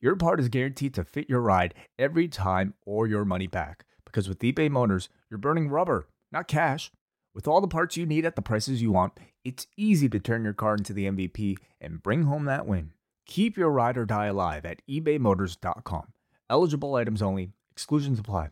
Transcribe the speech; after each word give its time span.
your 0.00 0.16
part 0.16 0.40
is 0.40 0.48
guaranteed 0.48 0.94
to 0.94 1.04
fit 1.04 1.28
your 1.28 1.40
ride 1.40 1.74
every 1.98 2.28
time 2.28 2.74
or 2.84 3.06
your 3.06 3.24
money 3.24 3.46
back. 3.46 3.84
Because 4.04 4.28
with 4.28 4.40
eBay 4.40 4.70
Motors, 4.70 5.08
you're 5.30 5.38
burning 5.38 5.68
rubber, 5.68 6.08
not 6.30 6.48
cash. 6.48 6.90
With 7.34 7.48
all 7.48 7.60
the 7.60 7.68
parts 7.68 7.96
you 7.96 8.06
need 8.06 8.24
at 8.24 8.36
the 8.36 8.42
prices 8.42 8.80
you 8.80 8.92
want, 8.92 9.12
it's 9.44 9.66
easy 9.76 10.08
to 10.08 10.20
turn 10.20 10.44
your 10.44 10.52
car 10.52 10.74
into 10.74 10.92
the 10.92 11.06
MVP 11.06 11.56
and 11.80 12.02
bring 12.02 12.24
home 12.24 12.44
that 12.44 12.66
win. 12.66 12.92
Keep 13.26 13.56
your 13.56 13.70
ride 13.70 13.96
or 13.96 14.04
die 14.04 14.26
alive 14.26 14.64
at 14.64 14.82
ebaymotors.com. 14.88 16.12
Eligible 16.50 16.94
items 16.94 17.22
only, 17.22 17.50
exclusions 17.72 18.18
apply. 18.18 18.50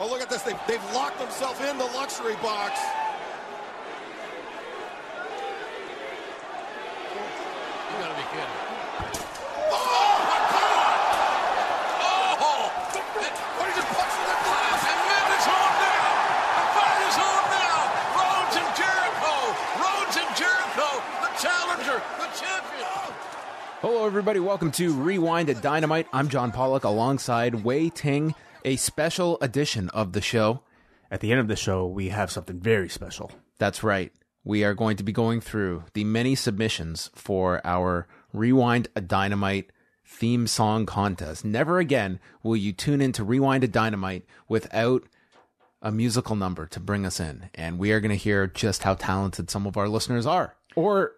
Oh, 0.00 0.08
look 0.08 0.20
at 0.20 0.28
this. 0.30 0.42
They've, 0.42 0.58
they've 0.68 0.94
locked 0.94 1.18
themselves 1.18 1.60
in 1.60 1.78
the 1.78 1.84
luxury 1.86 2.34
box. 2.42 2.78
You 7.88 8.04
gotta 8.04 8.14
be 8.14 8.26
kidding. 8.30 8.58
Oh, 9.74 10.14
my 10.28 10.40
God! 10.54 10.98
Oh! 12.38 12.70
What 13.58 13.66
did 13.66 13.74
you 13.74 13.86
punch 13.90 14.14
in 14.18 14.26
the 14.28 14.38
glass? 14.38 14.80
And 14.86 15.00
then 15.02 15.26
it's 15.34 15.48
on 15.50 15.72
now. 15.82 16.14
The 16.58 16.66
fight 16.78 17.00
is 17.10 17.18
on 17.18 17.42
now. 17.58 17.78
Rhodes 18.18 18.54
and 18.54 18.70
Jericho. 18.78 19.34
Rhodes 19.82 20.14
and 20.14 20.30
Jericho. 20.38 20.88
The 21.26 21.30
challenger. 21.42 21.98
The 22.22 22.28
champion. 22.38 23.10
Hello, 23.80 24.04
everybody. 24.04 24.40
Welcome 24.40 24.72
to 24.72 24.92
Rewind 24.92 25.48
at 25.48 25.62
Dynamite. 25.62 26.08
I'm 26.12 26.28
John 26.28 26.50
Pollock 26.50 26.82
alongside 26.82 27.62
Wai 27.62 27.90
Ting, 27.94 28.34
a 28.64 28.74
special 28.74 29.38
edition 29.40 29.88
of 29.90 30.14
the 30.14 30.20
show. 30.20 30.64
At 31.12 31.20
the 31.20 31.30
end 31.30 31.40
of 31.40 31.46
the 31.46 31.54
show, 31.54 31.86
we 31.86 32.08
have 32.08 32.32
something 32.32 32.58
very 32.58 32.88
special. 32.88 33.30
That's 33.58 33.84
right. 33.84 34.12
We 34.42 34.64
are 34.64 34.74
going 34.74 34.96
to 34.96 35.04
be 35.04 35.12
going 35.12 35.40
through 35.40 35.84
the 35.94 36.02
many 36.02 36.34
submissions 36.34 37.12
for 37.14 37.64
our 37.64 38.08
Rewind 38.32 38.88
a 38.96 39.00
Dynamite 39.00 39.70
theme 40.04 40.48
song 40.48 40.84
contest. 40.84 41.44
Never 41.44 41.78
again 41.78 42.18
will 42.42 42.56
you 42.56 42.72
tune 42.72 43.00
in 43.00 43.12
to 43.12 43.22
Rewind 43.22 43.62
a 43.62 43.68
Dynamite 43.68 44.26
without 44.48 45.04
a 45.80 45.92
musical 45.92 46.34
number 46.34 46.66
to 46.66 46.80
bring 46.80 47.06
us 47.06 47.20
in. 47.20 47.48
And 47.54 47.78
we 47.78 47.92
are 47.92 48.00
going 48.00 48.10
to 48.10 48.16
hear 48.16 48.48
just 48.48 48.82
how 48.82 48.94
talented 48.94 49.50
some 49.50 49.68
of 49.68 49.76
our 49.76 49.88
listeners 49.88 50.26
are 50.26 50.56
or 50.74 51.12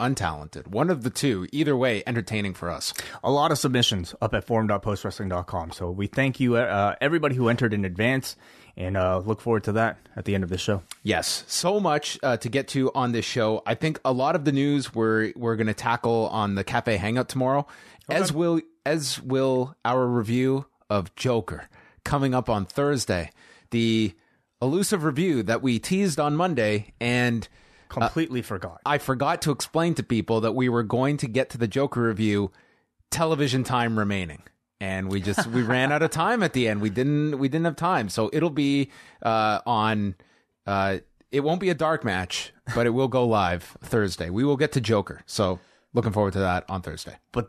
untalented. 0.00 0.68
One 0.68 0.90
of 0.90 1.02
the 1.02 1.10
two. 1.10 1.48
Either 1.52 1.76
way, 1.76 2.02
entertaining 2.06 2.54
for 2.54 2.70
us. 2.70 2.92
a 3.22 3.30
lot 3.30 3.52
of 3.52 3.58
submissions 3.58 4.14
up 4.20 4.34
at 4.34 4.44
forum.postwrestling.com. 4.44 5.72
So 5.72 5.90
we 5.90 6.06
thank 6.06 6.40
you, 6.40 6.56
uh, 6.56 6.94
everybody 7.00 7.34
who 7.34 7.48
entered 7.48 7.72
in 7.74 7.84
advance, 7.84 8.36
and 8.76 8.96
uh, 8.96 9.18
look 9.18 9.40
forward 9.40 9.64
to 9.64 9.72
that 9.72 9.98
at 10.14 10.24
the 10.24 10.34
end 10.34 10.44
of 10.44 10.50
the 10.50 10.58
show. 10.58 10.82
Yes, 11.02 11.44
so 11.48 11.80
much 11.80 12.18
uh, 12.22 12.36
to 12.38 12.48
get 12.48 12.68
to 12.68 12.92
on 12.94 13.12
this 13.12 13.24
show. 13.24 13.62
I 13.66 13.74
think 13.74 14.00
a 14.04 14.12
lot 14.12 14.36
of 14.36 14.44
the 14.44 14.52
news 14.52 14.94
we're 14.94 15.32
we're 15.34 15.56
going 15.56 15.66
to 15.66 15.74
tackle 15.74 16.28
on 16.28 16.54
the 16.54 16.64
Cafe 16.64 16.96
Hangout 16.96 17.28
tomorrow, 17.28 17.66
as 18.08 18.32
will 18.32 18.60
as 18.86 19.20
will 19.20 19.74
our 19.84 20.06
review 20.06 20.66
of 20.88 21.14
Joker 21.16 21.68
coming 22.04 22.34
up 22.34 22.48
on 22.48 22.64
Thursday. 22.64 23.30
The 23.70 24.14
elusive 24.62 25.04
review 25.04 25.42
that 25.42 25.60
we 25.60 25.78
teased 25.78 26.18
on 26.18 26.36
Monday, 26.36 26.94
and 27.00 27.48
Completely 27.88 28.42
forgot. 28.42 28.80
I 28.84 28.98
forgot 28.98 29.42
to 29.42 29.50
explain 29.50 29.94
to 29.94 30.02
people 30.02 30.40
that 30.42 30.52
we 30.52 30.68
were 30.68 30.82
going 30.82 31.16
to 31.18 31.26
get 31.26 31.50
to 31.50 31.58
the 31.58 31.68
Joker 31.68 32.02
review, 32.02 32.50
television 33.10 33.64
time 33.64 33.98
remaining. 33.98 34.42
And 34.80 35.10
we 35.10 35.20
just 35.20 35.46
we 35.48 35.62
ran 35.74 35.90
out 35.92 36.02
of 36.02 36.10
time 36.10 36.42
at 36.42 36.52
the 36.52 36.68
end. 36.68 36.80
We 36.80 36.90
didn't 36.90 37.38
we 37.38 37.48
didn't 37.48 37.64
have 37.64 37.76
time. 37.76 38.08
So 38.08 38.30
it'll 38.32 38.50
be 38.50 38.90
uh, 39.22 39.60
on 39.66 40.14
uh, 40.66 40.98
it 41.30 41.40
won't 41.40 41.60
be 41.60 41.70
a 41.70 41.74
dark 41.74 42.04
match, 42.04 42.52
but 42.74 42.86
it 42.86 42.90
will 42.90 43.08
go 43.08 43.26
live 43.26 43.76
Thursday. 43.82 44.30
We 44.30 44.44
will 44.44 44.56
get 44.56 44.72
to 44.72 44.80
Joker. 44.80 45.22
So 45.26 45.58
looking 45.94 46.12
forward 46.12 46.34
to 46.34 46.40
that 46.40 46.64
on 46.68 46.82
Thursday. 46.82 47.16
But 47.32 47.48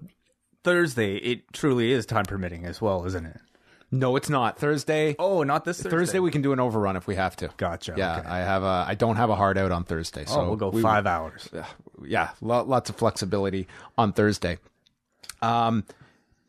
Thursday, 0.64 1.16
it 1.18 1.54
truly 1.54 1.92
is 1.92 2.06
time 2.06 2.26
permitting 2.26 2.66
as 2.66 2.82
well, 2.82 3.06
isn't 3.06 3.26
it? 3.26 3.40
No, 3.92 4.16
it's 4.16 4.30
not. 4.30 4.60
Thursday 4.60 5.16
Oh, 5.18 5.44
not 5.44 5.66
this 5.66 5.78
Thursday. 5.78 5.90
Thursday 5.90 6.20
we 6.20 6.32
can 6.32 6.42
do 6.42 6.54
an 6.54 6.60
overrun 6.60 6.96
if 6.96 7.08
we 7.08 7.16
have 7.16 7.36
to. 7.38 7.50
Gotcha. 7.58 7.96
Yeah, 7.98 8.20
okay. 8.20 8.28
I 8.28 8.40
have 8.40 8.64
a 8.64 8.86
I 8.88 8.96
don't 8.96 9.16
have 9.16 9.30
a 9.30 9.36
hard 9.36 9.58
out 9.58 9.72
on 9.72 9.84
Thursday. 9.84 10.26
So 10.26 10.42
oh, 10.42 10.48
we'll 10.48 10.56
go 10.58 10.70
we- 10.70 10.82
five 10.82 11.08
hours. 11.08 11.50
yeah, 12.06 12.30
lo- 12.42 12.64
lots 12.64 12.90
of 12.90 12.96
flexibility 12.98 13.68
on 13.98 14.14
Thursday. 14.14 14.60
Um, 15.42 15.86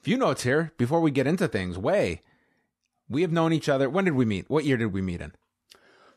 few 0.02 0.16
notes 0.16 0.42
here 0.42 0.72
before 0.76 1.00
we 1.00 1.10
get 1.10 1.26
into 1.26 1.48
things. 1.48 1.78
Wai, 1.78 2.20
we 3.08 3.22
have 3.22 3.32
known 3.32 3.52
each 3.52 3.68
other. 3.68 3.88
When 3.88 4.04
did 4.04 4.14
we 4.14 4.24
meet? 4.24 4.48
What 4.50 4.64
year 4.64 4.76
did 4.76 4.92
we 4.92 5.00
meet 5.00 5.20
in? 5.20 5.32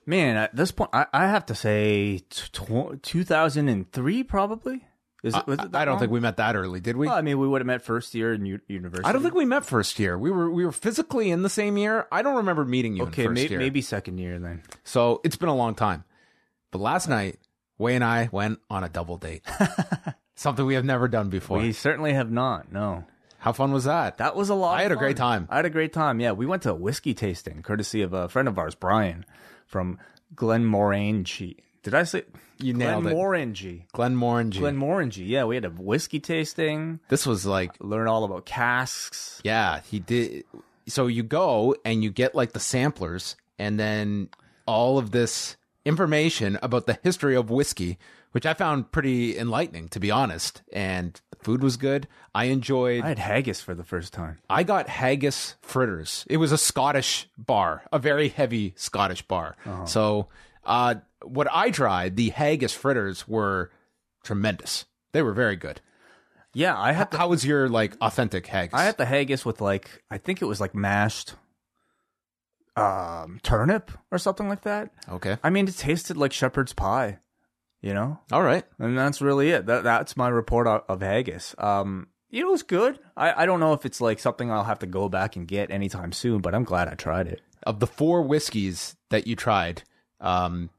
Man, 0.06 0.35
at 0.35 0.53
this 0.56 0.72
point, 0.72 0.89
I, 0.91 1.06
I 1.13 1.28
have 1.28 1.45
to 1.45 1.56
say 1.56 2.19
tw- 2.29 3.01
2003 3.01 4.23
probably. 4.23 4.85
Is 5.23 5.34
it, 5.35 5.47
was 5.47 5.57
it 5.59 5.73
I 5.73 5.85
don't 5.85 5.94
long? 5.94 6.00
think 6.00 6.11
we 6.11 6.19
met 6.19 6.35
that 6.38 6.56
early, 6.57 6.81
did 6.81 6.97
we? 6.97 7.07
Well, 7.07 7.16
I 7.16 7.22
mean, 7.22 7.39
we 7.39 7.47
would 7.47 7.61
have 7.61 7.66
met 7.66 7.81
first 7.81 8.13
year 8.13 8.34
in 8.34 8.45
u- 8.45 8.59
university. 8.67 9.07
I 9.07 9.13
don't 9.13 9.22
think 9.23 9.34
we 9.34 9.45
met 9.45 9.66
first 9.66 9.97
year. 9.97 10.17
We 10.17 10.29
were 10.31 10.51
we 10.51 10.66
were 10.66 10.72
physically 10.73 11.31
in 11.31 11.44
the 11.44 11.50
same 11.50 11.78
year. 11.78 12.07
I 12.11 12.22
don't 12.22 12.35
remember 12.35 12.66
meeting 12.66 12.95
you 12.97 13.03
Okay, 13.03 13.23
in 13.23 13.29
first 13.35 13.50
may- 13.50 13.57
maybe 13.57 13.81
second 13.81 14.17
year 14.17 14.38
then. 14.38 14.63
So 14.83 15.22
it's 15.23 15.38
been 15.38 15.47
a 15.50 15.56
long 15.56 15.75
time. 15.75 16.03
But 16.72 16.79
last 16.81 17.07
night, 17.07 17.39
Wai 17.78 17.91
and 17.91 18.03
I 18.03 18.28
went 18.33 18.59
on 18.69 18.83
a 18.83 18.89
double 18.89 19.16
date. 19.17 19.44
Something 20.35 20.66
we 20.66 20.73
have 20.73 20.83
never 20.85 21.07
done 21.07 21.29
before. 21.29 21.59
We 21.59 21.72
certainly 21.72 22.13
have 22.13 22.29
not. 22.31 22.72
No. 22.72 23.06
How 23.38 23.51
fun 23.53 23.72
was 23.72 23.83
that? 23.85 24.17
That 24.17 24.35
was 24.35 24.50
a 24.50 24.56
lot. 24.56 24.78
I 24.79 24.83
had 24.83 24.91
of 24.91 24.97
a 24.97 25.00
great 25.00 25.16
time. 25.17 25.47
I 25.50 25.57
had 25.57 25.66
a 25.66 25.69
great 25.69 25.94
time. 25.94 26.19
Yeah, 26.19 26.31
we 26.31 26.45
went 26.45 26.63
to 26.63 26.72
a 26.72 26.75
whiskey 26.75 27.13
tasting, 27.13 27.62
courtesy 27.62 28.01
of 28.01 28.12
a 28.13 28.28
friend 28.29 28.47
of 28.47 28.57
ours, 28.57 28.73
Brian, 28.75 29.25
from 29.67 30.00
Glenmorangie. 30.35 31.57
Did 31.83 31.94
I 31.94 32.03
say 32.03 32.23
You 32.59 32.73
nailed 32.73 33.05
it. 33.05 33.13
Glenmorangie. 33.13 33.83
Glenmorangie. 33.94 34.59
Glenmorangie. 34.59 35.27
Yeah, 35.27 35.44
we 35.44 35.55
had 35.55 35.66
a 35.66 35.69
whiskey 35.69 36.19
tasting. 36.19 36.99
this 37.09 37.25
was 37.25 37.45
like 37.45 37.71
Learn 37.79 38.07
all 38.07 38.23
about 38.23 38.45
casks. 38.45 39.41
Yeah, 39.44 39.81
he 39.89 39.99
did. 39.99 40.45
So 40.88 41.07
you 41.07 41.23
go 41.23 41.75
and 41.85 42.03
you 42.03 42.09
get 42.09 42.35
like 42.35 42.53
the 42.53 42.59
samplers 42.59 43.35
and 43.59 43.79
then 43.79 44.29
all 44.66 44.97
of 44.97 45.11
this 45.11 45.55
information 45.85 46.57
about 46.61 46.88
the 46.88 46.97
history 47.03 47.35
of 47.35 47.49
whiskey, 47.49 47.97
which 48.31 48.45
I 48.45 48.53
found 48.53 48.91
pretty 48.91 49.38
enlightening, 49.38 49.89
to 49.89 50.00
be 50.00 50.09
honest. 50.11 50.61
And 50.71 51.19
the 51.31 51.38
food 51.44 51.61
was 51.61 51.77
good. 51.77 52.07
I 52.33 52.45
enjoyed. 52.45 53.03
I 53.03 53.09
had 53.09 53.19
haggis 53.19 53.61
for 53.61 53.75
the 53.75 53.83
first 53.83 54.13
time. 54.13 54.38
I 54.50 54.63
got 54.63 54.88
haggis 54.88 55.55
fritters. 55.61 56.25
It 56.29 56.38
was 56.38 56.51
a 56.51 56.57
Scottish 56.57 57.27
bar, 57.38 57.83
a 57.91 58.00
very 58.00 58.29
heavy 58.29 58.73
Scottish 58.75 59.21
bar. 59.23 59.55
Uh-huh. 59.65 59.85
So, 59.85 60.29
uh, 60.66 60.96
what 61.24 61.47
I 61.51 61.72
tried, 61.72 62.16
the 62.16 62.29
haggis 62.29 62.74
fritters 62.74 63.28
were 63.28 63.72
tremendous. 64.24 64.85
They 65.12 65.22
were 65.22 65.34
very 65.34 65.56
good. 65.56 65.81
Yeah, 66.53 66.78
I 66.79 66.91
had 66.91 67.12
the, 67.12 67.18
How 67.18 67.28
was 67.29 67.46
your 67.46 67.68
like 67.69 67.96
authentic 68.01 68.46
haggis? 68.47 68.74
I 68.74 68.84
had 68.84 68.97
the 68.97 69.06
haggis 69.06 69.44
with 69.46 69.59
like 69.62 70.03
I 70.12 70.18
think 70.18 70.41
it 70.41 70.46
was 70.46 70.62
like 70.62 70.75
mashed 70.75 71.34
um 72.75 73.40
turnip 73.44 73.91
or 74.12 74.18
something 74.18 74.50
like 74.50 74.62
that. 74.63 74.90
okay. 75.09 75.38
I 75.44 75.50
mean, 75.50 75.68
it 75.68 75.78
tasted 75.78 76.18
like 76.18 76.34
shepherd's 76.34 76.74
pie, 76.74 77.19
you 77.81 77.94
know? 77.94 78.19
All 78.31 78.41
right. 78.41 78.63
And 78.80 78.97
that's 78.97 79.22
really 79.22 79.51
it. 79.51 79.66
That 79.68 79.84
that's 79.84 80.18
my 80.18 80.28
report 80.28 80.68
of, 80.68 80.81
of 80.90 81.01
haggis. 81.01 81.53
Um, 81.57 82.07
it 82.31 82.47
was 82.47 82.63
good. 82.63 82.97
I, 83.16 83.44
I 83.44 83.45
don't 83.45 83.59
know 83.59 83.74
if 83.74 83.85
it's 83.85 84.01
like 84.01 84.18
something 84.19 84.51
I'll 84.51 84.63
have 84.63 84.80
to 84.80 84.88
go 84.88 85.07
back 85.07 85.35
and 85.35 85.47
get 85.47 85.69
anytime 85.69 86.12
soon, 86.12 86.41
but 86.41 86.56
I'm 86.56 86.63
glad 86.63 86.88
I 86.88 86.95
tried 86.95 87.27
it. 87.27 87.42
of 87.62 87.80
the 87.80 87.86
four 87.88 88.24
whiskeys 88.24 88.95
that 89.12 89.27
you 89.27 89.36
tried, 89.36 89.83
um, 90.24 90.70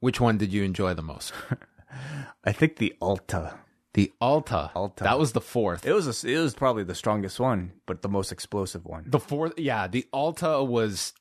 which 0.00 0.20
one 0.20 0.38
did 0.38 0.52
you 0.52 0.62
enjoy 0.62 0.94
the 0.94 1.02
most? 1.02 1.32
I 2.44 2.52
think 2.52 2.76
the 2.76 2.94
Allta. 3.00 3.58
The 3.94 4.12
Allta. 4.20 4.70
Allta. 4.74 5.04
That 5.04 5.18
was 5.18 5.32
the 5.32 5.40
fourth. 5.40 5.86
It 5.86 5.92
was 5.92 6.24
a, 6.24 6.28
it 6.30 6.38
was 6.38 6.54
probably 6.54 6.84
the 6.84 6.94
strongest 6.94 7.40
one, 7.40 7.72
but 7.86 8.02
the 8.02 8.08
most 8.08 8.30
explosive 8.32 8.84
one. 8.86 9.04
the 9.06 9.18
fourth. 9.18 9.58
Yeah, 9.58 9.88
the 9.88 10.06
Allta 10.12 10.62
was 10.62 11.12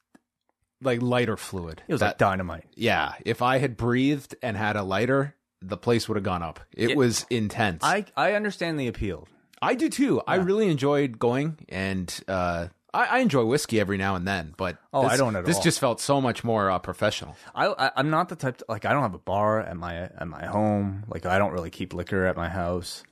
like 0.81 1.01
lighter 1.01 1.37
fluid. 1.37 1.81
It 1.87 1.93
was 1.93 2.01
That- 2.01 2.07
like 2.07 2.17
dynamite. 2.19 2.65
yeah. 2.75 3.13
If 3.25 3.41
I 3.41 3.57
had 3.57 3.77
breathed 3.77 4.35
and 4.43 4.55
had 4.55 4.75
a 4.75 4.83
lighter, 4.83 5.35
the 5.61 5.77
place 5.77 6.07
would 6.07 6.15
have 6.17 6.23
gone 6.23 6.43
up. 6.43 6.59
It 6.75 6.89
Yeah. 6.91 6.95
was 6.95 7.25
intense. 7.31 7.83
I 7.83 8.05
I 8.15 8.33
understand 8.33 8.79
the 8.79 8.87
appeal. 8.87 9.27
I 9.59 9.73
do 9.73 9.89
too. 9.89 10.21
I 10.27 10.35
really 10.35 10.69
enjoyed 10.69 11.17
going, 11.17 11.57
and 11.67 12.13
uh, 12.27 12.67
I, 12.97 13.05
I 13.05 13.19
enjoy 13.19 13.45
whiskey 13.45 13.79
every 13.79 13.97
now 13.97 14.15
and 14.15 14.27
then. 14.27 14.53
But 14.57 14.77
Oh, 14.93 15.03
this, 15.03 15.11
I 15.13 15.17
don't 15.17 15.35
at 15.35 15.45
This 15.45 15.57
all. 15.57 15.63
just 15.63 15.79
felt 15.79 16.01
so 16.01 16.19
much 16.19 16.43
more 16.43 16.69
uh, 16.71 16.79
professional. 16.79 17.35
I, 17.53 17.67
I 17.67 17.91
I'm 17.95 18.09
not 18.09 18.29
the 18.29 18.35
type 18.35 18.57
to, 18.57 18.65
like 18.67 18.85
I 18.85 18.93
don't 18.93 19.03
have 19.03 19.13
a 19.13 19.19
bar 19.19 19.59
at 19.61 19.77
my 19.77 19.95
at 19.95 20.27
my 20.27 20.45
home. 20.45 21.03
Like 21.07 21.25
I 21.25 21.37
don't 21.37 21.51
really 21.53 21.69
keep 21.69 21.93
liquor 21.93 22.25
at 22.25 22.35
my 22.35 22.49
house. 22.49 23.03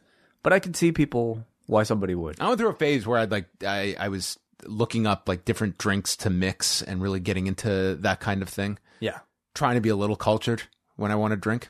But 0.43 0.53
I 0.53 0.59
can 0.59 0.73
see 0.73 0.91
people 0.91 1.45
why 1.67 1.83
somebody 1.83 2.15
would. 2.15 2.39
I 2.39 2.47
went 2.47 2.59
through 2.59 2.69
a 2.69 2.73
phase 2.75 3.05
where 3.07 3.19
I'd 3.19 3.31
like 3.31 3.47
I, 3.65 3.95
I 3.99 4.09
was 4.09 4.37
looking 4.65 5.05
up 5.05 5.27
like 5.29 5.45
different 5.45 5.77
drinks 5.77 6.15
to 6.17 6.29
mix 6.29 6.81
and 6.81 7.01
really 7.01 7.19
getting 7.19 7.47
into 7.47 7.95
that 8.01 8.19
kind 8.19 8.41
of 8.41 8.49
thing. 8.49 8.79
Yeah. 8.99 9.19
Trying 9.53 9.75
to 9.75 9.81
be 9.81 9.89
a 9.89 9.95
little 9.95 10.15
cultured 10.15 10.63
when 10.95 11.11
I 11.11 11.15
want 11.15 11.31
to 11.31 11.37
drink. 11.37 11.67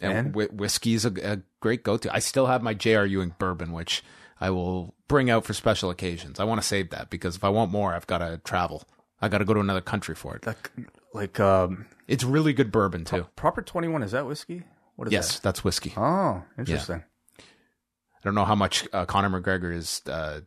And, 0.00 0.12
And? 0.12 0.34
whi- 0.34 0.48
whiskey's 0.52 1.04
a, 1.04 1.12
a 1.22 1.38
great 1.60 1.82
go-to. 1.82 2.14
I 2.14 2.20
still 2.20 2.46
have 2.46 2.62
my 2.62 2.72
J.R. 2.74 3.04
Ewing 3.04 3.34
bourbon, 3.38 3.72
which 3.72 4.02
I 4.40 4.50
will 4.50 4.94
bring 5.08 5.28
out 5.30 5.44
for 5.44 5.52
special 5.52 5.90
occasions. 5.90 6.40
I 6.40 6.44
want 6.44 6.60
to 6.60 6.66
save 6.66 6.90
that 6.90 7.10
because 7.10 7.36
if 7.36 7.44
I 7.44 7.50
want 7.50 7.70
more, 7.70 7.94
I've 7.94 8.06
got 8.06 8.18
to 8.18 8.40
travel. 8.44 8.84
I 9.20 9.28
got 9.28 9.38
to 9.38 9.44
go 9.44 9.52
to 9.54 9.60
another 9.60 9.82
country 9.82 10.14
for 10.14 10.34
it. 10.36 10.46
Like, 10.46 10.70
like 11.12 11.40
um, 11.40 11.86
It's 12.08 12.24
really 12.24 12.52
good 12.54 12.72
bourbon 12.72 13.04
too. 13.04 13.26
proper 13.36 13.60
twenty 13.60 13.88
one. 13.88 14.02
Is 14.02 14.12
that 14.12 14.26
whiskey? 14.26 14.62
What 14.96 15.08
is 15.08 15.12
Yes, 15.12 15.38
that's 15.40 15.62
whiskey. 15.62 15.92
Oh, 15.96 16.42
interesting. 16.58 17.04
I 17.38 18.18
don't 18.24 18.34
know 18.34 18.44
how 18.44 18.54
much 18.54 18.86
uh, 18.92 19.06
Conor 19.06 19.40
McGregor 19.40 19.74
is 19.74 20.02
uh, 20.06 20.40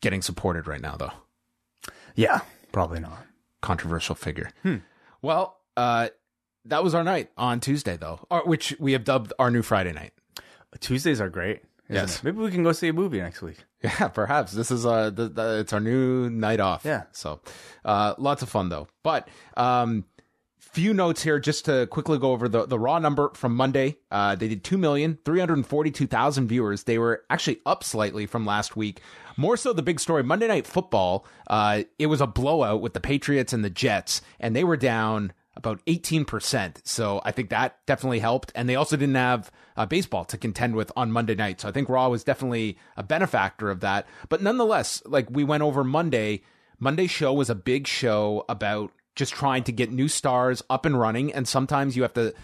getting 0.00 0.22
supported 0.22 0.66
right 0.66 0.80
now, 0.80 0.96
though. 0.96 1.12
Yeah, 2.14 2.40
probably 2.72 3.00
not. 3.00 3.26
Controversial 3.62 4.14
figure. 4.14 4.50
Hmm. 4.62 4.76
Well, 5.22 5.56
uh, 5.76 6.08
that 6.66 6.84
was 6.84 6.94
our 6.94 7.02
night 7.04 7.30
on 7.36 7.60
Tuesday, 7.60 7.96
though, 7.96 8.24
or, 8.30 8.42
which 8.44 8.76
we 8.78 8.92
have 8.92 9.04
dubbed 9.04 9.32
our 9.38 9.50
new 9.50 9.62
Friday 9.62 9.92
night. 9.92 10.12
Tuesdays 10.78 11.20
are 11.20 11.28
great. 11.28 11.62
Yes. 11.88 12.18
it? 12.18 12.24
Maybe 12.24 12.38
we 12.38 12.50
can 12.50 12.62
go 12.62 12.72
see 12.72 12.88
a 12.88 12.92
movie 12.92 13.18
next 13.18 13.42
week. 13.42 13.58
Yeah, 13.82 14.08
perhaps 14.08 14.50
this 14.50 14.72
is 14.72 14.84
uh, 14.84 15.12
it's 15.60 15.72
our 15.72 15.78
new 15.78 16.28
night 16.28 16.58
off. 16.58 16.84
Yeah. 16.84 17.04
So, 17.12 17.40
uh, 17.84 18.14
lots 18.18 18.42
of 18.42 18.48
fun 18.48 18.68
though. 18.68 18.88
But 19.04 19.28
um, 19.56 20.06
few 20.58 20.92
notes 20.92 21.22
here 21.22 21.38
just 21.38 21.64
to 21.66 21.86
quickly 21.86 22.18
go 22.18 22.32
over 22.32 22.48
the, 22.48 22.66
the 22.66 22.78
raw 22.78 22.98
number 22.98 23.30
from 23.34 23.54
Monday. 23.54 23.96
Uh, 24.10 24.34
they 24.34 24.48
did 24.48 24.64
2,342,000 24.64 26.46
viewers. 26.46 26.82
They 26.82 26.98
were 26.98 27.24
actually 27.30 27.60
up 27.64 27.82
slightly 27.84 28.26
from 28.26 28.44
last 28.44 28.76
week. 28.76 29.00
More 29.36 29.56
so 29.56 29.72
the 29.72 29.82
big 29.82 30.00
story 30.00 30.22
Monday 30.22 30.48
Night 30.48 30.66
Football. 30.66 31.24
Uh, 31.46 31.84
it 31.98 32.06
was 32.06 32.20
a 32.20 32.26
blowout 32.26 32.80
with 32.80 32.92
the 32.94 33.00
Patriots 33.00 33.52
and 33.52 33.64
the 33.64 33.70
Jets, 33.70 34.20
and 34.40 34.54
they 34.56 34.64
were 34.64 34.76
down 34.76 35.32
about 35.56 35.84
18%. 35.86 36.86
So 36.86 37.20
I 37.24 37.32
think 37.32 37.50
that 37.50 37.78
definitely 37.86 38.18
helped. 38.18 38.52
And 38.54 38.68
they 38.68 38.76
also 38.76 38.96
didn't 38.96 39.14
have 39.14 39.50
uh, 39.76 39.86
baseball 39.86 40.24
to 40.26 40.38
contend 40.38 40.76
with 40.76 40.92
on 40.94 41.10
Monday 41.10 41.34
night. 41.34 41.60
So 41.60 41.68
I 41.68 41.72
think 41.72 41.88
Raw 41.88 42.08
was 42.08 42.24
definitely 42.24 42.78
a 42.96 43.02
benefactor 43.02 43.70
of 43.70 43.80
that. 43.80 44.06
But 44.28 44.42
nonetheless, 44.42 45.02
like 45.06 45.30
we 45.30 45.44
went 45.44 45.62
over 45.62 45.82
Monday, 45.82 46.42
Monday's 46.78 47.10
show 47.10 47.32
was 47.32 47.50
a 47.50 47.54
big 47.54 47.86
show 47.86 48.44
about 48.48 48.92
just 49.14 49.32
trying 49.32 49.64
to 49.64 49.72
get 49.72 49.90
new 49.90 50.08
stars 50.08 50.62
up 50.68 50.84
and 50.84 51.00
running. 51.00 51.32
And 51.32 51.48
sometimes 51.48 51.96
you 51.96 52.02
have 52.02 52.14
to 52.14 52.34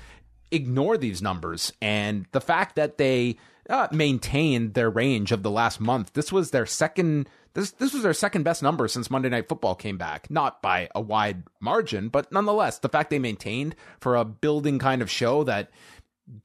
ignore 0.50 0.97
these 0.97 1.20
numbers. 1.20 1.73
And 1.82 2.26
the 2.32 2.41
fact 2.41 2.76
that 2.76 2.97
they 2.97 3.37
uh, 3.69 3.88
maintained 3.93 4.75
their 4.75 4.91
range 4.91 5.32
of 5.32 5.43
the 5.43 5.50
last 5.50 5.81
month, 5.81 6.15
this 6.15 6.32
was 6.32 6.50
their 6.50 6.67
second. 6.67 7.29
This 7.54 7.72
this 7.72 7.93
was 7.93 8.02
their 8.02 8.14
second 8.14 8.44
best 8.44 8.62
number 8.62 8.88
since 8.88 9.10
Monday 9.10 9.28
Night 9.28 9.49
Football 9.49 9.75
came 9.75 9.99
back. 9.99 10.31
Not 10.31 10.62
by 10.62 10.88
a 10.94 11.00
wide 11.00 11.44
margin, 11.60 12.08
but 12.08 12.32
nonetheless, 12.32 12.78
the 12.78 12.88
fact 12.88 13.10
they 13.10 13.19
maintained 13.19 13.75
for 14.00 14.16
a 14.16 14.25
building 14.25 14.78
kind 14.78 15.02
of 15.02 15.10
show 15.10 15.44
that 15.44 15.70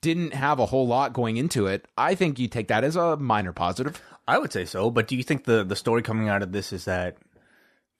didn't 0.02 0.34
have 0.34 0.60
a 0.60 0.66
whole 0.66 0.88
lot 0.88 1.14
going 1.14 1.38
into 1.38 1.68
it, 1.68 1.88
I 1.98 2.16
think 2.16 2.40
you 2.40 2.48
take 2.48 2.68
that 2.68 2.84
as 2.84 2.96
a 2.96 3.16
minor 3.16 3.54
positive. 3.54 4.02
I 4.28 4.38
would 4.38 4.52
say 4.52 4.66
so, 4.66 4.90
but 4.92 5.08
do 5.08 5.16
you 5.16 5.24
think 5.24 5.46
the 5.46 5.64
the 5.64 5.76
story 5.76 6.02
coming 6.02 6.28
out 6.28 6.44
of 6.44 6.52
this 6.52 6.74
is 6.74 6.86
that 6.86 7.18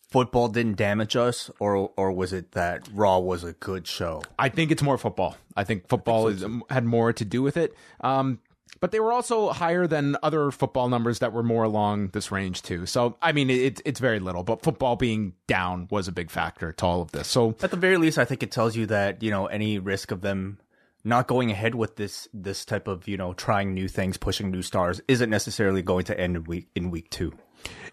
football 0.10 0.48
didn't 0.50 0.76
damage 0.76 1.16
us, 1.16 1.50
or 1.60 1.92
or 1.96 2.12
was 2.12 2.34
it 2.34 2.52
that 2.52 2.88
Raw 2.94 3.20
was 3.20 3.44
a 3.44 3.54
good 3.54 3.88
show? 3.88 4.22
I 4.38 4.50
think 4.50 4.72
it's 4.72 4.84
more 4.84 4.98
football. 4.98 5.38
I 5.56 5.64
think 5.64 5.88
football 5.88 6.28
is, 6.28 6.46
had 6.70 6.86
more 6.86 7.14
to 7.14 7.26
do 7.26 7.42
with 7.42 7.58
it. 7.58 7.74
Um, 8.02 8.40
but 8.80 8.92
they 8.92 9.00
were 9.00 9.12
also 9.12 9.50
higher 9.50 9.88
than 9.88 10.16
other 10.24 10.52
football 10.52 10.90
numbers 10.90 11.20
that 11.20 11.34
were 11.34 11.44
more 11.44 11.64
along 11.64 12.10
this 12.10 12.32
range 12.32 12.62
too. 12.62 12.86
So 12.86 13.18
I 13.22 13.32
mean, 13.32 13.50
it, 13.50 13.82
it's 13.86 14.00
very 14.00 14.20
little, 14.20 14.44
but 14.44 14.62
football 14.64 14.96
being 14.96 15.34
down 15.48 15.88
was 15.92 16.08
a 16.08 16.12
big 16.12 16.30
factor 16.30 16.72
to 16.74 16.86
all 16.86 17.02
of 17.02 17.12
this. 17.12 17.28
So 17.28 17.56
At 17.62 17.72
the 17.72 17.78
very 17.78 17.98
least, 17.98 18.18
I 18.18 18.26
think 18.26 18.44
it 18.44 18.52
tells 18.52 18.76
you 18.76 18.86
that 18.88 19.24
you 19.24 19.32
know 19.32 19.48
any 19.48 19.80
risk 19.80 20.12
of 20.12 20.22
them 20.22 20.60
not 21.04 21.28
going 21.28 21.52
ahead 21.52 21.74
with 21.76 21.96
this 21.96 22.28
this 22.34 22.66
type 22.66 22.88
of 22.88 23.08
you 23.08 23.18
know 23.18 23.34
trying 23.34 23.74
new 23.74 23.88
things, 23.88 24.18
pushing 24.18 24.52
new 24.52 24.62
stars, 24.62 25.02
isn't 25.08 25.30
necessarily 25.30 25.82
going 25.82 26.06
to 26.06 26.20
end 26.20 26.36
in 26.36 26.44
week 26.44 26.68
in 26.76 26.92
week 26.92 27.10
two. 27.10 27.34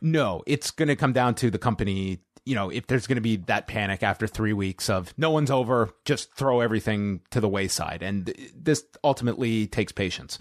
no, 0.00 0.42
it's 0.46 0.70
going 0.70 0.88
to 0.88 0.96
come 0.96 1.12
down 1.12 1.34
to 1.36 1.50
the 1.50 1.58
company. 1.58 2.20
You 2.44 2.54
know, 2.54 2.70
if 2.70 2.86
there's 2.86 3.06
going 3.06 3.16
to 3.16 3.22
be 3.22 3.36
that 3.36 3.66
panic 3.66 4.02
after 4.02 4.26
three 4.26 4.52
weeks 4.52 4.90
of 4.90 5.14
no 5.16 5.30
one's 5.30 5.50
over, 5.50 5.90
just 6.04 6.34
throw 6.34 6.60
everything 6.60 7.20
to 7.30 7.40
the 7.40 7.48
wayside. 7.48 8.02
And 8.02 8.34
this 8.54 8.84
ultimately 9.02 9.66
takes 9.66 9.92
patience. 9.92 10.38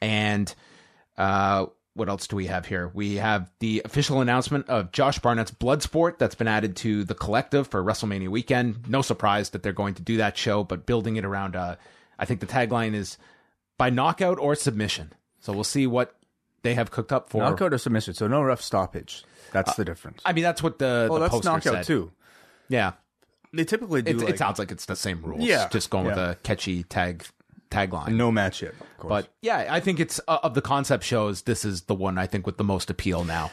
And 0.00 0.54
uh, 1.18 1.66
what 1.94 2.08
else 2.08 2.26
do 2.26 2.36
we 2.36 2.46
have 2.46 2.64
here? 2.64 2.90
We 2.94 3.16
have 3.16 3.50
the 3.58 3.82
official 3.84 4.20
announcement 4.22 4.68
of 4.68 4.92
Josh 4.92 5.18
Barnett's 5.18 5.50
Bloodsport 5.50 6.18
that's 6.18 6.34
been 6.34 6.48
added 6.48 6.74
to 6.76 7.04
the 7.04 7.14
collective 7.14 7.68
for 7.68 7.82
WrestleMania 7.84 8.28
weekend. 8.28 8.88
No 8.88 9.02
surprise 9.02 9.50
that 9.50 9.62
they're 9.62 9.72
going 9.72 9.94
to 9.94 10.02
do 10.02 10.16
that 10.16 10.38
show, 10.38 10.64
but 10.64 10.86
building 10.86 11.16
it 11.16 11.24
around, 11.24 11.54
uh, 11.54 11.76
I 12.18 12.24
think 12.24 12.40
the 12.40 12.46
tagline 12.46 12.94
is 12.94 13.18
by 13.76 13.90
knockout 13.90 14.38
or 14.38 14.54
submission. 14.54 15.12
So 15.40 15.52
we'll 15.52 15.64
see 15.64 15.86
what 15.86 16.16
they 16.62 16.74
have 16.74 16.90
cooked 16.90 17.12
up 17.12 17.28
for. 17.28 17.38
Knockout 17.38 17.72
or 17.72 17.78
submission, 17.78 18.14
so 18.14 18.26
no 18.26 18.42
rough 18.42 18.62
stoppage. 18.62 19.24
That's 19.52 19.74
the 19.74 19.84
difference. 19.84 20.22
I 20.24 20.32
mean, 20.32 20.44
that's 20.44 20.62
what 20.62 20.78
the, 20.78 21.08
oh, 21.10 21.14
the 21.14 21.20
that's 21.20 21.32
poster 21.32 21.48
knockout 21.48 21.74
said. 21.74 21.84
too. 21.84 22.12
Yeah, 22.68 22.92
They 23.52 23.64
typically 23.64 24.02
do. 24.02 24.12
it, 24.12 24.18
like, 24.18 24.28
it 24.30 24.38
sounds 24.38 24.58
like 24.58 24.70
it's 24.70 24.86
the 24.86 24.96
same 24.96 25.22
rules. 25.22 25.42
Yeah, 25.42 25.68
just 25.68 25.90
going 25.90 26.06
with 26.06 26.16
yeah. 26.16 26.30
a 26.30 26.34
catchy 26.36 26.84
tag 26.84 27.24
tagline. 27.70 28.14
no 28.14 28.30
match 28.30 28.62
yet. 28.62 28.72
Of 28.72 28.96
course. 28.98 29.10
But 29.10 29.28
yeah, 29.42 29.66
I 29.68 29.80
think 29.80 30.00
it's 30.00 30.20
uh, 30.28 30.38
of 30.42 30.54
the 30.54 30.62
concept 30.62 31.04
shows. 31.04 31.42
This 31.42 31.64
is 31.64 31.82
the 31.82 31.94
one 31.94 32.18
I 32.18 32.26
think 32.26 32.46
with 32.46 32.56
the 32.56 32.64
most 32.64 32.90
appeal 32.90 33.24
now. 33.24 33.50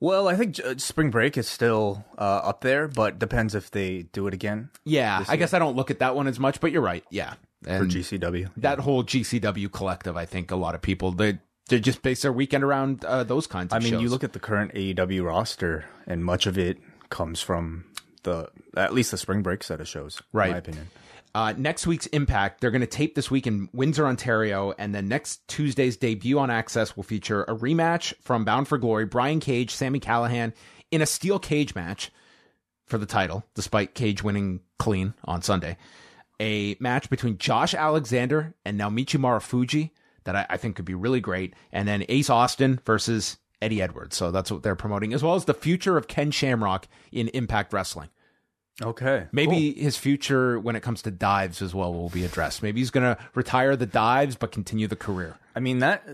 Well, 0.00 0.28
I 0.28 0.34
think 0.34 0.58
uh, 0.64 0.76
Spring 0.78 1.10
Break 1.10 1.36
is 1.36 1.46
still 1.46 2.04
uh, 2.16 2.22
up 2.22 2.62
there, 2.62 2.88
but 2.88 3.18
depends 3.18 3.54
if 3.54 3.70
they 3.70 4.04
do 4.04 4.26
it 4.28 4.34
again 4.34 4.70
Yeah, 4.84 5.24
I 5.28 5.36
guess 5.36 5.52
I 5.52 5.58
don't 5.58 5.76
look 5.76 5.90
at 5.90 5.98
that 5.98 6.16
one 6.16 6.26
as 6.26 6.40
much, 6.40 6.58
but 6.60 6.72
you're 6.72 6.80
right. 6.80 7.04
Yeah, 7.10 7.34
for 7.62 7.70
and 7.70 7.90
GCW. 7.90 8.50
that 8.58 8.78
whole 8.78 9.04
GCW 9.04 9.70
collective, 9.70 10.16
I 10.16 10.24
think 10.24 10.50
a 10.50 10.56
lot 10.56 10.74
of 10.74 10.80
people 10.80 11.12
they 11.12 11.38
they 11.70 11.80
just 11.80 12.02
base 12.02 12.22
their 12.22 12.32
weekend 12.32 12.64
around 12.64 13.04
uh, 13.04 13.24
those 13.24 13.46
kinds. 13.46 13.72
I 13.72 13.78
mean, 13.78 14.00
you 14.00 14.08
look 14.08 14.24
at 14.24 14.32
the 14.32 14.40
current 14.40 14.74
AEW 14.74 15.24
roster, 15.24 15.86
and 16.06 16.24
much 16.24 16.46
of 16.46 16.58
it 16.58 16.78
comes 17.08 17.40
from 17.40 17.84
the 18.24 18.48
at 18.76 18.92
least 18.92 19.12
the 19.12 19.16
Spring 19.16 19.42
Break 19.42 19.62
set 19.62 19.80
of 19.80 19.88
shows, 19.88 20.20
Right. 20.32 20.46
In 20.46 20.52
my 20.52 20.58
opinion. 20.58 20.90
Uh, 21.32 21.54
next 21.56 21.86
week's 21.86 22.06
Impact, 22.06 22.60
they're 22.60 22.72
going 22.72 22.80
to 22.80 22.88
tape 22.88 23.14
this 23.14 23.30
week 23.30 23.46
in 23.46 23.68
Windsor, 23.72 24.04
Ontario, 24.04 24.74
and 24.78 24.92
then 24.92 25.06
next 25.06 25.46
Tuesday's 25.46 25.96
debut 25.96 26.40
on 26.40 26.48
AXS 26.48 26.96
will 26.96 27.04
feature 27.04 27.44
a 27.44 27.54
rematch 27.54 28.12
from 28.20 28.44
Bound 28.44 28.66
for 28.66 28.78
Glory, 28.78 29.06
Brian 29.06 29.38
Cage, 29.38 29.70
Sami 29.70 30.00
Callihan 30.00 30.52
in 30.90 31.02
a 31.02 31.06
steel 31.06 31.38
cage 31.38 31.76
match 31.76 32.10
for 32.86 32.98
the 32.98 33.06
title, 33.06 33.44
despite 33.54 33.94
Cage 33.94 34.24
winning 34.24 34.58
clean 34.80 35.14
on 35.24 35.40
Sunday. 35.40 35.76
A 36.40 36.76
match 36.80 37.08
between 37.08 37.38
Josh 37.38 37.74
Alexander 37.74 38.54
and 38.64 38.80
Naomichi 38.80 39.20
Marufuji 39.20 39.90
that 40.32 40.48
I, 40.50 40.54
I 40.54 40.56
think 40.56 40.76
could 40.76 40.84
be 40.84 40.94
really 40.94 41.20
great, 41.20 41.54
and 41.72 41.88
then 41.88 42.04
Ace 42.08 42.30
Austin 42.30 42.80
versus 42.86 43.36
Eddie 43.60 43.82
Edwards. 43.82 44.16
So 44.16 44.30
that's 44.30 44.50
what 44.50 44.62
they're 44.62 44.76
promoting, 44.76 45.12
as 45.12 45.22
well 45.22 45.34
as 45.34 45.44
the 45.44 45.54
future 45.54 45.96
of 45.96 46.08
Ken 46.08 46.30
Shamrock 46.30 46.86
in 47.12 47.28
Impact 47.28 47.72
Wrestling. 47.72 48.08
Okay, 48.82 49.26
Maybe 49.30 49.74
his 49.74 49.98
future 49.98 50.58
when 50.58 50.74
it 50.74 50.80
comes 50.82 51.02
to 51.02 51.10
dives 51.10 51.60
as 51.60 51.74
well 51.74 51.92
will 51.92 52.08
be 52.08 52.24
addressed. 52.24 52.62
Maybe 52.62 52.80
he's 52.80 52.90
going 52.90 53.14
to 53.14 53.22
retire 53.34 53.76
the 53.76 53.84
dives 53.84 54.36
but 54.36 54.52
continue 54.52 54.86
the 54.86 54.96
career. 54.96 55.36
I 55.54 55.60
mean 55.60 55.80
that 55.80 56.08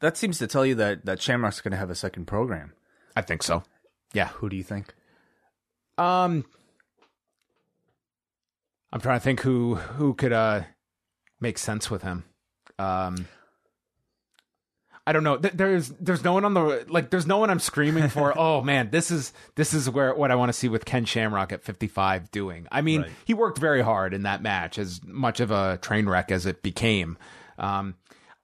that 0.00 0.16
seems 0.16 0.38
to 0.38 0.48
tell 0.48 0.66
you 0.66 0.74
that 0.76 1.04
that 1.04 1.22
Shamrock's 1.22 1.60
going 1.60 1.70
to 1.70 1.76
have 1.76 1.90
a 1.90 1.94
second 1.94 2.24
program. 2.24 2.72
I 3.14 3.20
think 3.20 3.44
so. 3.44 3.62
Yeah. 4.14 4.28
Who 4.28 4.48
do 4.48 4.56
you 4.56 4.64
think? 4.64 4.94
Um 5.96 6.44
I'm 8.92 9.00
trying 9.00 9.20
to 9.20 9.24
think 9.24 9.40
who 9.42 9.76
who 9.76 10.14
could 10.14 10.32
uh 10.32 10.62
make 11.40 11.56
sense 11.56 11.88
with 11.88 12.02
him. 12.02 12.24
Um 12.80 13.28
I 15.06 15.12
don't 15.12 15.24
know. 15.24 15.36
Th- 15.36 15.52
There's 15.54 15.88
there's 16.00 16.22
no 16.22 16.32
one 16.32 16.44
on 16.44 16.54
the 16.54 16.84
like. 16.88 17.10
There's 17.10 17.26
no 17.26 17.38
one 17.38 17.50
I'm 17.50 17.58
screaming 17.58 18.08
for. 18.08 18.32
oh 18.38 18.62
man, 18.62 18.90
this 18.90 19.10
is 19.10 19.32
this 19.56 19.74
is 19.74 19.90
where 19.90 20.14
what 20.14 20.30
I 20.30 20.36
want 20.36 20.50
to 20.50 20.52
see 20.52 20.68
with 20.68 20.84
Ken 20.84 21.04
Shamrock 21.04 21.50
at 21.52 21.62
55 21.64 22.30
doing. 22.30 22.68
I 22.70 22.82
mean, 22.82 23.02
Right. 23.02 23.10
he 23.24 23.34
worked 23.34 23.58
very 23.58 23.82
hard 23.82 24.14
in 24.14 24.22
that 24.22 24.42
match, 24.42 24.78
as 24.78 25.00
much 25.04 25.40
of 25.40 25.50
a 25.50 25.78
train 25.82 26.08
wreck 26.08 26.30
as 26.30 26.46
it 26.46 26.62
became. 26.62 27.18
Um, 27.58 27.96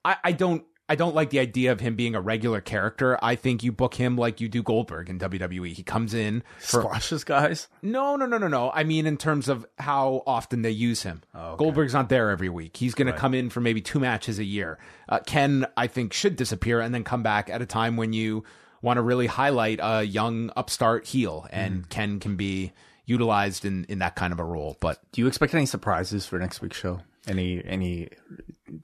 I, 0.03 0.17
I 0.23 0.31
don't 0.33 0.63
I 0.89 0.95
don't 0.95 1.13
like 1.13 1.29
the 1.29 1.39
idea 1.39 1.71
of 1.71 1.79
him 1.79 1.95
being 1.95 2.15
a 2.15 2.21
regular 2.21 2.59
character. 2.61 3.17
I 3.21 3.35
think 3.35 3.63
you 3.63 3.71
book 3.71 3.93
him 3.93 4.15
like 4.17 4.41
you 4.41 4.49
do 4.49 4.63
Goldberg 4.63 5.09
in 5.09 5.19
WWE. 5.19 5.71
He 5.73 5.83
comes 5.83 6.13
in 6.15 6.43
for 6.59 6.81
Squashes 6.81 7.23
guys. 7.23 7.67
no, 7.83 8.15
no, 8.15 8.25
no, 8.25 8.39
no, 8.39 8.47
no. 8.47 8.71
I 8.73 8.83
mean, 8.83 9.05
in 9.05 9.15
terms 9.15 9.47
of 9.47 9.65
how 9.77 10.23
often 10.25 10.63
they 10.63 10.71
use 10.71 11.03
him. 11.03 11.21
okay. 11.35 11.57
Goldberg's 11.57 11.93
not 11.93 12.09
there 12.09 12.31
every 12.31 12.49
week. 12.49 12.75
He's 12.75 12.95
going 12.95 13.05
to 13.05 13.13
come 13.13 13.33
in 13.33 13.49
for 13.49 13.61
maybe 13.61 13.81
two 13.81 13.99
matches 13.99 14.39
a 14.39 14.43
year. 14.43 14.79
Uh, 15.07 15.19
Ken, 15.25 15.67
I 15.77 15.87
think, 15.87 16.11
should 16.11 16.35
disappear 16.35 16.81
and 16.81 16.93
then 16.93 17.03
come 17.03 17.21
back 17.23 17.49
at 17.49 17.61
a 17.61 17.65
time 17.67 17.95
when 17.95 18.11
you 18.11 18.43
want 18.81 18.97
to 18.97 19.01
really 19.01 19.27
highlight 19.27 19.79
a 19.83 20.03
young 20.03 20.51
upstart 20.55 21.05
heel, 21.05 21.45
and 21.51 21.87
Ken 21.89 22.19
can 22.19 22.35
be 22.35 22.71
utilized 23.05 23.65
in 23.65 23.83
in 23.85 23.99
that 23.99 24.15
kind 24.15 24.31
of 24.33 24.39
a 24.39 24.43
role. 24.43 24.77
But 24.79 24.99
Do 25.11 25.21
you 25.21 25.27
expect 25.27 25.53
any 25.53 25.65
surprises 25.65 26.25
for 26.25 26.39
next 26.39 26.61
week's 26.61 26.77
show? 26.77 27.01
Any 27.27 27.61
any 27.65 28.09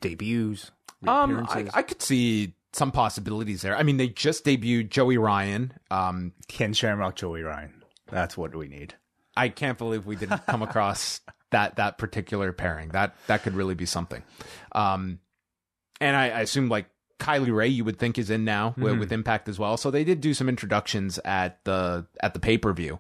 debuts? 0.02 0.72
Um, 1.08 1.46
I. 1.50 1.68
I 1.74 1.82
could 1.82 2.02
see 2.02 2.54
some 2.74 2.92
possibilities 2.92 3.62
there. 3.62 3.76
I 3.76 3.84
mean, 3.84 3.98
they 3.98 4.10
just 4.10 4.46
debuted 4.46 4.90
Joey 4.90 5.18
Ryan. 5.18 5.74
Um, 5.90 6.34
Ken 6.48 6.74
Shamrock, 6.74 7.16
Joey 7.16 7.42
Ryan. 7.42 7.84
That's 8.12 8.38
what 8.38 8.56
we 8.56 8.68
need. 8.68 8.96
I 9.38 9.50
can't 9.50 9.78
believe 9.78 10.06
we 10.06 10.16
didn't 10.16 10.46
come 10.46 10.62
across 10.62 11.22
that 11.52 11.78
that 11.78 11.98
particular 11.98 12.52
pairing. 12.52 12.90
That 12.90 13.16
that 13.28 13.44
could 13.44 13.56
really 13.56 13.76
be 13.76 13.86
something. 13.86 14.24
Um, 14.74 15.20
and 16.02 16.16
I, 16.16 16.26
I 16.30 16.40
assume 16.42 16.70
like 16.70 16.88
Kylie 17.20 17.56
Rae, 17.56 17.68
you 17.68 17.86
would 17.86 17.98
think 17.98 18.18
is 18.18 18.30
in 18.30 18.44
now 18.44 18.76
with, 18.78 19.00
with 19.00 19.12
Impact 19.12 19.48
as 19.48 19.58
well. 19.58 19.78
So 19.78 19.90
they 19.90 20.04
did 20.04 20.22
do 20.22 20.34
some 20.34 20.50
introductions 20.50 21.20
at 21.24 21.64
the 21.64 22.06
at 22.22 22.34
the 22.34 22.40
pay 22.40 22.58
per 22.58 22.74
view. 22.74 23.00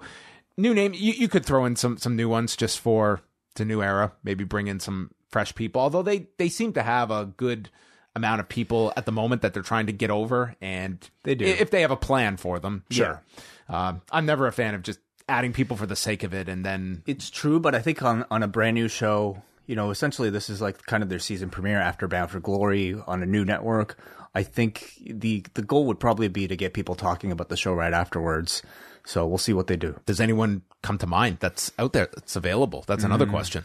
New 0.58 0.74
name, 0.74 0.94
you, 0.94 1.12
you 1.12 1.28
could 1.28 1.46
throw 1.46 1.66
in 1.66 1.76
some 1.76 1.98
some 1.98 2.16
new 2.16 2.30
ones 2.30 2.56
just 2.56 2.80
for 2.80 3.22
the 3.56 3.66
new 3.66 3.82
era. 3.82 4.14
Maybe 4.24 4.44
bring 4.44 4.68
in 4.68 4.80
some 4.80 5.12
fresh 5.30 5.54
people. 5.54 5.82
Although 5.82 6.04
they 6.04 6.28
they 6.38 6.50
seem 6.50 6.74
to 6.74 6.84
have 6.84 7.12
a 7.12 7.26
good 7.26 7.70
amount 8.16 8.40
of 8.40 8.48
people 8.50 8.94
at 8.96 9.06
the 9.06 9.12
moment 9.12 9.42
that 9.42 9.54
they're 9.54 9.64
trying 9.64 9.88
to 9.88 9.94
get 9.94 10.10
over, 10.10 10.56
and 10.62 10.98
They 11.24 11.36
do. 11.36 11.46
if 11.46 11.70
they 11.72 11.82
have 11.82 11.92
a 11.92 11.98
plan 11.98 12.38
for 12.38 12.60
them. 12.60 12.84
Sure. 12.90 13.22
Yeah. 13.70 13.88
Um, 13.90 14.02
I'm 14.12 14.26
never 14.26 14.48
a 14.48 14.52
fan 14.52 14.74
of 14.76 14.84
just 14.84 15.00
adding 15.28 15.54
people 15.54 15.76
for 15.76 15.86
the 15.88 15.96
sake 15.96 16.22
of 16.24 16.34
it 16.36 16.48
and 16.48 16.64
then 16.64 17.02
It's 17.08 17.30
true, 17.32 17.60
but 17.60 17.74
I 17.76 17.80
think 17.80 18.04
on, 18.04 18.26
on 18.30 18.44
a 18.44 18.48
brand 18.48 18.76
new 18.76 18.88
show, 18.88 19.42
you 19.66 19.76
know, 19.76 19.90
essentially 19.90 20.30
this 20.30 20.50
is 20.52 20.62
like 20.62 20.86
kind 20.86 21.02
of 21.02 21.10
their 21.10 21.18
season 21.20 21.50
premiere 21.50 21.80
after 21.80 22.08
Bound 22.08 22.30
for 22.30 22.40
Glory 22.40 22.96
on 23.08 23.24
a 23.24 23.26
new 23.26 23.44
network. 23.44 23.98
I 24.36 24.44
think 24.44 24.94
the 25.02 25.44
the 25.56 25.62
goal 25.64 25.86
would 25.88 26.00
probably 26.00 26.28
be 26.28 26.48
to 26.48 26.56
get 26.56 26.74
people 26.74 26.94
talking 26.94 27.32
about 27.32 27.50
the 27.50 27.58
show 27.58 27.74
right 27.74 27.94
afterwards. 27.94 28.62
So 29.06 29.26
we'll 29.26 29.38
see 29.40 29.54
what 29.54 29.68
they 29.68 29.78
do. 29.78 30.00
does 30.06 30.20
anyone 30.20 30.62
come 30.84 30.98
to 31.00 31.08
mind 31.08 31.38
that's 31.40 31.72
out 31.80 31.94
there 31.94 32.10
that's 32.14 32.36
available? 32.36 32.84
That's 32.86 33.04
another 33.04 33.26
question. 33.26 33.64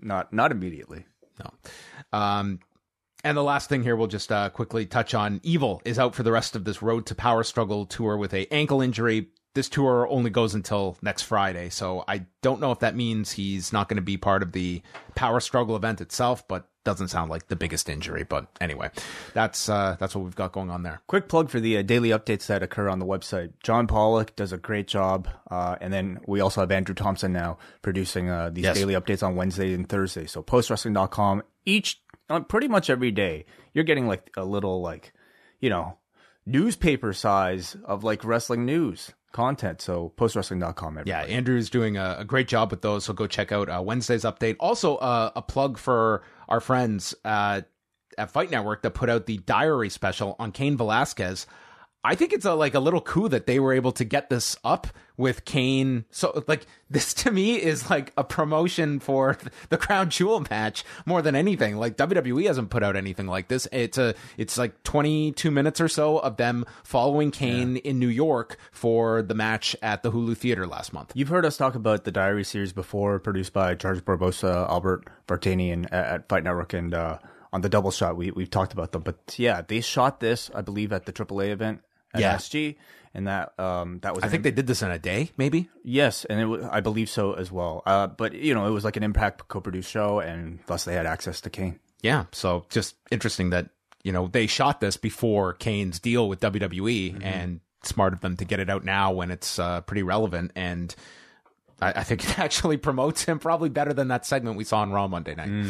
Not 0.00 0.32
not 0.32 0.50
immediately. 0.50 1.04
No. 1.38 2.18
Um, 2.18 2.60
and 3.24 3.36
the 3.36 3.42
last 3.42 3.68
thing 3.68 3.82
here, 3.82 3.96
we'll 3.96 4.06
just 4.08 4.30
uh, 4.32 4.50
quickly 4.50 4.86
touch 4.86 5.14
on. 5.14 5.40
Evil 5.42 5.80
is 5.84 5.98
out 5.98 6.14
for 6.14 6.22
the 6.22 6.32
rest 6.32 6.56
of 6.56 6.64
this 6.64 6.82
Road 6.82 7.06
to 7.06 7.14
Power 7.14 7.42
Struggle 7.44 7.86
tour 7.86 8.16
with 8.16 8.32
a 8.34 8.52
ankle 8.52 8.80
injury. 8.80 9.28
This 9.54 9.68
tour 9.68 10.08
only 10.08 10.30
goes 10.30 10.54
until 10.54 10.96
next 11.02 11.22
Friday, 11.22 11.68
so 11.68 12.04
I 12.08 12.24
don't 12.40 12.60
know 12.60 12.72
if 12.72 12.78
that 12.78 12.96
means 12.96 13.32
he's 13.32 13.70
not 13.72 13.86
going 13.88 13.96
to 13.96 14.02
be 14.02 14.16
part 14.16 14.42
of 14.42 14.52
the 14.52 14.80
Power 15.14 15.40
Struggle 15.40 15.76
event 15.76 16.00
itself. 16.00 16.46
But 16.48 16.68
doesn't 16.84 17.08
sound 17.08 17.30
like 17.30 17.46
the 17.46 17.54
biggest 17.54 17.88
injury. 17.88 18.24
But 18.24 18.46
anyway, 18.60 18.90
that's 19.34 19.68
uh, 19.68 19.96
that's 20.00 20.16
what 20.16 20.24
we've 20.24 20.34
got 20.34 20.52
going 20.52 20.70
on 20.70 20.82
there. 20.82 21.00
Quick 21.06 21.28
plug 21.28 21.50
for 21.50 21.60
the 21.60 21.76
uh, 21.76 21.82
daily 21.82 22.08
updates 22.08 22.46
that 22.46 22.62
occur 22.62 22.88
on 22.88 22.98
the 22.98 23.04
website. 23.06 23.52
John 23.62 23.86
Pollock 23.86 24.34
does 24.36 24.52
a 24.52 24.58
great 24.58 24.88
job, 24.88 25.28
uh, 25.50 25.76
and 25.82 25.92
then 25.92 26.18
we 26.26 26.40
also 26.40 26.60
have 26.62 26.72
Andrew 26.72 26.94
Thompson 26.94 27.32
now 27.32 27.58
producing 27.82 28.30
uh, 28.30 28.48
these 28.50 28.64
Yes. 28.64 28.76
daily 28.76 28.94
updates 28.94 29.22
on 29.22 29.36
Wednesday 29.36 29.74
and 29.74 29.86
Thursday. 29.88 30.26
So 30.26 30.42
postwrestling.com 30.42 31.42
each, 31.64 32.01
pretty 32.48 32.68
much 32.68 32.90
every 32.90 33.10
day, 33.10 33.44
you're 33.74 33.84
getting 33.84 34.06
like 34.06 34.30
a 34.36 34.44
little 34.44 34.80
like, 34.80 35.12
you 35.60 35.70
know, 35.70 35.98
newspaper 36.46 37.12
size 37.12 37.76
of 37.84 38.04
like 38.04 38.24
wrestling 38.24 38.64
news 38.64 39.12
content. 39.32 39.80
So 39.80 40.12
postwrestling.com. 40.16 40.98
Every 40.98 41.10
Yeah, 41.10 41.22
Andrew's 41.22 41.70
doing 41.70 41.96
a, 41.96 42.16
a 42.20 42.24
great 42.24 42.48
job 42.48 42.70
with 42.70 42.82
those, 42.82 43.04
so 43.04 43.12
go 43.12 43.26
check 43.26 43.52
out 43.52 43.68
uh, 43.68 43.82
Wednesday's 43.84 44.22
update. 44.22 44.56
Also, 44.60 44.96
uh, 44.96 45.30
a 45.34 45.42
plug 45.42 45.78
for 45.78 46.22
our 46.48 46.60
friends 46.60 47.14
uh, 47.24 47.62
at 48.18 48.30
Fight 48.30 48.50
Network 48.50 48.82
that 48.82 48.90
put 48.92 49.08
out 49.08 49.26
the 49.26 49.38
Diary 49.38 49.88
special 49.88 50.36
on 50.38 50.52
Cain 50.52 50.76
Velasquez. 50.76 51.46
I 52.04 52.16
think 52.16 52.32
it's 52.32 52.44
a 52.44 52.54
like 52.54 52.74
a 52.74 52.80
little 52.80 53.00
coup 53.00 53.28
that 53.28 53.46
they 53.46 53.60
were 53.60 53.72
able 53.72 53.92
to 53.92 54.04
get 54.04 54.28
this 54.28 54.56
up 54.64 54.88
with 55.16 55.44
Cain. 55.44 56.04
So 56.10 56.42
like 56.48 56.66
this 56.90 57.14
to 57.14 57.30
me 57.30 57.62
is 57.62 57.90
like 57.90 58.12
a 58.16 58.24
promotion 58.24 58.98
for 58.98 59.38
the 59.68 59.78
Crown 59.78 60.10
Jewel 60.10 60.44
match 60.50 60.84
more 61.06 61.22
than 61.22 61.36
anything. 61.36 61.76
Like 61.76 61.96
WWE 61.96 62.48
hasn't 62.48 62.70
put 62.70 62.82
out 62.82 62.96
anything 62.96 63.28
like 63.28 63.46
this. 63.46 63.68
It's 63.70 63.98
a 63.98 64.16
it's 64.36 64.58
like 64.58 64.82
22 64.82 65.52
minutes 65.52 65.80
or 65.80 65.86
so 65.86 66.18
of 66.18 66.38
them 66.38 66.64
following 66.82 67.30
Cain 67.30 67.76
in 67.76 68.00
New 68.00 68.08
York 68.08 68.56
for 68.72 69.22
the 69.22 69.34
match 69.34 69.76
at 69.80 70.02
the 70.02 70.10
Hulu 70.10 70.36
Theater 70.36 70.66
last 70.66 70.92
month. 70.92 71.12
You've 71.14 71.28
heard 71.28 71.46
us 71.46 71.56
talk 71.56 71.76
about 71.76 72.02
the 72.02 72.10
Diary 72.10 72.42
series 72.42 72.72
before, 72.72 73.20
produced 73.20 73.52
by 73.52 73.74
George 73.74 74.04
Barbosa, 74.04 74.68
Albert 74.68 75.06
Bartanian 75.28 75.84
at, 75.92 76.06
at 76.06 76.28
Fight 76.28 76.42
Network, 76.42 76.72
and 76.72 76.94
uh, 76.94 77.18
on 77.52 77.60
the 77.60 77.68
Double 77.68 77.92
Shot, 77.92 78.16
we 78.16 78.32
we've 78.32 78.50
talked 78.50 78.72
about 78.72 78.90
them. 78.90 79.02
But 79.02 79.36
yeah, 79.38 79.62
they 79.62 79.80
shot 79.80 80.18
this, 80.18 80.50
I 80.52 80.62
believe, 80.62 80.92
at 80.92 81.06
the 81.06 81.12
AAA 81.12 81.50
event 81.50 81.82
at 82.14 82.20
Yeah. 82.20 82.34
SG, 82.36 82.76
and 83.14 83.26
that 83.26 83.58
um 83.58 83.98
that 84.02 84.14
was 84.14 84.24
I 84.24 84.28
think 84.28 84.42
they 84.42 84.50
did 84.50 84.66
this 84.66 84.82
in 84.82 84.90
a 84.90 84.98
day, 84.98 85.30
maybe. 85.36 85.68
yes, 85.84 86.24
and 86.24 86.40
it 86.40 86.46
was, 86.46 86.64
I 86.64 86.80
believe 86.80 87.08
so 87.10 87.32
as 87.34 87.50
well. 87.52 87.82
Uh, 87.86 88.06
but 88.06 88.32
you 88.34 88.54
know, 88.54 88.66
it 88.66 88.70
was 88.70 88.84
like 88.84 88.96
an 88.96 89.02
Impact 89.02 89.48
co-produced 89.48 89.90
show, 89.90 90.20
and 90.20 90.58
thus 90.66 90.84
they 90.84 90.94
had 90.94 91.06
access 91.06 91.40
to 91.42 91.50
Cain. 91.50 91.78
Yeah, 92.02 92.24
so 92.32 92.64
just 92.70 92.96
interesting 93.10 93.50
that 93.50 93.68
you 94.02 94.12
know 94.12 94.26
they 94.28 94.46
shot 94.46 94.80
this 94.80 94.96
before 94.96 95.52
Cain's 95.54 96.00
deal 96.00 96.28
with 96.28 96.40
WWE, 96.40 97.22
and 97.22 97.60
smart 97.84 98.12
of 98.12 98.20
them 98.20 98.36
to 98.36 98.44
get 98.44 98.60
it 98.60 98.70
out 98.70 98.84
now 98.84 99.12
when 99.12 99.30
it's 99.30 99.58
uh, 99.58 99.80
pretty 99.82 100.02
relevant. 100.02 100.52
And 100.56 100.94
I, 101.82 102.00
I 102.00 102.04
think 102.04 102.24
it 102.30 102.38
actually 102.38 102.76
promotes 102.76 103.24
him 103.24 103.38
probably 103.38 103.68
better 103.68 103.92
than 103.92 104.08
that 104.08 104.24
segment 104.24 104.56
we 104.56 104.64
saw 104.64 104.78
on 104.80 104.92
Raw 104.92 105.08
Monday 105.08 105.34
night. 105.34 105.66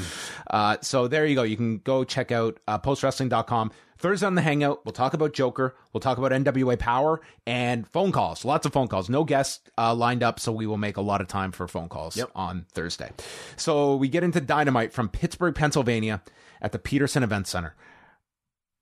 Uh, 0.49 0.77
so 0.83 1.09
there 1.09 1.27
you 1.27 1.35
go. 1.35 1.43
You 1.43 1.57
can 1.57 1.79
go 1.79 2.05
check 2.05 2.31
out 2.31 2.61
uh, 2.69 2.79
postwrestling.com. 2.79 3.73
Thursday 3.99 4.27
on 4.27 4.35
the 4.35 4.43
Hangout, 4.43 4.85
we'll 4.85 4.93
talk 4.93 5.15
about 5.15 5.33
Joker. 5.33 5.77
We'll 5.93 6.01
talk 6.01 6.19
about 6.19 6.33
NWA 6.33 6.77
Power 6.77 7.21
and 7.47 7.87
phone 7.87 8.11
calls. 8.11 8.45
Lots 8.45 8.67
of 8.67 8.73
phone 8.73 8.89
calls. 8.89 9.09
No 9.09 9.23
guests 9.23 9.61
uh, 9.79 9.95
lined 9.95 10.25
up, 10.25 10.41
so 10.41 10.51
we 10.51 10.67
will 10.67 10.77
make 10.77 10.97
a 10.97 11.01
lot 11.01 11.21
of 11.21 11.29
time 11.29 11.53
for 11.53 11.69
phone 11.69 11.89
calls 11.89 12.17
on 12.35 12.67
Thursday. 12.73 13.13
So 13.57 13.95
we 13.95 14.09
get 14.09 14.25
into 14.25 14.41
Dynamite 14.41 14.93
from 14.93 15.09
Pittsburgh, 15.09 15.55
Pennsylvania 15.55 16.21
at 16.61 16.73
the 16.73 16.81
Petersen 16.81 17.23
Event 17.23 17.47
Center. 17.47 17.77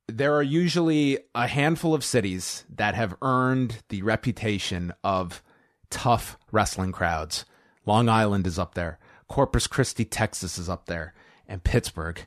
There 0.08 0.34
are 0.34 0.42
usually 0.42 1.18
a 1.34 1.46
handful 1.46 1.92
of 1.92 2.02
cities 2.02 2.64
that 2.74 2.94
have 2.94 3.14
earned 3.20 3.82
the 3.90 4.00
reputation 4.00 4.94
of 5.04 5.42
tough 5.90 6.38
wrestling 6.52 6.92
crowds. 6.92 7.44
Long 7.86 8.08
Island 8.08 8.46
is 8.46 8.58
up 8.58 8.74
there. 8.74 8.98
Corpus 9.28 9.66
Christi, 9.66 10.04
Texas 10.04 10.58
is 10.58 10.68
up 10.68 10.86
there. 10.86 11.14
And 11.46 11.64
Pittsburgh 11.64 12.26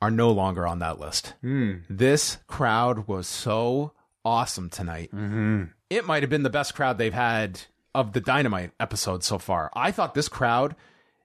are 0.00 0.10
no 0.10 0.30
longer 0.30 0.66
on 0.66 0.78
that 0.78 0.98
list. 1.00 1.34
Hmm. 1.40 1.76
This 1.88 2.38
crowd 2.46 3.08
was 3.08 3.26
so 3.26 3.92
awesome 4.24 4.70
tonight. 4.70 5.10
Mm-hmm. 5.14 5.64
It 5.90 6.06
might 6.06 6.22
have 6.22 6.30
been 6.30 6.42
the 6.42 6.50
best 6.50 6.74
crowd 6.74 6.98
they've 6.98 7.12
had 7.12 7.60
of 7.94 8.12
the 8.12 8.20
Dynamite 8.20 8.72
episode 8.78 9.24
so 9.24 9.38
far. 9.38 9.70
I 9.74 9.90
thought 9.90 10.14
this 10.14 10.28
crowd, 10.28 10.76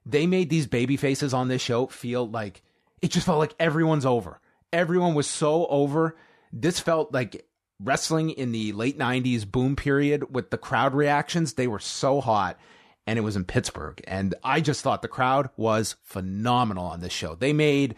they 0.04 0.26
made 0.26 0.50
these 0.50 0.66
baby 0.66 0.96
faces 0.96 1.32
on 1.32 1.48
this 1.48 1.62
show 1.62 1.86
feel 1.86 2.28
like 2.28 2.62
it 3.00 3.10
just 3.10 3.26
felt 3.26 3.38
like 3.38 3.54
everyone's 3.60 4.06
over. 4.06 4.40
Everyone 4.72 5.14
was 5.14 5.28
so 5.28 5.66
over. 5.66 6.16
This 6.52 6.80
felt 6.80 7.12
like 7.12 7.46
wrestling 7.80 8.30
in 8.30 8.52
the 8.52 8.72
late 8.72 8.98
90s 8.98 9.50
boom 9.50 9.76
period 9.76 10.34
with 10.34 10.50
the 10.50 10.58
crowd 10.58 10.94
reactions. 10.94 11.54
They 11.54 11.66
were 11.66 11.78
so 11.78 12.20
hot 12.20 12.58
and 13.06 13.18
it 13.18 13.22
was 13.22 13.36
in 13.36 13.44
Pittsburgh. 13.44 14.00
And 14.06 14.34
I 14.42 14.60
just 14.60 14.82
thought 14.82 15.02
the 15.02 15.08
crowd 15.08 15.50
was 15.56 15.96
phenomenal 16.02 16.86
on 16.86 17.00
this 17.00 17.12
show. 17.12 17.34
They 17.34 17.52
made 17.52 17.96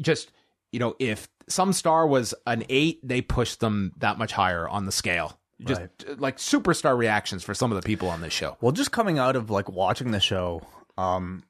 just, 0.00 0.32
you 0.72 0.80
know, 0.80 0.96
if 0.98 1.28
some 1.48 1.72
star 1.72 2.06
was 2.06 2.34
an 2.46 2.64
eight, 2.68 3.00
they 3.06 3.20
pushed 3.20 3.60
them 3.60 3.92
that 3.98 4.18
much 4.18 4.32
higher 4.32 4.68
on 4.68 4.86
the 4.86 4.92
scale. 4.92 5.38
Just 5.64 5.80
uh, 5.80 6.16
like 6.18 6.38
superstar 6.38 6.96
reactions 6.96 7.44
for 7.44 7.54
some 7.54 7.70
of 7.70 7.80
the 7.80 7.86
people 7.86 8.08
on 8.08 8.20
this 8.20 8.32
show. 8.32 8.56
Well, 8.60 8.72
just 8.72 8.90
coming 8.90 9.20
out 9.20 9.36
of 9.36 9.48
like 9.48 9.68
watching 9.68 10.10
the 10.10 10.18
show, 10.18 10.62
um, 10.98 11.44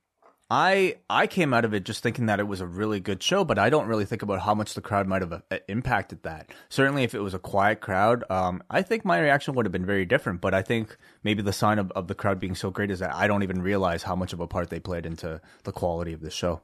I 0.54 0.96
I 1.08 1.28
came 1.28 1.54
out 1.54 1.64
of 1.64 1.72
it 1.72 1.82
just 1.82 2.02
thinking 2.02 2.26
that 2.26 2.38
it 2.38 2.46
was 2.46 2.60
a 2.60 2.66
really 2.66 3.00
good 3.00 3.22
show, 3.22 3.42
but 3.42 3.58
I 3.58 3.70
don't 3.70 3.86
really 3.86 4.04
think 4.04 4.20
about 4.20 4.40
how 4.40 4.54
much 4.54 4.74
the 4.74 4.82
crowd 4.82 5.06
might 5.08 5.22
have 5.22 5.32
uh, 5.32 5.40
impacted 5.66 6.24
that. 6.24 6.50
Certainly, 6.68 7.04
if 7.04 7.14
it 7.14 7.20
was 7.20 7.32
a 7.32 7.38
quiet 7.38 7.80
crowd, 7.80 8.22
um, 8.30 8.62
I 8.68 8.82
think 8.82 9.02
my 9.02 9.18
reaction 9.18 9.54
would 9.54 9.64
have 9.64 9.72
been 9.72 9.86
very 9.86 10.04
different. 10.04 10.42
But 10.42 10.52
I 10.52 10.60
think 10.60 10.94
maybe 11.24 11.40
the 11.40 11.54
sign 11.54 11.78
of, 11.78 11.90
of 11.92 12.06
the 12.06 12.14
crowd 12.14 12.38
being 12.38 12.54
so 12.54 12.70
great 12.70 12.90
is 12.90 12.98
that 12.98 13.14
I 13.14 13.28
don't 13.28 13.42
even 13.42 13.62
realize 13.62 14.02
how 14.02 14.14
much 14.14 14.34
of 14.34 14.40
a 14.40 14.46
part 14.46 14.68
they 14.68 14.78
played 14.78 15.06
into 15.06 15.40
the 15.64 15.72
quality 15.72 16.12
of 16.12 16.20
the 16.20 16.30
show. 16.30 16.60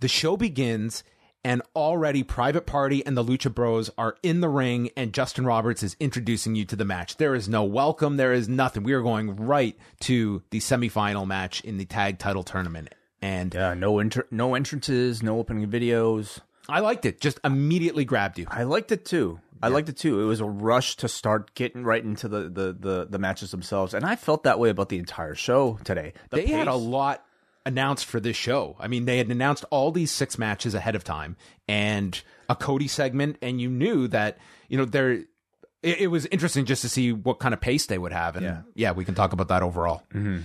The 0.00 0.08
show 0.08 0.38
begins, 0.38 1.04
and 1.44 1.60
already 1.74 2.22
Private 2.22 2.64
Party 2.64 3.04
and 3.04 3.18
the 3.18 3.24
Lucha 3.24 3.54
Bros 3.54 3.90
are 3.98 4.16
in 4.22 4.40
the 4.40 4.48
ring, 4.48 4.88
and 4.96 5.12
Justin 5.12 5.44
Roberts 5.44 5.82
is 5.82 5.94
introducing 6.00 6.54
you 6.54 6.64
to 6.64 6.76
the 6.76 6.86
match. 6.86 7.18
There 7.18 7.34
is 7.34 7.50
no 7.50 7.64
welcome, 7.64 8.16
there 8.16 8.32
is 8.32 8.48
nothing. 8.48 8.82
We 8.82 8.94
are 8.94 9.02
going 9.02 9.36
right 9.36 9.76
to 10.00 10.42
the 10.48 10.60
semifinal 10.60 11.26
match 11.26 11.60
in 11.60 11.76
the 11.76 11.84
tag 11.84 12.18
title 12.18 12.42
tournament. 12.42 12.94
And 13.26 13.54
Yeah, 13.54 13.74
no 13.74 13.98
inter- 13.98 14.26
no 14.30 14.54
entrances, 14.54 15.22
no 15.22 15.38
opening 15.38 15.68
videos. 15.68 16.38
I 16.68 16.80
liked 16.80 17.04
it, 17.04 17.20
just 17.20 17.38
immediately 17.44 18.04
grabbed 18.04 18.38
you. 18.38 18.46
I 18.50 18.62
liked 18.64 18.90
it 18.92 19.04
too. 19.04 19.40
I 19.62 19.68
liked 19.68 19.88
it 19.88 19.96
too. 19.96 20.20
It 20.20 20.24
was 20.26 20.40
a 20.40 20.44
rush 20.44 20.96
to 20.96 21.08
start 21.08 21.54
getting 21.54 21.82
right 21.82 22.02
into 22.04 22.28
the, 22.28 22.40
the, 22.48 22.76
the, 22.78 23.06
the 23.08 23.18
matches 23.18 23.50
themselves, 23.52 23.94
and 23.94 24.04
I 24.04 24.14
felt 24.14 24.42
that 24.44 24.58
way 24.58 24.68
about 24.68 24.90
the 24.90 24.98
entire 24.98 25.34
show 25.34 25.78
today. 25.82 26.12
The 26.30 26.36
they 26.38 26.46
had 26.46 26.68
a 26.68 26.74
lot 26.74 27.24
announced 27.64 28.04
for 28.04 28.20
this 28.20 28.36
show. 28.36 28.76
I 28.78 28.86
mean, 28.86 29.06
they 29.06 29.16
had 29.18 29.28
announced 29.28 29.64
all 29.70 29.90
these 29.92 30.10
six 30.10 30.38
matches 30.38 30.74
ahead 30.74 30.94
of 30.94 31.04
time 31.04 31.36
and 31.66 32.20
a 32.50 32.54
Cody 32.54 32.86
segment, 32.88 33.38
and 33.42 33.60
you 33.60 33.68
knew 33.70 34.06
that 34.08 34.38
you 34.68 34.76
know 34.76 34.84
there. 34.84 35.10
It, 35.82 36.00
it 36.00 36.06
was 36.08 36.26
interesting 36.26 36.64
just 36.66 36.82
to 36.82 36.88
see 36.88 37.12
what 37.12 37.38
kind 37.38 37.54
of 37.54 37.60
pace 37.60 37.86
they 37.86 37.98
would 37.98 38.12
have, 38.12 38.36
and 38.36 38.44
yeah, 38.44 38.60
Yeah. 38.74 38.92
we 38.92 39.04
can 39.04 39.14
talk 39.14 39.32
about 39.32 39.48
that 39.48 39.62
overall. 39.62 40.02
Mm-hmm. 40.14 40.40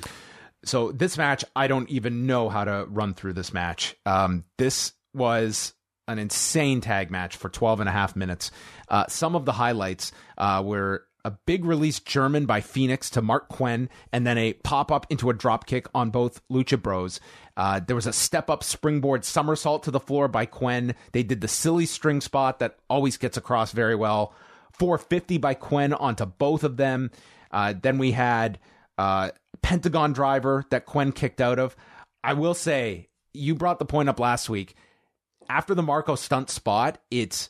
So 0.63 0.91
this 0.91 1.17
match, 1.17 1.43
I 1.55 1.67
don't 1.67 1.89
even 1.89 2.27
know 2.27 2.49
how 2.49 2.63
to 2.63 2.85
run 2.87 3.13
through 3.13 3.33
this 3.33 3.53
match. 3.53 3.95
Um, 4.05 4.45
this 4.57 4.93
was 5.13 5.73
an 6.07 6.19
insane 6.19 6.81
tag 6.81 7.09
match 7.09 7.35
for 7.35 7.49
12 7.49 7.79
and 7.79 7.89
a 7.89 7.91
half 7.91 8.15
minutes. 8.15 8.51
Uh, 8.87 9.05
some 9.07 9.35
of 9.35 9.45
the 9.45 9.53
highlights 9.53 10.11
uh, 10.37 10.61
were 10.63 11.05
a 11.23 11.31
big 11.45 11.65
release 11.65 11.99
German 11.99 12.45
by 12.45 12.61
Fenix 12.61 13.09
to 13.11 13.21
Marq 13.21 13.47
Quen, 13.47 13.89
and 14.11 14.25
then 14.25 14.37
a 14.37 14.53
pop 14.53 14.91
up 14.91 15.05
into 15.09 15.29
a 15.29 15.33
drop 15.33 15.65
kick 15.65 15.87
on 15.93 16.09
both 16.09 16.41
Lucha 16.49 16.81
Bros. 16.81 17.19
Uh, 17.55 17.79
there 17.79 17.95
was 17.95 18.07
a 18.07 18.13
step 18.13 18.49
up 18.49 18.63
springboard 18.63 19.23
somersault 19.23 19.83
to 19.83 19.91
the 19.91 19.99
floor 19.99 20.27
by 20.27 20.45
Quen. 20.45 20.95
They 21.11 21.23
did 21.23 21.41
the 21.41 21.47
silly 21.47 21.85
string 21.85 22.21
spot 22.21 22.59
that 22.59 22.77
always 22.89 23.17
gets 23.17 23.37
across 23.37 23.71
very 23.71 23.95
well. 23.95 24.33
450 24.73 25.37
by 25.37 25.53
Quen 25.53 25.93
onto 25.93 26.25
both 26.25 26.63
of 26.63 26.77
them. 26.77 27.11
Uh, 27.51 27.73
then 27.79 27.97
we 27.97 28.11
had 28.11 28.57
uh, 28.97 29.29
Pentagon 29.63 30.13
driver 30.13 30.65
that 30.69 30.85
Quen 30.85 31.11
kicked 31.11 31.41
out 31.41 31.59
of. 31.59 31.75
I 32.23 32.33
will 32.33 32.53
say, 32.53 33.09
you 33.33 33.55
brought 33.55 33.79
the 33.79 33.85
point 33.85 34.09
up 34.09 34.19
last 34.19 34.49
week. 34.49 34.75
After 35.49 35.73
the 35.75 35.83
Marko 35.83 36.15
stunt 36.15 36.49
spot, 36.49 36.99
it's 37.09 37.49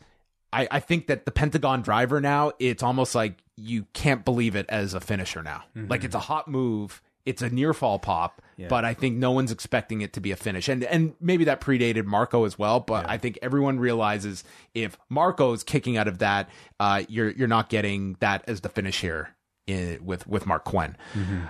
I, 0.53 0.67
I 0.71 0.79
think 0.79 1.07
that 1.07 1.25
the 1.25 1.31
Pentagon 1.31 1.81
driver 1.81 2.19
now, 2.19 2.51
it's 2.59 2.83
almost 2.83 3.15
like 3.15 3.43
you 3.57 3.85
can't 3.93 4.25
believe 4.25 4.55
it 4.55 4.65
as 4.69 4.93
a 4.93 4.99
finisher 4.99 5.41
now. 5.43 5.63
Like 5.89 6.03
it's 6.03 6.15
a 6.15 6.19
hot 6.19 6.47
move. 6.47 7.01
It's 7.25 7.43
a 7.43 7.49
near 7.49 7.73
fall 7.73 7.99
pop, 7.99 8.41
but 8.67 8.83
I 8.83 8.95
think 8.95 9.15
no 9.17 9.29
one's 9.31 9.51
expecting 9.51 10.01
it 10.01 10.13
to 10.13 10.19
be 10.21 10.31
a 10.31 10.35
finish. 10.35 10.67
And 10.67 10.83
and 10.83 11.13
maybe 11.21 11.43
that 11.45 11.61
predated 11.61 12.05
Marko 12.05 12.45
as 12.45 12.57
well, 12.57 12.79
but 12.79 13.05
I 13.07 13.19
think 13.19 13.37
everyone 13.43 13.79
realizes 13.79 14.43
if 14.73 14.97
Marko's 15.09 15.63
kicking 15.63 15.97
out 15.97 16.07
of 16.07 16.17
that, 16.17 16.49
uh, 16.79 17.03
you're 17.07 17.29
you're 17.29 17.47
not 17.47 17.69
getting 17.69 18.17
that 18.21 18.43
as 18.47 18.61
the 18.61 18.69
finish 18.69 19.01
here 19.01 19.29
in, 19.67 20.03
with 20.03 20.27
with 20.27 20.45
Marq 20.45 20.63
Quen. 20.63 20.97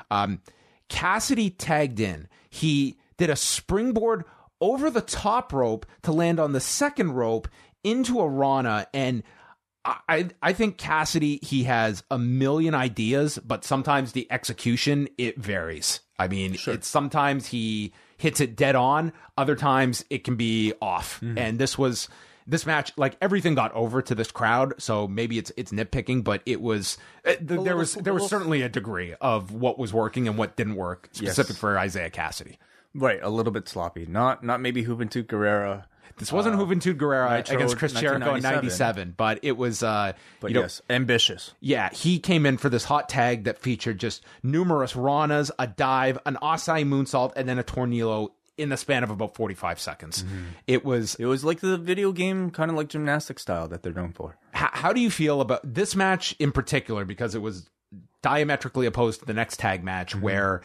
Um, 0.09 0.41
Kassidy 0.89 1.53
tagged 1.57 1.99
in. 1.99 2.27
He 2.49 2.97
did 3.17 3.29
a 3.29 3.35
springboard 3.35 4.25
over 4.59 4.89
the 4.89 5.01
top 5.01 5.53
rope 5.53 5.85
to 6.03 6.11
land 6.11 6.39
on 6.39 6.51
the 6.51 6.59
second 6.59 7.13
rope 7.13 7.47
into 7.83 8.19
a 8.19 8.27
Rana 8.27 8.87
and 8.93 9.23
I 9.83 10.29
I 10.41 10.53
think 10.53 10.77
Kassidy 10.77 11.43
he 11.43 11.63
has 11.63 12.03
a 12.11 12.19
million 12.19 12.75
ideas, 12.75 13.39
but 13.39 13.63
sometimes 13.63 14.11
the 14.11 14.27
execution 14.31 15.07
it 15.17 15.39
varies. 15.39 16.01
I 16.19 16.27
mean, 16.27 16.55
it's 16.73 16.87
sometimes 16.87 17.47
he 17.47 17.93
hits 18.17 18.39
it 18.39 18.55
dead 18.55 18.75
on, 18.75 19.11
other 19.37 19.55
times 19.55 20.05
it 20.11 20.23
can 20.23 20.35
be 20.35 20.73
off. 20.81 21.19
And 21.37 21.57
this 21.57 21.79
was 21.79 22.09
this 22.51 22.65
match 22.65 22.91
like 22.97 23.15
everything 23.21 23.55
got 23.55 23.73
over 23.73 24.01
to 24.01 24.13
this 24.13 24.29
crowd, 24.29 24.73
so 24.77 25.07
maybe 25.07 25.37
it's 25.37 25.53
it's 25.55 25.71
nitpicking, 25.71 26.21
but 26.23 26.41
it 26.45 26.61
was 26.61 26.97
uh, 27.25 27.33
th- 27.35 27.61
there 27.63 27.77
was 27.77 27.93
there 27.95 28.13
was 28.13 28.27
certainly 28.27 28.61
a 28.61 28.69
degree 28.69 29.15
of 29.21 29.53
what 29.53 29.79
was 29.79 29.93
working 29.93 30.27
and 30.27 30.37
what 30.37 30.57
didn't 30.57 30.75
work 30.75 31.07
specific 31.13 31.55
for 31.55 31.81
Isiah 31.81 32.09
Kassidy. 32.09 32.57
Right, 32.93 33.19
a 33.23 33.29
little 33.29 33.53
bit 33.53 33.69
sloppy. 33.69 34.05
Not 34.05 34.43
not 34.43 34.59
maybe 34.59 34.83
Juventud 34.83 35.27
Guerrera, 35.27 35.85
This 36.17 36.29
wasn't 36.33 36.57
Juventud 36.57 36.97
Guerrera 36.97 37.37
Nitro 37.37 37.55
against 37.55 37.77
Chris 37.77 37.93
Jericho 37.93 38.35
in 38.35 38.43
'97, 38.43 39.13
but 39.15 39.39
it 39.43 39.53
was 39.53 39.81
uh, 39.81 40.11
but 40.41 40.51
you 40.51 40.55
know, 40.55 40.61
yes, 40.63 40.81
ambitious. 40.89 41.53
Yeah, 41.61 41.89
he 41.93 42.19
came 42.19 42.45
in 42.45 42.57
for 42.57 42.67
this 42.67 42.83
hot 42.83 43.07
tag 43.07 43.45
that 43.45 43.59
featured 43.59 43.97
just 43.97 44.25
numerous 44.43 44.91
ranas, 44.91 45.51
a 45.57 45.67
dive, 45.67 46.19
an 46.25 46.37
Asai 46.41 46.85
moonsault, 46.85 47.31
and 47.37 47.47
then 47.47 47.59
a 47.59 47.63
tornillo 47.63 48.31
in 48.61 48.69
the 48.69 48.77
span 48.77 49.03
of 49.03 49.09
about 49.09 49.35
45 49.35 49.79
seconds. 49.79 50.23
Mm-hmm. 50.23 50.43
It 50.67 50.85
was. 50.85 51.15
It 51.15 51.25
was 51.25 51.43
like 51.43 51.59
the 51.59 51.77
video 51.77 52.11
game, 52.11 52.51
kind 52.51 52.69
of 52.69 52.77
like 52.77 52.89
gymnastic 52.89 53.39
style 53.39 53.67
that 53.69 53.83
they're 53.83 53.93
known 53.93 54.13
for. 54.13 54.37
How, 54.51 54.69
how 54.71 54.93
do 54.93 55.01
you 55.01 55.09
feel 55.09 55.41
about 55.41 55.61
this 55.63 55.95
match 55.95 56.35
in 56.39 56.51
particular? 56.51 57.05
Because 57.05 57.35
it 57.35 57.41
was 57.41 57.69
diametrically 58.21 58.85
opposed 58.85 59.19
to 59.21 59.25
the 59.25 59.33
next 59.33 59.59
tag 59.59 59.83
match, 59.83 60.13
mm-hmm. 60.13 60.21
where 60.21 60.61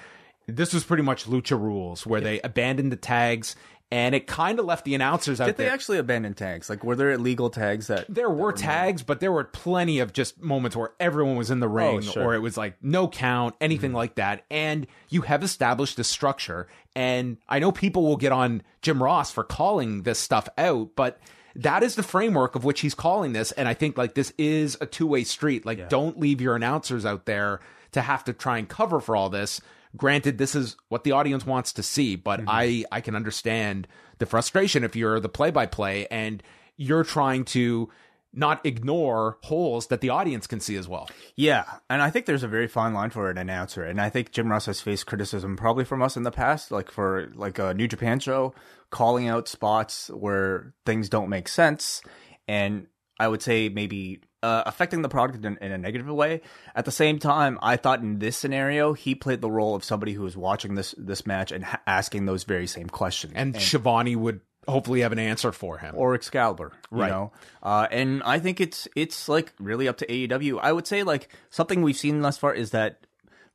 this 0.46 0.72
was 0.72 0.84
pretty 0.84 1.02
much 1.02 1.26
lucha 1.26 1.60
rules, 1.60 2.06
where 2.06 2.20
they 2.20 2.40
abandoned 2.40 2.92
the 2.92 2.96
tags. 2.96 3.56
And 3.92 4.16
it 4.16 4.26
kind 4.26 4.58
of 4.58 4.64
left 4.64 4.84
the 4.84 4.96
announcers 4.96 5.40
out 5.40 5.44
there. 5.44 5.52
Did 5.52 5.58
they 5.58 5.64
there. 5.64 5.72
actually 5.72 5.98
abandon 5.98 6.34
tags? 6.34 6.68
Like, 6.68 6.82
were 6.82 6.96
there 6.96 7.12
illegal 7.12 7.50
tags 7.50 7.86
that 7.86 8.06
there 8.08 8.28
were 8.28 8.52
tags, 8.52 9.04
but 9.04 9.20
there 9.20 9.30
were 9.30 9.44
plenty 9.44 10.00
of 10.00 10.12
just 10.12 10.42
moments 10.42 10.74
where 10.74 10.90
everyone 10.98 11.36
was 11.36 11.52
in 11.52 11.60
the 11.60 11.68
oh, 11.68 11.70
ring, 11.70 12.00
sure. 12.00 12.24
or 12.24 12.34
it 12.34 12.40
was 12.40 12.56
like 12.56 12.74
no 12.82 13.06
count, 13.06 13.54
anything 13.60 13.90
mm-hmm. 13.90 13.98
like 13.98 14.16
that. 14.16 14.44
And 14.50 14.88
you 15.08 15.22
have 15.22 15.44
established 15.44 16.00
a 16.00 16.04
structure. 16.04 16.66
And 16.96 17.36
I 17.48 17.60
know 17.60 17.70
people 17.70 18.02
will 18.02 18.16
get 18.16 18.32
on 18.32 18.62
Jim 18.82 19.00
Ross 19.00 19.30
for 19.30 19.44
calling 19.44 20.02
this 20.02 20.18
stuff 20.18 20.48
out, 20.58 20.90
but 20.96 21.20
that 21.54 21.84
is 21.84 21.94
the 21.94 22.02
framework 22.02 22.56
of 22.56 22.64
which 22.64 22.80
he's 22.80 22.94
calling 22.94 23.34
this. 23.34 23.52
And 23.52 23.68
I 23.68 23.74
think 23.74 23.96
like 23.96 24.14
this 24.14 24.32
is 24.36 24.76
a 24.80 24.86
two 24.86 25.06
way 25.06 25.22
street. 25.22 25.64
Like, 25.64 25.88
don't 25.88 26.18
leave 26.18 26.40
your 26.40 26.56
announcers 26.56 27.06
out 27.06 27.26
there 27.26 27.60
to 27.92 28.00
have 28.00 28.24
to 28.24 28.32
try 28.32 28.58
and 28.58 28.68
cover 28.68 29.00
for 29.00 29.14
all 29.14 29.30
this. 29.30 29.60
Granted, 29.96 30.38
this 30.38 30.54
is 30.54 30.76
what 30.88 31.04
the 31.04 31.12
audience 31.12 31.44
wants 31.44 31.72
to 31.74 31.82
see, 31.82 32.16
but 32.16 32.40
mm-hmm. 32.40 32.48
I 32.48 32.84
I 32.90 33.00
can 33.00 33.14
understand 33.14 33.86
the 34.18 34.26
frustration 34.26 34.84
if 34.84 34.96
you're 34.96 35.20
the 35.20 35.28
play 35.28 35.50
by 35.50 35.66
play 35.66 36.06
and 36.10 36.42
you're 36.76 37.04
trying 37.04 37.44
to 37.44 37.90
not 38.32 38.64
ignore 38.66 39.38
holes 39.42 39.86
that 39.86 40.02
the 40.02 40.10
audience 40.10 40.46
can 40.46 40.60
see 40.60 40.76
as 40.76 40.86
well. 40.86 41.08
Yeah, 41.36 41.64
and 41.88 42.02
I 42.02 42.10
think 42.10 42.26
there's 42.26 42.42
a 42.42 42.48
very 42.48 42.68
fine 42.68 42.92
line 42.92 43.10
for 43.10 43.30
an 43.30 43.38
announcer, 43.38 43.82
and 43.82 44.00
I 44.00 44.10
think 44.10 44.30
Jim 44.30 44.50
Ross 44.50 44.66
has 44.66 44.80
faced 44.80 45.06
criticism 45.06 45.56
probably 45.56 45.84
from 45.84 46.02
us 46.02 46.16
in 46.16 46.22
the 46.22 46.30
past, 46.30 46.70
like 46.70 46.90
for 46.90 47.32
like 47.34 47.58
a 47.58 47.72
New 47.72 47.88
Japan 47.88 48.20
show, 48.20 48.54
calling 48.90 49.26
out 49.26 49.48
spots 49.48 50.08
where 50.08 50.74
things 50.84 51.08
don't 51.08 51.30
make 51.30 51.48
sense, 51.48 52.02
and 52.46 52.86
I 53.18 53.28
would 53.28 53.42
say 53.42 53.70
maybe 53.70 54.20
uh, 54.46 54.62
affecting 54.66 55.02
the 55.02 55.08
product 55.08 55.44
in, 55.44 55.56
in 55.60 55.72
a 55.72 55.78
negative 55.78 56.06
way. 56.22 56.40
At 56.74 56.84
the 56.84 56.92
same 57.02 57.18
time, 57.18 57.58
I 57.72 57.76
thought 57.76 58.00
in 58.00 58.18
this 58.18 58.36
scenario 58.36 58.92
he 58.92 59.14
played 59.14 59.40
the 59.40 59.50
role 59.50 59.74
of 59.74 59.82
somebody 59.84 60.12
who 60.12 60.22
was 60.22 60.36
watching 60.36 60.74
this 60.76 60.94
this 61.10 61.26
match 61.26 61.50
and 61.52 61.64
ha- 61.64 61.80
asking 61.86 62.26
those 62.26 62.44
very 62.44 62.66
same 62.66 62.88
questions, 62.88 63.32
And, 63.36 63.54
Schiavone 63.60 64.14
would 64.16 64.40
hopefully 64.68 65.00
have 65.02 65.12
an 65.12 65.18
answer 65.20 65.52
for 65.52 65.78
him. 65.78 65.94
or 65.96 66.14
Excalibur, 66.14 66.72
you 66.90 66.98
Right. 67.02 67.10
know. 67.10 67.32
Uh, 67.62 67.86
and 67.90 68.22
I 68.24 68.38
think 68.40 68.60
it's 68.60 68.88
it's 68.96 69.28
like 69.28 69.52
really 69.60 69.86
up 69.88 69.96
to 69.98 70.06
AEW. 70.06 70.58
I 70.60 70.72
would 70.72 70.86
say 70.86 71.02
like 71.02 71.28
something 71.50 71.82
we've 71.82 71.96
seen 71.96 72.20
thus 72.20 72.36
far 72.38 72.52
is 72.54 72.70
that 72.70 73.06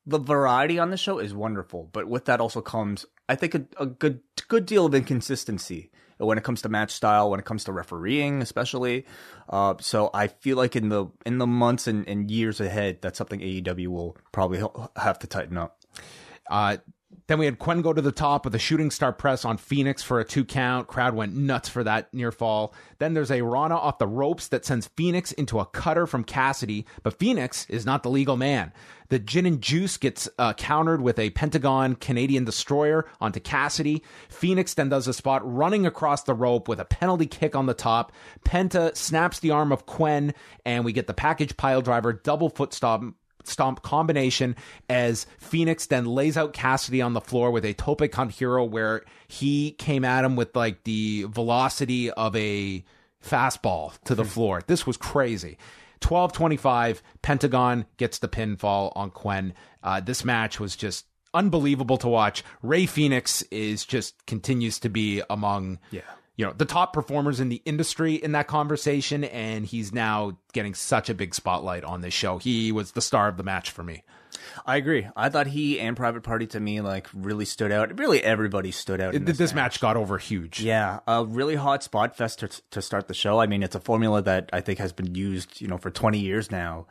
the 0.06 0.20
variety 0.20 0.80
on 0.80 0.90
the 0.90 0.98
show 0.98 1.20
is 1.20 1.34
wonderful, 1.34 1.90
but 1.94 2.08
with 2.08 2.26
that 2.26 2.40
also 2.42 2.62
comes 2.62 3.06
I 3.30 3.36
think 3.36 3.56
a, 3.56 3.62
a 3.78 3.86
good 3.86 4.20
good 4.48 4.66
deal 4.66 4.86
of 4.86 4.94
inconsistency 4.96 5.92
when 6.26 6.38
it 6.38 6.44
comes 6.44 6.62
to 6.62 6.70
match 6.70 6.92
style, 6.92 7.30
when 7.30 7.40
it 7.40 7.46
comes 7.46 7.66
to 7.66 7.72
refereeing, 7.72 8.42
especially. 8.42 9.06
Uh, 9.50 9.76
so 9.80 10.10
I 10.14 10.28
feel 10.28 10.58
like 10.58 10.76
in 10.76 10.90
the 10.90 11.08
in 11.26 11.38
the 11.38 11.48
months 11.48 11.88
and, 11.88 12.08
and 12.08 12.30
years 12.30 12.62
ahead, 12.62 13.00
that's 13.02 13.18
something 13.18 13.40
AEW 13.40 13.88
will 13.88 14.18
probably 14.32 14.64
have 14.96 15.20
to 15.20 15.28
tighten 15.28 15.58
up. 15.58 15.80
Uh, 16.50 16.78
then 17.28 17.40
we 17.40 17.46
had 17.46 17.60
Quen 17.60 17.82
go 17.82 17.94
to 17.94 18.02
the 18.02 18.12
top 18.12 18.44
with 18.44 18.56
a 18.56 18.60
shooting 18.60 18.92
star 18.92 19.14
press 19.14 19.46
on 19.46 19.58
Fenix 19.58 20.04
for 20.04 20.20
a 20.20 20.26
two 20.26 20.44
count. 20.44 20.88
Crowd 20.88 21.16
went 21.16 21.34
nuts 21.34 21.70
for 21.70 21.84
that 21.84 22.14
near 22.14 22.32
fall. 22.32 22.74
Then 23.00 23.14
there's 23.14 23.32
a 23.32 23.42
Rana 23.42 23.76
off 23.76 24.00
the 24.00 24.08
ropes 24.08 24.50
that 24.50 24.66
sends 24.66 24.88
Fenix 24.88 25.32
into 25.32 25.60
a 25.60 25.66
cutter 25.66 26.06
from 26.06 26.26
Kassidy, 26.26 26.86
but 27.04 27.18
Fenix 27.18 27.66
is 27.70 27.86
not 27.86 28.04
the 28.04 28.10
legal 28.10 28.36
man. 28.36 28.74
The 29.10 29.20
gin 29.20 29.46
and 29.46 29.62
juice 29.62 29.98
gets 29.98 30.30
uh, 30.40 30.54
countered 30.54 31.02
with 31.02 31.20
a 31.20 31.32
Pentagon 31.32 31.96
Canadian 31.96 32.46
destroyer 32.46 33.08
onto 33.20 33.40
Kassidy. 33.40 34.02
Fenix 34.30 34.74
then 34.74 34.90
does 34.90 35.08
a 35.08 35.14
spot 35.14 35.42
running 35.44 35.86
across 35.86 36.24
the 36.24 36.34
rope 36.34 36.68
with 36.68 36.80
a 36.80 36.86
penalty 36.86 37.28
kick 37.28 37.56
on 37.56 37.66
the 37.66 37.74
top. 37.74 38.12
Penta 38.46 38.96
snaps 38.96 39.40
the 39.40 39.52
arm 39.52 39.72
of 39.72 39.86
Quen, 39.86 40.34
and 40.66 40.86
we 40.86 40.94
get 40.94 41.08
the 41.08 41.14
package 41.14 41.58
pile 41.58 41.82
driver 41.82 42.14
double 42.14 42.50
foot 42.50 42.74
stomp 42.74 43.16
stomp 43.44 43.82
combination 43.82 44.56
as 44.90 45.26
Fenix 45.40 45.86
then 45.88 46.06
lays 46.06 46.38
out 46.38 46.54
Kassidy 46.54 47.04
on 47.06 47.14
the 47.14 47.22
floor 47.22 47.52
with 47.52 47.66
a 47.66 47.74
tope 47.74 48.10
con 48.12 48.30
hilo 48.30 48.64
where 48.64 49.04
he 49.28 49.72
came 49.72 50.06
at 50.06 50.26
him 50.26 50.36
with 50.36 50.56
like 50.56 50.84
the 50.84 51.26
velocity 51.30 52.12
of 52.12 52.36
a 52.36 52.84
fastball 53.24 53.94
to 54.04 54.16
the 54.16 54.26
floor. 54.26 54.62
This 54.68 54.86
was 54.88 54.98
crazy. 54.98 55.58
12-25, 56.02 57.02
Pentagon 57.22 57.86
gets 57.98 58.20
the 58.20 58.28
pinfall 58.28 58.92
on 58.96 59.12
Quen. 59.12 59.54
Uh, 59.84 60.00
this 60.00 60.26
match 60.26 60.60
was 60.60 60.76
just 60.76 61.06
unbelievable 61.34 61.98
to 61.98 62.08
watch. 62.08 62.44
Rey 62.62 62.86
Fenix 62.86 63.44
is 63.44 63.86
just 63.86 64.26
continues 64.26 64.80
to 64.80 64.90
be 64.90 65.22
among 65.30 65.80
Yeah. 65.92 66.02
You 66.42 66.48
know 66.48 66.54
the 66.54 66.66
top 66.66 66.92
performers 66.92 67.40
in 67.40 67.50
the 67.50 67.62
industry 67.66 68.16
in 68.16 68.32
that 68.32 68.48
conversation 68.48 69.24
and 69.24 69.64
he's 69.64 69.94
now 69.94 70.36
getting 70.54 70.74
such 70.74 71.08
a 71.08 71.14
big 71.14 71.36
spotlight 71.36 71.84
on 71.84 72.02
this 72.02 72.16
show 72.16 72.40
he 72.40 72.72
was 72.72 72.94
the 72.94 73.02
star 73.02 73.28
of 73.28 73.38
the 73.38 73.44
match 73.44 73.70
for 73.70 73.84
me 73.84 74.04
I 74.66 74.78
agree. 74.78 75.08
I 75.16 75.30
thought 75.30 75.48
he 75.48 75.80
and 75.80 75.96
Private 75.96 76.24
Party 76.24 76.48
to 76.48 76.60
me 76.60 76.82
like 76.82 77.08
really 77.14 77.46
stood 77.46 77.72
out. 77.72 77.98
Really, 78.00 78.24
everybody 78.24 78.72
stood 78.72 79.00
out. 79.02 79.14
in 79.14 79.26
this, 79.26 79.38
this 79.38 79.54
match 79.54 79.80
got 79.80 79.98
over 79.98 80.18
huge 80.18 80.62
Yeah, 80.62 81.00
a 81.06 81.24
really 81.24 81.56
hot 81.56 81.84
spot 81.84 82.16
fest 82.16 82.40
to, 82.40 82.50
to 82.72 82.82
start 82.82 83.08
the 83.08 83.14
show. 83.14 83.40
I 83.40 83.48
mean, 83.48 83.62
it's 83.62 83.76
a 83.76 83.80
formula 83.80 84.22
that 84.24 84.50
I 84.54 84.62
think 84.62 84.80
has 84.80 84.94
been 84.94 85.14
used, 85.16 85.62
you 85.62 85.68
know, 85.68 85.78
for 85.78 85.92
20 85.92 86.20
years 86.20 86.50
now. 86.50 86.88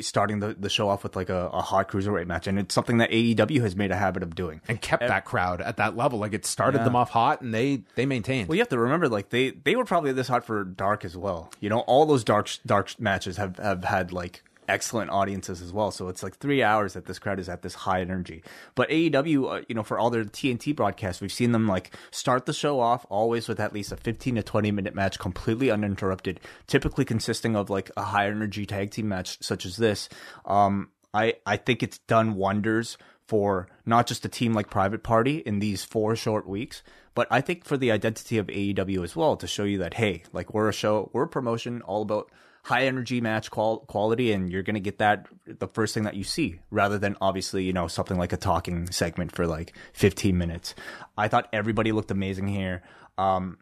Starting 0.00 0.38
the, 0.38 0.54
the 0.54 0.68
show 0.70 0.88
off 0.88 1.02
with 1.02 1.16
like 1.16 1.28
a, 1.28 1.48
a 1.48 1.60
hot 1.60 1.88
cruiserweight 1.88 2.26
match, 2.26 2.46
and 2.46 2.56
it's 2.58 2.72
something 2.72 2.98
that 2.98 3.10
AEW 3.10 3.60
has 3.62 3.74
made 3.74 3.90
a 3.90 3.96
habit 3.96 4.22
of 4.22 4.34
doing. 4.36 4.60
and 4.68 4.80
kept 4.80 5.00
that 5.06 5.24
crowd 5.24 5.60
at 5.60 5.76
that 5.78 5.96
level 5.96 6.20
like 6.20 6.32
it 6.32 6.46
started 6.46 6.78
Yeah. 6.78 6.84
them 6.84 6.94
off 6.96 7.10
hot 7.10 7.40
and 7.40 7.52
they 7.52 7.82
they 7.96 8.06
maintained 8.06 8.48
Well, 8.48 8.54
you 8.54 8.60
have 8.60 8.68
to 8.68 8.78
remember, 8.78 9.08
like 9.08 9.30
they 9.30 9.50
they 9.50 9.74
were 9.74 9.84
probably 9.84 10.12
this 10.12 10.28
hot 10.28 10.44
for 10.44 10.62
Dark 10.62 11.04
as 11.04 11.16
well. 11.16 11.50
You 11.60 11.68
know, 11.68 11.80
all 11.80 12.06
those 12.06 12.22
dark 12.22 12.48
dark 12.64 12.98
matches 13.00 13.36
have 13.38 13.56
have 13.58 13.82
had 13.84 14.12
like 14.12 14.44
excellent 14.68 15.10
audiences 15.10 15.60
as 15.62 15.72
well. 15.72 15.90
So 15.90 16.08
it's 16.08 16.22
like 16.22 16.36
three 16.36 16.62
hours 16.62 16.94
that 16.94 17.06
this 17.06 17.18
crowd 17.18 17.38
is 17.38 17.48
at 17.48 17.62
this 17.62 17.74
high 17.74 18.00
energy. 18.00 18.42
But 18.74 18.88
AEW, 18.90 19.60
uh, 19.60 19.64
you 19.68 19.74
know, 19.74 19.82
for 19.82 19.98
all 19.98 20.10
their 20.10 20.24
TNT 20.24 20.74
broadcasts, 20.74 21.20
we've 21.20 21.32
seen 21.32 21.52
them 21.52 21.66
like 21.66 21.94
start 22.10 22.46
the 22.46 22.52
show 22.52 22.80
off 22.80 23.06
always 23.08 23.48
with 23.48 23.60
at 23.60 23.72
least 23.72 23.92
a 23.92 23.96
15 23.96 24.36
to 24.36 24.42
20 24.42 24.70
minute 24.70 24.94
match, 24.94 25.18
completely 25.18 25.70
uninterrupted, 25.70 26.40
typically 26.66 27.04
consisting 27.04 27.56
of 27.56 27.70
like 27.70 27.90
a 27.96 28.02
high 28.02 28.26
energy 28.26 28.66
tag 28.66 28.90
team 28.90 29.08
match 29.08 29.38
such 29.42 29.66
as 29.66 29.76
this. 29.76 30.08
Um, 30.44 30.90
I, 31.14 31.34
I 31.44 31.56
think 31.56 31.82
it's 31.82 31.98
done 31.98 32.34
wonders 32.34 32.96
for 33.26 33.68
not 33.86 34.06
just 34.06 34.24
a 34.24 34.28
team 34.28 34.52
like 34.52 34.70
Private 34.70 35.02
Party 35.02 35.38
in 35.38 35.58
these 35.58 35.84
four 35.84 36.16
short 36.16 36.46
weeks, 36.46 36.82
but 37.14 37.26
I 37.30 37.40
think 37.40 37.64
for 37.64 37.76
the 37.76 37.90
identity 37.90 38.38
of 38.38 38.46
AEW 38.46 39.04
as 39.04 39.14
well 39.14 39.36
to 39.36 39.46
show 39.46 39.64
you 39.64 39.78
that 39.78 39.94
hey, 39.94 40.22
like 40.32 40.54
we're 40.54 40.68
a 40.68 40.72
show, 40.72 41.10
we're 41.12 41.24
a 41.24 41.28
promotion 41.28 41.82
all 41.82 42.02
about 42.02 42.30
high 42.62 42.86
energy 42.86 43.20
match 43.20 43.50
qual- 43.50 43.80
quality, 43.80 44.32
and 44.32 44.50
you're 44.50 44.62
gonna 44.62 44.80
get 44.80 44.98
that 44.98 45.26
the 45.46 45.68
first 45.68 45.94
thing 45.94 46.04
that 46.04 46.14
you 46.14 46.24
see, 46.24 46.60
rather 46.70 46.98
than 46.98 47.16
obviously 47.20 47.64
you 47.64 47.72
know 47.72 47.88
something 47.88 48.18
like 48.18 48.32
a 48.32 48.36
talking 48.36 48.90
segment 48.90 49.32
for 49.32 49.46
like 49.46 49.74
15 49.94 50.36
minutes. 50.36 50.74
I 51.16 51.28
thought 51.28 51.48
everybody 51.52 51.92
looked 51.92 52.10
amazing 52.10 52.48
here. 52.48 52.82
Um, 53.18 53.58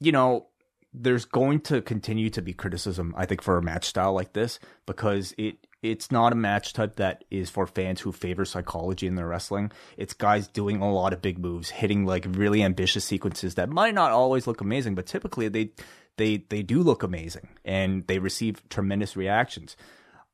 you 0.00 0.12
know, 0.12 0.48
there's 0.92 1.24
going 1.24 1.60
to 1.60 1.80
continue 1.80 2.28
to 2.30 2.42
be 2.42 2.52
criticism, 2.52 3.14
I 3.16 3.26
think, 3.26 3.42
for 3.42 3.56
a 3.56 3.62
match 3.62 3.86
style 3.86 4.12
like 4.12 4.32
this 4.34 4.58
because 4.86 5.34
it 5.38 5.56
it's 5.82 6.12
not 6.12 6.32
a 6.32 6.36
match 6.36 6.74
type 6.74 6.96
that 6.96 7.24
is 7.28 7.50
for 7.50 7.66
fans 7.66 8.00
who 8.00 8.12
favor 8.12 8.44
psychology 8.44 9.08
in 9.08 9.16
their 9.16 9.26
wrestling. 9.26 9.72
It's 9.96 10.14
guys 10.14 10.46
doing 10.46 10.80
a 10.80 10.92
lot 10.92 11.12
of 11.12 11.20
big 11.20 11.38
moves, 11.40 11.70
hitting 11.70 12.06
like 12.06 12.24
really 12.28 12.62
ambitious 12.62 13.04
sequences 13.04 13.56
that 13.56 13.68
might 13.68 13.94
not 13.94 14.12
always 14.12 14.46
look 14.46 14.60
amazing, 14.60 14.94
but 14.94 15.06
typically 15.06 15.48
they 15.48 15.72
they 16.16 16.38
they 16.48 16.62
do 16.62 16.82
look 16.82 17.02
amazing 17.02 17.48
and 17.64 18.06
they 18.06 18.18
receive 18.18 18.68
tremendous 18.68 19.16
reactions. 19.16 19.76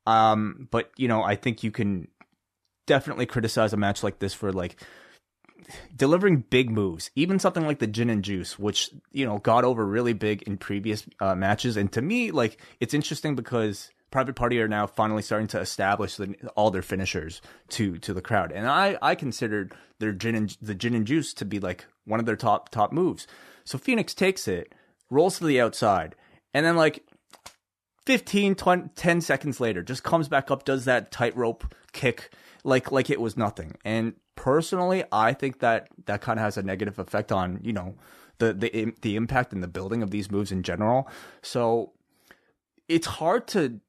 Um, 0.07 0.69
but 0.71 0.91
you 0.97 1.09
know, 1.09 1.23
I 1.23 1.37
think 1.37 1.63
you 1.63 1.71
can 1.71 2.09
definitely 2.87 3.27
criticize 3.27 3.73
a 3.73 3.77
match 3.77 4.03
like 4.03 4.19
this 4.19 4.35
for 4.35 4.53
like 4.53 4.83
delivering 5.95 6.45
big 6.49 6.71
moves, 6.71 7.11
even 7.15 7.39
something 7.39 7.67
like 7.67 7.79
the 7.79 7.87
gin 7.87 8.11
and 8.11 8.25
juice, 8.25 8.59
which 8.59 8.91
you 9.13 9.27
know 9.27 9.39
got 9.39 9.65
over 9.65 9.85
really 9.85 10.15
big 10.15 10.43
in 10.43 10.57
previous 10.57 11.05
uh, 11.21 11.35
matches. 11.35 11.77
And 11.77 11.93
to 11.93 12.03
me, 12.03 12.31
like 12.31 12.61
it's 12.81 12.95
interesting 12.95 13.35
because 13.35 13.91
Private 14.11 14.37
Party 14.37 14.61
are 14.61 14.69
now 14.69 14.87
finally 14.87 15.23
starting 15.23 15.49
to 15.49 15.61
establish 15.61 16.17
the, 16.17 16.35
all 16.57 16.71
their 16.71 16.83
finishers 16.83 17.43
to 17.71 17.99
to 17.99 18.15
the 18.15 18.23
crowd, 18.23 18.53
and 18.53 18.67
I 18.67 18.99
I 19.03 19.15
considered 19.15 19.75
their 19.99 20.13
gin 20.13 20.35
and 20.35 20.57
the 20.63 20.75
gin 20.75 20.95
and 20.95 21.07
juice 21.07 21.35
to 21.35 21.45
be 21.45 21.61
like 21.61 21.87
one 22.05 22.21
of 22.21 22.27
their 22.27 22.37
top 22.37 22.71
top 22.71 22.93
moves. 22.93 23.27
So 23.65 23.77
Fenix 23.77 24.15
takes 24.15 24.49
it, 24.49 24.73
rolls 25.11 25.39
to 25.39 25.47
the 25.47 25.61
outside, 25.61 26.15
and 26.55 26.65
then 26.65 26.77
like 26.77 27.05
15, 28.07 28.55
20, 28.55 28.89
10 28.95 29.21
seconds 29.21 29.61
later, 29.61 29.83
just 29.83 30.03
comes 30.03 30.29
back 30.29 30.51
up, 30.51 30.65
does 30.65 30.85
that 30.87 31.11
tightrope 31.11 31.75
kick 31.93 32.31
like 32.65 32.93
like 32.93 33.11
it 33.11 33.21
was 33.21 33.37
nothing. 33.37 33.77
And 33.85 34.15
personally, 34.37 35.05
I 35.13 35.33
think 35.33 35.61
that 35.61 35.89
that 36.07 36.21
kind 36.21 36.39
of 36.39 36.45
has 36.45 36.57
a 36.57 36.63
negative 36.63 36.99
effect 36.99 37.33
on 37.33 37.61
you 37.63 37.73
know 37.73 37.95
the 38.39 38.53
the 38.53 38.95
the 39.03 39.17
impact 39.17 39.53
and 39.53 39.63
the 39.63 39.69
building 39.69 40.03
of 40.03 40.11
these 40.11 40.31
moves 40.31 40.53
in 40.53 40.63
general. 40.63 41.09
So 41.43 41.93
it's 42.89 43.07
hard 43.07 43.47
to 43.49 43.81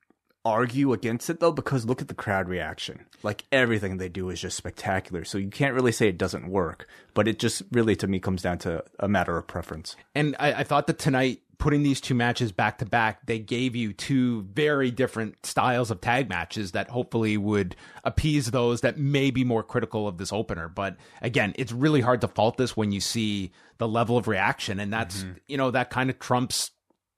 argue 0.46 0.94
against 0.94 1.30
it 1.30 1.40
though 1.40 1.52
because 1.52 1.86
look 1.86 2.02
at 2.02 2.08
the 2.08 2.14
crowd 2.14 2.48
reaction. 2.48 3.06
Like 3.24 3.44
everything 3.52 3.98
they 3.98 4.10
do 4.10 4.30
is 4.30 4.42
just 4.42 4.58
spectacular. 4.58 5.24
So 5.26 5.38
you 5.38 5.50
can't 5.50 5.76
really 5.76 5.92
say 5.92 6.08
it 6.08 6.18
doesn't 6.18 6.48
work 6.48 6.88
but 7.14 7.28
it 7.28 7.38
just 7.38 7.64
really 7.72 7.98
to 7.98 8.08
me 8.08 8.18
comes 8.20 8.42
down 8.42 8.58
to 8.60 8.84
a 9.00 9.10
matter 9.10 9.38
of 9.38 9.46
preference. 9.46 9.98
And 10.16 10.38
I, 10.40 10.54
I 10.54 10.64
thought 10.64 10.88
that 10.88 11.00
tonight, 11.00 11.42
putting 11.58 11.84
these 11.84 12.00
two 12.00 12.14
matches 12.14 12.54
back 12.54 12.78
to 12.78 12.86
back, 12.86 13.26
they 13.26 13.40
gave 13.40 13.76
you 13.76 13.92
two 13.92 14.44
very 14.44 14.90
different 14.92 15.46
styles 15.46 15.92
of 15.92 16.00
tag 16.00 16.30
matches 16.30 16.72
that 16.72 16.90
hopefully 16.90 17.36
would 17.36 17.76
appease 18.06 18.52
those 18.52 18.80
that 18.82 18.98
may 18.98 19.32
be 19.32 19.44
more 19.44 19.64
critical 19.64 20.08
of 20.08 20.18
this 20.18 20.32
opener. 20.32 20.70
But 20.70 20.96
again, 21.22 21.54
it's 21.58 21.74
really 21.74 22.00
hard 22.00 22.22
to 22.22 22.30
fault 22.30 22.56
this 22.56 22.78
when 22.78 22.94
you 22.94 23.02
see 23.02 23.52
the 23.78 23.88
level 23.88 24.18
of 24.18 24.30
reaction, 24.30 24.80
and 24.80 24.94
that's 24.94 25.24
mm-hmm. 25.24 25.34
you 25.48 25.58
know 25.58 25.72
that 25.72 25.90
kind 25.90 26.10
of 26.10 26.20
trumps 26.20 26.72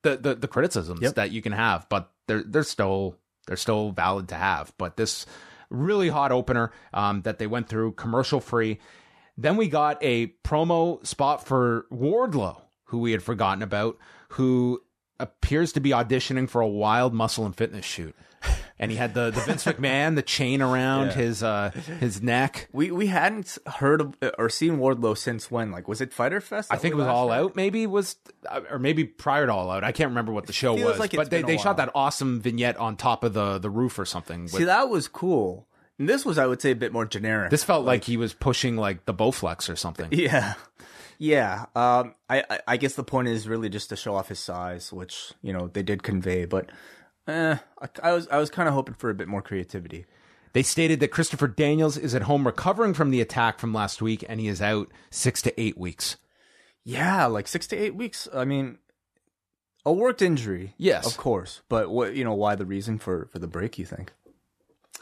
the 0.03 0.17
the, 0.17 0.35
the 0.35 0.47
criticisms 0.47 1.01
Yep. 1.01 1.15
that 1.15 1.31
you 1.31 1.41
can 1.41 1.51
have, 1.53 1.87
but 1.89 2.11
they're 2.27 2.43
they're 2.43 2.63
still 2.63 3.17
they're 3.47 3.57
still 3.57 3.91
valid 3.91 4.27
to 4.29 4.35
have. 4.35 4.73
But 4.77 4.97
this 4.97 5.25
really 5.69 6.09
hot 6.09 6.31
opener 6.31 6.71
um, 6.93 7.21
that 7.21 7.39
they 7.39 7.47
went 7.47 7.69
through 7.69 7.93
commercial 7.93 8.39
free. 8.41 8.79
Then 9.37 9.55
we 9.57 9.67
got 9.69 9.97
a 10.01 10.27
promo 10.43 11.05
spot 11.05 11.45
for 11.47 11.85
Wardlow, 11.91 12.61
who 12.85 12.99
we 12.99 13.11
had 13.13 13.23
forgotten 13.23 13.63
about, 13.63 13.97
who 14.31 14.81
appears 15.19 15.71
to 15.73 15.79
be 15.79 15.91
auditioning 15.91 16.49
for 16.49 16.61
a 16.61 16.67
wild 16.67 17.13
muscle 17.13 17.45
and 17.45 17.55
fitness 17.55 17.85
shoot. 17.85 18.15
And 18.81 18.91
he 18.91 18.97
had 18.97 19.13
the, 19.13 19.29
the 19.31 19.39
Vince 19.41 19.63
McMahon, 19.63 20.15
the 20.15 20.21
chain 20.23 20.61
around 20.61 21.07
Yeah. 21.07 21.13
his 21.13 21.43
uh, 21.43 21.69
his 21.99 22.21
neck. 22.21 22.67
we 22.73 22.89
we 22.91 23.07
hadn't 23.07 23.57
heard 23.67 24.01
of 24.01 24.15
or 24.37 24.49
seen 24.49 24.77
wardlow 24.79 25.17
since 25.17 25.49
when 25.51 25.71
like 25.71 25.87
was 25.87 26.01
it 26.01 26.11
Fyter 26.13 26.41
Fest 26.41 26.73
I 26.73 26.77
think 26.77 26.93
it 26.93 26.97
was 26.97 27.05
All? 27.07 27.31
Out, 27.31 27.55
maybe 27.55 27.85
was, 27.87 28.15
uh, 28.49 28.61
or 28.71 28.79
maybe 28.79 29.03
prior 29.05 29.45
to 29.45 29.53
All 29.53 29.69
Out. 29.69 29.83
I 29.83 29.91
can't 29.91 30.09
remember 30.09 30.33
what 30.33 30.47
the 30.47 30.53
show 30.53 30.73
was, 30.73 30.97
like 30.99 31.11
but 31.15 31.29
they, 31.29 31.43
they 31.43 31.57
shot 31.57 31.77
that 31.77 31.91
awesome 31.95 32.41
vignette 32.41 32.75
on 32.77 32.97
top 32.97 33.23
of 33.23 33.33
the 33.33 33.59
the 33.59 33.69
roof 33.69 33.99
or 33.99 34.05
something. 34.05 34.43
with- 34.43 34.51
see 34.53 34.63
that 34.65 34.89
was 34.89 35.07
cool 35.07 35.67
and 35.99 36.09
this 36.09 36.25
was 36.25 36.39
i 36.39 36.47
would 36.47 36.59
say 36.61 36.71
a 36.71 36.75
bit 36.75 36.91
more 36.91 37.05
generic 37.05 37.51
this 37.51 37.63
felt 37.63 37.85
like 37.85 38.03
he 38.05 38.17
was 38.17 38.33
pushing 38.33 38.75
like 38.77 39.05
the 39.05 39.13
Bowflex 39.13 39.69
or 39.69 39.75
something. 39.75 40.07
Yeah. 40.11 40.55
Yeah. 41.19 41.65
Um, 41.75 42.15
I, 42.27 42.43
I, 42.49 42.59
I 42.69 42.77
guess 42.77 42.95
the 42.95 43.03
point 43.03 43.27
is 43.27 43.47
really 43.47 43.69
just 43.69 43.89
to 43.89 43.95
show 43.95 44.15
off 44.15 44.29
his 44.29 44.39
size, 44.39 44.91
which, 44.91 45.33
you 45.43 45.53
know, 45.53 45.67
they 45.67 45.83
did 45.83 46.01
convey, 46.01 46.45
but 46.45 46.71
eh, 47.31 47.57
I, 47.81 48.09
I 48.09 48.13
was 48.13 48.27
I 48.29 48.37
was 48.37 48.49
kind 48.49 48.67
of 48.67 48.75
hoping 48.75 48.95
for 48.95 49.09
a 49.09 49.15
bit 49.15 49.27
more 49.27 49.41
creativity. 49.41 50.05
They 50.53 50.63
stated 50.63 50.99
that 50.99 51.09
Christopher 51.09 51.47
Daniels 51.47 51.97
is 51.97 52.13
at 52.13 52.23
home 52.23 52.45
recovering 52.45 52.93
from 52.93 53.09
the 53.09 53.21
attack 53.21 53.59
from 53.59 53.73
last 53.73 54.01
week, 54.01 54.25
and 54.27 54.39
he 54.39 54.47
is 54.47 54.61
out 54.61 54.91
six 55.09 55.41
to 55.43 55.61
eight 55.61 55.77
weeks. 55.77 56.17
Yeah, 56.83 57.25
like 57.27 57.47
six 57.47 57.67
to 57.67 57.77
eight 57.77 57.95
weeks. 57.95 58.27
I 58.33 58.43
mean, 58.43 58.79
a 59.85 59.93
worked 59.93 60.21
injury. 60.21 60.73
Yes. 60.77 61.05
Of 61.05 61.17
course. 61.17 61.61
But 61.69 61.89
what, 61.89 62.15
you 62.15 62.23
know, 62.23 62.33
why 62.33 62.55
the 62.55 62.65
reason 62.65 62.97
for, 62.97 63.27
for 63.31 63.39
the 63.39 63.47
break, 63.47 63.77
you 63.77 63.85
think? 63.85 64.11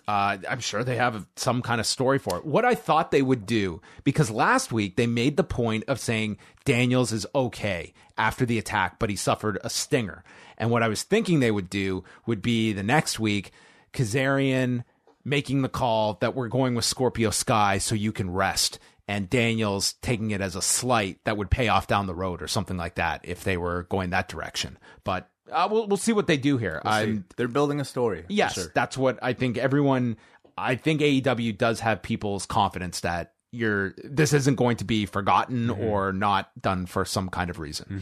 Uh, 0.07 0.37
I'm 0.49 0.59
sure 0.59 0.83
they 0.83 0.95
have 0.95 1.25
some 1.35 1.61
kind 1.61 1.79
of 1.79 1.85
story 1.85 2.17
for 2.17 2.37
it. 2.37 2.45
What 2.45 2.65
I 2.65 2.75
thought 2.75 3.11
they 3.11 3.21
would 3.21 3.45
do, 3.45 3.81
because 4.03 4.31
last 4.31 4.71
week 4.71 4.95
they 4.95 5.07
made 5.07 5.37
the 5.37 5.43
point 5.43 5.83
of 5.87 5.99
saying 5.99 6.37
Daniels 6.65 7.11
is 7.11 7.27
okay 7.35 7.93
after 8.17 8.45
the 8.45 8.57
attack, 8.57 8.99
but 8.99 9.09
he 9.09 9.15
suffered 9.15 9.59
a 9.63 9.69
stinger. 9.69 10.23
And 10.57 10.71
what 10.71 10.83
I 10.83 10.87
was 10.87 11.03
thinking 11.03 11.39
they 11.39 11.51
would 11.51 11.69
do 11.69 12.03
would 12.25 12.41
be 12.41 12.73
the 12.73 12.83
next 12.83 13.19
week, 13.19 13.51
Kazarian 13.93 14.83
making 15.23 15.61
the 15.61 15.69
call 15.69 16.15
that 16.21 16.35
we're 16.35 16.47
going 16.47 16.75
with 16.75 16.85
Scorpio 16.85 17.29
Sky 17.29 17.77
so 17.77 17.95
you 17.95 18.11
can 18.11 18.31
rest. 18.31 18.79
And 19.07 19.29
Daniels 19.29 19.93
taking 20.01 20.31
it 20.31 20.41
as 20.41 20.55
a 20.55 20.61
slight 20.61 21.23
that 21.23 21.37
would 21.37 21.49
pay 21.49 21.67
off 21.67 21.87
down 21.87 22.05
the 22.05 22.13
road 22.13 22.41
or 22.41 22.47
something 22.47 22.77
like 22.77 22.95
that 22.95 23.21
if 23.23 23.43
they 23.43 23.57
were 23.57 23.83
going 23.83 24.11
that 24.11 24.27
direction. 24.27 24.77
But 25.03 25.29
uh, 25.51 25.67
we'll, 25.71 25.87
we'll 25.87 25.97
see 25.97 26.13
what 26.13 26.27
they 26.27 26.37
do 26.37 26.57
here. 26.57 26.81
I'm 26.85 27.25
They're 27.37 27.47
building 27.47 27.79
a 27.79 27.85
story. 27.85 28.25
Yes, 28.29 28.53
sure. 28.55 28.71
that's 28.73 28.97
what 28.97 29.19
I 29.21 29.33
think 29.33 29.57
everyone 29.57 30.17
I 30.57 30.75
think 30.75 31.01
AEW 31.01 31.57
does 31.57 31.79
have 31.81 32.01
people's 32.01 32.45
confidence 32.45 33.01
that 33.01 33.33
you're 33.51 33.93
this 34.03 34.33
isn't 34.33 34.55
going 34.55 34.77
to 34.77 34.85
be 34.85 35.05
forgotten 35.05 35.67
Mm-hmm. 35.67 35.83
or 35.83 36.13
not 36.13 36.49
done 36.61 36.85
for 36.85 37.05
some 37.05 37.29
kind 37.29 37.49
of 37.49 37.59
reason. 37.59 38.01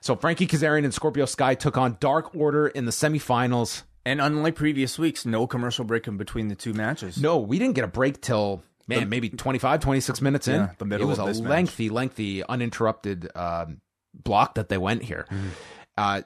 So 0.00 0.16
Frankie 0.16 0.46
Kazarian 0.46 0.84
and 0.84 0.92
Scorpio 0.92 1.26
Sky 1.26 1.54
took 1.54 1.76
on 1.76 1.96
Dark 2.00 2.34
Order 2.34 2.66
in 2.68 2.86
the 2.86 2.92
semifinals. 2.92 3.82
And 4.04 4.20
unlike 4.20 4.56
previous 4.56 4.98
weeks, 4.98 5.24
no 5.24 5.46
commercial 5.46 5.84
break 5.84 6.08
in 6.08 6.16
between 6.16 6.48
the 6.48 6.56
two 6.56 6.74
matches. 6.74 7.20
No, 7.22 7.38
we 7.38 7.58
didn't 7.60 7.74
get 7.76 7.84
a 7.84 7.88
break 7.88 8.20
till 8.20 8.64
man, 8.88 9.08
maybe 9.08 9.28
25, 9.30 9.78
26 9.80 10.20
minutes 10.20 10.48
in. 10.48 10.54
Yeah, 10.56 10.70
the 10.78 10.84
middle 10.84 11.06
It 11.06 11.10
was 11.10 11.18
a 11.20 11.24
this 11.24 11.40
match. 11.40 11.50
lengthy, 11.50 11.88
lengthy, 11.88 12.42
uninterrupted 12.44 13.30
um, 13.36 13.80
block 14.12 14.56
that 14.56 14.68
they 14.68 14.76
went 14.78 15.04
here. 15.04 15.26
Mm-hmm. 15.30 15.48
Uh, 15.96 16.22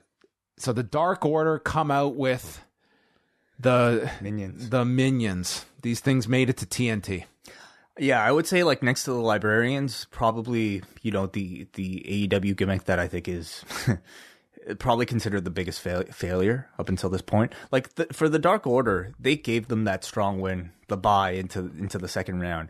so 0.59 0.73
the 0.73 0.83
Dark 0.83 1.25
Order 1.25 1.59
come 1.59 1.91
out 1.91 2.17
with 2.17 2.63
the 3.59 4.11
Minions. 4.21 4.69
the 4.71 4.85
minions. 4.85 5.65
These 5.83 6.01
things 6.01 6.29
made 6.29 6.51
it 6.51 6.57
to 6.59 6.67
TNT. 6.67 7.25
Yeah, 7.99 8.23
I 8.23 8.31
would 8.31 8.47
say 8.47 8.63
like 8.63 8.83
next 8.83 9.05
to 9.05 9.13
the 9.13 9.21
librarians, 9.21 10.07
probably 10.11 10.83
you 11.03 11.11
know 11.11 11.27
the 11.27 11.67
the 11.75 12.29
AEW 12.29 12.57
gimmick 12.57 12.85
that 12.85 12.99
I 12.99 13.09
think 13.09 13.27
is 13.29 13.65
probably 14.79 15.07
considered 15.07 15.45
the 15.45 15.51
biggest 15.51 15.81
fail- 15.81 16.05
failure 16.13 16.69
up 16.79 16.89
until 16.91 17.09
this 17.09 17.23
point. 17.23 17.55
Like 17.73 17.95
the, 17.95 18.07
for 18.13 18.29
the 18.29 18.39
Dark 18.39 18.67
Order, 18.67 19.13
they 19.19 19.37
gave 19.37 19.69
them 19.69 19.85
that 19.85 20.05
strong 20.05 20.41
win, 20.41 20.73
the 20.89 20.97
bye 20.99 21.31
into 21.31 21.71
into 21.79 21.97
the 21.97 22.09
second 22.09 22.41
round, 22.41 22.69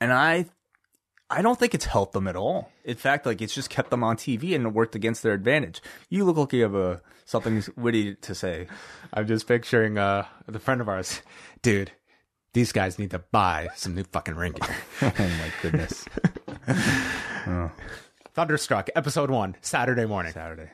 and 0.00 0.12
I 0.12 0.46
I 1.30 1.42
don't 1.42 1.58
think 1.58 1.74
it's 1.74 1.84
helped 1.84 2.12
them 2.12 2.26
at 2.26 2.34
all. 2.34 2.70
In 2.84 2.96
fact, 2.96 3.24
like 3.24 3.40
it's 3.40 3.54
just 3.54 3.70
kept 3.70 3.90
them 3.90 4.02
on 4.02 4.16
TV 4.16 4.54
and 4.54 4.66
it 4.66 4.68
worked 4.70 4.96
against 4.96 5.22
their 5.22 5.32
advantage. 5.32 5.80
You 6.08 6.24
look 6.24 6.36
like 6.36 6.52
you 6.52 6.62
have 6.62 6.74
a 6.74 7.00
something 7.24 7.62
witty 7.76 8.16
to 8.16 8.34
say. 8.34 8.66
I'm 9.14 9.28
just 9.28 9.46
picturing 9.46 9.96
uh, 9.96 10.26
the 10.48 10.58
friend 10.58 10.80
of 10.80 10.88
ours, 10.88 11.22
dude. 11.62 11.92
These 12.52 12.72
guys 12.72 12.98
need 12.98 13.12
to 13.12 13.20
buy 13.20 13.68
some 13.76 13.94
new 13.94 14.02
fucking 14.02 14.34
ring 14.34 14.54
gear. 14.54 14.76
oh 15.02 15.12
my 15.16 15.52
goodness! 15.62 16.04
Thunderstruck, 18.34 18.90
episode 18.96 19.30
one, 19.30 19.54
Saturday 19.60 20.06
morning. 20.06 20.32
Saturday. 20.32 20.70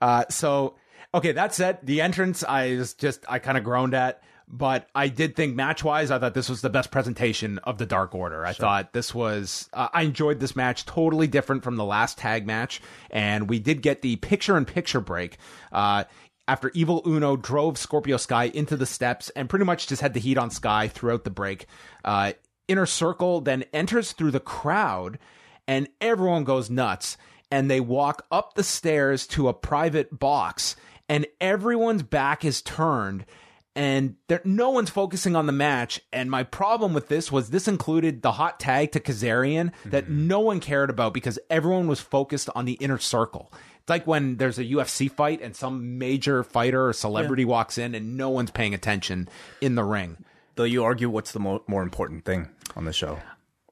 Uh, 0.00 0.24
so, 0.28 0.74
okay, 1.14 1.32
that 1.32 1.54
said, 1.54 1.78
the 1.84 2.00
entrance 2.00 2.42
I 2.42 2.74
was 2.76 2.94
just, 2.94 3.24
I 3.28 3.38
kind 3.38 3.56
of 3.56 3.62
groaned 3.62 3.94
at, 3.94 4.22
But 4.52 4.88
I 4.96 5.06
did 5.06 5.36
think 5.36 5.54
match 5.54 5.84
wise, 5.84 6.10
I 6.10 6.18
thought 6.18 6.34
this 6.34 6.48
was 6.48 6.60
the 6.60 6.70
best 6.70 6.90
presentation 6.90 7.58
of 7.58 7.78
the 7.78 7.86
Dark 7.86 8.16
Order. 8.16 8.44
I 8.44 8.52
thought 8.52 8.92
this 8.92 9.14
was, 9.14 9.68
uh, 9.72 9.88
I 9.92 10.02
enjoyed 10.02 10.40
this 10.40 10.56
match, 10.56 10.84
totally 10.86 11.28
different 11.28 11.62
from 11.62 11.76
the 11.76 11.84
last 11.84 12.18
tag 12.18 12.48
match. 12.48 12.82
And 13.10 13.48
we 13.48 13.60
did 13.60 13.80
get 13.80 14.02
the 14.02 14.16
picture 14.16 14.56
in 14.56 14.64
picture 14.64 15.00
break. 15.00 15.38
Uh, 15.70 16.02
after 16.48 16.72
Evil 16.74 17.00
Uno 17.06 17.36
drove 17.36 17.78
Scorpio 17.78 18.16
Sky 18.16 18.46
into 18.46 18.76
the 18.76 18.86
steps 18.86 19.30
and 19.30 19.48
pretty 19.48 19.64
much 19.64 19.86
just 19.86 20.02
had 20.02 20.14
the 20.14 20.20
heat 20.20 20.36
on 20.36 20.50
Sky 20.50 20.88
throughout 20.88 21.22
the 21.22 21.30
break. 21.30 21.66
Uh, 22.04 22.32
Inner 22.66 22.86
Circle 22.86 23.42
then 23.42 23.62
enters 23.72 24.10
through 24.10 24.32
the 24.32 24.40
crowd 24.40 25.20
and 25.68 25.88
everyone 26.00 26.42
goes 26.42 26.68
nuts. 26.68 27.16
And 27.52 27.70
they 27.70 27.80
walk 27.80 28.26
up 28.32 28.54
the 28.54 28.64
stairs 28.64 29.28
to 29.28 29.46
a 29.46 29.54
private 29.54 30.18
box 30.18 30.74
and 31.08 31.24
everyone's 31.40 32.02
back 32.02 32.44
is 32.44 32.62
turned 32.62 33.26
and 33.76 34.16
there, 34.26 34.40
no 34.44 34.70
one's 34.70 34.90
focusing 34.90 35.36
on 35.36 35.46
the 35.46 35.52
match. 35.52 36.00
And 36.12 36.30
my 36.30 36.42
problem 36.42 36.92
with 36.92 37.08
this 37.08 37.30
was 37.30 37.50
this 37.50 37.68
included 37.68 38.22
the 38.22 38.32
hot 38.32 38.58
tag 38.58 38.92
to 38.92 39.00
Kazarian 39.00 39.72
that 39.86 40.04
mm-hmm. 40.04 40.26
no 40.26 40.40
one 40.40 40.60
cared 40.60 40.90
about 40.90 41.14
because 41.14 41.38
everyone 41.48 41.86
was 41.86 42.00
focused 42.00 42.50
on 42.54 42.64
the 42.64 42.72
inner 42.74 42.98
circle. 42.98 43.52
It's 43.78 43.88
like 43.88 44.06
when 44.06 44.36
there's 44.36 44.58
a 44.58 44.64
UFC 44.64 45.10
fight 45.10 45.40
and 45.40 45.54
some 45.54 45.98
major 45.98 46.42
fighter 46.42 46.88
or 46.88 46.92
celebrity 46.92 47.44
walks 47.44 47.78
in 47.78 47.94
and 47.94 48.16
no 48.16 48.28
one's 48.28 48.50
paying 48.50 48.74
attention 48.74 49.28
in 49.60 49.76
the 49.76 49.84
ring. 49.84 50.18
Though 50.56 50.64
you 50.64 50.84
argue 50.84 51.08
what's 51.08 51.32
the 51.32 51.40
mo- 51.40 51.62
more 51.66 51.82
important 51.82 52.24
thing 52.24 52.48
on 52.76 52.84
the 52.84 52.92
show. 52.92 53.18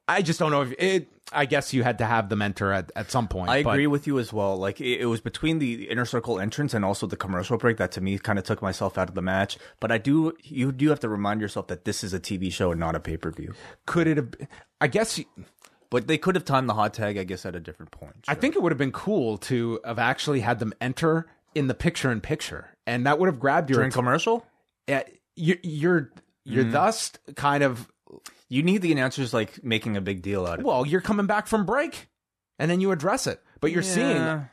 I 0.09 0.23
just 0.23 0.38
don't 0.38 0.51
know 0.51 0.62
if 0.62 0.73
it. 0.79 1.09
I 1.31 1.44
guess 1.44 1.75
you 1.75 1.83
had 1.83 1.99
to 1.99 2.07
have 2.07 2.31
the 2.31 2.37
mentor 2.37 2.73
at, 2.73 2.90
at 2.97 3.11
some 3.11 3.29
point. 3.29 3.51
I 3.51 3.62
but- 3.62 3.73
agree 3.75 3.87
with 3.87 4.07
you 4.07 4.18
as 4.18 4.33
well. 4.33 4.57
Like 4.57 4.81
it, 4.81 5.03
it 5.03 5.07
was 5.07 5.21
between 5.21 5.59
the 5.59 5.90
inner 5.90 6.07
circle 6.07 6.40
entrance 6.40 6.73
and 6.73 6.85
also 6.85 7.07
the 7.07 7.16
commercial 7.16 7.59
break 7.59 7.77
that 7.77 7.92
to 7.92 8.01
me 8.01 8.18
kind 8.18 8.38
of 8.38 8.47
took 8.47 8.62
myself 8.62 8.97
out 8.97 9.11
of 9.11 9.14
the 9.14 9.23
match. 9.23 9.59
But 9.79 9.92
I 9.92 9.99
do, 9.99 10.33
you 10.42 10.73
do 10.73 10.88
have 10.88 11.01
to 11.01 11.09
remind 11.09 11.42
yourself 11.42 11.66
that 11.66 11.85
this 11.85 12.03
is 12.03 12.14
a 12.14 12.21
TV 12.21 12.51
show 12.51 12.71
and 12.71 12.81
not 12.81 12.94
a 12.94 13.01
pay 13.01 13.18
per 13.18 13.31
view. 13.31 13.53
Could 13.85 14.07
it 14.07 14.16
have? 14.16 14.31
I 14.81 14.87
guess. 14.87 15.21
But 15.90 16.07
they 16.07 16.18
could 16.18 16.35
have 16.35 16.44
timed 16.44 16.68
the 16.68 16.75
hot 16.75 16.94
tag, 16.94 17.16
I 17.18 17.25
guess, 17.25 17.47
at 17.47 17.55
a 17.55 17.61
different 17.61 17.92
point. 17.92 18.25
I 18.27 18.35
think 18.35 18.57
it 18.57 18.62
would 18.62 18.73
have 18.73 18.79
been 18.79 18.92
cool 18.92 19.38
to 19.38 19.81
have 19.85 19.99
actually 19.99 20.40
had 20.40 20.59
them 20.59 20.75
enter 20.81 21.27
in 21.55 21.66
the 21.66 21.75
picture 21.75 22.11
in 22.12 22.21
picture, 22.21 22.68
and 22.87 23.07
that 23.07 23.18
would 23.18 23.27
have 23.27 23.40
grabbed 23.40 23.71
your. 23.71 23.79
during 23.79 23.90
commercial, 23.90 24.47
uh, 24.87 25.01
you're 25.35 25.57
you're, 25.62 26.12
you're 26.44 26.64
thus 26.64 27.12
kind 27.37 27.62
of 27.62 27.88
you 28.48 28.62
need 28.62 28.82
the 28.82 28.92
announcers 28.92 29.34
like 29.34 29.62
making 29.62 29.96
a 29.96 30.00
big 30.00 30.22
deal 30.22 30.46
out 30.46 30.54
of 30.54 30.61
it. 30.61 30.66
well, 30.66 30.87
you're 30.87 31.00
coming 31.00 31.26
back 31.26 31.46
from 31.46 31.66
break, 31.66 32.08
and 32.58 32.70
then 32.70 32.80
you 32.80 32.90
address 32.90 33.26
it, 33.26 33.42
but 33.61 33.70
you're 33.72 33.82
seeing. 33.82 34.16
Yeah. 34.16 34.44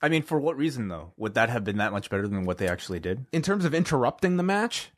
I 0.00 0.08
mean, 0.08 0.22
for 0.22 0.38
what 0.38 0.56
reason 0.56 0.88
though? 0.88 1.12
Would 1.16 1.34
that 1.34 1.50
have 1.50 1.64
been 1.64 1.78
that 1.78 1.92
much 1.92 2.08
better 2.10 2.28
than 2.28 2.44
what 2.44 2.58
they 2.58 2.68
actually 2.68 3.00
did? 3.00 3.26
In 3.32 3.42
terms 3.42 3.64
of 3.64 3.74
interrupting 3.74 4.36
the 4.36 4.42
match, 4.44 4.90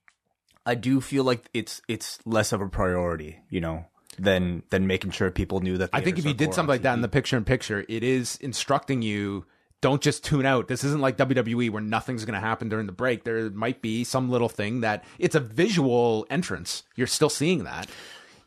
I 0.66 0.74
do 0.74 1.00
feel 1.00 1.24
like 1.24 1.48
it's 1.54 1.80
it's 1.88 2.18
less 2.26 2.52
of 2.52 2.60
a 2.60 2.68
priority, 2.68 3.38
you 3.48 3.60
know, 3.60 3.86
than 4.18 4.62
than 4.70 4.86
making 4.86 5.12
sure 5.12 5.30
people 5.30 5.60
knew 5.60 5.78
that. 5.78 5.90
I 5.92 6.02
think 6.02 6.18
if 6.18 6.26
you 6.26 6.34
did 6.34 6.52
something 6.52 6.68
like 6.68 6.82
that 6.82 6.94
in 6.94 7.00
the 7.00 7.08
picture 7.08 7.36
in 7.36 7.44
picture, 7.44 7.84
it 7.88 8.04
is 8.04 8.36
instructing 8.42 9.00
you 9.00 9.46
don't 9.80 10.02
just 10.02 10.24
tune 10.24 10.46
out. 10.46 10.68
This 10.68 10.84
isn't 10.84 11.00
like 11.00 11.16
WWE 11.16 11.70
where 11.70 11.82
nothing's 11.82 12.24
going 12.24 12.34
to 12.34 12.40
happen 12.40 12.68
during 12.68 12.86
the 12.86 12.92
break. 12.92 13.24
There 13.24 13.50
might 13.50 13.80
be 13.80 14.04
some 14.04 14.30
little 14.30 14.48
thing 14.48 14.80
that 14.80 15.04
it's 15.18 15.34
a 15.34 15.40
visual 15.40 16.26
entrance. 16.30 16.82
You're 16.96 17.06
still 17.06 17.30
seeing 17.30 17.64
that. 17.64 17.88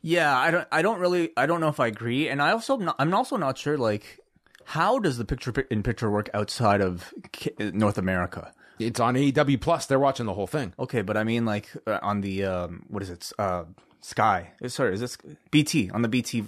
Yeah, 0.01 0.37
I 0.37 0.51
don't. 0.51 0.67
I 0.71 0.81
don't 0.81 0.99
really. 0.99 1.31
I 1.37 1.45
don't 1.45 1.61
know 1.61 1.69
if 1.69 1.79
I 1.79 1.87
agree, 1.87 2.27
and 2.27 2.41
I 2.41 2.51
also. 2.51 2.75
Not, 2.75 2.95
I'm 2.99 3.13
also 3.13 3.37
not 3.37 3.57
sure. 3.57 3.77
Like, 3.77 4.19
how 4.65 4.99
does 4.99 5.17
the 5.17 5.23
picture 5.25 5.51
in 5.71 5.81
picture 5.81 6.11
work 6.11 6.29
outside 6.33 6.81
of 6.81 7.13
North 7.57 7.97
America? 7.97 8.51
It's 8.79 8.99
on 8.99 9.15
AEW 9.15 9.61
Plus. 9.61 9.85
They're 9.85 9.99
watching 9.99 10.25
the 10.25 10.33
whole 10.33 10.47
thing. 10.47 10.73
Okay, 10.77 11.03
but 11.03 11.15
I 11.15 11.23
mean, 11.23 11.45
like 11.45 11.69
uh, 11.87 11.99
on 12.01 12.19
the 12.19 12.43
um, 12.43 12.85
what 12.89 13.01
is 13.01 13.09
it? 13.09 13.31
Uh, 13.39 13.63
Sky. 14.01 14.51
Sorry, 14.67 14.93
is 14.93 14.99
this 14.99 15.17
BT 15.51 15.89
on 15.91 16.01
the 16.01 16.09
BT? 16.09 16.43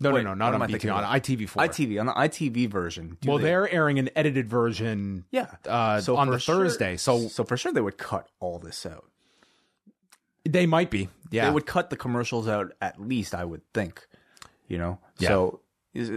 No, 0.00 0.10
Wait, 0.10 0.24
no, 0.24 0.30
no, 0.34 0.50
not 0.50 0.60
on 0.60 0.66
BT, 0.66 0.88
on? 0.88 1.04
ITV4. 1.04 1.68
ITV 1.68 2.00
on 2.00 2.06
the 2.06 2.12
ITV 2.12 2.68
version. 2.68 3.16
well, 3.24 3.38
they- 3.38 3.44
they're 3.44 3.70
airing 3.72 3.98
an 4.00 4.10
edited 4.16 4.48
version. 4.48 5.24
yeah 5.30 5.54
uh, 5.68 6.00
So 6.00 6.16
on 6.16 6.30
the 6.30 6.38
sure- 6.38 6.56
Thursday. 6.64 6.96
So 6.96 7.28
so 7.28 7.44
for 7.44 7.56
sure 7.56 7.72
they 7.72 7.80
would 7.80 7.96
cut 7.98 8.28
all 8.40 8.58
this 8.58 8.84
out. 8.86 9.04
they 10.44 10.66
might 10.66 10.90
be. 10.90 11.08
Yeah. 11.30 11.46
They 11.46 11.50
would 11.52 11.66
cut 11.66 11.90
the 11.90 11.96
commercials 11.96 12.48
out 12.48 12.72
at 12.80 13.00
least. 13.00 13.34
I 13.34 13.44
would 13.44 13.62
think. 13.72 14.06
You 14.68 14.78
know. 14.78 14.98
Yeah. 15.18 15.28
So. 15.28 15.60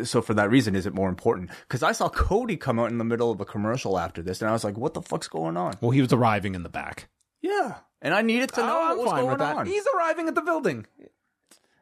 So 0.05 0.23
for 0.23 0.33
that 0.33 0.49
reason, 0.49 0.75
is 0.75 0.87
it 0.87 0.95
more 0.95 1.07
important? 1.07 1.51
Because 1.67 1.83
I 1.83 1.91
saw 1.91 2.09
Cody 2.09 2.57
come 2.57 2.79
out 2.79 2.89
in 2.89 2.97
the 2.97 3.03
middle 3.03 3.29
of 3.29 3.39
a 3.39 3.45
commercial 3.45 3.99
after 3.99 4.23
this, 4.23 4.41
and 4.41 4.49
I 4.49 4.51
was 4.53 4.63
like, 4.63 4.75
"What 4.75 4.95
the 4.95 5.03
fuck's 5.03 5.27
going 5.27 5.55
on?" 5.55 5.75
well, 5.81 5.91
he 5.91 6.01
was 6.01 6.11
arriving 6.11 6.55
in 6.55 6.63
the 6.63 6.69
back. 6.69 7.09
Yeah, 7.41 7.75
and 8.01 8.11
I 8.15 8.23
needed 8.23 8.51
to 8.53 8.61
know 8.61 8.75
Oh, 8.75 8.95
what 8.97 9.05
was 9.13 9.21
going 9.21 9.39
on. 9.39 9.67
He's 9.67 9.85
arriving 9.95 10.27
at 10.29 10.33
the 10.33 10.41
building. 10.41 10.87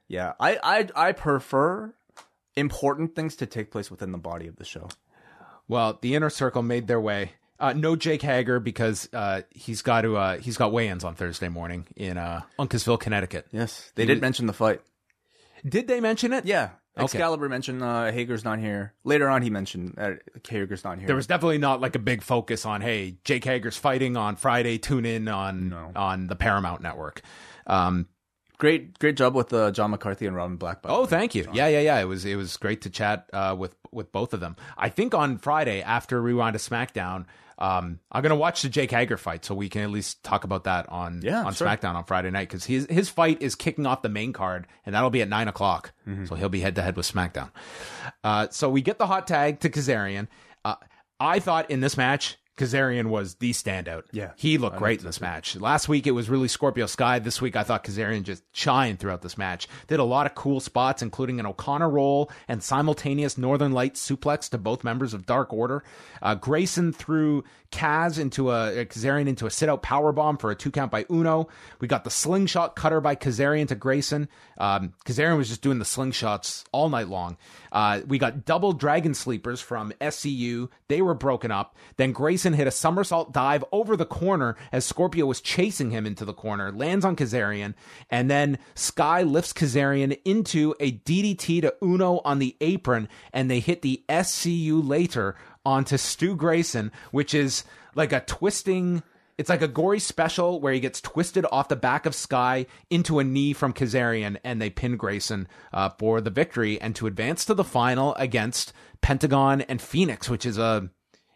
Yeah, 0.07 0.33
I, 0.39 0.59
I 0.63 1.07
I 1.07 1.11
prefer 1.11 1.93
important 2.55 3.15
things 3.15 3.35
to 3.37 3.45
take 3.45 3.71
place 3.71 3.89
within 3.89 4.11
the 4.11 4.17
body 4.17 4.47
of 4.47 4.57
the 4.57 4.65
show. 4.65 4.89
Well, 5.67 5.97
the 6.01 6.15
inner 6.15 6.29
circle 6.29 6.61
made 6.61 6.87
their 6.87 7.01
way. 7.01 7.33
Uh, 7.59 7.73
no 7.73 7.95
Jake 7.95 8.21
Hager 8.21 8.59
because 8.59 9.09
uh, 9.13 9.41
he's 9.49 9.81
got 9.81 10.01
to 10.01 10.17
uh, 10.17 10.37
he's 10.37 10.57
got 10.57 10.71
weigh-ins 10.71 11.03
on 11.03 11.15
Thursday 11.15 11.49
morning 11.49 11.87
in 11.95 12.17
uh, 12.17 12.41
Uncasville, 12.59 12.99
Connecticut. 12.99 13.47
Yes, 13.51 13.91
they 13.95 14.05
did 14.05 14.21
mention 14.21 14.45
the 14.45 14.53
fight. 14.53 14.81
Did 15.67 15.87
they 15.87 15.99
mention 15.99 16.33
it? 16.33 16.45
Yeah, 16.45 16.71
Okay. 16.97 17.03
Excalibur 17.03 17.49
mentioned 17.49 17.83
uh, 17.83 18.11
Hager's 18.11 18.45
not 18.45 18.59
here. 18.59 18.93
Later 19.03 19.27
on, 19.27 19.41
he 19.41 19.49
mentioned 19.49 19.95
uh, 19.97 20.11
Hager's 20.47 20.85
not 20.85 20.97
here. 20.97 21.07
There 21.07 21.15
was 21.15 21.27
definitely 21.27 21.57
not 21.57 21.81
like 21.81 21.95
a 21.95 21.99
big 21.99 22.21
focus 22.21 22.65
on 22.65 22.79
hey 22.79 23.17
Jake 23.25 23.43
Hager's 23.43 23.75
fighting 23.75 24.15
on 24.15 24.37
Friday. 24.37 24.77
Tune 24.77 25.05
in 25.05 25.27
on 25.27 25.73
on 25.95 26.27
the 26.27 26.37
Paramount 26.37 26.81
Network. 26.81 27.21
Um, 27.67 28.07
great 28.57 28.97
great 28.99 29.17
job 29.17 29.35
with 29.35 29.53
uh, 29.53 29.71
John 29.71 29.91
McCarthy 29.91 30.25
and 30.25 30.35
Robin 30.35 30.57
Black. 30.57 30.79
Oh, 30.85 31.05
thank 31.05 31.35
you. 31.35 31.47
Yeah, 31.53 31.67
yeah, 31.67 31.79
yeah. 31.81 31.99
It 31.99 32.05
was 32.05 32.25
it 32.25 32.35
was 32.35 32.57
great 32.57 32.81
to 32.81 32.89
chat 32.89 33.29
uh, 33.33 33.55
with 33.57 33.75
with 33.91 34.11
both 34.11 34.33
of 34.33 34.39
them. 34.39 34.55
I 34.77 34.89
think 34.89 35.13
on 35.13 35.37
Friday 35.37 35.81
after 35.81 36.21
Rewind 36.21 36.57
to 36.57 36.59
SmackDown, 36.59 37.25
um, 37.57 37.99
I'm 38.11 38.21
gonna 38.21 38.35
watch 38.35 38.61
the 38.61 38.69
Jake 38.69 38.91
Hager 38.91 39.17
fight 39.17 39.45
so 39.45 39.55
we 39.55 39.69
can 39.69 39.81
at 39.83 39.89
least 39.91 40.23
talk 40.23 40.43
about 40.43 40.65
that 40.65 40.89
on 40.89 41.21
Yeah, 41.23 41.43
on 41.43 41.53
sure. 41.53 41.67
SmackDown 41.67 41.95
on 41.95 42.03
Friday 42.03 42.31
night 42.31 42.49
because 42.49 42.65
his 42.65 42.87
his 42.89 43.09
fight 43.09 43.41
is 43.41 43.55
kicking 43.55 43.85
off 43.85 44.01
the 44.01 44.09
main 44.09 44.33
card 44.33 44.67
and 44.85 44.93
that'll 44.95 45.09
be 45.09 45.21
at 45.21 45.29
nine 45.29 45.47
o'clock. 45.47 45.93
Mm-hmm. 46.07 46.25
So 46.25 46.35
he'll 46.35 46.49
be 46.49 46.59
head 46.61 46.75
to 46.75 46.81
head 46.81 46.97
with 46.97 47.11
SmackDown. 47.11 47.51
Uh, 48.23 48.47
so 48.51 48.69
we 48.69 48.81
get 48.81 48.97
the 48.97 49.07
hot 49.07 49.27
tag 49.27 49.59
to 49.61 49.69
Kazarian. 49.69 50.27
Uh, 50.63 50.75
I 51.19 51.39
thought 51.39 51.71
in 51.71 51.79
this 51.79 51.95
match. 51.97 52.37
Kazarian 52.57 53.07
was 53.07 53.35
the 53.35 53.51
standout. 53.51 54.03
Yeah, 54.11 54.31
He 54.37 54.57
looked 54.57 54.77
great 54.77 54.99
in 54.99 55.05
this 55.05 55.19
match. 55.19 55.55
Last 55.57 55.89
week 55.89 56.07
it 56.07 56.11
was 56.11 56.29
really 56.29 56.47
Scorpio 56.47 56.85
Sky. 56.85 57.19
This 57.19 57.41
week 57.41 57.55
I 57.55 57.63
thought 57.63 57.83
Kazarian 57.83 58.23
just 58.23 58.43
shined 58.53 58.99
throughout 58.99 59.21
this 59.21 59.37
match. 59.37 59.67
Did 59.87 59.99
a 59.99 60.03
lot 60.05 60.25
of 60.25 60.35
cool 60.35 60.59
spots, 60.61 61.01
including 61.01 61.39
an 61.39 61.45
O'Connor 61.45 61.89
roll 61.89 62.31
and 62.47 62.63
simultaneous 62.63 63.37
Northern 63.37 63.73
Light 63.73 63.95
suplex 63.95 64.49
to 64.51 64.57
both 64.57 64.83
members 64.83 65.13
of 65.13 65.25
Dark 65.25 65.51
Order. 65.51 65.83
Uh, 66.21 66.35
Grayson 66.35 66.93
threw 66.93 67.43
Kaz 67.75 68.17
into 68.17 68.51
a, 68.51 68.85
Kazarian 68.85 69.27
into 69.27 69.45
a 69.45 69.51
sit 69.51 69.67
out 69.67 69.83
power 69.83 70.13
bomb 70.13 70.37
for 70.37 70.49
a 70.49 70.55
two 70.55 70.71
count 70.71 70.91
by 70.91 71.05
Uno. 71.11 71.49
We 71.81 71.89
got 71.89 72.05
the 72.05 72.09
slingshot 72.09 72.77
cutter 72.77 73.01
by 73.01 73.17
Kazarian 73.17 73.67
to 73.67 73.75
Grayson. 73.75 74.29
Um, 74.57 74.93
Kazarian 75.05 75.35
was 75.35 75.49
just 75.49 75.61
doing 75.61 75.79
the 75.79 75.85
slingshots 75.85 76.63
all 76.71 76.87
night 76.87 77.09
long. 77.09 77.35
Uh, 77.73 77.99
we 78.07 78.17
got 78.17 78.45
double 78.45 78.71
dragon 78.71 79.13
sleepers 79.13 79.59
from 79.59 79.91
SCU. 79.99 80.69
They 80.87 81.01
were 81.01 81.13
broken 81.13 81.51
up. 81.51 81.75
Then 81.97 82.13
Grayson 82.13 82.53
hit 82.53 82.65
a 82.65 82.71
somersault 82.71 83.33
dive 83.33 83.65
over 83.73 83.97
the 83.97 84.05
corner 84.05 84.55
as 84.71 84.85
Scorpio 84.85 85.25
was 85.25 85.41
chasing 85.41 85.91
him 85.91 86.05
into 86.05 86.23
the 86.23 86.33
corner, 86.33 86.71
lands 86.71 87.03
on 87.03 87.17
Kazarian, 87.17 87.73
and 88.09 88.31
then 88.31 88.57
Sky 88.75 89.23
lifts 89.23 89.51
Kazarian 89.51 90.17
into 90.23 90.73
a 90.79 90.93
DDT 90.93 91.61
to 91.63 91.75
Uno 91.83 92.21
on 92.23 92.39
the 92.39 92.55
apron, 92.61 93.09
and 93.33 93.51
they 93.51 93.59
hit 93.59 93.81
the 93.81 94.01
SCU 94.07 94.87
later 94.87 95.35
onto 95.65 95.97
Stu 95.97 96.35
Grayson, 96.35 96.91
which 97.11 97.33
is 97.33 97.63
like 97.95 98.11
a 98.11 98.21
twisting. 98.21 99.03
It's 99.37 99.49
like 99.49 99.61
a 99.61 99.67
gory 99.67 99.99
special 99.99 100.61
where 100.61 100.71
he 100.71 100.79
gets 100.79 101.01
twisted 101.01 101.45
off 101.51 101.67
the 101.67 101.75
back 101.75 102.05
of 102.05 102.15
Sky 102.15 102.67
into 102.89 103.19
a 103.19 103.23
knee 103.23 103.51
from 103.51 103.73
Kazarian, 103.73 104.37
and 104.43 104.61
they 104.61 104.69
pin 104.69 104.95
Grayson 104.95 105.47
uh, 105.73 105.89
for 105.89 106.21
the 106.21 106.29
victory 106.29 106.79
and 106.79 106.95
to 106.95 107.07
advance 107.07 107.43
to 107.45 107.53
the 107.53 107.63
final 107.63 108.15
against 108.15 108.71
Pentagon 109.01 109.61
and 109.61 109.81
Fenix, 109.81 110.29
which 110.29 110.45
is 110.45 110.57
a 110.57 110.89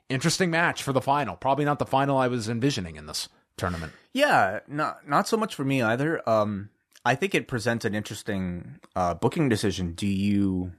interesting 0.07 0.49
match 0.49 0.81
for 0.81 0.93
the 0.93 1.01
final. 1.01 1.35
Probably 1.35 1.65
not 1.65 1.79
the 1.79 1.85
final 1.85 2.17
I 2.17 2.27
was 2.27 2.49
envisioning 2.49 2.95
in 2.95 3.05
this 3.05 3.29
tournament. 3.57 3.93
Yeah, 4.13 4.59
not 4.67 5.07
not 5.07 5.27
so 5.27 5.37
much 5.37 5.53
for 5.55 5.63
me 5.63 5.81
either. 5.81 6.27
Um, 6.27 6.69
I 7.05 7.15
think 7.15 7.35
it 7.35 7.47
presents 7.47 7.85
an 7.85 7.95
interesting 7.95 8.79
uh, 8.95 9.13
booking 9.13 9.49
decision. 9.49 9.93
Do 9.93 10.07
you 10.07 10.73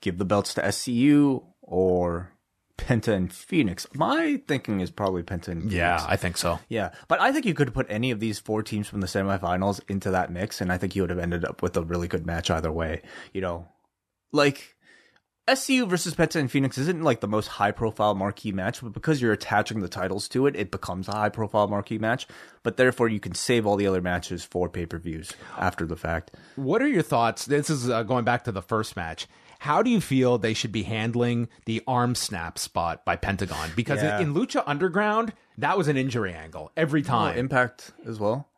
give 0.00 0.18
the 0.18 0.24
belts 0.24 0.54
to 0.54 0.62
SCU 0.62 1.44
or 1.60 2.32
Penta 2.78 3.12
and 3.12 3.32
Fenix? 3.32 3.86
My 3.94 4.40
thinking 4.46 4.80
is 4.80 4.90
probably 4.90 5.22
Penta 5.22 5.48
and 5.48 5.62
Fenix. 5.62 5.74
Yeah, 5.74 6.04
I 6.06 6.16
think 6.16 6.36
so. 6.36 6.58
Yeah, 6.68 6.90
but 7.08 7.20
I 7.20 7.32
think 7.32 7.46
you 7.46 7.54
could 7.54 7.74
put 7.74 7.86
any 7.88 8.10
of 8.10 8.20
these 8.20 8.38
four 8.38 8.62
teams 8.62 8.88
from 8.88 9.00
the 9.00 9.06
semifinals 9.06 9.80
into 9.88 10.10
that 10.10 10.30
mix, 10.30 10.60
and 10.60 10.72
I 10.72 10.78
think 10.78 10.96
you 10.96 11.02
would 11.02 11.10
have 11.10 11.18
ended 11.18 11.44
up 11.44 11.62
with 11.62 11.76
a 11.76 11.82
really 11.82 12.08
good 12.08 12.26
match 12.26 12.50
either 12.50 12.72
way. 12.72 13.02
You 13.32 13.40
know, 13.40 13.68
like 14.32 14.76
SCU 15.48 15.88
versus 15.88 16.14
Penta 16.14 16.36
and 16.36 16.48
Fenix 16.48 16.78
isn't 16.78 17.02
like 17.02 17.20
the 17.20 17.26
most 17.26 17.48
high 17.48 17.72
profile 17.72 18.14
marquee 18.14 18.52
match, 18.52 18.80
but 18.80 18.92
because 18.92 19.20
you're 19.20 19.32
attaching 19.32 19.80
the 19.80 19.88
titles 19.88 20.28
to 20.28 20.46
it, 20.46 20.54
it 20.54 20.70
becomes 20.70 21.08
a 21.08 21.12
high 21.12 21.30
profile 21.30 21.66
marquee 21.66 21.98
match. 21.98 22.28
But 22.62 22.76
therefore, 22.76 23.08
you 23.08 23.18
can 23.18 23.34
save 23.34 23.66
all 23.66 23.74
the 23.74 23.88
other 23.88 24.00
matches 24.00 24.44
for 24.44 24.68
pay 24.68 24.86
per 24.86 24.98
views 24.98 25.32
after 25.58 25.84
the 25.84 25.96
fact. 25.96 26.30
What 26.54 26.80
are 26.80 26.88
your 26.88 27.02
thoughts? 27.02 27.46
This 27.46 27.70
is 27.70 27.90
uh, 27.90 28.04
going 28.04 28.24
back 28.24 28.44
to 28.44 28.52
the 28.52 28.62
first 28.62 28.94
match. 28.94 29.26
How 29.62 29.80
do 29.82 29.90
you 29.90 30.00
feel 30.00 30.38
they 30.38 30.54
should 30.54 30.72
be 30.72 30.82
handling 30.82 31.48
the 31.66 31.82
arm 31.86 32.16
snap 32.16 32.58
spot 32.58 33.04
by 33.04 33.14
Pentagon? 33.14 33.70
Because 33.76 34.02
Yeah. 34.02 34.18
in, 34.18 34.28
in 34.30 34.34
Lucha 34.34 34.64
Underground, 34.66 35.32
that 35.58 35.78
was 35.78 35.86
an 35.86 35.96
injury 35.96 36.32
angle 36.34 36.72
every 36.76 37.02
time. 37.02 37.38
Impact 37.38 37.92
as 38.04 38.18
well. 38.18 38.48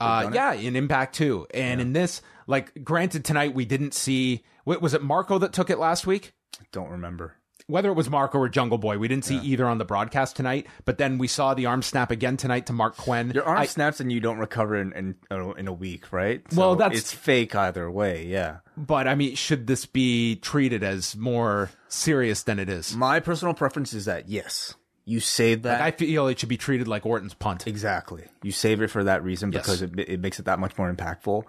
Uh, 0.00 0.32
yeah, 0.34 0.52
in 0.52 0.74
Impact 0.74 1.14
too. 1.14 1.46
And 1.54 1.80
in 1.80 1.92
this, 1.92 2.22
like, 2.48 2.82
granted, 2.82 3.24
tonight 3.24 3.54
we 3.54 3.64
didn't 3.64 3.94
see. 3.94 4.42
wa- 4.64 4.78
Was 4.80 4.94
it 4.94 5.02
Marko 5.02 5.38
that 5.38 5.52
took 5.52 5.70
it 5.70 5.78
last 5.78 6.08
week? 6.08 6.32
Don't 6.72 6.90
remember. 6.90 7.36
Whether 7.66 7.88
it 7.90 7.94
was 7.94 8.10
Marko 8.10 8.38
or 8.38 8.48
Jungle 8.48 8.78
Boy, 8.78 8.98
we 8.98 9.08
didn't 9.08 9.24
see 9.24 9.38
either 9.38 9.66
on 9.66 9.78
the 9.78 9.84
broadcast 9.84 10.36
tonight. 10.36 10.66
But 10.84 10.98
then 10.98 11.18
we 11.18 11.28
saw 11.28 11.54
the 11.54 11.66
arm 11.66 11.82
snap 11.82 12.10
again 12.10 12.36
tonight 12.36 12.66
to 12.66 12.72
Marq 12.72 12.96
Quen. 12.96 13.30
Your 13.34 13.44
arm 13.44 13.58
I- 13.58 13.66
snaps 13.66 14.00
and 14.00 14.10
you 14.12 14.20
don't 14.20 14.38
recover 14.38 14.76
in 14.76 14.92
in, 14.92 15.14
uh, 15.30 15.52
in 15.52 15.68
a 15.68 15.72
week, 15.72 16.12
right? 16.12 16.42
Well, 16.54 16.76
that's- 16.76 16.98
it's 17.00 17.12
fake 17.12 17.54
either 17.54 17.90
way. 17.90 18.26
Yeah. 18.26 18.58
but 18.76 19.06
I 19.06 19.14
mean, 19.14 19.34
should 19.36 19.66
this 19.66 19.86
be 19.86 20.36
treated 20.36 20.82
as 20.82 21.14
more 21.16 21.70
serious 21.88 22.42
than 22.42 22.58
it 22.58 22.68
is? 22.68 22.94
My 22.96 23.20
personal 23.20 23.54
preference 23.54 23.92
is 23.92 24.06
that 24.06 24.28
yes, 24.28 24.74
you 25.04 25.20
save 25.20 25.62
that. 25.62 25.80
I 25.80 25.90
feel 25.90 26.26
it 26.28 26.38
should 26.38 26.48
be 26.48 26.56
treated 26.56 26.88
like 26.88 27.04
Orton's 27.04 27.34
punt. 27.34 27.66
exactly. 27.66 28.24
You 28.42 28.52
save 28.52 28.80
it 28.82 28.88
for 28.88 29.04
that 29.04 29.22
reason 29.24 29.52
Yes. 29.52 29.62
because 29.62 29.82
it 29.82 29.98
it 29.98 30.20
makes 30.20 30.38
it 30.38 30.46
that 30.46 30.58
much 30.58 30.76
more 30.78 30.92
impactful. 30.92 31.42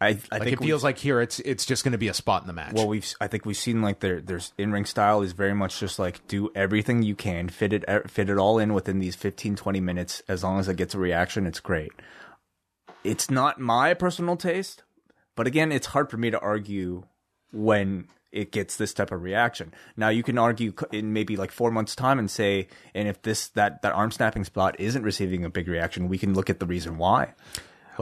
I 0.00 0.08
I 0.08 0.10
Like 0.10 0.42
think 0.42 0.60
it 0.60 0.64
feels 0.64 0.82
like 0.82 0.98
here 0.98 1.20
it's 1.20 1.40
it's 1.40 1.66
just 1.66 1.84
going 1.84 1.92
to 1.92 1.98
be 1.98 2.08
a 2.08 2.14
spot 2.14 2.42
in 2.42 2.46
the 2.46 2.52
match. 2.52 2.72
Well, 2.72 2.88
we've 2.88 3.14
I 3.20 3.26
think 3.26 3.44
we've 3.44 3.56
seen 3.56 3.82
like 3.82 4.00
their 4.00 4.20
there's 4.20 4.52
in 4.56 4.72
ring 4.72 4.86
style 4.86 5.20
is 5.20 5.32
very 5.32 5.54
much 5.54 5.78
just 5.78 5.98
like 5.98 6.26
do 6.26 6.50
everything 6.54 7.02
you 7.02 7.14
can, 7.14 7.48
fit 7.48 7.72
it 7.72 7.84
er, 7.88 8.04
fit 8.08 8.30
it 8.30 8.38
all 8.38 8.58
in 8.58 8.72
within 8.72 8.98
these 8.98 9.14
15 9.14 9.56
20 9.56 9.80
minutes 9.80 10.22
as 10.26 10.42
long 10.42 10.58
as 10.58 10.68
it 10.68 10.76
gets 10.76 10.94
a 10.94 10.98
reaction, 10.98 11.46
it's 11.46 11.60
great. 11.60 11.92
It's 13.04 13.30
not 13.30 13.60
my 13.60 13.94
personal 13.94 14.36
taste, 14.36 14.82
but 15.34 15.46
again, 15.46 15.72
it's 15.72 15.88
hard 15.88 16.10
for 16.10 16.16
me 16.16 16.30
to 16.30 16.40
argue 16.40 17.04
when 17.52 18.08
it 18.32 18.52
gets 18.52 18.76
this 18.76 18.94
type 18.94 19.10
of 19.10 19.22
reaction. 19.22 19.74
Now 19.96 20.08
you 20.08 20.22
can 20.22 20.38
argue 20.38 20.72
in 20.92 21.12
maybe 21.12 21.36
like 21.36 21.50
4 21.50 21.70
months 21.70 21.94
time 21.94 22.18
and 22.18 22.30
say 22.30 22.68
and 22.94 23.06
if 23.06 23.20
this 23.20 23.48
that 23.48 23.82
that 23.82 23.92
arm 23.92 24.12
snapping 24.12 24.44
spot 24.44 24.80
isn't 24.80 25.02
receiving 25.02 25.44
a 25.44 25.50
big 25.50 25.68
reaction, 25.68 26.08
we 26.08 26.16
can 26.16 26.32
look 26.32 26.48
at 26.48 26.58
the 26.58 26.66
reason 26.66 26.96
why. 26.96 27.34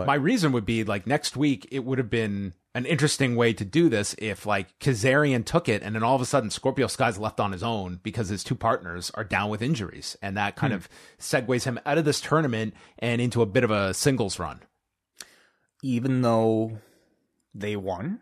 My 0.06 0.14
reason 0.14 0.52
would 0.52 0.66
be 0.66 0.84
like 0.84 1.06
next 1.06 1.36
week, 1.36 1.68
it 1.70 1.84
would 1.84 1.98
have 1.98 2.10
been 2.10 2.54
an 2.74 2.86
interesting 2.86 3.34
way 3.34 3.52
to 3.52 3.64
do 3.64 3.88
this 3.88 4.14
if 4.18 4.46
like 4.46 4.78
Kazarian 4.78 5.44
took 5.44 5.68
it 5.68 5.82
and 5.82 5.94
then 5.94 6.02
all 6.02 6.14
of 6.14 6.20
a 6.20 6.26
sudden 6.26 6.50
Scorpio 6.50 6.86
Sky's 6.86 7.18
left 7.18 7.40
on 7.40 7.52
his 7.52 7.62
own 7.62 7.98
because 8.02 8.28
his 8.28 8.44
two 8.44 8.54
partners 8.54 9.10
are 9.14 9.24
down 9.24 9.50
with 9.50 9.62
injuries. 9.62 10.16
And 10.22 10.36
that 10.36 10.56
kind 10.56 10.72
hmm. 10.72 10.76
of 10.76 10.88
segues 11.18 11.64
him 11.64 11.80
out 11.84 11.98
of 11.98 12.04
this 12.04 12.20
tournament 12.20 12.74
and 12.98 13.20
into 13.20 13.42
a 13.42 13.46
bit 13.46 13.64
of 13.64 13.70
a 13.70 13.94
singles 13.94 14.38
run. 14.38 14.60
Even 15.82 16.22
though 16.22 16.78
they 17.54 17.76
won, 17.76 18.20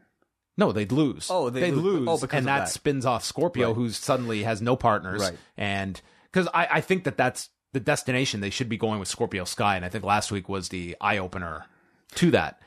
No, 0.56 0.72
they'd 0.72 0.92
lose. 0.92 1.28
Oh, 1.30 1.50
they'd 1.50 1.60
they'd 1.60 1.74
oh, 1.74 1.76
lose. 1.76 2.08
Oh, 2.08 2.26
and 2.32 2.46
that, 2.46 2.60
that. 2.60 2.68
spins 2.68 3.04
off 3.04 3.24
Scorpio, 3.24 3.68
Right. 3.68 3.76
who 3.76 3.90
suddenly 3.90 4.42
has 4.42 4.62
no 4.62 4.76
partners. 4.76 5.20
Right. 5.22 5.38
And 5.56 6.00
because 6.32 6.48
I, 6.52 6.68
I 6.70 6.80
think 6.80 7.04
that 7.04 7.16
that's 7.16 7.50
the 7.76 7.80
destination 7.80 8.40
they 8.40 8.48
should 8.48 8.70
be 8.70 8.78
going 8.78 8.98
with 8.98 9.06
Scorpio 9.06 9.44
Sky. 9.44 9.76
And 9.76 9.84
I 9.84 9.90
think 9.90 10.02
last 10.02 10.32
week 10.32 10.48
was 10.48 10.70
the 10.70 10.96
eye 10.98 11.18
opener 11.18 11.66
to 12.14 12.30
that. 12.30 12.58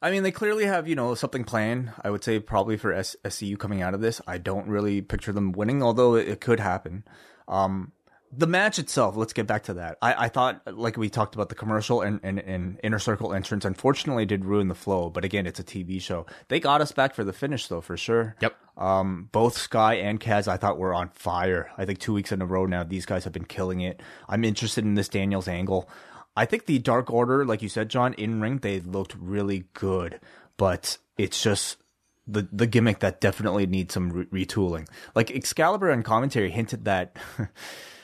I 0.00 0.10
mean, 0.10 0.22
they 0.22 0.30
clearly 0.30 0.64
have, 0.64 0.88
you 0.88 0.94
know, 0.94 1.14
something 1.14 1.44
planned. 1.44 1.92
I 2.02 2.08
would 2.08 2.24
say 2.24 2.40
probably 2.40 2.78
for 2.78 2.90
SCU 2.94 3.58
coming 3.58 3.82
out 3.82 3.92
of 3.92 4.00
this. 4.00 4.22
I 4.26 4.38
don't 4.38 4.66
really 4.66 5.02
picture 5.02 5.32
them 5.32 5.52
winning, 5.52 5.82
although 5.82 6.14
it, 6.14 6.26
it 6.26 6.40
could 6.40 6.58
happen. 6.58 7.04
Um, 7.48 7.92
the 8.32 8.46
match 8.46 8.78
itself, 8.78 9.16
let's 9.16 9.32
get 9.32 9.46
back 9.46 9.64
to 9.64 9.74
that. 9.74 9.98
I, 10.02 10.26
I 10.26 10.28
thought, 10.28 10.62
like 10.66 10.96
we 10.96 11.08
talked 11.08 11.34
about 11.34 11.48
the 11.48 11.54
commercial 11.54 12.02
and, 12.02 12.20
and, 12.22 12.38
and 12.38 12.80
inner 12.82 12.98
circle 12.98 13.32
entrance, 13.32 13.64
unfortunately 13.64 14.26
did 14.26 14.44
ruin 14.44 14.68
the 14.68 14.74
flow. 14.74 15.10
But 15.10 15.24
again, 15.24 15.46
it's 15.46 15.60
a 15.60 15.64
TV 15.64 16.00
show. 16.00 16.26
They 16.48 16.60
got 16.60 16.80
us 16.80 16.92
back 16.92 17.14
for 17.14 17.24
the 17.24 17.32
finish, 17.32 17.68
though, 17.68 17.80
for 17.80 17.96
sure. 17.96 18.36
Yep. 18.40 18.56
Um, 18.76 19.28
both 19.32 19.56
Sky 19.56 19.94
and 19.94 20.20
Kaz, 20.20 20.48
I 20.48 20.56
thought 20.56 20.78
were 20.78 20.94
on 20.94 21.10
fire. 21.10 21.70
I 21.78 21.84
think 21.84 21.98
two 21.98 22.12
weeks 22.12 22.32
in 22.32 22.42
a 22.42 22.46
row 22.46 22.66
now, 22.66 22.84
these 22.84 23.06
guys 23.06 23.24
have 23.24 23.32
been 23.32 23.44
killing 23.44 23.80
it. 23.80 24.02
I'm 24.28 24.44
interested 24.44 24.84
in 24.84 24.94
this 24.94 25.08
Daniels 25.08 25.48
angle. 25.48 25.88
I 26.36 26.44
think 26.44 26.66
the 26.66 26.78
Dark 26.78 27.10
Order, 27.10 27.44
like 27.46 27.62
you 27.62 27.68
said, 27.68 27.88
John, 27.88 28.12
in 28.14 28.40
ring, 28.40 28.58
they 28.58 28.80
looked 28.80 29.14
really 29.18 29.64
good, 29.72 30.20
but 30.58 30.98
it's 31.16 31.42
just 31.42 31.78
the 32.26 32.46
the 32.52 32.66
gimmick 32.66 32.98
that 33.00 33.20
definitely 33.20 33.66
needs 33.66 33.94
some 33.94 34.10
re- 34.10 34.44
retooling. 34.44 34.88
Like 35.14 35.30
Excalibur 35.30 35.90
and 35.90 36.04
commentary 36.04 36.50
hinted 36.50 36.84
that 36.84 37.16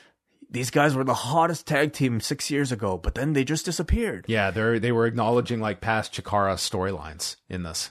these 0.53 0.69
guys 0.69 0.95
were 0.95 1.03
the 1.03 1.13
hottest 1.13 1.67
tag 1.67 1.91
team 1.91 2.21
six 2.21 2.49
years 2.49 2.71
ago, 2.71 2.97
but 2.97 3.15
then 3.15 3.33
they 3.33 3.43
just 3.43 3.65
disappeared. 3.65 4.23
Yeah, 4.27 4.49
they 4.51 4.79
they 4.79 4.91
were 4.93 5.05
acknowledging 5.05 5.59
like 5.59 5.81
past 5.81 6.13
Chikara 6.13 6.55
storylines 6.55 7.35
in 7.49 7.63
this. 7.63 7.89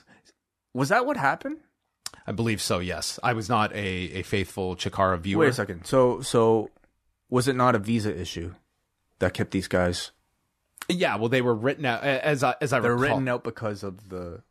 Was 0.73 0.89
that 0.89 1.05
what 1.05 1.17
happened? 1.17 1.59
I 2.25 2.31
believe 2.31 2.61
so. 2.61 2.79
Yes, 2.79 3.19
I 3.21 3.33
was 3.33 3.49
not 3.49 3.71
a, 3.73 3.77
a 3.77 4.21
faithful 4.23 4.75
Chikara 4.75 5.19
viewer. 5.19 5.41
Wait 5.41 5.49
a 5.49 5.53
second. 5.53 5.85
So 5.85 6.21
so 6.21 6.71
was 7.29 7.47
it 7.47 7.55
not 7.55 7.75
a 7.75 7.79
visa 7.79 8.17
issue 8.19 8.55
that 9.19 9.33
kept 9.33 9.51
these 9.51 9.67
guys? 9.67 10.11
Yeah, 10.89 11.15
well, 11.17 11.29
they 11.29 11.41
were 11.41 11.55
written 11.55 11.85
out 11.85 12.03
as 12.03 12.43
I, 12.43 12.55
as 12.59 12.73
I 12.73 12.79
They're 12.81 12.91
recall. 12.95 13.15
written 13.17 13.27
out 13.29 13.43
because 13.43 13.83
of 13.83 14.09
the 14.09 14.41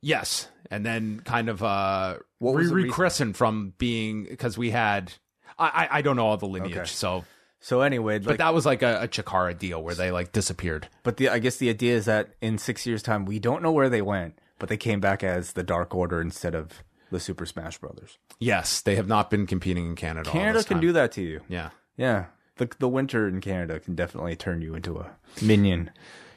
Yes, 0.00 0.48
and 0.70 0.84
then 0.86 1.20
kind 1.24 1.48
of 1.48 1.62
uh, 1.62 2.16
What 2.38 2.54
was 2.54 2.68
the 2.70 2.74
re- 2.74 2.82
rechristened 2.84 3.36
from 3.36 3.72
being 3.78 4.24
because 4.24 4.56
we 4.58 4.70
had. 4.70 5.12
I, 5.58 5.86
I 5.90 5.98
I 5.98 6.02
don't 6.02 6.16
know 6.16 6.26
all 6.26 6.36
the 6.36 6.46
lineage, 6.46 6.76
Okay. 6.76 6.86
so 6.86 7.24
So 7.62 7.80
anyway, 7.80 8.18
but 8.18 8.38
that 8.38 8.52
was 8.52 8.66
like 8.66 8.82
a, 8.82 9.02
a 9.02 9.08
Chikara 9.08 9.56
deal 9.56 9.82
where 9.82 9.94
they 9.94 10.10
like 10.10 10.32
disappeared. 10.32 10.88
but 11.04 11.16
the 11.16 11.28
I 11.28 11.38
guess 11.38 11.56
the 11.56 11.70
idea 11.70 11.94
is 11.96 12.04
that 12.06 12.34
in 12.40 12.58
six 12.58 12.86
years' 12.86 13.02
time, 13.02 13.24
we 13.24 13.38
don't 13.38 13.62
know 13.62 13.70
where 13.72 13.88
they 13.88 14.02
went, 14.02 14.38
but 14.58 14.68
they 14.68 14.76
came 14.76 15.00
back 15.00 15.22
as 15.22 15.52
the 15.52 15.62
Dark 15.62 15.94
Order 15.94 16.20
instead 16.20 16.54
of 16.56 16.82
the 17.10 17.20
Super 17.20 17.46
Smash 17.46 17.78
Brothers. 17.78 18.18
Yes, 18.40 18.80
they 18.80 18.96
have 18.96 19.06
not 19.06 19.30
been 19.30 19.46
competing 19.46 19.86
in 19.86 19.94
Canada. 19.94 20.28
Canada 20.28 20.64
can 20.64 20.80
do 20.80 20.92
that 20.92 21.12
to 21.12 21.22
you. 21.22 21.40
Yeah, 21.48 21.70
Yeah, 21.96 22.26
the 22.56 22.68
the 22.78 22.88
winter 22.88 23.28
in 23.28 23.40
Canada 23.40 23.78
can 23.78 23.94
definitely 23.94 24.34
turn 24.34 24.60
you 24.60 24.74
into 24.74 24.98
a 24.98 25.12
minion. 25.40 25.90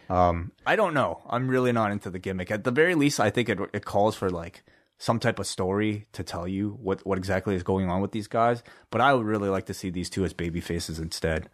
Um, 0.08 0.52
I 0.66 0.76
don't 0.76 0.94
know. 0.94 1.24
I'm 1.28 1.48
really 1.48 1.72
not 1.72 1.92
into 1.92 2.12
the 2.12 2.20
gimmick. 2.20 2.52
At 2.52 2.64
the 2.64 2.72
very 2.72 2.94
least, 2.94 3.20
I 3.20 3.32
think 3.32 3.50
it 3.50 3.60
it 3.74 3.84
calls 3.84 4.16
for 4.16 4.30
like 4.30 4.64
some 4.98 5.20
type 5.20 5.40
of 5.40 5.48
story 5.48 6.08
to 6.14 6.24
tell 6.24 6.48
you 6.48 6.78
what 6.82 7.06
what 7.06 7.18
exactly 7.18 7.56
is 7.56 7.64
going 7.64 7.90
on 7.90 8.02
with 8.02 8.12
these 8.12 8.28
guys. 8.28 8.64
But 8.90 9.02
I 9.02 9.14
would 9.14 9.26
really 9.26 9.50
like 9.50 9.66
to 9.68 9.74
see 9.74 9.90
these 9.90 10.10
two 10.10 10.26
as 10.26 10.34
baby 10.34 10.62
faces 10.62 11.00
instead. 11.00 11.50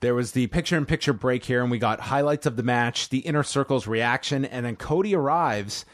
There 0.00 0.14
was 0.14 0.32
the 0.32 0.48
picture 0.48 0.76
in 0.76 0.84
picture 0.84 1.12
break 1.12 1.44
here, 1.44 1.62
and 1.62 1.70
we 1.70 1.78
got 1.78 2.00
highlights 2.00 2.44
of 2.46 2.56
the 2.56 2.64
match, 2.64 3.08
the 3.10 3.18
inner 3.20 3.44
circle's 3.44 3.86
reaction, 3.86 4.44
and 4.44 4.66
then 4.66 4.74
Cody 4.74 5.14
arrives, 5.14 5.84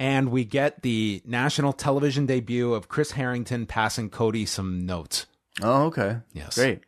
and 0.00 0.30
we 0.30 0.46
get 0.46 0.80
the 0.80 1.20
national 1.26 1.74
television 1.74 2.24
debut 2.24 2.72
of 2.72 2.88
Chris 2.88 3.10
Harrington 3.10 3.66
passing 3.66 4.08
Cody 4.08 4.46
some 4.46 4.86
notes. 4.86 5.26
Oh, 5.60 5.84
okay. 5.86 6.18
Yes. 6.32 6.54
great. 6.54 6.80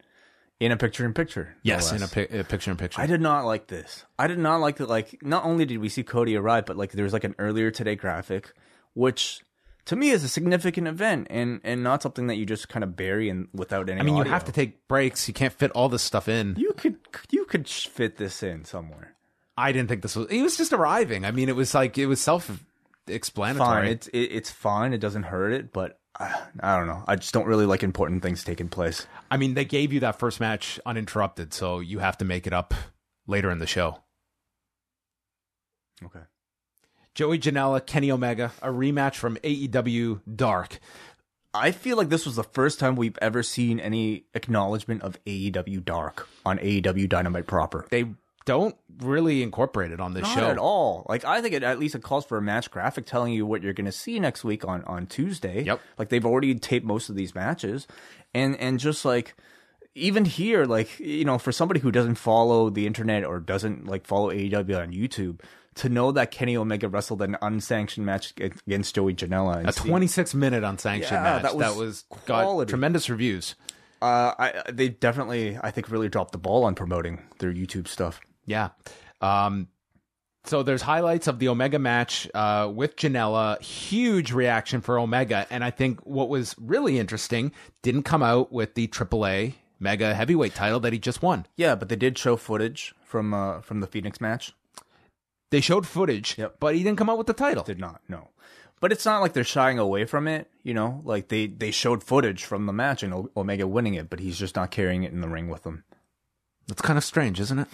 In 0.58 0.72
a 0.72 0.76
picture 0.76 1.04
in 1.04 1.12
picture. 1.12 1.54
Yes, 1.62 1.90
in 1.92 2.02
a, 2.02 2.08
pi- 2.08 2.38
a 2.38 2.44
picture 2.44 2.70
in 2.70 2.76
picture. 2.76 3.00
I 3.00 3.06
did 3.06 3.20
not 3.20 3.44
like 3.44 3.66
this. 3.66 4.04
I 4.18 4.26
did 4.26 4.38
not 4.38 4.60
like 4.60 4.76
that. 4.76 4.88
Like, 4.88 5.22
not 5.22 5.44
only 5.44 5.64
did 5.66 5.78
we 5.78 5.88
see 5.88 6.02
Cody 6.02 6.36
arrive, 6.36 6.66
but 6.66 6.76
like 6.76 6.92
there 6.92 7.04
was 7.04 7.12
like 7.12 7.24
an 7.24 7.34
earlier 7.38 7.70
today 7.70 7.94
graphic, 7.96 8.52
which 8.94 9.40
to 9.86 9.96
me 9.96 10.10
is 10.10 10.22
a 10.22 10.28
significant 10.28 10.86
event 10.86 11.26
and 11.30 11.60
and 11.64 11.82
not 11.82 12.02
something 12.02 12.26
that 12.28 12.36
you 12.36 12.46
just 12.46 12.68
kind 12.68 12.84
of 12.84 12.96
bury 12.96 13.28
and 13.28 13.48
without 13.52 13.88
any. 13.88 14.00
I 14.00 14.04
mean, 14.04 14.14
you 14.14 14.20
audio. 14.20 14.32
have 14.32 14.44
to 14.44 14.52
take 14.52 14.86
breaks. 14.88 15.26
You 15.26 15.34
can't 15.34 15.52
fit 15.52 15.70
all 15.72 15.88
this 15.88 16.02
stuff 16.02 16.28
in. 16.28 16.54
You 16.58 16.72
could 16.74 16.96
you 17.30 17.44
could 17.44 17.66
sh- 17.66 17.86
fit 17.86 18.16
this 18.16 18.42
in 18.42 18.64
somewhere. 18.64 19.16
I 19.56 19.72
didn't 19.72 19.88
think 19.88 20.02
this 20.02 20.16
was. 20.16 20.30
He 20.30 20.42
was 20.42 20.56
just 20.56 20.72
arriving. 20.72 21.24
I 21.24 21.32
mean, 21.32 21.48
it 21.48 21.56
was 21.56 21.74
like 21.74 21.98
it 21.98 22.06
was 22.06 22.20
self-explanatory. 22.20 23.66
Fine, 23.66 23.86
it's 23.88 24.06
it, 24.08 24.18
it's 24.18 24.50
fine. 24.50 24.92
It 24.92 24.98
doesn't 24.98 25.24
hurt 25.24 25.52
it, 25.52 25.72
but 25.72 25.98
uh, 26.18 26.32
I 26.60 26.76
don't 26.76 26.86
know. 26.86 27.04
I 27.06 27.16
just 27.16 27.34
don't 27.34 27.46
really 27.46 27.66
like 27.66 27.82
important 27.82 28.22
things 28.22 28.44
taking 28.44 28.68
place. 28.68 29.06
I 29.30 29.36
mean, 29.36 29.54
they 29.54 29.64
gave 29.64 29.92
you 29.92 30.00
that 30.00 30.18
first 30.18 30.40
match 30.40 30.80
uninterrupted, 30.86 31.52
so 31.52 31.80
you 31.80 31.98
have 31.98 32.16
to 32.18 32.24
make 32.24 32.46
it 32.46 32.52
up 32.52 32.74
later 33.26 33.50
in 33.50 33.58
the 33.58 33.66
show. 33.66 33.98
Okay. 36.04 36.20
Joey 37.20 37.38
Janela, 37.38 37.84
Kenny 37.84 38.10
Omega, 38.10 38.50
a 38.62 38.68
rematch 38.68 39.16
from 39.16 39.36
AEW 39.44 40.22
Dark. 40.36 40.80
I 41.52 41.70
feel 41.70 41.98
like 41.98 42.08
this 42.08 42.24
was 42.24 42.36
the 42.36 42.42
first 42.42 42.80
time 42.80 42.96
we've 42.96 43.18
ever 43.20 43.42
seen 43.42 43.78
any 43.78 44.24
acknowledgement 44.32 45.02
of 45.02 45.22
AEW 45.26 45.84
Dark 45.84 46.26
on 46.46 46.56
AEW 46.56 47.06
Dynamite 47.10 47.46
proper. 47.46 47.86
They 47.90 48.06
don't 48.46 48.74
really 49.00 49.42
incorporate 49.42 49.92
it 49.92 50.00
on 50.00 50.14
this 50.14 50.22
Not 50.22 50.34
show 50.34 50.48
at 50.48 50.56
all. 50.56 51.04
Like 51.10 51.26
I 51.26 51.42
think 51.42 51.52
it 51.52 51.62
at 51.62 51.78
least 51.78 51.94
it 51.94 52.02
calls 52.02 52.24
for 52.24 52.38
a 52.38 52.42
match 52.42 52.70
graphic 52.70 53.04
telling 53.04 53.34
you 53.34 53.44
what 53.44 53.62
you're 53.62 53.74
going 53.74 53.84
to 53.84 53.92
see 53.92 54.18
next 54.18 54.42
week 54.42 54.66
on 54.66 54.82
on 54.84 55.06
Tuesday. 55.06 55.64
Yep. 55.64 55.78
Like 55.98 56.08
they've 56.08 56.24
already 56.24 56.54
taped 56.54 56.86
most 56.86 57.10
of 57.10 57.16
these 57.16 57.34
matches, 57.34 57.86
and 58.32 58.56
and 58.56 58.80
just 58.80 59.04
like 59.04 59.34
even 59.94 60.24
here, 60.24 60.64
like 60.64 60.98
you 60.98 61.26
know, 61.26 61.36
for 61.36 61.52
somebody 61.52 61.80
who 61.80 61.92
doesn't 61.92 62.14
follow 62.14 62.70
the 62.70 62.86
internet 62.86 63.26
or 63.26 63.40
doesn't 63.40 63.86
like 63.86 64.06
follow 64.06 64.30
AEW 64.30 64.80
on 64.80 64.92
YouTube, 64.92 65.40
to 65.76 65.88
know 65.88 66.12
that 66.12 66.30
Kenny 66.30 66.56
Omega 66.56 66.88
wrestled 66.88 67.22
an 67.22 67.36
unsanctioned 67.42 68.04
match 68.04 68.34
against 68.38 68.94
Joey 68.94 69.14
Janela. 69.14 69.66
A 69.66 69.72
26 69.72 70.34
minute 70.34 70.64
unsanctioned 70.64 71.12
Yeah, 71.12 71.22
match 71.22 71.42
that 71.42 71.58
that 71.58 71.76
was 71.76 72.04
was, 72.10 72.24
got 72.26 72.68
tremendous 72.68 73.08
reviews. 73.08 73.54
Uh, 74.02 74.32
I 74.38 74.62
they 74.72 74.88
definitely 74.88 75.58
I 75.62 75.70
think 75.70 75.90
really 75.90 76.08
dropped 76.08 76.32
the 76.32 76.38
ball 76.38 76.64
on 76.64 76.74
promoting 76.74 77.22
their 77.38 77.52
YouTube 77.52 77.86
stuff. 77.86 78.20
Yeah. 78.46 78.70
Um, 79.20 79.68
so 80.44 80.62
there's 80.62 80.80
highlights 80.82 81.26
of 81.26 81.38
the 81.38 81.48
Omega 81.48 81.78
match 81.78 82.26
uh, 82.32 82.70
with 82.74 82.96
Janela. 82.96 83.60
Huge 83.60 84.32
reaction 84.32 84.80
for 84.80 84.98
Omega, 84.98 85.46
and 85.50 85.62
I 85.62 85.70
think 85.70 86.00
what 86.00 86.30
was 86.30 86.56
really 86.58 86.98
interesting 86.98 87.52
didn't 87.82 88.04
come 88.04 88.22
out 88.22 88.50
with 88.50 88.74
the 88.74 88.88
AAA 88.88 89.54
Mega 89.78 90.14
Heavyweight 90.14 90.54
title 90.54 90.80
that 90.80 90.94
he 90.94 90.98
just 90.98 91.22
won. 91.22 91.46
Yeah, 91.56 91.74
but 91.74 91.90
they 91.90 91.96
did 91.96 92.16
show 92.16 92.36
footage 92.36 92.94
from 93.04 93.34
uh 93.34 93.60
from 93.60 93.80
the 93.80 93.86
Fenix 93.86 94.20
match. 94.20 94.54
They 95.50 95.60
showed 95.60 95.86
footage, 95.86 96.36
Yep. 96.38 96.56
but 96.60 96.74
he 96.76 96.82
didn't 96.82 96.98
come 96.98 97.10
out 97.10 97.18
with 97.18 97.26
the 97.26 97.32
title. 97.32 97.64
Did 97.64 97.78
not 97.80 98.00
no, 98.08 98.28
but 98.80 98.92
it's 98.92 99.04
not 99.04 99.20
like 99.20 99.32
they're 99.32 99.44
shying 99.44 99.78
away 99.78 100.04
from 100.04 100.28
it. 100.28 100.48
You 100.62 100.74
know, 100.74 101.00
like 101.04 101.28
they 101.28 101.46
they 101.48 101.70
showed 101.70 102.02
footage 102.04 102.44
from 102.44 102.66
the 102.66 102.72
match 102.72 103.02
and 103.02 103.28
Omega 103.36 103.66
winning 103.66 103.94
it, 103.94 104.08
but 104.10 104.20
he's 104.20 104.38
just 104.38 104.56
not 104.56 104.70
carrying 104.70 105.02
it 105.02 105.12
in 105.12 105.20
the 105.20 105.28
ring 105.28 105.48
with 105.48 105.64
him. 105.66 105.84
That's 106.68 106.82
kind 106.82 106.96
of 106.96 107.04
strange, 107.04 107.40
isn't 107.40 107.58
it? 107.58 107.68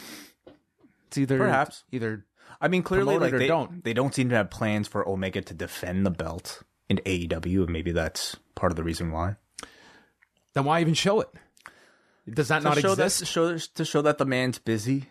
It's 1.08 1.18
either 1.18 1.38
Perhaps. 1.38 1.84
either 1.92 2.24
I 2.60 2.68
mean, 2.68 2.82
clearly, 2.82 3.18
like 3.18 3.34
or 3.34 3.38
they 3.38 3.46
don't. 3.46 3.84
they 3.84 3.92
don't 3.92 4.14
seem 4.14 4.30
to 4.30 4.34
have 4.36 4.48
plans 4.50 4.88
for 4.88 5.06
Omega 5.06 5.42
to 5.42 5.52
defend 5.54 6.06
the 6.06 6.10
belt 6.10 6.62
in 6.88 6.96
AEW, 7.04 7.64
and 7.64 7.70
maybe 7.70 7.92
that's 7.92 8.36
part 8.54 8.72
of 8.72 8.76
the 8.76 8.82
reason 8.84 9.10
why. 9.12 9.36
then 10.54 10.64
why 10.64 10.80
even 10.80 10.94
show 10.94 11.20
it? 11.20 11.28
Does 12.28 12.48
that 12.48 12.62
not 12.62 12.78
show 12.78 12.92
exist? 12.92 13.18
That, 13.20 13.26
to 13.26 13.30
show 13.30 13.58
to 13.74 13.84
show 13.84 14.02
that 14.02 14.16
the 14.18 14.24
man's 14.24 14.58
busy. 14.58 15.04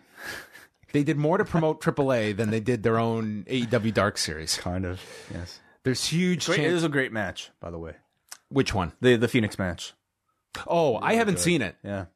They 0.96 1.04
did 1.04 1.18
more 1.18 1.36
to 1.36 1.44
promote 1.44 1.82
AAA 1.82 2.38
than 2.38 2.48
they 2.48 2.58
did 2.58 2.82
their 2.82 2.98
own 2.98 3.44
AEW 3.50 3.92
Dark 3.92 4.16
series. 4.16 4.56
Kind 4.56 4.86
of. 4.86 4.98
Yes. 5.30 5.60
There's 5.82 6.06
huge 6.06 6.46
Great, 6.46 6.60
it 6.60 6.62
chance. 6.62 6.72
was 6.72 6.84
a 6.84 6.88
great 6.88 7.12
match, 7.12 7.50
by 7.60 7.70
the 7.70 7.78
way. 7.78 7.96
Which 8.48 8.72
one? 8.72 8.92
The 9.02 9.16
the 9.16 9.28
Fenix 9.28 9.58
match. 9.58 9.92
Oh, 10.66 10.96
I 10.96 11.12
haven't 11.12 11.38
seen 11.38 11.60
it. 11.60 11.76
Yeah. 11.84 12.06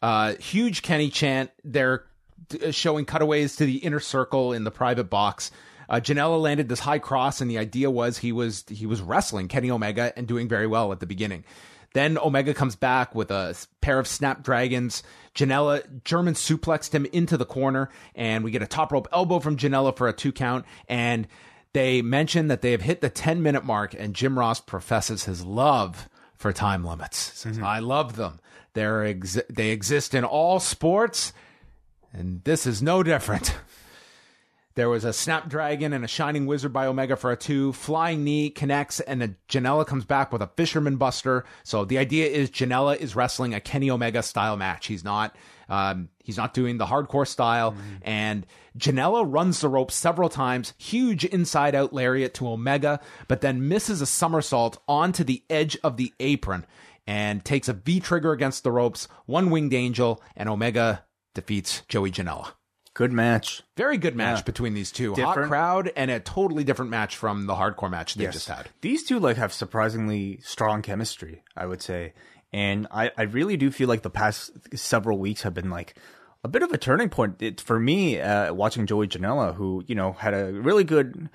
Uh, 0.00 0.34
huge 0.34 0.82
Kenny 0.82 1.10
chant. 1.10 1.50
They're 1.64 2.04
uh, 2.64 2.70
showing 2.70 3.06
cutaways 3.06 3.56
to 3.56 3.66
the 3.66 3.78
inner 3.78 3.98
circle 3.98 4.52
in 4.52 4.62
the 4.62 4.70
private 4.70 5.10
box. 5.10 5.50
Uh, 5.88 5.96
Janela 5.96 6.40
landed 6.40 6.68
this 6.68 6.78
high 6.78 7.00
cross, 7.00 7.40
and 7.40 7.50
the 7.50 7.58
idea 7.58 7.90
was 7.90 8.18
he 8.18 8.30
was 8.30 8.64
he 8.68 8.86
was 8.86 9.02
wrestling 9.02 9.48
Kenny 9.48 9.68
Omega 9.68 10.16
and 10.16 10.28
doing 10.28 10.46
very 10.46 10.68
well 10.68 10.92
at 10.92 11.00
the 11.00 11.06
beginning. 11.06 11.42
Then 11.96 12.18
Omega 12.18 12.52
comes 12.52 12.76
back 12.76 13.14
with 13.14 13.30
a 13.30 13.56
pair 13.80 13.98
of 13.98 14.06
snapdragons. 14.06 15.02
Janela 15.34 16.04
German 16.04 16.34
suplexed 16.34 16.92
him 16.92 17.06
into 17.06 17.38
the 17.38 17.46
corner, 17.46 17.88
and 18.14 18.44
we 18.44 18.50
get 18.50 18.60
a 18.60 18.66
top 18.66 18.92
rope 18.92 19.08
elbow 19.14 19.38
from 19.38 19.56
Janela 19.56 19.96
for 19.96 20.06
a 20.06 20.12
two 20.12 20.30
count. 20.30 20.66
And 20.90 21.26
they 21.72 22.02
mention 22.02 22.48
that 22.48 22.60
they 22.60 22.72
have 22.72 22.82
hit 22.82 23.00
the 23.00 23.08
10 23.08 23.42
minute 23.42 23.64
mark, 23.64 23.94
and 23.98 24.12
Jim 24.12 24.38
Ross 24.38 24.60
professes 24.60 25.24
his 25.24 25.42
love 25.42 26.10
for 26.34 26.52
time 26.52 26.84
limits. 26.84 27.16
Says, 27.16 27.56
mm-hmm. 27.56 27.64
I 27.64 27.78
love 27.78 28.16
them. 28.16 28.40
They're 28.74 29.06
ex- 29.06 29.40
they 29.48 29.70
exist 29.70 30.12
in 30.12 30.22
all 30.22 30.60
sports, 30.60 31.32
and 32.12 32.44
this 32.44 32.66
is 32.66 32.82
no 32.82 33.02
different. 33.02 33.56
There 34.76 34.90
was 34.90 35.06
a 35.06 35.12
Snapdragon 35.14 35.94
and 35.94 36.04
a 36.04 36.08
Shining 36.08 36.44
Wizard 36.44 36.70
by 36.70 36.86
Omega 36.86 37.16
for 37.16 37.32
a 37.32 37.36
two. 37.36 37.72
Flying 37.72 38.24
Knee 38.24 38.50
connects, 38.50 39.00
and 39.00 39.22
then 39.22 39.36
Janela 39.48 39.86
comes 39.86 40.04
back 40.04 40.30
with 40.30 40.42
a 40.42 40.50
Fisherman 40.54 40.96
Buster. 40.96 41.46
So 41.64 41.86
the 41.86 41.96
idea 41.96 42.26
is 42.26 42.50
Janela 42.50 42.98
is 42.98 43.16
wrestling 43.16 43.54
a 43.54 43.60
Kenny 43.60 43.90
Omega 43.90 44.22
style 44.22 44.58
match. 44.58 44.86
He's 44.86 45.02
not. 45.02 45.34
Um, 45.70 46.10
he's 46.22 46.36
not 46.36 46.52
doing 46.52 46.76
the 46.76 46.84
hardcore 46.84 47.26
style, 47.26 47.74
and 48.02 48.46
Janela 48.78 49.24
runs 49.26 49.60
the 49.62 49.68
rope 49.70 49.90
several 49.90 50.28
times. 50.28 50.74
Huge 50.76 51.24
inside 51.24 51.74
out 51.74 51.94
lariat 51.94 52.34
to 52.34 52.46
Omega, 52.46 53.00
but 53.28 53.40
then 53.40 53.68
misses 53.68 54.02
a 54.02 54.06
somersault 54.06 54.76
onto 54.86 55.24
the 55.24 55.42
edge 55.48 55.78
of 55.82 55.96
the 55.96 56.12
apron 56.20 56.66
and 57.06 57.44
takes 57.44 57.68
a 57.68 57.72
V 57.72 57.98
trigger 57.98 58.32
against 58.32 58.62
the 58.62 58.70
ropes. 58.70 59.08
One 59.24 59.48
winged 59.48 59.72
angel, 59.72 60.22
and 60.36 60.50
Omega 60.50 61.04
defeats 61.34 61.82
Joey 61.88 62.10
Janela. 62.10 62.52
Good 62.96 63.12
match. 63.12 63.62
Very 63.76 63.98
good 63.98 64.16
match 64.16 64.46
between 64.46 64.72
these 64.72 64.90
two. 64.90 65.14
Hot 65.16 65.36
crowd 65.36 65.92
and 65.96 66.10
a 66.10 66.18
totally 66.18 66.64
different 66.64 66.90
match 66.90 67.18
from 67.18 67.44
the 67.44 67.54
hardcore 67.54 67.90
match 67.90 68.14
they 68.14 68.24
just 68.24 68.48
had. 68.48 68.70
These 68.80 69.04
two 69.04 69.20
like 69.20 69.36
have 69.36 69.52
surprisingly 69.52 70.40
strong 70.42 70.80
chemistry, 70.80 71.42
I 71.54 71.66
would 71.66 71.82
say. 71.82 72.14
And 72.54 72.86
I, 72.90 73.10
I 73.18 73.24
really 73.24 73.58
do 73.58 73.70
feel 73.70 73.86
like 73.86 74.00
the 74.00 74.08
past 74.08 74.50
several 74.74 75.18
weeks 75.18 75.42
have 75.42 75.52
been 75.52 75.68
like 75.68 75.94
a 76.42 76.48
bit 76.48 76.62
of 76.62 76.72
a 76.72 76.78
turning 76.78 77.10
point 77.10 77.42
it, 77.42 77.60
for 77.60 77.78
me 77.78 78.18
uh, 78.18 78.54
watching 78.54 78.86
Joey 78.86 79.08
Janela, 79.08 79.54
who, 79.54 79.84
you 79.86 79.94
know, 79.94 80.12
had 80.12 80.32
a 80.32 80.54
really 80.54 80.84
good 80.84 81.28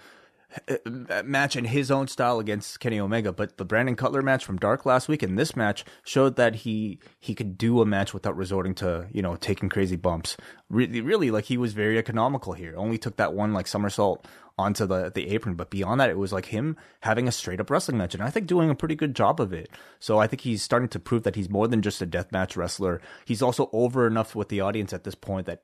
Uh, 0.68 0.76
uh, 1.10 1.24
match 1.24 1.56
in 1.56 1.64
his 1.64 1.90
own 1.90 2.08
style 2.08 2.40
against 2.40 2.80
Kenny 2.82 3.00
Omega, 3.00 3.32
but 3.32 3.58
the 3.58 3.64
Brandon 3.64 3.96
Cutler 3.96 4.22
match 4.22 4.44
from 4.44 4.58
Dark 4.58 4.86
last 4.86 5.08
week 5.08 5.24
and 5.24 5.40
this 5.40 5.56
match 5.56 5.86
showed 6.04 6.36
that 6.36 6.56
he 6.56 7.00
he 7.20 7.34
could 7.34 7.58
do 7.58 7.82
a 7.82 7.86
match 7.86 8.14
without 8.14 8.36
resorting 8.36 8.76
to 8.76 9.08
you 9.14 9.22
know 9.22 9.38
taking 9.38 9.70
crazy 9.70 9.96
bumps. 9.96 10.36
Really, 10.70 11.00
really, 11.00 11.32
like 11.32 11.46
he 11.46 11.58
was 11.58 11.72
very 11.72 11.98
economical 11.98 12.52
here. 12.52 12.74
Only 12.76 12.98
took 12.98 13.16
that 13.16 13.34
one 13.34 13.54
like 13.54 13.66
somersault 13.66 14.28
onto 14.58 14.86
the 14.86 15.10
the 15.14 15.30
apron, 15.30 15.56
but 15.56 15.70
beyond 15.70 16.02
that, 16.02 16.10
it 16.10 16.18
was 16.18 16.34
like 16.34 16.48
him 16.48 16.76
having 17.00 17.30
a 17.30 17.32
straight 17.32 17.62
up 17.62 17.70
wrestling 17.70 17.98
match, 17.98 18.14
and 18.14 18.24
I 18.24 18.30
think 18.30 18.48
doing 18.48 18.70
a 18.70 18.76
pretty 18.76 18.96
good 18.96 19.16
job 19.16 19.40
of 19.40 19.54
it. 19.54 19.70
So 20.00 20.20
I 20.20 20.28
think 20.28 20.42
he's 20.42 20.62
starting 20.62 20.90
to 20.90 21.00
prove 21.00 21.24
that 21.24 21.36
he's 21.38 21.50
more 21.50 21.70
than 21.70 21.82
just 21.82 22.02
a 22.02 22.08
deathmatch 22.08 22.58
wrestler. 22.58 23.02
He's 23.24 23.42
also 23.42 23.70
over 23.72 24.06
enough 24.06 24.36
with 24.36 24.50
the 24.50 24.62
audience 24.62 24.92
at 24.92 25.06
this 25.06 25.16
point 25.16 25.46
that 25.46 25.64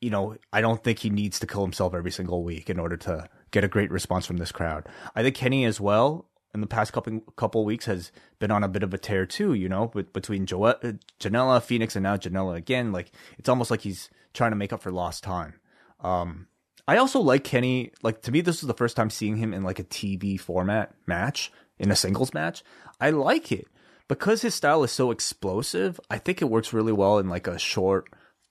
you 0.00 0.10
know, 0.10 0.36
I 0.52 0.60
don't 0.60 0.82
think 0.82 1.00
he 1.00 1.10
needs 1.10 1.40
to 1.40 1.46
kill 1.46 1.62
himself 1.62 1.94
every 1.94 2.12
single 2.12 2.44
week 2.44 2.70
in 2.70 2.78
order 2.78 2.96
to 2.98 3.28
get 3.50 3.64
a 3.64 3.68
great 3.68 3.90
response 3.90 4.26
from 4.26 4.36
this 4.38 4.52
crowd. 4.52 4.86
I 5.14 5.22
think 5.22 5.34
Kenny 5.34 5.64
as 5.64 5.80
well 5.80 6.26
in 6.54 6.60
the 6.60 6.66
past 6.66 6.92
couple 6.92 7.20
couple 7.36 7.64
weeks 7.64 7.86
has 7.86 8.10
been 8.38 8.50
on 8.50 8.64
a 8.64 8.68
bit 8.68 8.82
of 8.82 8.94
a 8.94 8.98
tear 8.98 9.26
too. 9.26 9.54
You 9.54 9.68
know, 9.68 9.90
with, 9.94 10.12
between 10.12 10.46
jo- 10.46 10.64
uh, 10.64 10.92
Janela, 11.20 11.62
Fenix, 11.62 11.96
and 11.96 12.02
now 12.02 12.16
Janela 12.16 12.56
again. 12.56 12.92
Like 12.92 13.12
it's 13.38 13.48
almost 13.48 13.70
like 13.70 13.82
he's 13.82 14.10
trying 14.34 14.52
to 14.52 14.56
make 14.56 14.72
up 14.72 14.82
for 14.82 14.90
lost 14.90 15.22
time. 15.22 15.54
Um, 16.00 16.48
I 16.86 16.96
also 16.96 17.20
like 17.20 17.44
Kenny. 17.44 17.92
Like 18.02 18.22
to 18.22 18.32
me, 18.32 18.40
this 18.40 18.62
is 18.62 18.66
the 18.66 18.74
first 18.74 18.96
time 18.96 19.10
seeing 19.10 19.36
him 19.36 19.52
in 19.52 19.62
like 19.62 19.78
a 19.78 19.84
TV 19.84 20.38
format 20.38 20.94
match 21.06 21.52
in 21.78 21.90
a 21.90 21.96
singles 21.96 22.34
match. 22.34 22.62
I 23.00 23.10
like 23.10 23.52
it 23.52 23.68
because 24.08 24.42
his 24.42 24.54
style 24.54 24.82
is 24.84 24.90
so 24.90 25.10
explosive. 25.10 26.00
I 26.10 26.18
think 26.18 26.42
it 26.42 26.50
works 26.50 26.72
really 26.72 26.92
well 26.92 27.18
in 27.18 27.28
like 27.28 27.46
a 27.46 27.58
short 27.58 28.08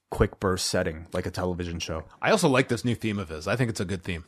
quick 0.10 0.40
burst 0.40 0.68
setting 0.68 1.08
like 1.12 1.26
a 1.26 1.32
television 1.32 1.80
show. 1.80 2.06
I 2.22 2.32
also 2.32 2.48
like 2.48 2.70
this 2.70 2.86
new 2.86 2.96
theme 2.96 3.20
of 3.20 3.30
his. 3.30 3.48
I 3.48 3.56
think 3.56 3.70
it's 3.70 3.80
a 3.80 3.86
good 3.86 4.04
theme. 4.04 4.24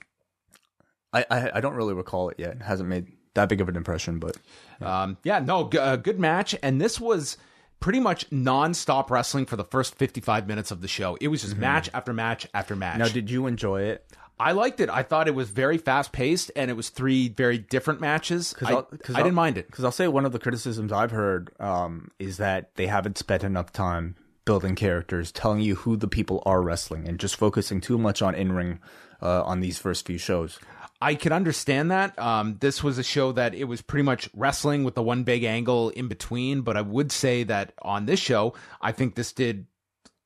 I 1.14 1.26
I, 1.30 1.52
I 1.56 1.62
don't 1.62 1.74
really 1.76 1.94
recall 1.94 2.30
it 2.30 2.36
yet. 2.40 2.58
It 2.58 2.62
hasn't 2.62 2.90
made 2.90 3.08
that 3.36 3.50
big 3.50 3.62
of 3.62 3.70
an 3.70 3.76
impression, 3.76 4.20
but 4.20 4.38
Um, 4.82 5.18
yeah, 5.24 5.40
no, 5.40 5.70
g- 5.70 5.78
uh, 5.78 5.96
good 5.98 6.20
match. 6.20 6.56
And 6.64 6.80
this 6.82 7.00
was 7.00 7.38
pretty 7.80 8.00
much 8.00 8.26
non-stop 8.32 9.10
wrestling 9.12 9.46
for 9.46 9.56
the 9.56 9.64
first 9.64 9.96
55 9.96 10.48
minutes 10.48 10.72
of 10.72 10.82
the 10.82 10.88
show. 10.88 11.16
It 11.22 11.30
was 11.30 11.42
just 11.44 11.56
match 11.58 11.90
after 11.94 12.12
match 12.14 12.48
after 12.54 12.76
match. 12.76 12.98
now 13.00 13.08
did 13.08 13.30
you 13.30 13.48
enjoy 13.48 13.84
it? 13.84 14.06
I 14.42 14.54
liked 14.54 14.80
it. 14.80 14.90
I 14.90 15.04
thought 15.04 15.28
it 15.28 15.36
was 15.36 15.50
very 15.50 15.78
fast-paced 15.78 16.52
and 16.56 16.72
it 16.72 16.74
was 16.76 16.90
three 16.90 17.28
very 17.30 17.58
different 17.58 18.00
matches. 18.02 18.54
I, 18.62 18.72
I'll- 18.74 18.88
I 19.16 19.18
didn't 19.24 19.36
mind 19.36 19.58
it. 19.58 19.68
because 19.68 19.84
I'll 19.86 19.92
say 19.92 20.08
one 20.08 20.26
of 20.26 20.32
the 20.32 20.40
criticisms 20.40 20.92
I've 20.92 21.12
heard 21.12 21.52
um, 21.60 22.10
is 22.20 22.38
that 22.38 22.74
they 22.76 22.88
haven't 22.88 23.18
spent 23.18 23.44
enough 23.44 23.72
time 23.74 24.16
building 24.46 24.76
characters, 24.76 25.32
telling 25.32 25.60
you 25.60 25.76
who 25.76 25.96
the 25.98 26.08
people 26.08 26.42
are 26.46 26.62
wrestling, 26.62 27.08
and 27.08 27.20
just 27.20 27.36
focusing 27.36 27.80
too 27.82 27.98
much 27.98 28.22
on 28.22 28.34
in 28.34 28.52
ring 28.54 28.80
uh, 29.22 29.44
on 29.44 29.60
these 29.60 29.78
first 29.78 30.06
few 30.08 30.18
shows. 30.18 30.58
I 31.02 31.16
can 31.16 31.32
understand 31.32 31.92
that. 31.92 32.18
Um, 32.20 32.58
this 32.60 32.84
was 32.84 32.98
a 32.98 33.04
show 33.04 33.32
that 33.32 33.56
it 33.56 33.64
was 33.66 33.82
pretty 33.82 34.04
much 34.04 34.30
wrestling 34.34 34.84
with 34.84 34.96
the 34.96 35.04
one 35.04 35.24
big 35.24 35.44
angle 35.44 35.90
in 35.90 36.08
between. 36.08 36.62
But 36.62 36.76
I 36.76 36.82
would 36.82 37.12
say 37.12 37.44
that 37.44 37.74
on 37.82 38.06
this 38.06 38.20
show, 38.20 38.54
I 38.82 38.92
think 38.92 39.16
this 39.16 39.32
did 39.32 39.68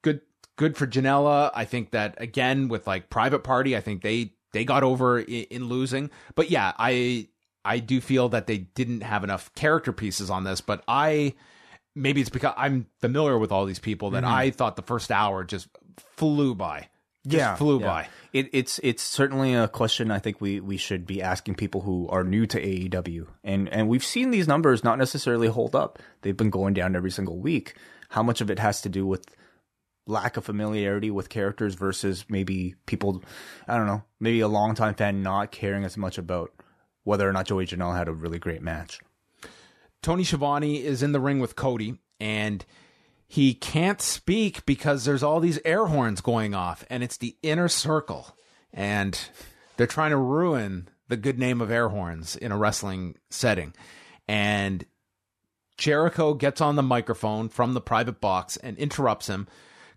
good. 0.02 0.22
Good 0.56 0.78
for 0.78 0.86
Janela. 0.86 1.52
I 1.54 1.66
think 1.66 1.92
that 1.92 2.20
again 2.22 2.68
with 2.68 2.86
like 2.86 3.10
Private 3.10 3.44
Party, 3.44 3.76
I 3.76 3.82
think 3.82 4.02
they 4.04 4.34
they 4.52 4.66
got 4.66 4.84
over 4.84 5.20
in, 5.20 5.44
in 5.46 5.64
losing. 5.66 6.10
But 6.36 6.50
yeah, 6.50 6.74
I 6.78 7.28
I 7.66 7.80
do 7.80 8.02
feel 8.02 8.30
that 8.30 8.48
they 8.48 8.60
didn't 8.60 9.02
have 9.02 9.24
enough 9.24 9.54
character 9.56 9.92
pieces 9.92 10.30
on 10.30 10.44
this. 10.44 10.62
But 10.62 10.84
I 10.88 11.34
maybe 11.96 12.22
it's 12.22 12.30
because 12.30 12.54
I'm 12.58 12.88
familiar 13.00 13.38
with 13.38 13.52
all 13.52 13.66
these 13.66 13.80
people 13.80 14.12
that 14.12 14.24
I 14.24 14.52
thought 14.52 14.76
the 14.76 14.82
first 14.82 15.12
hour 15.12 15.44
just 15.44 15.68
flew 16.16 16.56
by. 16.56 16.90
Just 17.26 17.58
flew 17.58 17.80
by. 17.80 18.08
It, 18.34 18.50
it's 18.52 18.80
it's 18.84 19.02
certainly 19.02 19.54
a 19.54 19.68
question 19.68 20.12
I 20.12 20.20
think 20.20 20.42
we, 20.42 20.60
we 20.60 20.76
should 20.76 21.06
be 21.06 21.22
asking 21.22 21.56
people 21.56 21.82
who 21.82 22.08
are 22.10 22.24
new 22.24 22.46
to 22.48 22.62
AEW, 22.62 23.28
and 23.44 23.70
and 23.70 23.88
we've 23.88 24.04
seen 24.04 24.32
these 24.32 24.48
numbers 24.48 24.84
not 24.84 24.98
necessarily 24.98 25.48
hold 25.48 25.76
up. 25.76 26.00
They've 26.22 26.36
been 26.36 26.50
going 26.50 26.74
down 26.74 26.96
every 26.96 27.12
single 27.12 27.38
week. 27.38 27.76
How 28.10 28.24
much 28.24 28.42
of 28.42 28.52
it 28.52 28.60
has 28.60 28.82
to 28.82 28.90
do 28.90 29.06
with 29.06 29.26
lack 30.06 30.36
of 30.36 30.46
familiarity 30.46 31.10
with 31.10 31.30
characters 31.30 31.76
versus 31.76 32.26
maybe 32.28 32.76
people, 32.86 33.24
I 33.68 33.78
don't 33.78 33.88
know, 33.88 34.04
maybe 34.20 34.42
a 34.42 34.48
longtime 34.48 34.96
fan 34.96 35.24
not 35.24 35.52
caring 35.52 35.86
as 35.86 35.98
much 35.98 36.18
about 36.18 36.52
whether 37.04 37.28
or 37.28 37.34
not 37.34 37.46
Joey 37.46 37.66
Janela 37.66 37.98
had 37.98 38.08
a 38.08 38.14
really 38.14 38.40
great 38.40 38.62
match. 38.62 39.00
Tony 40.02 40.24
Schiavone 40.24 40.84
is 40.84 41.02
in 41.02 41.14
the 41.14 41.22
ring 41.22 41.40
with 41.40 41.56
Cody 41.56 42.00
and 42.20 42.66
he 43.34 43.56
can't 43.56 44.00
speak 44.00 44.64
because 44.64 45.06
there's 45.06 45.24
all 45.24 45.40
these 45.40 45.58
air 45.66 45.88
horns 45.88 46.22
going 46.22 46.54
off 46.54 46.86
and 46.88 47.02
it's 47.02 47.18
the 47.18 47.36
inner 47.42 47.68
circle. 47.68 48.38
and 48.72 49.20
they're 49.76 49.88
trying 49.88 50.12
to 50.12 50.18
ruin 50.18 50.88
the 51.08 51.18
good 51.18 51.40
name 51.40 51.60
of 51.60 51.72
air 51.72 51.90
horns 51.90 52.36
in 52.36 52.52
a 52.52 52.58
wrestling 52.58 53.16
setting. 53.32 53.74
And 54.28 54.86
Jericho 55.80 56.36
gets 56.36 56.62
on 56.62 56.76
the 56.76 56.84
microphone 56.84 57.50
from 57.50 57.74
the 57.74 57.82
private 57.82 58.22
box 58.22 58.56
and 58.58 58.78
interrupts 58.78 59.26
him. 59.26 59.48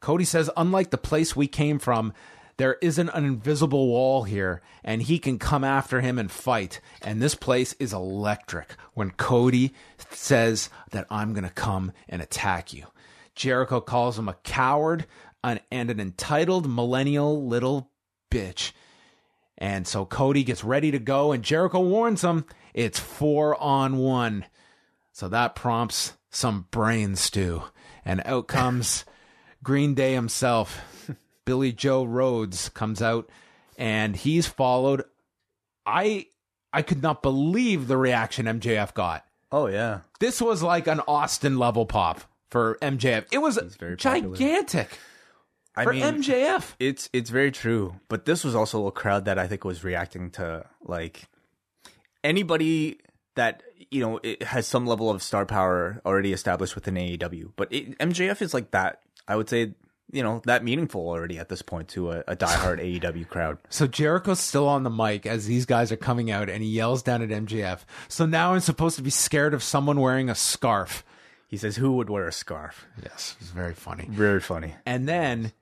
Cody 0.00 0.24
says, 0.24 0.48
unlike 0.56 0.88
the 0.88 0.96
place 0.96 1.36
we 1.36 1.46
came 1.46 1.78
from, 1.78 2.14
there 2.56 2.78
isn't 2.80 3.10
an 3.10 3.26
invisible 3.26 3.88
wall 3.88 4.22
here, 4.22 4.62
and 4.82 5.02
he 5.02 5.18
can 5.18 5.38
come 5.38 5.62
after 5.62 6.00
him 6.00 6.18
and 6.18 6.30
fight. 6.30 6.80
And 7.02 7.20
this 7.20 7.34
place 7.34 7.74
is 7.74 7.92
electric 7.92 8.76
when 8.94 9.10
Cody 9.10 9.74
says 10.10 10.70
that 10.92 11.06
I'm 11.10 11.34
going 11.34 11.44
to 11.44 11.50
come 11.50 11.92
and 12.08 12.22
attack 12.22 12.72
you. 12.72 12.86
Jericho 13.36 13.80
calls 13.80 14.18
him 14.18 14.28
a 14.28 14.34
coward 14.42 15.06
and 15.44 15.60
an 15.70 16.00
entitled 16.00 16.68
millennial 16.68 17.46
little 17.46 17.92
bitch. 18.30 18.72
And 19.58 19.86
so 19.86 20.04
Cody 20.04 20.42
gets 20.42 20.64
ready 20.64 20.90
to 20.90 20.98
go, 20.98 21.32
and 21.32 21.44
Jericho 21.44 21.80
warns 21.80 22.22
him 22.22 22.44
it's 22.74 22.98
four 22.98 23.60
on 23.62 23.96
one. 23.98 24.44
So 25.12 25.28
that 25.28 25.54
prompts 25.54 26.14
some 26.30 26.66
brain 26.70 27.16
stew. 27.16 27.62
And 28.04 28.22
out 28.24 28.48
comes 28.48 29.04
Green 29.62 29.94
Day 29.94 30.12
himself. 30.14 30.80
Billy 31.44 31.72
Joe 31.72 32.04
Rhodes 32.04 32.68
comes 32.70 33.00
out 33.00 33.30
and 33.78 34.16
he's 34.16 34.46
followed. 34.46 35.04
I 35.86 36.26
I 36.72 36.82
could 36.82 37.02
not 37.02 37.22
believe 37.22 37.86
the 37.86 37.96
reaction 37.96 38.46
MJF 38.46 38.92
got. 38.94 39.24
Oh 39.52 39.68
yeah. 39.68 40.00
This 40.18 40.40
was 40.40 40.62
like 40.62 40.88
an 40.88 41.00
Austin 41.06 41.56
level 41.56 41.86
pop 41.86 42.22
for 42.50 42.78
MJF. 42.82 43.26
It 43.32 43.38
was 43.38 43.58
very 43.78 43.96
gigantic 43.96 44.98
I 45.76 45.84
for 45.84 45.92
mean, 45.92 46.02
MJF. 46.02 46.74
It's 46.78 47.10
it's 47.12 47.28
very 47.28 47.52
true, 47.52 48.00
but 48.08 48.24
this 48.24 48.42
was 48.42 48.54
also 48.54 48.86
a 48.86 48.92
crowd 48.92 49.26
that 49.26 49.38
I 49.38 49.46
think 49.46 49.64
was 49.64 49.84
reacting 49.84 50.30
to 50.32 50.64
like 50.82 51.24
anybody 52.24 53.00
that 53.34 53.62
you 53.90 54.00
know 54.00 54.18
it 54.22 54.42
has 54.42 54.66
some 54.66 54.86
level 54.86 55.10
of 55.10 55.22
star 55.22 55.44
power 55.44 56.00
already 56.06 56.32
established 56.32 56.74
within 56.74 56.94
AEW. 56.94 57.52
But 57.56 57.72
it, 57.72 57.98
MJF 57.98 58.40
is 58.40 58.54
like 58.54 58.70
that. 58.70 59.02
I 59.28 59.36
would 59.36 59.50
say 59.50 59.74
you 60.12 60.22
know 60.22 60.40
that 60.46 60.64
meaningful 60.64 61.02
already 61.02 61.38
at 61.38 61.50
this 61.50 61.60
point 61.60 61.88
to 61.88 62.10
a, 62.10 62.24
a 62.26 62.36
diehard 62.36 62.80
AEW 63.00 63.28
crowd. 63.28 63.58
So 63.68 63.86
Jericho's 63.86 64.40
still 64.40 64.66
on 64.66 64.82
the 64.82 64.90
mic 64.90 65.26
as 65.26 65.44
these 65.44 65.66
guys 65.66 65.92
are 65.92 65.96
coming 65.96 66.30
out 66.30 66.48
and 66.48 66.62
he 66.62 66.70
yells 66.70 67.02
down 67.02 67.20
at 67.20 67.28
MJF. 67.28 67.80
So 68.08 68.24
now 68.24 68.54
I'm 68.54 68.60
supposed 68.60 68.96
to 68.96 69.02
be 69.02 69.10
scared 69.10 69.52
of 69.52 69.62
someone 69.62 70.00
wearing 70.00 70.30
a 70.30 70.34
scarf. 70.34 71.04
He 71.56 71.60
says, 71.60 71.76
"Who 71.76 71.92
would 71.92 72.10
wear 72.10 72.28
a 72.28 72.32
scarf?" 72.32 72.86
Yes, 73.02 73.34
it's 73.40 73.48
very 73.48 73.72
funny. 73.72 74.06
Very 74.10 74.40
funny. 74.40 74.74
And 74.84 75.08
then 75.08 75.52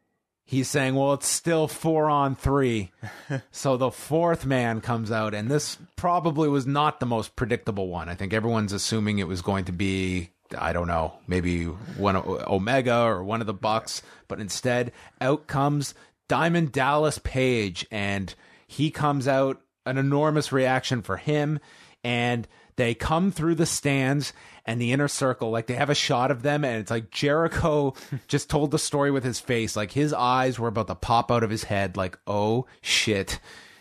he's 0.45 0.69
saying, 0.69 0.97
well, 0.97 1.13
it's 1.15 1.29
still 1.29 1.69
four 1.69 2.11
on 2.11 2.35
three. 2.35 2.91
so 3.51 3.77
the 3.77 3.93
fourth 3.93 4.45
man 4.45 4.81
comes 4.81 5.13
out, 5.13 5.35
and 5.35 5.49
this 5.49 5.79
probably 5.97 6.49
was 6.49 6.67
not 6.67 7.01
the 7.01 7.07
most 7.07 7.37
predictable 7.37 7.89
one. 7.89 8.09
I 8.09 8.15
think 8.15 8.33
everyone's 8.33 8.73
assuming 8.73 9.19
it 9.19 9.29
was 9.29 9.41
going 9.41 9.67
to 9.67 9.73
be, 9.73 10.31
I 10.59 10.73
don't 10.73 10.89
know, 10.89 11.15
maybe 11.27 11.65
one 11.65 12.17
of 12.17 12.27
Omega 12.27 13.03
or 13.03 13.25
one 13.25 13.41
of 13.41 13.47
the 13.47 13.55
Bucks, 13.55 14.03
but 14.29 14.41
instead, 14.41 14.93
out 15.21 15.47
comes 15.47 15.95
Diamond 16.29 16.73
Dallas 16.73 17.19
Page, 17.19 17.87
and 17.91 18.35
he 18.67 18.91
comes 18.91 19.29
out, 19.29 19.61
an 19.87 19.99
enormous 19.99 20.51
reaction 20.51 21.03
for 21.03 21.19
him, 21.19 21.61
and 22.03 22.49
they 22.77 22.95
come 22.95 23.31
through 23.31 23.55
the 23.55 23.67
stands 23.67 24.33
and 24.67 24.81
the 24.81 24.93
inner 24.93 25.09
circle. 25.09 25.51
Like 25.51 25.67
they 25.67 25.75
have 25.75 25.91
a 25.91 25.95
shot 25.95 26.31
of 26.31 26.43
them, 26.43 26.65
and 26.65 26.81
it's 26.81 26.91
like 26.91 27.11
Jericho 27.11 27.95
just 28.29 28.51
told 28.51 28.71
the 28.71 28.79
story 28.79 29.11
with 29.11 29.25
his 29.25 29.41
face. 29.41 29.77
Like 29.77 29.93
his 29.93 30.13
eyes 30.13 30.59
were 30.59 30.69
about 30.69 30.89
to 30.89 30.95
pop 30.95 31.31
out 31.31 31.45
of 31.45 31.51
his 31.51 31.65
head. 31.65 31.97
Like, 31.97 32.19
oh 32.27 32.67
shit, 32.81 33.41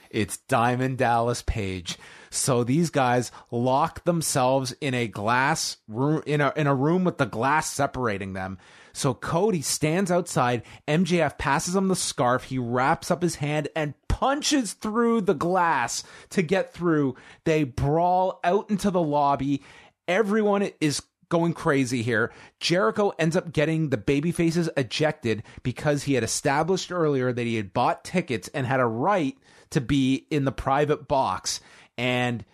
it's 0.10 0.38
Diamond 0.38 0.98
Dallas 0.98 1.42
Page. 1.42 1.98
So 2.30 2.64
these 2.64 2.90
guys 2.90 3.32
lock 3.52 4.04
themselves 4.06 4.74
in 4.82 4.94
a 4.94 5.08
glass 5.08 5.78
room 5.88 6.24
in 6.26 6.42
a 6.42 6.52
in 6.56 6.68
a 6.68 6.76
room 6.76 7.04
with 7.04 7.18
the 7.18 7.26
glass 7.26 7.72
separating 7.72 8.34
them. 8.34 8.58
So 8.94 9.16
Cody 9.16 9.62
stands 9.62 10.12
outside. 10.12 10.62
MJF 10.88 11.38
passes 11.40 11.76
him 11.76 11.88
the 11.88 11.96
scarf. 11.96 12.46
He 12.46 12.60
wraps 12.60 13.10
up 13.10 13.24
his 13.24 13.36
hand 13.36 13.68
and 13.76 13.96
punches 14.08 14.74
through 14.74 15.22
the 15.22 15.34
glass 15.34 16.04
to 16.30 16.44
get 16.44 16.74
through. 16.74 17.16
They 17.44 17.64
brawl 17.64 18.40
out 18.44 18.70
into 18.70 18.92
the 18.92 19.02
lobby. 19.02 19.64
Everyone 20.08 20.70
is 20.80 21.02
going 21.30 21.54
crazy 21.54 22.04
here. 22.04 22.32
Jericho 22.60 23.12
ends 23.18 23.36
up 23.36 23.52
getting 23.52 23.90
the 23.90 23.98
baby 23.98 24.32
faces 24.32 24.70
ejected 24.78 25.42
because 25.64 26.04
he 26.04 26.14
had 26.14 26.24
established 26.24 26.92
earlier 26.92 27.34
that 27.34 27.46
he 27.46 27.56
had 27.56 27.74
bought 27.74 28.04
tickets 28.04 28.50
and 28.50 28.68
had 28.68 28.80
a 28.80 28.86
right 28.86 29.36
to 29.72 29.82
be 29.82 30.28
in 30.30 30.46
the 30.46 30.52
private 30.52 31.08
box. 31.08 31.60
And 31.98 32.46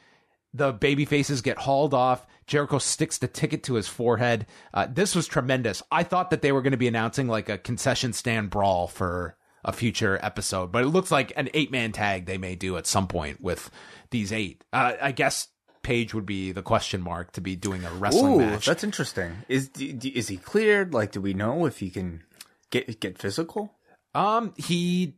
the 0.53 0.71
baby 0.71 1.05
faces 1.05 1.41
get 1.41 1.57
hauled 1.57 1.93
off. 1.93 2.25
Jericho 2.47 2.79
sticks 2.79 3.17
the 3.17 3.27
ticket 3.27 3.63
to 3.63 3.75
his 3.75 3.87
forehead. 3.87 4.47
Uh, 4.73 4.87
this 4.89 5.13
was 5.13 5.27
tremendous. 5.27 5.83
I 5.91 6.03
thought 6.03 6.29
that 6.29 6.41
they 6.41 6.51
were 6.51 6.61
going 6.61 6.71
to 6.71 6.77
be 6.77 6.87
announcing 6.87 7.27
like 7.27 7.49
a 7.49 7.57
concession 7.57 8.13
stand 8.13 8.49
brawl 8.49 8.87
for 8.87 9.35
a 9.63 9.73
future 9.73 10.17
episode, 10.23 10.71
but 10.71 10.83
it 10.83 10.87
looks 10.87 11.11
like 11.11 11.33
an 11.35 11.49
eight 11.53 11.69
man 11.69 11.91
tag 11.91 12.25
they 12.25 12.37
may 12.37 12.55
do 12.55 12.77
at 12.77 12.87
some 12.87 13.07
point 13.07 13.41
with 13.41 13.69
these 14.09 14.31
eight. 14.31 14.63
Uh, 14.71 14.93
I 15.01 15.11
guess 15.11 15.49
Page 15.89 16.13
would 16.13 16.27
be 16.27 16.51
the 16.51 16.61
question 16.61 17.01
mark 17.01 17.31
to 17.31 17.41
be 17.41 17.55
doing 17.55 17.83
a 17.83 17.89
wrestling 17.93 18.33
Ooh, 18.33 18.37
match. 18.37 18.67
that's 18.67 18.83
interesting. 18.83 19.37
Is 19.47 19.71
is 19.77 20.27
he 20.27 20.37
cleared? 20.37 20.93
Like, 20.93 21.11
do 21.11 21.19
we 21.19 21.33
know 21.33 21.65
if 21.65 21.79
he 21.79 21.89
can 21.89 22.21
get 22.69 22.99
get 22.99 23.17
physical? 23.17 23.73
Um, 24.13 24.53
he 24.55 25.15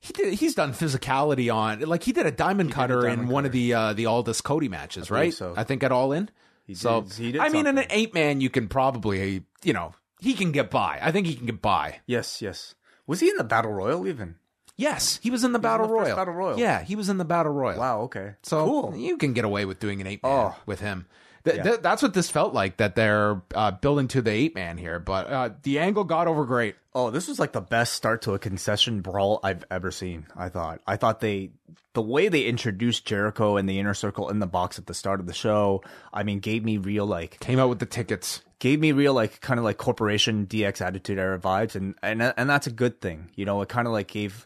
he 0.00 0.12
did, 0.12 0.34
he's 0.34 0.54
done 0.54 0.74
physicality 0.74 1.50
on 1.52 1.80
like 1.80 2.02
he 2.02 2.12
did 2.12 2.26
a 2.26 2.30
diamond 2.30 2.70
cutter 2.70 2.98
in 3.06 3.14
diamond 3.14 3.28
one 3.30 3.46
of 3.46 3.52
the 3.52 3.72
uh, 3.72 3.92
the 3.94 4.04
Aldous 4.04 4.42
Cody 4.42 4.68
matches, 4.68 5.08
believe 5.08 5.20
right? 5.22 5.32
so. 5.32 5.54
I 5.56 5.64
think 5.64 5.82
at 5.82 5.90
All 5.90 6.12
In. 6.12 6.28
so 6.74 7.00
did- 7.00 7.12
he 7.14 7.32
did 7.32 7.40
I 7.40 7.48
mean, 7.48 7.66
in 7.66 7.78
an 7.78 7.86
eight 7.88 8.12
man, 8.12 8.42
you 8.42 8.50
can 8.50 8.68
probably 8.68 9.42
you 9.64 9.72
know 9.72 9.94
he 10.20 10.34
can 10.34 10.52
get 10.52 10.70
by. 10.70 10.98
I 11.00 11.12
think 11.12 11.26
he 11.26 11.34
can 11.34 11.46
get 11.46 11.62
by. 11.62 12.00
Yes, 12.06 12.42
yes. 12.42 12.74
Was 13.06 13.20
he 13.20 13.30
in 13.30 13.36
the 13.38 13.44
battle 13.44 13.72
royal 13.72 14.06
even? 14.06 14.34
Yes, 14.78 15.18
he 15.22 15.30
was 15.30 15.44
in 15.44 15.52
the 15.52 15.58
battle 15.58 15.86
the 15.88 15.92
first 15.94 16.06
royal. 16.06 16.16
Battle 16.16 16.34
Royal. 16.34 16.58
Yeah, 16.58 16.82
he 16.82 16.96
was 16.96 17.08
in 17.10 17.18
the 17.18 17.24
battle 17.26 17.52
royal. 17.52 17.78
Wow. 17.78 18.00
Okay. 18.02 18.34
So 18.42 18.64
cool. 18.64 18.96
you 18.96 19.18
can 19.18 19.32
get 19.34 19.44
away 19.44 19.64
with 19.66 19.80
doing 19.80 20.00
an 20.00 20.06
eight 20.06 20.22
man 20.22 20.52
Oh. 20.54 20.56
with 20.66 20.80
him. 20.80 21.06
Th- 21.44 21.56
Yeah. 21.56 21.62
th- 21.64 21.80
that's 21.80 22.00
what 22.02 22.14
this 22.14 22.30
felt 22.30 22.54
like 22.54 22.76
that 22.78 22.94
they're 22.94 23.42
uh, 23.54 23.72
building 23.72 24.06
to 24.08 24.22
the 24.22 24.30
eight 24.30 24.54
man 24.54 24.78
here. 24.78 24.98
But 25.00 25.26
uh, 25.28 25.50
the 25.64 25.80
angle 25.80 26.04
got 26.04 26.28
over 26.28 26.44
great. 26.44 26.76
Oh, 26.94 27.10
this 27.10 27.26
was 27.28 27.38
like 27.40 27.52
the 27.52 27.60
best 27.60 27.92
start 27.94 28.22
to 28.22 28.34
a 28.34 28.38
concession 28.38 29.00
brawl 29.02 29.40
I've 29.42 29.64
ever 29.70 29.90
seen. 29.90 30.26
I 30.36 30.48
thought. 30.48 30.80
I 30.86 30.96
thought 30.96 31.20
they, 31.20 31.50
the 31.94 32.02
way 32.02 32.28
they 32.28 32.42
introduced 32.44 33.04
Jericho 33.04 33.56
and 33.56 33.68
the 33.68 33.78
inner 33.80 33.94
circle 33.94 34.28
in 34.30 34.38
the 34.38 34.46
box 34.46 34.78
at 34.78 34.86
the 34.86 34.94
start 34.94 35.18
of 35.20 35.26
the 35.26 35.32
show. 35.34 35.82
I 36.12 36.22
mean, 36.22 36.38
gave 36.40 36.64
me 36.64 36.76
real 36.76 37.06
like, 37.06 37.40
Came 37.40 37.58
out 37.58 37.68
with 37.68 37.78
the 37.80 37.86
tickets. 37.86 38.42
gave 38.58 38.80
me 38.80 38.90
real 38.92 39.14
like 39.14 39.40
kind 39.40 39.58
of 39.58 39.64
like 39.64 39.76
corporation 39.78 40.46
DX 40.46 40.80
attitude 40.84 41.18
era 41.18 41.38
vibes, 41.38 41.76
and 41.76 41.94
and 42.02 42.20
and 42.20 42.50
that's 42.50 42.66
a 42.66 42.72
good 42.72 43.00
thing. 43.00 43.30
You 43.36 43.44
know, 43.44 43.62
it 43.62 43.68
kind 43.68 43.86
of 43.86 43.92
like 43.92 44.08
gave 44.08 44.44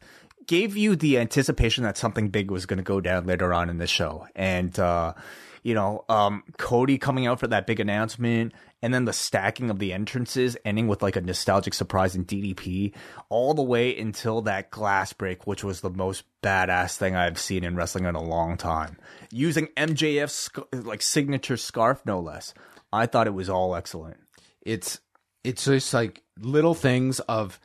gave 0.52 0.76
you 0.76 0.94
the 0.94 1.18
anticipation 1.18 1.82
that 1.82 1.96
something 1.96 2.28
big 2.28 2.50
was 2.50 2.66
going 2.66 2.76
to 2.76 2.82
go 2.82 3.00
down 3.00 3.24
later 3.24 3.54
on 3.54 3.70
in 3.70 3.78
the 3.78 3.86
show, 3.86 4.26
and 4.36 4.78
uh, 4.78 5.14
you 5.62 5.72
know, 5.72 6.04
um, 6.10 6.42
Cody 6.58 6.98
coming 6.98 7.26
out 7.26 7.40
for 7.40 7.46
that 7.46 7.66
big 7.66 7.80
announcement, 7.80 8.52
and 8.82 8.92
then 8.92 9.06
the 9.06 9.14
stacking 9.14 9.70
of 9.70 9.78
the 9.78 9.94
entrances, 9.94 10.58
ending 10.62 10.88
with 10.88 11.00
like 11.00 11.16
a 11.16 11.22
nostalgic 11.22 11.72
surprise 11.72 12.14
in 12.14 12.26
DDP, 12.26 12.92
all 13.30 13.54
the 13.54 13.62
way 13.62 13.98
until 13.98 14.42
that 14.42 14.70
glass 14.70 15.14
break, 15.14 15.46
which 15.46 15.64
was 15.64 15.80
the 15.80 15.88
most 15.88 16.24
badass 16.42 16.98
thing 16.98 17.16
I've 17.16 17.38
seen 17.38 17.64
in 17.64 17.74
wrestling 17.74 18.04
in 18.04 18.14
a 18.14 18.22
long 18.22 18.58
time, 18.58 18.98
using 19.30 19.68
MJF's 19.68 20.50
like 20.84 21.00
signature 21.00 21.56
scarf, 21.56 22.02
no 22.04 22.20
less. 22.20 22.52
I 22.92 23.06
thought 23.06 23.26
it 23.26 23.32
was 23.32 23.48
all 23.48 23.74
excellent. 23.74 24.18
it's 24.60 25.00
it's 25.44 25.64
just 25.64 25.94
like 25.94 26.22
little 26.38 26.74
things 26.74 27.20
of 27.20 27.58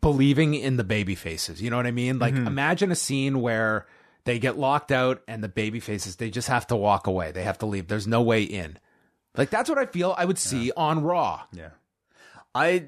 believing 0.00 0.54
in 0.54 0.76
the 0.76 0.84
baby 0.84 1.14
faces. 1.14 1.60
You 1.60 1.70
know 1.70 1.76
what 1.76 1.86
I 1.86 1.90
mean? 1.90 2.18
Like 2.18 2.34
mm-hmm. 2.34 2.46
imagine 2.46 2.90
a 2.90 2.96
scene 2.96 3.40
where 3.40 3.86
they 4.24 4.38
get 4.38 4.58
locked 4.58 4.92
out 4.92 5.22
and 5.26 5.42
the 5.42 5.48
baby 5.48 5.80
faces 5.80 6.16
they 6.16 6.30
just 6.30 6.48
have 6.48 6.66
to 6.68 6.76
walk 6.76 7.06
away. 7.06 7.32
They 7.32 7.42
have 7.42 7.58
to 7.58 7.66
leave. 7.66 7.88
There's 7.88 8.06
no 8.06 8.22
way 8.22 8.42
in. 8.42 8.78
Like 9.36 9.50
that's 9.50 9.68
what 9.68 9.78
I 9.78 9.86
feel 9.86 10.14
I 10.16 10.24
would 10.24 10.38
see 10.38 10.72
on 10.76 11.02
Raw. 11.02 11.42
Yeah. 11.52 11.70
I 12.54 12.86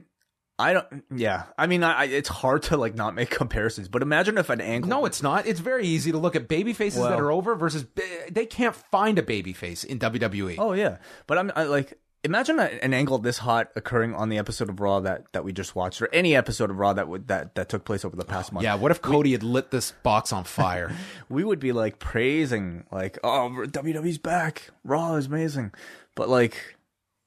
I 0.58 0.72
don't 0.74 1.04
yeah. 1.14 1.44
I 1.58 1.66
mean 1.66 1.82
I, 1.82 2.04
it's 2.04 2.28
hard 2.28 2.62
to 2.64 2.76
like 2.76 2.94
not 2.94 3.14
make 3.14 3.30
comparisons, 3.30 3.88
but 3.88 4.02
imagine 4.02 4.38
if 4.38 4.50
an 4.50 4.60
angle 4.60 4.88
No, 4.88 5.04
it's 5.04 5.22
not. 5.22 5.46
It's 5.46 5.60
very 5.60 5.86
easy 5.86 6.12
to 6.12 6.18
look 6.18 6.36
at 6.36 6.48
baby 6.48 6.72
faces 6.72 7.02
that 7.02 7.18
are 7.18 7.32
over 7.32 7.54
versus 7.54 7.86
they 8.30 8.46
can't 8.46 8.76
find 8.76 9.18
a 9.18 9.22
baby 9.22 9.52
face 9.52 9.84
in. 9.84 9.98
WWE. 9.98 10.56
Oh 10.58 10.72
yeah. 10.72 10.98
But 11.26 11.38
I'm 11.38 11.52
I, 11.56 11.64
like 11.64 11.98
imagine 12.24 12.58
a, 12.58 12.64
an 12.82 12.92
angle 12.92 13.18
this 13.18 13.38
hot 13.38 13.70
occurring 13.76 14.14
on 14.14 14.28
the 14.28 14.38
episode 14.38 14.68
of 14.68 14.80
Raw 14.80 15.00
that 15.00 15.30
that 15.32 15.44
we 15.44 15.52
just 15.52 15.76
watched 15.76 16.02
or 16.02 16.08
any 16.12 16.34
episode 16.34 16.70
of 16.70 16.78
Raw 16.78 16.92
that 16.94 17.06
would 17.06 17.28
that 17.28 17.54
that 17.54 17.68
took 17.68 17.84
place 17.84 18.04
over 18.04 18.16
the 18.16 18.24
past 18.24 18.52
month. 18.52 18.64
yeah, 18.64 18.74
what 18.74 18.90
if 18.90 19.00
Cody 19.00 19.32
had 19.32 19.42
lit 19.42 19.70
this 19.70 19.92
box 20.02 20.32
on 20.32 20.44
fire? 20.44 20.94
we 21.28 21.44
would 21.44 21.60
be 21.60 21.72
like 21.72 21.98
praising 21.98 22.84
like 22.90 23.18
oh 23.22 23.50
WWE's 23.68 24.18
back 24.18 24.70
Raw 24.82 25.14
is 25.14 25.26
amazing 25.26 25.72
but 26.14 26.28
like 26.28 26.76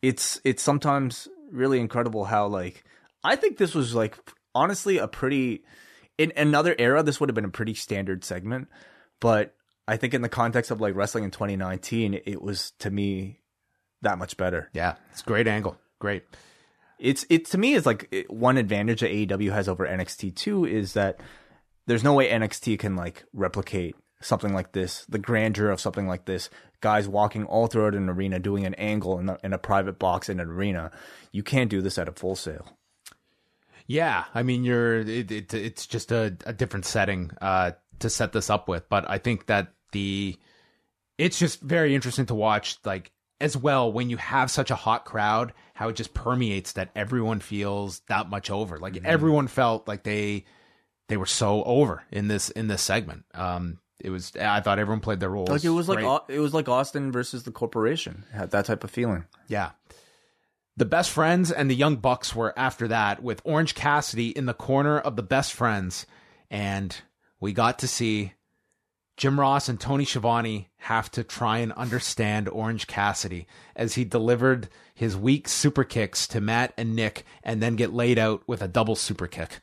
it's 0.01 0.41
it's 0.43 0.63
sometimes 0.63 1.27
really 1.51 1.79
incredible 1.79 2.25
how 2.25 2.47
like 2.47 2.83
I 3.23 3.35
think 3.35 3.57
this 3.57 3.73
was 3.73 3.95
like 3.95 4.17
honestly 4.53 4.97
a 4.97 5.07
pretty 5.07 5.63
in 6.17 6.33
another 6.35 6.75
era, 6.77 7.03
this 7.03 7.19
would 7.19 7.29
have 7.29 7.35
been 7.35 7.45
a 7.45 7.49
pretty 7.49 7.73
standard 7.73 8.23
segment, 8.23 8.69
but 9.19 9.53
I 9.87 9.97
think 9.97 10.13
in 10.13 10.21
the 10.21 10.29
context 10.29 10.71
of 10.71 10.81
like 10.81 10.95
wrestling 10.95 11.23
in 11.23 11.31
2019, 11.31 12.19
it 12.25 12.41
was 12.41 12.71
to 12.79 12.89
me 12.89 13.39
that 14.01 14.17
much 14.17 14.37
better. 14.37 14.69
Yeah, 14.73 14.95
it's 15.11 15.21
a 15.21 15.25
great 15.25 15.47
angle. 15.47 15.77
Great. 15.99 16.23
It's 16.99 17.25
it 17.29 17.45
to 17.47 17.57
me 17.57 17.73
is 17.73 17.85
like 17.85 18.07
it- 18.11 18.29
one 18.29 18.57
advantage 18.57 19.01
that 19.01 19.11
AEW 19.11 19.51
has 19.51 19.67
over 19.67 19.85
NXT 19.87 20.35
too 20.35 20.65
is 20.65 20.93
that 20.93 21.19
there's 21.85 22.03
no 22.03 22.13
way 22.13 22.29
NXT 22.29 22.79
can 22.79 22.95
like 22.95 23.23
replicate 23.33 23.95
something 24.19 24.53
like 24.53 24.71
this, 24.71 25.05
the 25.05 25.19
grandeur 25.19 25.69
of 25.69 25.79
something 25.79 26.07
like 26.07 26.25
this. 26.25 26.49
Guys 26.81 27.07
walking 27.07 27.45
all 27.45 27.67
throughout 27.67 27.95
an 27.95 28.09
arena, 28.09 28.39
doing 28.39 28.65
an 28.65 28.73
angle 28.75 29.19
in, 29.19 29.29
a 29.29 29.37
in 29.43 29.53
a 29.53 29.57
private 29.57 29.97
box 29.99 30.29
in 30.29 30.39
an 30.39 30.47
arena. 30.47 30.91
You 31.31 31.43
can't 31.43 31.69
do 31.69 31.81
this 31.81 31.97
at 31.97 32.07
a 32.07 32.11
Full 32.11 32.35
Sail. 32.35 32.67
Yeah, 33.87 34.25
I 34.35 34.43
mean, 34.43 34.63
you're 34.63 34.99
it, 34.99 35.31
it, 35.31 35.53
it's 35.53 35.87
just 35.87 36.11
a, 36.11 36.35
a 36.45 36.53
different 36.53 36.85
setting 36.85 37.31
uh, 37.41 37.71
to 37.99 38.09
set 38.09 38.33
this 38.33 38.49
up 38.49 38.67
with, 38.67 38.87
but 38.89 39.09
I 39.09 39.17
think 39.17 39.45
that 39.47 39.73
the 39.91 40.37
it's 41.17 41.39
just 41.39 41.61
very 41.61 41.95
interesting 41.95 42.25
to 42.27 42.35
watch, 42.35 42.77
like 42.85 43.11
as 43.39 43.55
well 43.55 43.91
when 43.91 44.09
you 44.09 44.17
have 44.17 44.49
such 44.49 44.71
a 44.71 44.75
hot 44.75 45.05
crowd, 45.05 45.53
how 45.73 45.89
it 45.89 45.95
just 45.95 46.13
permeates 46.13 46.73
that 46.73 46.89
everyone 46.95 47.39
feels 47.39 47.99
that 48.07 48.29
much 48.29 48.49
over. 48.49 48.77
Like 48.77 48.97
everyone 49.05 49.47
felt 49.47 49.87
like 49.87 50.03
they 50.03 50.45
they 51.07 51.17
were 51.17 51.25
so 51.25 51.63
over 51.63 52.03
in 52.11 52.27
this 52.27 52.49
in 52.49 52.67
this 52.67 52.81
segment. 52.81 53.25
Um, 53.33 53.79
it 53.99 54.09
was 54.09 54.33
I 54.35 54.61
thought 54.61 54.79
everyone 54.79 55.01
played 55.01 55.19
their 55.19 55.29
roles. 55.29 55.49
Like 55.49 55.63
it 55.63 55.69
was 55.69 55.87
like 55.89 55.99
great. 55.99 56.21
It 56.29 56.39
was 56.39 56.53
like 56.53 56.69
Austin 56.69 57.11
versus 57.11 57.43
the 57.43 57.51
corporation. 57.51 58.25
Had 58.31 58.51
that 58.51 58.65
type 58.65 58.83
of 58.83 58.91
feeling. 58.91 59.25
Yeah. 59.47 59.71
The 60.75 60.85
best 60.85 61.09
friends 61.09 61.51
and 61.51 61.71
the 61.71 61.75
young 61.75 61.95
bucks 61.95 62.35
were 62.35 62.53
after 62.57 62.87
that 62.89 63.23
with 63.23 63.41
Orange 63.43 63.73
Cassidy 63.73 64.29
in 64.29 64.45
the 64.45 64.53
corner 64.53 64.99
of 64.99 65.15
the 65.15 65.23
best 65.23 65.53
friends. 65.53 66.05
And 66.51 66.95
we 67.39 67.51
got 67.51 67.79
to 67.79 67.87
see 67.87 68.33
Jim 69.17 69.39
Ross 69.39 69.67
and 69.67 69.79
Tony 69.79 70.05
Schiavone 70.05 70.69
have 70.77 71.09
to 71.11 71.23
try 71.23 71.57
and 71.57 71.73
understand 71.73 72.47
Orange 72.47 72.85
Cassidy 72.85 73.47
as 73.75 73.95
he 73.95 74.05
delivered 74.05 74.69
his 74.93 75.17
weak 75.17 75.47
super 75.47 75.83
kicks 75.83 76.27
to 76.27 76.39
Matt 76.39 76.71
and 76.77 76.95
Nick 76.95 77.25
and 77.43 77.61
then 77.61 77.75
get 77.75 77.91
laid 77.91 78.19
out 78.19 78.47
with 78.47 78.61
a 78.61 78.67
double 78.67 78.95
super 78.95 79.25
kick. 79.25 79.59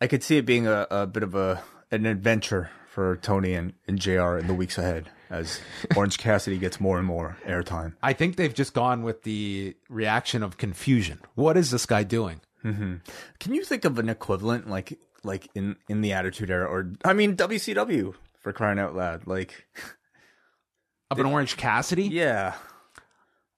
I 0.00 0.08
could 0.08 0.24
see 0.24 0.36
it 0.36 0.44
being 0.44 0.66
a, 0.66 0.86
a 0.90 1.06
bit 1.06 1.22
of 1.22 1.36
a 1.36 1.62
an 1.92 2.06
adventure 2.06 2.70
for 2.88 3.16
Tony 3.18 3.54
and, 3.54 3.74
and 3.86 3.98
JR 3.98 4.36
in 4.36 4.48
the 4.48 4.54
weeks 4.54 4.78
ahead 4.78 5.08
as 5.30 5.60
Orange 5.96 6.18
Cassidy 6.18 6.58
gets 6.58 6.80
more 6.80 6.98
and 6.98 7.06
more 7.06 7.38
airtime. 7.46 7.94
I 8.02 8.12
think 8.12 8.36
they've 8.36 8.52
just 8.52 8.74
gone 8.74 9.02
with 9.02 9.22
the 9.22 9.76
reaction 9.88 10.42
of 10.42 10.58
confusion. 10.58 11.20
What 11.34 11.56
is 11.56 11.70
this 11.70 11.86
guy 11.86 12.02
doing? 12.02 12.40
Mm-hmm. 12.64 12.96
Can 13.40 13.54
you 13.54 13.64
think 13.64 13.84
of 13.84 13.98
an 13.98 14.08
equivalent 14.08 14.68
like 14.68 14.98
like 15.24 15.48
in 15.54 15.76
in 15.88 16.00
the 16.00 16.12
Attitude 16.12 16.50
Era 16.50 16.66
or 16.66 16.92
I 17.04 17.12
mean 17.12 17.36
WCW 17.36 18.14
for 18.40 18.52
crying 18.52 18.78
out 18.78 18.94
loud? 18.94 19.26
Like 19.26 19.66
Of 21.10 21.18
an 21.18 21.26
Orange 21.26 21.56
Cassidy? 21.56 22.04
yeah. 22.04 22.54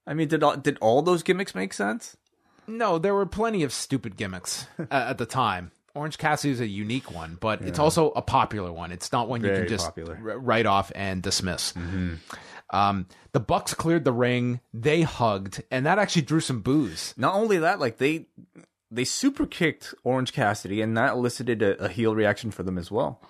I 0.07 0.13
mean 0.13 0.27
did 0.27 0.43
all, 0.43 0.57
did 0.57 0.77
all 0.81 1.01
those 1.01 1.23
gimmicks 1.23 1.55
make 1.55 1.73
sense? 1.73 2.15
No, 2.67 2.97
there 2.97 3.13
were 3.13 3.25
plenty 3.25 3.63
of 3.63 3.71
stupid 3.71 4.17
gimmicks 4.17 4.67
uh, 4.79 4.85
at 4.89 5.17
the 5.17 5.25
time. 5.25 5.71
Orange 5.93 6.17
Cassidy 6.17 6.51
is 6.51 6.59
a 6.59 6.67
unique 6.67 7.09
one, 7.11 7.37
but 7.39 7.61
it's 7.61 7.79
also 7.79 8.11
a 8.11 8.21
popular 8.21 8.69
one. 8.73 8.91
It's 8.91 9.13
not 9.13 9.29
one 9.29 9.41
you 9.41 9.49
can 9.49 9.67
just 9.67 9.85
popular. 9.85 10.15
r- 10.21 10.37
write 10.39 10.65
off 10.65 10.91
and 10.93 11.23
dismiss. 11.23 11.73
Um, 12.71 13.07
the 13.31 13.39
Bucks 13.39 13.73
cleared 13.73 14.03
the 14.03 14.11
ring. 14.11 14.59
They 14.73 15.03
hugged, 15.03 15.63
and 15.71 15.85
that 15.85 15.97
actually 15.97 16.23
drew 16.23 16.41
some 16.41 16.59
boos. 16.59 17.13
Not 17.15 17.35
only 17.35 17.59
that, 17.59 17.79
like 17.79 17.97
they 17.97 18.25
they 18.95 19.03
super 19.03 19.45
kicked 19.45 19.93
Orange 20.03 20.33
Cassidy 20.33 20.81
and 20.81 20.97
that 20.97 21.13
elicited 21.13 21.61
a, 21.61 21.83
a 21.83 21.89
heel 21.89 22.15
reaction 22.15 22.51
for 22.51 22.63
them 22.63 22.77
as 22.77 22.89
well. 22.89 23.21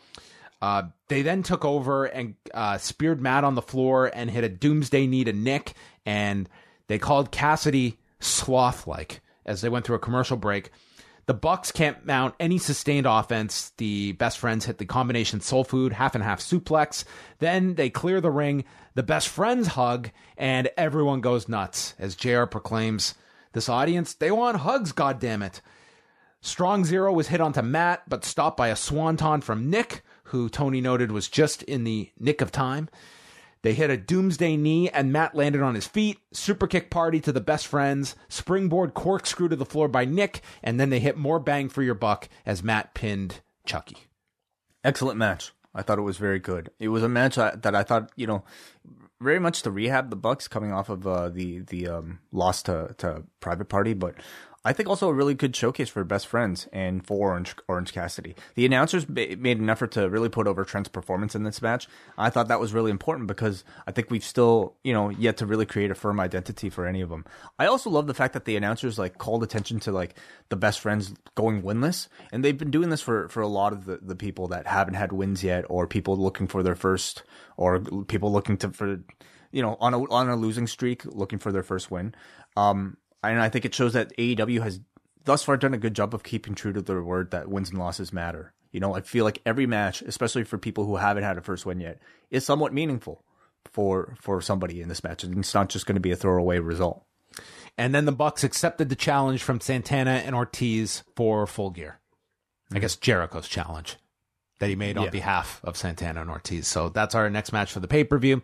Uh, 0.61 0.84
they 1.09 1.22
then 1.22 1.43
took 1.43 1.66
over 1.66 2.05
and 2.05 2.36
uh, 2.53 2.78
speared 2.78 3.22
Matt 3.22 3.43
on 3.43 3.55
the 3.55 3.61
floor 3.61 4.09
and 4.13 4.30
hit 4.30 4.43
a 4.43 4.49
doomsday 4.49 5.05
knee 5.05 5.24
to 5.24 5.34
Nick, 5.34 5.74
and 6.05 6.49
they 6.88 6.97
called 6.97 7.32
Cassidy 7.32 7.99
sloth-like 8.20 9.22
as 9.45 9.61
they 9.61 9.70
went 9.70 9.86
through 9.86 9.97
a 9.97 9.99
commercial 9.99 10.38
break. 10.38 10.72
The 11.28 11.34
Bucks 11.34 11.72
can't 11.72 12.05
mount 12.05 12.36
any 12.39 12.57
sustained 12.57 13.07
offense. 13.07 13.74
The 13.78 14.13
best 14.13 14.38
friends 14.38 14.66
hit 14.66 14.78
the 14.78 14.86
combination 14.86 15.41
soul 15.41 15.63
food 15.63 15.93
half 15.93 16.13
and 16.13 16.24
half 16.24 16.39
suplex. 16.39 17.03
Then 17.39 17.76
they 17.76 17.89
clear 17.89 18.22
the 18.22 18.32
ring. 18.32 18.63
The 18.93 19.03
best 19.03 19.28
friends 19.28 19.68
hug, 19.68 20.11
and 20.38 20.70
everyone 20.78 21.22
goes 21.22 21.49
nuts 21.49 21.95
as 21.97 22.16
JR 22.16 22.45
proclaims, 22.45 23.16
"This 23.55 23.69
audience, 23.69 24.13
they 24.13 24.29
want 24.29 24.57
hugs. 24.57 24.91
God 24.91 25.19
damn 25.19 25.41
it!" 25.41 25.61
Strong 26.41 26.85
Zero 26.85 27.11
was 27.11 27.29
hit 27.29 27.41
onto 27.41 27.63
Matt, 27.63 28.03
but 28.07 28.23
stopped 28.23 28.57
by 28.57 28.67
a 28.67 28.75
swanton 28.75 29.41
from 29.41 29.69
Nick, 29.69 30.03
who 30.25 30.49
Tony 30.49 30.81
noted 30.81 31.11
was 31.11 31.29
just 31.29 31.63
in 31.63 31.85
the 31.85 32.11
nick 32.19 32.41
of 32.41 32.51
time. 32.51 32.89
They 33.63 33.73
hit 33.73 33.89
a 33.89 33.97
doomsday 33.97 34.57
knee, 34.57 34.89
and 34.89 35.11
Matt 35.11 35.33
landed 35.33 35.61
on 35.63 35.73
his 35.73 35.87
feet. 35.87 36.19
Super 36.33 36.67
kick 36.67 36.91
party 36.91 37.19
to 37.21 37.31
the 37.31 37.41
best 37.41 37.65
friends. 37.65 38.15
Springboard 38.27 38.93
corkscrew 38.93 39.47
to 39.47 39.55
the 39.55 39.65
floor 39.65 39.87
by 39.87 40.05
Nick, 40.05 40.41
and 40.61 40.79
then 40.79 40.91
they 40.91 40.99
hit 40.99 41.17
more 41.17 41.39
bang 41.39 41.69
for 41.69 41.81
your 41.81 41.95
buck 41.95 42.29
as 42.45 42.61
Matt 42.61 42.93
pinned 42.93 43.41
Chucky. 43.65 43.97
Excellent 44.83 45.17
match. 45.17 45.53
I 45.73 45.81
thought 45.81 45.97
it 45.97 46.03
was 46.03 46.17
very 46.17 46.39
good. 46.39 46.69
It 46.77 46.89
was 46.89 47.03
a 47.03 47.09
match 47.09 47.35
that 47.35 47.73
I 47.73 47.83
thought, 47.83 48.11
you 48.15 48.27
know, 48.27 48.43
very 49.22 49.39
much 49.39 49.61
to 49.63 49.72
rehab 49.72 50.09
the 50.09 50.16
Bucks 50.16 50.47
coming 50.47 50.72
off 50.72 50.89
of 50.89 51.05
uh, 51.07 51.30
the 51.30 51.59
the 51.59 51.88
um, 51.88 52.20
loss 52.32 52.63
to 52.63 52.95
to 52.97 53.24
Private 53.39 53.70
Party, 53.70 53.93
but 53.93 54.16
I 54.66 54.74
think 54.74 54.89
also 54.89 55.07
a 55.07 55.13
really 55.13 55.36
good 55.36 55.55
showcase 55.55 55.89
for 55.89 56.03
best 56.03 56.26
friends 56.26 56.68
and 56.74 57.05
for 57.05 57.30
Orange 57.30 57.55
Orange 57.68 57.93
Cassidy. 57.93 58.36
The 58.55 58.66
announcers 58.66 59.07
ma- 59.07 59.36
made 59.38 59.59
an 59.59 59.70
effort 59.70 59.91
to 59.91 60.09
really 60.09 60.28
put 60.28 60.47
over 60.47 60.66
Trent's 60.66 60.89
performance 60.89 61.36
in 61.36 61.43
this 61.43 61.61
match. 61.61 61.88
I 62.18 62.32
thought 62.32 62.47
that 62.47 62.59
was 62.59 62.74
really 62.74 62.89
important 62.89 63.28
because 63.28 63.63
I 63.86 63.91
think 63.91 64.09
we've 64.09 64.24
still, 64.24 64.76
you 64.84 64.91
know, 64.91 65.09
yet 65.09 65.38
to 65.38 65.45
really 65.45 65.68
create 65.68 65.91
a 65.91 65.95
firm 65.95 66.20
identity 66.20 66.72
for 66.72 66.88
any 66.88 67.01
of 67.01 67.09
them. 67.09 67.26
I 67.59 67.68
also 67.68 67.91
love 67.91 68.07
the 68.07 68.16
fact 68.16 68.34
that 68.34 68.45
the 68.45 68.55
announcers 68.55 68.97
like 68.97 69.20
called 69.20 69.43
attention 69.43 69.80
to 69.82 69.91
like 69.91 70.18
the 70.49 70.55
best 70.55 70.80
friends 70.80 71.13
going 71.36 71.61
winless, 71.61 72.07
and 72.32 72.43
they've 72.43 72.57
been 72.57 72.72
doing 72.72 72.89
this 72.89 73.01
for 73.01 73.30
for 73.30 73.41
a 73.41 73.47
lot 73.47 73.72
of 73.72 73.86
the, 73.86 73.99
the 74.01 74.16
people 74.16 74.47
that 74.47 74.66
haven't 74.66 74.95
had 74.95 75.11
wins 75.11 75.43
yet, 75.43 75.66
or 75.70 75.86
people 75.86 76.18
looking 76.18 76.47
for 76.47 76.63
their 76.63 76.76
first, 76.76 77.22
or 77.55 77.80
people 78.07 78.32
looking 78.32 78.57
to 78.57 78.72
for 78.72 78.99
you 79.51 79.61
know 79.61 79.78
on 79.80 79.93
a 79.93 80.03
on 80.11 80.28
a 80.28 80.36
losing 80.36 80.66
streak 80.66 81.05
looking 81.05 81.38
for 81.38 81.51
their 81.51 81.63
first 81.63 81.91
win. 81.91 82.16
Um, 82.57 82.97
and 83.24 83.41
I 83.41 83.49
think 83.49 83.66
it 83.66 83.76
shows 83.76 83.93
that 83.93 84.16
AEW 84.18 84.61
has 84.61 84.80
thus 85.24 85.43
far 85.43 85.57
done 85.57 85.74
a 85.74 85.80
good 85.80 85.95
job 85.95 86.13
of 86.13 86.24
keeping 86.24 86.55
true 86.55 86.74
to 86.74 86.82
their 86.82 87.03
word 87.03 87.32
that 87.32 87.49
wins 87.49 87.70
and 87.70 87.80
losses 87.80 88.13
matter. 88.13 88.53
You 88.72 88.80
know, 88.80 88.93
I 88.93 89.01
feel 89.01 89.24
like 89.24 89.41
every 89.45 89.66
match, 89.66 90.01
especially 90.01 90.43
for 90.43 90.57
people 90.57 90.86
who 90.86 90.97
haven't 90.97 91.24
had 91.24 91.38
a 91.38 91.41
first 91.41 91.66
win 91.66 91.80
yet, 91.80 91.99
is 92.30 92.45
somewhat 92.45 92.74
meaningful 92.74 93.24
for 93.72 94.16
for 94.20 94.41
somebody 94.41 94.82
in 94.82 94.89
this 94.89 95.03
match, 95.03 95.24
and 95.24 95.38
it's 95.39 95.53
not 95.53 95.70
just 95.70 95.86
going 95.86 95.95
to 95.95 96.01
be 96.01 96.11
a 96.11 96.16
throwaway 96.16 96.59
result. 96.59 97.05
And 97.78 97.93
then 97.93 98.05
the 98.05 98.11
Bucks 98.11 98.43
accepted 98.43 98.89
the 98.89 98.95
challenge 98.95 99.43
from 99.43 99.59
Santana 99.59 100.22
and 100.26 100.36
Ortiz 100.36 101.03
for 101.16 101.45
full 101.45 101.72
gear. 101.72 101.99
I 102.70 102.76
mm-hmm. 102.76 102.82
guess 102.82 102.95
Jericho's 102.95 103.47
challenge 103.47 103.97
that 104.59 104.70
he 104.70 104.76
made 104.76 104.97
on 104.97 105.05
Yeah. 105.05 105.09
behalf 105.09 105.59
of 105.63 105.76
Santana 105.76 106.22
and 106.22 106.30
Ortiz. 106.30 106.68
So 106.68 106.89
that's 106.89 107.16
our 107.16 107.30
next 107.30 107.51
match 107.51 107.72
for 107.72 107.80
the 107.80 107.88
pay 107.88 108.03
per 108.03 108.18
view. 108.18 108.41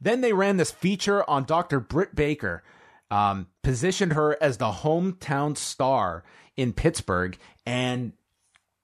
Then 0.00 0.20
they 0.20 0.32
ran 0.32 0.58
this 0.58 0.70
feature 0.70 1.28
on 1.28 1.44
Dr. 1.44 1.80
Britt 1.80 2.14
Baker, 2.14 2.62
um, 3.10 3.46
positioned 3.62 4.12
her 4.12 4.36
as 4.40 4.56
the 4.58 4.70
hometown 4.70 5.56
star 5.56 6.24
in 6.56 6.72
Pittsburgh. 6.72 7.36
And 7.66 8.12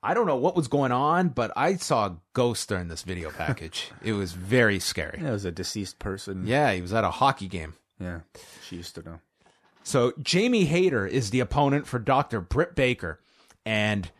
I 0.03 0.15
don't 0.15 0.27
know 0.27 0.37
what 0.37 0.57
was 0.57 0.69
going 0.69 0.93
on, 0.93 1.29
but 1.29 1.51
I 1.57 1.77
saw 1.77 2.07
a 2.07 2.17
ghost 2.33 2.69
during 2.69 2.89
this 2.89 3.03
video 3.03 3.31
package. 3.37 3.91
it 4.03 4.13
was 4.13 4.33
very 4.33 4.79
scary. 4.79 5.19
It 5.21 5.31
was 5.31 5.45
a 5.45 5.51
deceased 5.53 5.99
person. 5.99 6.47
Yeah, 6.47 6.73
he 6.73 6.81
was 6.81 6.93
at 6.93 7.05
a 7.05 7.11
hockey 7.11 7.49
game. 7.49 7.75
yeah, 7.99 8.21
she 8.69 8.77
used 8.77 8.95
to 8.97 9.03
know. 9.03 9.21
So 9.83 10.13
Jamie 10.23 10.65
Hayter 10.65 11.07
is 11.07 11.31
the 11.31 11.41
opponent 11.41 11.87
for 11.87 11.99
Dr. 11.99 12.41
Britt 12.41 12.75
Baker. 12.75 13.21
And 13.67 14.11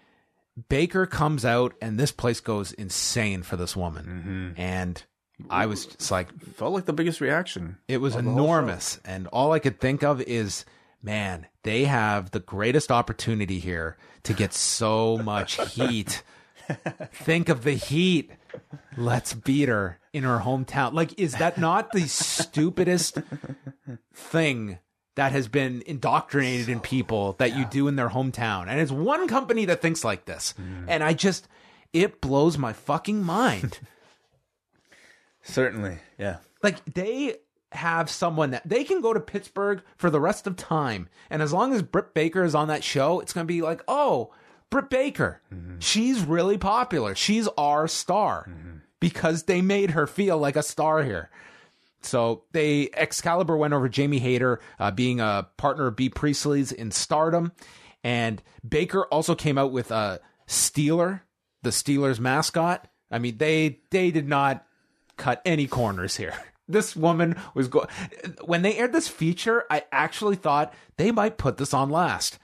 Baker 0.69 1.07
comes 1.07 1.45
out, 1.45 1.75
and 1.83 1.99
this 1.99 2.13
place 2.13 2.41
goes 2.41 2.73
insane 2.73 3.43
for 3.43 3.57
this 3.57 3.75
woman. 3.75 4.55
And 4.57 5.03
I 5.51 5.67
was 5.67 5.87
just 5.87 6.11
like, 6.11 6.29
Felt 6.55 6.73
like 6.73 6.85
the 6.87 6.93
biggest 6.93 7.21
reaction. 7.21 7.79
it 7.89 7.99
was 7.99 8.15
the 8.15 8.23
whole 8.23 8.33
enormous. 8.33 9.01
And 9.05 9.27
all 9.29 9.53
I 9.53 9.59
could 9.59 9.81
think 9.81 10.03
of 10.03 10.21
is, 10.23 10.65
man, 11.03 11.47
they 11.63 11.85
have 11.85 12.31
the 12.31 12.41
greatest 12.41 12.91
opportunity 12.91 13.59
here 13.59 13.97
to 14.25 14.33
get 14.33 14.53
so 14.53 15.19
much 15.19 15.61
heat. 15.75 16.23
think 17.13 17.49
of 17.49 17.65
the 17.65 17.73
heat. 17.75 18.31
Let's 18.97 19.35
beat 19.35 19.69
her 19.69 19.99
in 20.13 20.23
her 20.23 20.39
hometown. 20.39 20.93
Like, 20.95 21.19
is 21.19 21.35
that 21.35 21.59
not 21.59 21.93
the 21.93 22.07
stupidest 22.09 23.19
thing 24.15 24.79
that 25.17 25.33
has 25.33 25.49
been 25.49 25.83
indoctrinated 25.87 26.69
in 26.69 26.81
people 26.81 27.35
that 27.39 27.57
you 27.57 27.65
do 27.67 27.89
in 27.89 27.97
their 27.97 28.09
hometown? 28.09 28.67
And 28.69 28.81
it's 28.81 28.93
one 28.93 29.29
company 29.29 29.65
that 29.67 29.83
thinks 29.83 30.05
like 30.05 30.25
this. 30.25 30.55
Mm. 30.61 30.85
And 30.89 31.05
I 31.05 31.13
just, 31.15 31.49
it 31.93 32.21
blows 32.21 32.57
my 32.59 32.73
fucking 32.73 33.23
mind. 33.23 33.79
Certainly, 35.45 35.99
yeah. 36.19 36.39
Like 36.63 36.85
they 36.87 37.37
have 37.73 38.09
someone 38.09 38.51
that 38.51 38.69
they 38.69 38.85
can 38.85 39.01
go 39.01 39.13
to 39.13 39.21
Pittsburgh 39.21 39.83
for 39.97 40.11
the 40.11 40.21
rest 40.21 40.47
of 40.47 40.57
time, 40.57 41.09
and 41.31 41.43
as 41.43 41.53
long 41.53 41.73
as 41.73 41.83
Britt 41.83 42.15
Baker 42.15 42.43
is 42.43 42.55
on 42.55 42.69
that 42.69 42.83
show, 42.83 43.21
it's 43.21 43.33
going 43.33 43.47
to 43.47 43.53
be 43.53 43.63
like, 43.63 43.83
oh, 43.87 44.33
Britt 44.71 44.91
Baker. 44.91 45.41
Mm-hmm. 45.53 45.79
She's 45.79 46.23
really 46.23 46.59
popular. 46.59 47.15
She's 47.15 47.47
our 47.59 47.87
star 47.87 48.49
mm-hmm. 48.49 48.79
because 49.01 49.45
they 49.45 49.61
made 49.63 49.91
her 49.91 50.07
feel 50.07 50.39
like 50.39 50.57
a 50.57 50.63
star 50.63 51.03
here. 51.03 51.31
So 52.01 52.45
they 52.53 52.91
Excalibur 52.95 53.57
went 53.57 53.75
over 53.75 53.89
Jamie 53.89 54.19
Hayter, 54.19 54.61
uh, 54.79 54.91
being 54.91 55.21
a 55.21 55.49
partner 55.57 55.87
of 55.87 55.97
Bea 55.97 56.11
Priestley's 56.11 56.73
in 56.73 56.91
Stardom, 56.91 57.53
and 58.03 58.43
Baker 58.67 59.05
also 59.07 59.35
came 59.35 59.59
out 59.59 59.73
with 59.73 59.91
a 59.91 60.21
Steeler, 60.47 61.23
the 61.63 61.71
Steelers 61.71 62.19
mascot. 62.19 62.89
I 63.11 63.19
mean, 63.19 63.39
they 63.39 63.81
they 63.91 64.11
did 64.11 64.29
not 64.29 64.67
cut 65.17 65.43
any 65.45 65.67
corners 65.67 66.17
here. 66.17 66.35
This 66.67 66.97
woman 66.97 67.37
was 67.53 67.69
going. 67.69 67.89
When 68.43 68.63
they 68.63 68.79
aired 68.79 68.95
this 68.95 69.07
feature, 69.07 69.65
I 69.69 69.85
actually 69.93 70.37
thought 70.37 70.73
they 70.97 71.11
might 71.11 71.37
put 71.37 71.59
this 71.59 71.75
on 71.75 71.91
last. 71.91 72.39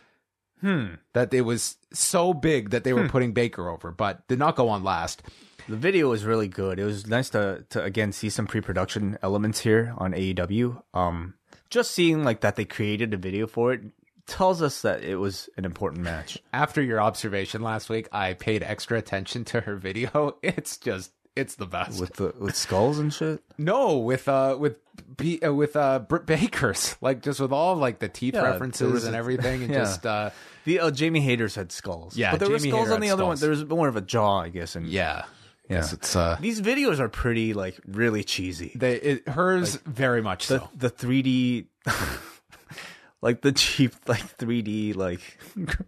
Hmm. 0.60 0.96
That 1.14 1.32
it 1.32 1.40
was 1.40 1.78
so 1.94 2.34
big 2.34 2.68
that 2.68 2.84
they 2.84 2.92
were 2.92 3.08
putting 3.08 3.32
Baker 3.32 3.70
over, 3.70 3.90
but 3.90 4.28
did 4.28 4.38
not 4.38 4.56
go 4.56 4.68
on 4.68 4.84
last. 4.84 5.22
The 5.70 5.76
video 5.76 6.10
was 6.10 6.26
really 6.26 6.48
good. 6.48 6.78
It 6.78 6.84
was 6.84 7.06
nice 7.06 7.30
to 7.30 7.64
to 7.70 7.82
again 7.82 8.12
see 8.12 8.28
some 8.28 8.46
pre-production 8.46 9.16
elements 9.22 9.60
here 9.60 9.94
on 9.96 10.12
AEW. 10.12 10.82
Um, 10.92 11.32
just 11.70 11.92
seeing 11.92 12.22
like 12.22 12.42
that 12.42 12.56
they 12.56 12.66
created 12.66 13.14
a 13.14 13.16
video 13.16 13.46
for 13.46 13.72
it 13.72 13.80
tells 14.26 14.62
us 14.62 14.82
that 14.82 15.02
it 15.02 15.16
was 15.16 15.48
an 15.56 15.64
important 15.64 16.02
match. 16.02 16.38
After 16.52 16.80
your 16.80 17.00
observation 17.00 17.62
last 17.62 17.90
week, 17.90 18.08
I 18.12 18.34
paid 18.34 18.62
extra 18.62 18.96
attention 18.96 19.44
to 19.46 19.62
her 19.62 19.76
video. 19.76 20.36
It's 20.42 20.76
just 20.76 21.12
it's 21.36 21.54
the 21.54 21.66
best. 21.66 22.00
with 22.00 22.14
the 22.14 22.34
with 22.38 22.56
skulls 22.56 22.98
and 22.98 23.12
shit. 23.12 23.42
no, 23.58 23.98
with 23.98 24.28
uh 24.28 24.56
with 24.58 24.76
B, 25.16 25.40
uh, 25.40 25.52
with 25.54 25.76
uh 25.76 26.00
Britt 26.00 26.26
Baker's 26.26 26.96
like 27.00 27.22
just 27.22 27.40
with 27.40 27.52
all 27.52 27.76
like 27.76 27.98
the 28.00 28.08
teeth 28.08 28.34
Yeah, 28.34 28.42
there 28.42 28.50
references 28.52 28.92
was 28.92 29.04
and 29.04 29.14
a- 29.14 29.18
everything 29.18 29.62
and 29.62 29.70
yeah. 29.72 29.78
just 29.78 30.04
uh 30.06 30.30
The 30.64 30.80
uh, 30.80 30.90
Jamie 30.90 31.20
Hayter's 31.20 31.54
had 31.54 31.72
skulls. 31.72 32.16
Yeah, 32.16 32.32
but 32.32 32.40
there 32.40 32.50
were 32.50 32.58
skulls 32.58 32.74
Hayter 32.88 32.94
on 32.94 33.00
the 33.00 33.06
had 33.08 33.14
other 33.14 33.24
one. 33.26 33.36
There 33.38 33.50
was 33.50 33.64
more 33.64 33.88
of 33.88 33.96
a 33.96 34.00
jaw, 34.00 34.40
I 34.40 34.48
guess. 34.48 34.76
And 34.76 34.86
yeah. 34.86 35.24
Yeah. 35.68 35.76
Yes, 35.76 35.92
it's 35.92 36.16
uh 36.16 36.36
these 36.40 36.60
videos 36.60 36.98
are 36.98 37.08
pretty 37.08 37.54
like 37.54 37.78
really 37.86 38.24
cheesy. 38.24 38.72
they 38.74 38.94
it, 38.96 39.28
hers 39.28 39.76
very 39.86 40.20
much 40.20 40.48
The 40.48 40.58
so. 40.58 40.68
the 40.76 40.90
three 40.90 41.22
D, 41.22 41.66
like 43.22 43.42
the 43.42 43.52
cheap 43.52 43.94
like 44.08 44.20
three 44.36 44.62
D 44.62 44.92
like 44.92 45.38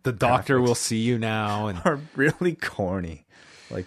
The 0.04 0.12
doctor 0.12 0.60
will 0.60 0.74
see 0.76 0.98
you 0.98 1.18
now 1.18 1.66
and 1.66 1.80
are 1.84 1.98
really 2.14 2.54
corny. 2.54 3.24
Like 3.70 3.86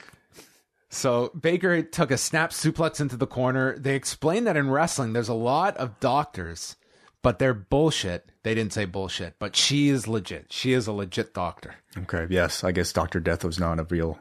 So 0.96 1.30
Baker 1.40 1.82
took 1.82 2.10
a 2.10 2.18
snap 2.18 2.52
suplex 2.52 3.02
into 3.02 3.18
the 3.18 3.28
corner. 3.28 3.78
They 3.78 3.96
explained 3.96 4.48
that 4.48 4.56
in 4.56 4.70
wrestling, 4.70 5.12
there's 5.12 5.28
a 5.28 5.34
lot 5.34 5.76
of 5.76 6.00
doctors, 6.00 6.78
but 7.22 7.38
they're 7.38 7.54
bullshit. 7.54 8.30
They 8.44 8.56
didn't 8.56 8.72
say 8.72 8.86
bullshit, 8.86 9.36
but 9.38 9.58
she 9.58 9.90
is 9.90 10.08
legit. 10.08 10.54
She 10.54 10.72
is 10.72 10.88
a 10.88 10.94
legit 10.94 11.34
doctor. 11.34 11.76
okay, 11.98 12.28
yes, 12.30 12.64
I 12.64 12.72
guess 12.72 12.94
Doctor 12.94 13.20
Death 13.20 13.44
was 13.44 13.60
not 13.60 13.80
a 13.80 13.84
real. 13.84 14.20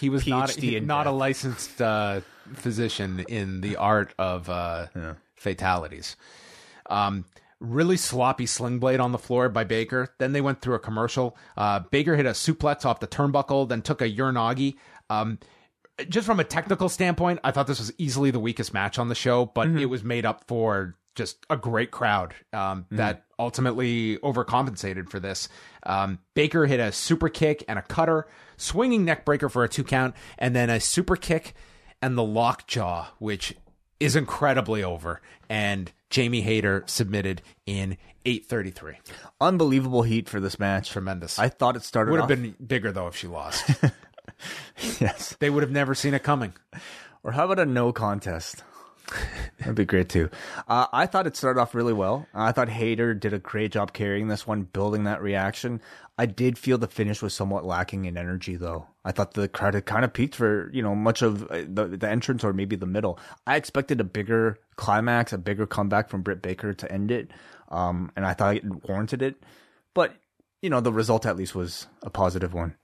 He 0.00 0.08
was 0.08 0.26
not 0.26 0.48
PhD 0.48 0.60
he- 0.60 0.76
in 0.76 0.86
not 0.86 1.06
a 1.06 1.10
licensed 1.10 1.82
uh, 1.82 2.22
physician 2.54 3.24
in 3.28 3.60
the 3.60 3.76
art 3.76 4.14
of 4.18 4.48
uh, 4.48 4.86
fatalities. 5.36 6.16
Um, 6.88 7.26
really 7.60 7.96
sloppy 7.98 8.46
sling 8.46 8.78
blade 8.78 9.00
on 9.00 9.12
the 9.12 9.18
floor 9.18 9.50
by 9.50 9.64
Baker. 9.64 10.08
Then 10.18 10.32
they 10.32 10.40
went 10.40 10.62
through 10.62 10.74
a 10.74 10.78
commercial. 10.80 11.36
Uh, 11.56 11.80
Baker 11.80 12.16
hit 12.16 12.24
a 12.24 12.30
suplex 12.30 12.86
off 12.86 13.00
the 13.00 13.06
turnbuckle, 13.06 13.68
then 13.68 13.82
took 13.82 14.00
a 14.00 14.08
Uranage. 14.10 14.76
Um, 15.10 15.38
just 16.08 16.26
from 16.26 16.40
a 16.40 16.44
technical 16.44 16.88
standpoint, 16.88 17.40
I 17.44 17.50
thought 17.50 17.66
this 17.66 17.78
was 17.78 17.92
easily 17.98 18.30
the 18.30 18.40
weakest 18.40 18.74
match 18.74 18.98
on 18.98 19.08
the 19.08 19.14
show, 19.14 19.46
but 19.46 19.68
it 19.68 19.86
was 19.86 20.02
made 20.02 20.26
up 20.26 20.44
for 20.48 20.96
just 21.14 21.44
a 21.48 21.56
great 21.56 21.92
crowd 21.92 22.34
um, 22.52 22.86
that 22.90 23.24
ultimately 23.38 24.18
overcompensated 24.18 25.08
for 25.08 25.20
this. 25.20 25.48
Um, 25.84 26.18
Baker 26.34 26.66
hit 26.66 26.80
a 26.80 26.90
super 26.90 27.28
kick 27.28 27.64
and 27.68 27.78
a 27.78 27.82
cutter, 27.82 28.26
swinging 28.56 29.04
neck 29.04 29.24
breaker 29.24 29.48
for 29.48 29.62
a 29.62 29.68
two 29.68 29.84
count, 29.84 30.14
and 30.38 30.54
then 30.56 30.70
a 30.70 30.80
super 30.80 31.14
kick 31.16 31.54
and 32.02 32.18
the 32.18 32.24
lockjaw, 32.24 33.06
which 33.18 33.54
is 34.00 34.16
incredibly 34.16 34.82
over. 34.82 35.20
And 35.48 35.92
Jamie 36.10 36.40
Hayter 36.40 36.82
submitted 36.86 37.42
in 37.66 37.96
833. 38.24 38.94
Unbelievable 39.40 40.02
heat 40.02 40.28
for 40.28 40.40
this 40.40 40.58
match. 40.58 40.90
Tremendous. 40.90 41.38
I 41.38 41.48
thought 41.48 41.76
it 41.76 41.82
started 41.84 42.10
would 42.10 42.20
have 42.20 42.30
off- 42.30 42.36
been 42.36 42.54
bigger 42.64 42.90
though 42.90 43.06
if 43.06 43.16
she 43.16 43.26
lost. 43.28 43.70
yes. 45.00 45.36
they 45.40 45.50
would 45.50 45.62
have 45.62 45.72
never 45.72 45.94
seen 45.94 46.14
it 46.14 46.22
coming. 46.22 46.54
Or 47.22 47.32
how 47.32 47.44
about 47.44 47.58
a 47.58 47.66
no 47.66 47.92
contest? 47.92 48.62
That'd 49.58 49.74
be 49.74 49.84
great 49.84 50.08
too. 50.08 50.30
Uh, 50.66 50.86
I 50.92 51.06
thought 51.06 51.26
it 51.26 51.36
started 51.36 51.60
off 51.60 51.74
really 51.74 51.92
well. 51.92 52.26
I 52.34 52.52
thought 52.52 52.68
Hayter 52.68 53.14
did 53.14 53.32
a 53.32 53.38
great 53.38 53.72
job 53.72 53.92
carrying 53.92 54.28
this 54.28 54.46
one, 54.46 54.62
building 54.62 55.04
that 55.04 55.22
reaction. 55.22 55.80
I 56.16 56.26
did 56.26 56.58
feel 56.58 56.78
the 56.78 56.86
finish 56.86 57.20
was 57.20 57.34
somewhat 57.34 57.64
lacking 57.64 58.04
in 58.04 58.16
energy, 58.16 58.56
though. 58.56 58.86
I 59.04 59.12
thought 59.12 59.34
the 59.34 59.48
crowd 59.48 59.74
had 59.74 59.84
kind 59.84 60.04
of 60.04 60.12
peaked 60.12 60.34
for 60.34 60.70
you 60.72 60.82
know 60.82 60.94
much 60.94 61.22
of 61.22 61.42
uh, 61.50 61.64
the 61.68 61.96
the 61.98 62.08
entrance 62.08 62.44
or 62.44 62.52
maybe 62.52 62.76
the 62.76 62.86
middle. 62.86 63.18
I 63.46 63.56
expected 63.56 64.00
a 64.00 64.04
bigger 64.04 64.58
climax, 64.76 65.32
a 65.32 65.38
bigger 65.38 65.66
comeback 65.66 66.08
from 66.08 66.22
Britt 66.22 66.40
Baker 66.40 66.72
to 66.72 66.92
end 66.92 67.10
it, 67.10 67.30
um, 67.68 68.10
and 68.16 68.24
I 68.24 68.32
thought 68.32 68.56
it 68.56 68.88
warranted 68.88 69.22
it. 69.22 69.36
But 69.92 70.14
you 70.62 70.70
know 70.70 70.80
the 70.80 70.92
result 70.92 71.26
at 71.26 71.36
least 71.36 71.54
was 71.54 71.86
a 72.02 72.10
positive 72.10 72.54
one. 72.54 72.76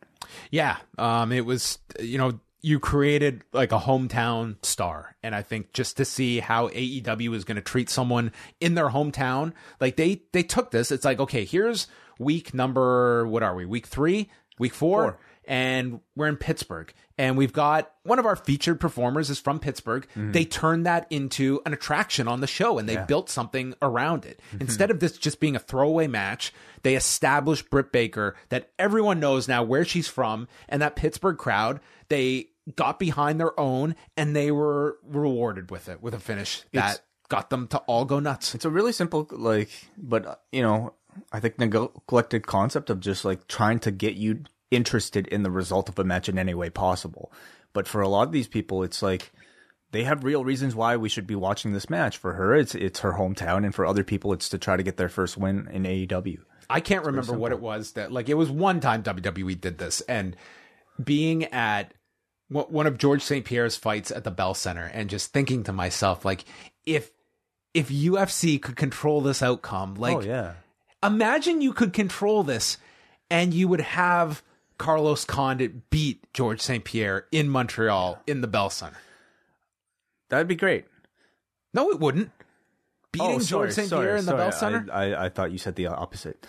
Yeah, 0.50 0.76
um, 0.98 1.32
it 1.32 1.44
was 1.44 1.78
you 1.98 2.18
know 2.18 2.40
you 2.62 2.78
created 2.78 3.42
like 3.52 3.72
a 3.72 3.78
hometown 3.78 4.56
star, 4.64 5.16
and 5.22 5.34
I 5.34 5.42
think 5.42 5.72
just 5.72 5.96
to 5.96 6.04
see 6.04 6.40
how 6.40 6.68
AEW 6.68 7.34
is 7.34 7.44
going 7.44 7.56
to 7.56 7.62
treat 7.62 7.88
someone 7.88 8.32
in 8.60 8.74
their 8.74 8.88
hometown, 8.88 9.52
like 9.80 9.96
they 9.96 10.22
they 10.32 10.42
took 10.42 10.70
this. 10.70 10.90
It's 10.90 11.04
like 11.04 11.20
okay, 11.20 11.44
here's 11.44 11.86
week 12.18 12.52
number 12.54 13.26
what 13.26 13.42
are 13.42 13.54
we? 13.54 13.64
Week 13.64 13.86
three, 13.86 14.30
week 14.58 14.74
four. 14.74 15.02
Four. 15.02 15.18
And 15.50 15.98
we're 16.14 16.28
in 16.28 16.36
Pittsburgh, 16.36 16.94
and 17.18 17.36
we've 17.36 17.52
got 17.52 17.90
one 18.04 18.20
of 18.20 18.24
our 18.24 18.36
featured 18.36 18.78
performers 18.78 19.30
is 19.30 19.40
from 19.40 19.58
Pittsburgh. 19.58 20.06
They 20.14 20.44
turned 20.44 20.86
that 20.86 21.08
into 21.10 21.60
an 21.66 21.72
attraction 21.72 22.28
on 22.28 22.40
the 22.40 22.46
show, 22.46 22.78
and 22.78 22.88
they 22.88 22.94
built 23.08 23.28
something 23.28 23.74
around 23.82 24.24
it. 24.24 24.40
Instead 24.60 24.92
of 24.92 25.00
this 25.00 25.18
just 25.18 25.40
being 25.40 25.56
a 25.56 25.58
throwaway 25.58 26.06
match, 26.06 26.54
they 26.84 26.94
established 26.94 27.68
Britt 27.68 27.90
Baker 27.90 28.36
that 28.50 28.70
everyone 28.78 29.18
knows 29.18 29.48
now 29.48 29.64
where 29.64 29.84
she's 29.84 30.06
from, 30.06 30.46
and 30.68 30.80
that 30.82 30.94
Pittsburgh 30.94 31.36
crowd 31.36 31.80
they 32.10 32.46
got 32.76 33.00
behind 33.00 33.40
their 33.40 33.58
own, 33.58 33.96
and 34.16 34.36
they 34.36 34.52
were 34.52 34.98
rewarded 35.04 35.72
with 35.72 35.88
it 35.88 36.00
with 36.00 36.14
a 36.14 36.20
finish 36.20 36.62
that 36.72 37.02
got 37.28 37.50
them 37.50 37.66
to 37.68 37.78
all 37.88 38.04
go 38.04 38.20
nuts. 38.20 38.54
It's 38.54 38.64
a 38.64 38.70
really 38.70 38.92
simple, 38.92 39.26
like, 39.32 39.70
but 39.98 40.26
uh, 40.26 40.34
you 40.52 40.62
know, 40.62 40.94
I 41.32 41.40
think 41.40 41.58
neglected 41.58 42.46
concept 42.46 42.88
of 42.88 43.00
just 43.00 43.24
like 43.24 43.48
trying 43.48 43.80
to 43.80 43.90
get 43.90 44.14
you 44.14 44.44
interested 44.70 45.26
in 45.28 45.42
the 45.42 45.50
result 45.50 45.88
of 45.88 45.98
a 45.98 46.04
match 46.04 46.28
in 46.28 46.38
any 46.38 46.54
way 46.54 46.70
possible. 46.70 47.32
But 47.72 47.86
for 47.86 48.00
a 48.00 48.08
lot 48.08 48.26
of 48.26 48.32
these 48.32 48.48
people, 48.48 48.82
it's 48.82 49.02
like 49.02 49.32
they 49.92 50.04
have 50.04 50.24
real 50.24 50.44
reasons 50.44 50.74
why 50.74 50.96
we 50.96 51.08
should 51.08 51.26
be 51.26 51.34
watching 51.34 51.72
this 51.72 51.90
match. 51.90 52.16
For 52.16 52.34
her, 52.34 52.54
it's 52.54 52.74
it's 52.74 53.00
her 53.00 53.12
hometown, 53.12 53.64
and 53.64 53.74
for 53.74 53.86
other 53.86 54.04
people, 54.04 54.32
it's 54.32 54.48
to 54.50 54.58
try 54.58 54.76
to 54.76 54.82
get 54.82 54.96
their 54.96 55.08
first 55.08 55.36
win 55.36 55.68
in 55.72 55.84
AEW. 55.84 56.38
I 56.68 56.80
can't 56.80 57.04
remember 57.04 57.32
what 57.32 57.52
it 57.52 57.60
was 57.60 57.92
that 57.92 58.12
like 58.12 58.28
it 58.28 58.34
was 58.34 58.50
one 58.50 58.80
time 58.80 59.02
WWE 59.02 59.60
did 59.60 59.78
this 59.78 60.00
and 60.02 60.36
being 61.02 61.44
at 61.46 61.92
one 62.48 62.66
one 62.66 62.86
of 62.86 62.96
Georges 62.96 63.24
St. 63.24 63.44
Pierre's 63.44 63.76
fights 63.76 64.10
at 64.10 64.22
the 64.24 64.30
Bell 64.30 64.54
Center 64.54 64.84
and 64.84 65.10
just 65.10 65.32
thinking 65.32 65.64
to 65.64 65.72
myself 65.72 66.24
like 66.24 66.44
if 66.86 67.10
if 67.74 67.88
UFC 67.88 68.62
could 68.62 68.76
control 68.76 69.20
this 69.20 69.42
outcome 69.42 69.94
like 69.94 70.16
oh 70.16 70.20
yeah, 70.20 70.54
imagine 71.02 71.60
you 71.60 71.72
could 71.72 71.92
control 71.92 72.44
this 72.44 72.78
and 73.30 73.52
you 73.52 73.66
would 73.66 73.80
have 73.80 74.42
Carlos 74.80 75.26
Condit 75.26 75.90
beat 75.90 76.32
Georges 76.32 76.64
St. 76.64 76.82
Pierre 76.82 77.26
in 77.30 77.50
Montreal 77.50 78.18
in 78.26 78.40
the 78.40 78.48
Bell 78.48 78.70
Center. 78.70 78.96
that'd 80.30 80.48
be 80.48 80.56
great. 80.56 80.86
No, 81.74 81.90
it 81.90 82.00
wouldn't. 82.00 82.30
Beating 83.12 83.28
Oh, 83.28 83.38
sorry, 83.40 83.44
Georges 83.66 83.74
St. 83.76 83.88
sorry, 83.88 84.06
Pierre 84.06 84.16
in 84.16 84.24
the 84.24 84.30
sorry. 84.30 84.38
Bell 84.38 84.52
Center? 84.52 84.86
I, 84.90 85.12
I 85.12 85.24
I 85.26 85.28
thought 85.28 85.52
you 85.52 85.58
said 85.58 85.74
the 85.76 85.86
opposite. 85.88 86.46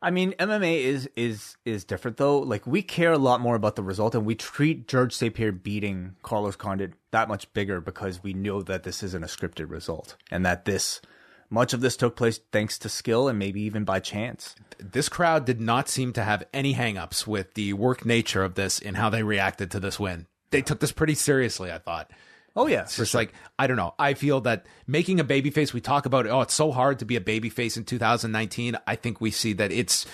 I 0.00 0.10
mean, 0.10 0.32
MMA 0.38 0.80
is 0.82 1.10
is 1.14 1.56
is 1.66 1.84
different 1.84 2.16
though. 2.16 2.38
Like 2.38 2.66
we 2.66 2.80
care 2.80 3.12
a 3.12 3.18
lot 3.18 3.40
more 3.42 3.54
about 3.54 3.76
the 3.76 3.82
result, 3.82 4.14
and 4.14 4.24
we 4.24 4.34
treat 4.34 4.88
Georges 4.88 5.16
St. 5.18 5.34
Pierre 5.34 5.52
beating 5.52 6.16
Carlos 6.22 6.56
Condit 6.56 6.94
that 7.10 7.28
much 7.28 7.52
bigger 7.52 7.82
because 7.82 8.22
we 8.22 8.32
know 8.32 8.62
that 8.62 8.82
this 8.84 9.02
isn't 9.02 9.22
a 9.22 9.26
scripted 9.26 9.68
result, 9.70 10.16
and 10.30 10.44
that 10.46 10.64
this 10.64 11.02
much 11.50 11.72
of 11.72 11.80
this 11.80 11.96
took 11.96 12.16
place 12.16 12.40
thanks 12.52 12.78
to 12.78 12.88
skill 12.88 13.28
and 13.28 13.38
maybe 13.38 13.60
even 13.62 13.84
by 13.84 14.00
chance. 14.00 14.54
this 14.78 15.08
crowd 15.08 15.44
did 15.44 15.60
not 15.60 15.88
seem 15.88 16.12
to 16.12 16.22
have 16.22 16.44
any 16.52 16.74
hangups 16.74 17.26
with 17.26 17.54
the 17.54 17.72
work 17.72 18.04
nature 18.04 18.42
of 18.42 18.54
this 18.54 18.80
and 18.80 18.96
how 18.96 19.10
they 19.10 19.22
reacted 19.22 19.70
to 19.70 19.80
this 19.80 19.98
win. 20.00 20.26
They 20.50 20.62
took 20.62 20.80
this 20.80 20.92
pretty 20.92 21.14
seriously, 21.14 21.72
I 21.72 21.78
thought. 21.78 22.10
Oh 22.56 22.68
yeah, 22.68 22.82
It's 22.82 22.96
just 22.96 23.14
like, 23.14 23.32
I 23.58 23.66
don't 23.66 23.76
know. 23.76 23.94
I 23.98 24.14
feel 24.14 24.40
that 24.42 24.66
making 24.86 25.18
a 25.18 25.24
baby 25.24 25.50
face, 25.50 25.74
we 25.74 25.80
talk 25.80 26.06
about, 26.06 26.26
oh, 26.28 26.42
it's 26.42 26.54
so 26.54 26.70
hard 26.70 27.00
to 27.00 27.04
be 27.04 27.16
a 27.16 27.20
baby 27.20 27.48
face 27.48 27.76
in 27.76 27.84
2019. 27.84 28.78
I 28.86 28.94
think 28.94 29.20
we 29.20 29.32
see 29.32 29.54
that 29.54 29.72
it's, 29.72 30.06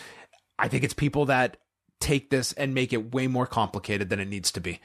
I 0.58 0.68
think 0.68 0.82
it's 0.84 0.94
people 0.94 1.26
that 1.26 1.58
take 2.00 2.30
this 2.30 2.52
and 2.54 2.74
make 2.74 2.94
it 2.94 3.12
way 3.14 3.26
more 3.26 3.46
complicated 3.46 4.08
than 4.08 4.20
it 4.20 4.28
needs 4.28 4.50
to 4.52 4.60
be. 4.60 4.80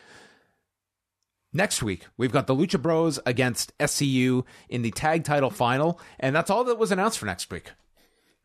Next 1.55 1.81
week, 1.81 2.07
we've 2.17 2.33
got 2.33 2.47
the 2.47 2.53
Lucha 2.53 2.81
Bros 2.81 3.17
against 3.25 3.75
SCU 3.77 4.43
in 4.67 4.81
the 4.81 4.91
tag 4.91 5.23
title 5.23 5.49
final, 5.49 6.01
and 6.19 6.35
that's 6.35 6.49
all 6.49 6.65
that 6.65 6.77
was 6.77 6.91
announced 6.91 7.17
for 7.17 7.27
next 7.27 7.49
week. 7.49 7.71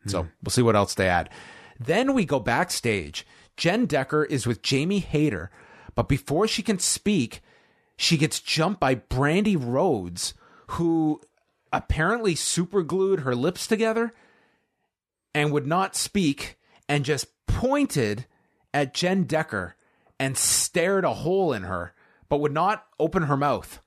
So 0.07 0.23
hmm. 0.23 0.29
we'll 0.41 0.51
see 0.51 0.61
what 0.61 0.77
else 0.77 0.93
they 0.95 1.09
add. 1.09 1.29
Then 1.77 2.13
we 2.13 2.23
go 2.23 2.39
backstage. 2.39 3.27
Jen 3.57 3.85
Decker 3.85 4.23
is 4.23 4.47
with 4.47 4.61
Jamie 4.61 4.99
Hayter, 4.99 5.51
but 5.93 6.07
before 6.07 6.47
she 6.47 6.63
can 6.63 6.79
speak, 6.79 7.41
she 7.97 8.15
gets 8.15 8.39
jumped 8.39 8.79
by 8.79 8.95
Brandi 8.95 9.57
Rhodes, 9.59 10.33
who 10.67 11.19
apparently 11.73 12.33
superglued 12.33 13.19
her 13.19 13.35
lips 13.35 13.67
together 13.67 14.13
and 15.35 15.51
would 15.51 15.67
not 15.67 15.97
speak 15.97 16.57
and 16.87 17.03
just 17.03 17.27
pointed 17.45 18.25
at 18.73 18.93
Jen 18.93 19.25
Decker 19.25 19.75
and 20.17 20.37
stared 20.37 21.03
a 21.03 21.13
hole 21.13 21.51
in 21.51 21.63
her, 21.63 21.93
but 22.31 22.39
would 22.39 22.53
not 22.53 22.85
open 22.97 23.23
her 23.23 23.35
mouth. 23.35 23.81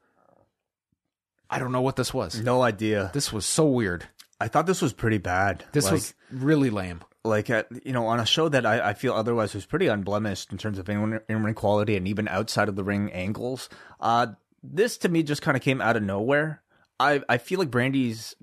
I 1.48 1.58
don't 1.58 1.72
know 1.72 1.80
what 1.82 1.96
this 1.96 2.12
was. 2.12 2.40
No 2.40 2.60
idea. 2.62 3.10
This 3.14 3.32
was 3.32 3.46
so 3.46 3.66
weird. 3.66 4.06
I 4.40 4.48
thought 4.48 4.66
this 4.66 4.82
was 4.82 4.92
pretty 4.92 5.18
bad. 5.18 5.64
This 5.72 5.84
Like- 5.84 5.92
was 5.94 6.14
really 6.30 6.68
lame. 6.70 7.00
like 7.24 7.48
uh, 7.48 7.62
you 7.84 7.92
know 7.94 8.06
on 8.06 8.20
a 8.20 8.26
show 8.26 8.50
that 8.50 8.66
I, 8.66 8.90
I 8.90 8.92
feel 8.92 9.14
otherwise 9.14 9.54
was 9.54 9.64
pretty 9.64 9.86
unblemished 9.86 10.52
in 10.52 10.58
terms 10.58 10.78
of 10.78 10.90
in 10.90 11.20
ring 11.28 11.54
quality 11.54 11.96
and 11.96 12.06
even 12.06 12.28
outside 12.28 12.68
of 12.68 12.76
the 12.76 12.84
ring 12.84 13.10
angles. 13.12 13.70
Uh, 13.98 14.26
this 14.62 14.98
to 14.98 15.08
me 15.08 15.22
just 15.22 15.40
kind 15.40 15.56
of 15.56 15.62
came 15.62 15.80
out 15.80 15.96
of 15.96 16.02
nowhere. 16.02 16.60
I 17.00 17.22
I 17.26 17.38
feel 17.38 17.58
like 17.60 17.70
Brandi's 17.70 18.34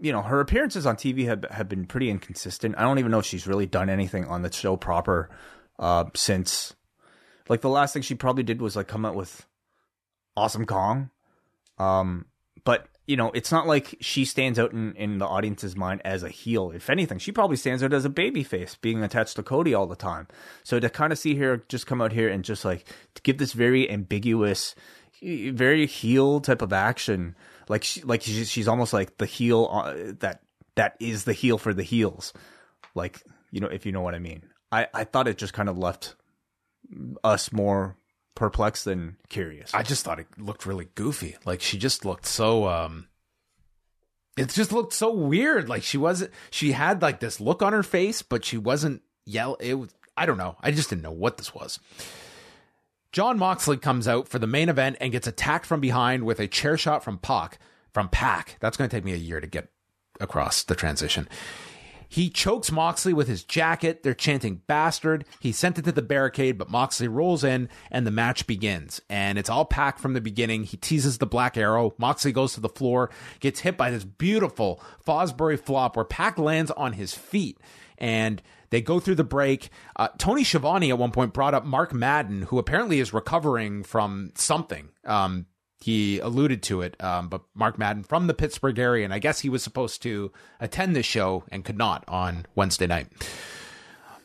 you 0.00 0.12
know 0.12 0.22
her 0.22 0.38
appearances 0.38 0.86
on 0.86 0.94
TV 0.94 1.24
have 1.26 1.44
have 1.50 1.68
been 1.68 1.84
pretty 1.86 2.10
inconsistent. 2.10 2.76
I 2.78 2.82
don't 2.82 3.00
even 3.00 3.10
know 3.10 3.18
if 3.18 3.26
she's 3.26 3.48
really 3.48 3.66
done 3.66 3.90
anything 3.90 4.24
on 4.26 4.42
the 4.42 4.52
show 4.52 4.76
proper 4.76 5.30
uh, 5.80 6.04
since 6.14 6.76
like 7.48 7.60
the 7.60 7.68
last 7.68 7.92
thing 7.92 8.02
she 8.02 8.14
probably 8.14 8.42
did 8.42 8.60
was 8.60 8.76
like 8.76 8.88
come 8.88 9.04
out 9.04 9.14
with 9.14 9.46
Awesome 10.36 10.66
Kong. 10.66 11.10
Um, 11.78 12.26
but 12.64 12.88
you 13.06 13.16
know, 13.16 13.30
it's 13.32 13.50
not 13.50 13.66
like 13.66 13.96
she 14.00 14.26
stands 14.26 14.58
out 14.58 14.72
in, 14.72 14.94
in 14.94 15.16
the 15.16 15.26
audience's 15.26 15.74
mind 15.74 16.02
as 16.04 16.22
a 16.22 16.28
heel. 16.28 16.70
If 16.70 16.90
anything, 16.90 17.18
she 17.18 17.32
probably 17.32 17.56
stands 17.56 17.82
out 17.82 17.94
as 17.94 18.04
a 18.04 18.10
babyface, 18.10 18.78
being 18.80 19.02
attached 19.02 19.36
to 19.36 19.42
Cody 19.42 19.72
all 19.72 19.86
the 19.86 19.96
time. 19.96 20.28
So 20.62 20.78
to 20.78 20.90
kind 20.90 21.10
of 21.10 21.18
see 21.18 21.34
her 21.36 21.64
just 21.68 21.86
come 21.86 22.02
out 22.02 22.12
here 22.12 22.28
and 22.28 22.44
just 22.44 22.66
like 22.66 22.86
give 23.22 23.38
this 23.38 23.54
very 23.54 23.90
ambiguous, 23.90 24.74
very 25.22 25.86
heel 25.86 26.40
type 26.40 26.60
of 26.60 26.74
action, 26.74 27.34
like 27.68 27.82
she, 27.82 28.02
like 28.02 28.20
she's, 28.20 28.50
she's 28.50 28.68
almost 28.68 28.92
like 28.92 29.16
the 29.16 29.26
heel 29.26 29.70
uh, 29.72 29.94
that 30.20 30.42
that 30.74 30.94
is 31.00 31.24
the 31.24 31.32
heel 31.32 31.56
for 31.56 31.72
the 31.72 31.82
heels, 31.82 32.34
like 32.94 33.22
you 33.50 33.60
know, 33.60 33.68
if 33.68 33.86
you 33.86 33.92
know 33.92 34.02
what 34.02 34.14
I 34.14 34.18
mean. 34.18 34.42
I 34.70 34.86
I 34.92 35.04
thought 35.04 35.28
it 35.28 35.38
just 35.38 35.54
kind 35.54 35.70
of 35.70 35.78
left 35.78 36.14
us 37.24 37.52
more 37.52 37.96
perplexed 38.34 38.84
than 38.84 39.16
curious. 39.28 39.74
I 39.74 39.82
just 39.82 40.04
thought 40.04 40.20
it 40.20 40.26
looked 40.38 40.66
really 40.66 40.88
goofy. 40.94 41.36
Like 41.44 41.60
she 41.60 41.78
just 41.78 42.04
looked 42.04 42.26
so 42.26 42.68
um 42.68 43.08
it 44.36 44.48
just 44.50 44.72
looked 44.72 44.92
so 44.92 45.12
weird. 45.12 45.68
Like 45.68 45.82
she 45.82 45.98
wasn't 45.98 46.30
she 46.50 46.72
had 46.72 47.02
like 47.02 47.20
this 47.20 47.40
look 47.40 47.62
on 47.62 47.72
her 47.72 47.82
face, 47.82 48.22
but 48.22 48.44
she 48.44 48.56
wasn't 48.56 49.02
yell 49.26 49.54
it 49.56 49.74
was 49.74 49.90
I 50.16 50.26
don't 50.26 50.38
know. 50.38 50.56
I 50.60 50.70
just 50.70 50.90
didn't 50.90 51.02
know 51.02 51.12
what 51.12 51.36
this 51.36 51.54
was. 51.54 51.78
Jon 53.12 53.38
Moxley 53.38 53.76
comes 53.76 54.06
out 54.06 54.28
for 54.28 54.38
the 54.38 54.46
main 54.46 54.68
event 54.68 54.96
and 55.00 55.12
gets 55.12 55.26
attacked 55.26 55.64
from 55.64 55.80
behind 55.80 56.24
with 56.24 56.40
a 56.40 56.46
chair 56.46 56.76
shot 56.76 57.02
from 57.02 57.18
Pac. 57.18 57.58
From 57.92 58.08
Pac. 58.08 58.56
That's 58.60 58.76
going 58.76 58.90
to 58.90 58.94
take 58.94 59.04
me 59.04 59.14
a 59.14 59.16
year 59.16 59.40
to 59.40 59.46
get 59.46 59.70
across 60.20 60.62
the 60.62 60.74
transition. 60.74 61.28
He 62.08 62.30
chokes 62.30 62.72
Moxley 62.72 63.12
with 63.12 63.28
his 63.28 63.44
jacket. 63.44 64.02
They're 64.02 64.14
chanting 64.14 64.62
bastard. 64.66 65.24
He 65.40 65.52
sent 65.52 65.78
it 65.78 65.84
to 65.84 65.92
the 65.92 66.02
barricade, 66.02 66.56
but 66.58 66.70
Moxley 66.70 67.08
rolls 67.08 67.44
in 67.44 67.68
and 67.90 68.06
the 68.06 68.10
match 68.10 68.46
begins. 68.46 69.00
And 69.10 69.38
it's 69.38 69.50
all 69.50 69.64
packed 69.64 70.00
from 70.00 70.14
the 70.14 70.20
beginning. 70.20 70.64
He 70.64 70.76
teases 70.76 71.18
the 71.18 71.26
black 71.26 71.56
arrow. 71.56 71.94
Moxley 71.98 72.32
goes 72.32 72.54
to 72.54 72.60
the 72.60 72.68
floor, 72.68 73.10
gets 73.40 73.60
hit 73.60 73.76
by 73.76 73.90
this 73.90 74.04
beautiful 74.04 74.82
Fosbury 75.06 75.60
flop 75.60 75.96
where 75.96 76.04
Pac 76.04 76.38
lands 76.38 76.70
on 76.72 76.94
his 76.94 77.14
feet. 77.14 77.58
And 77.98 78.40
they 78.70 78.80
go 78.80 79.00
through 79.00 79.16
the 79.16 79.24
break. 79.24 79.70
Uh, 79.96 80.08
Tony 80.18 80.44
Schiavone 80.44 80.90
at 80.90 80.98
one 80.98 81.10
point 81.10 81.32
brought 81.32 81.54
up 81.54 81.64
Mark 81.64 81.92
Madden, 81.92 82.42
who 82.42 82.58
apparently 82.58 83.00
is 83.00 83.12
recovering 83.12 83.82
from 83.82 84.32
something. 84.34 84.90
Um, 85.04 85.46
he 85.80 86.18
alluded 86.18 86.62
to 86.64 86.82
it, 86.82 87.02
um, 87.02 87.28
but 87.28 87.42
Mark 87.54 87.78
Madden 87.78 88.02
from 88.02 88.26
the 88.26 88.34
Pittsburgh 88.34 88.78
area, 88.78 89.04
and 89.04 89.14
I 89.14 89.18
guess 89.18 89.40
he 89.40 89.48
was 89.48 89.62
supposed 89.62 90.02
to 90.02 90.32
attend 90.60 90.96
this 90.96 91.06
show 91.06 91.44
and 91.50 91.64
could 91.64 91.78
not 91.78 92.04
on 92.08 92.46
Wednesday 92.54 92.86
night. 92.86 93.08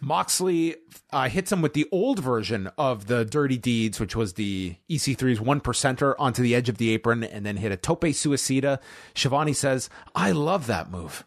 Moxley 0.03 0.75
uh, 1.11 1.29
hits 1.29 1.51
him 1.51 1.61
with 1.61 1.73
the 1.73 1.87
old 1.91 2.19
version 2.19 2.69
of 2.77 3.07
the 3.07 3.23
Dirty 3.23 3.57
Deeds, 3.57 3.99
which 3.99 4.15
was 4.15 4.33
the 4.33 4.75
EC3's 4.89 5.39
one 5.39 5.61
percenter 5.61 6.13
onto 6.19 6.41
the 6.41 6.55
edge 6.55 6.67
of 6.67 6.77
the 6.77 6.91
apron 6.91 7.23
and 7.23 7.45
then 7.45 7.55
hit 7.55 7.71
a 7.71 7.77
tope 7.77 8.01
suicida. 8.01 8.79
Schiavone 9.15 9.53
says, 9.53 9.89
I 10.13 10.31
love 10.31 10.67
that 10.67 10.91
move. 10.91 11.25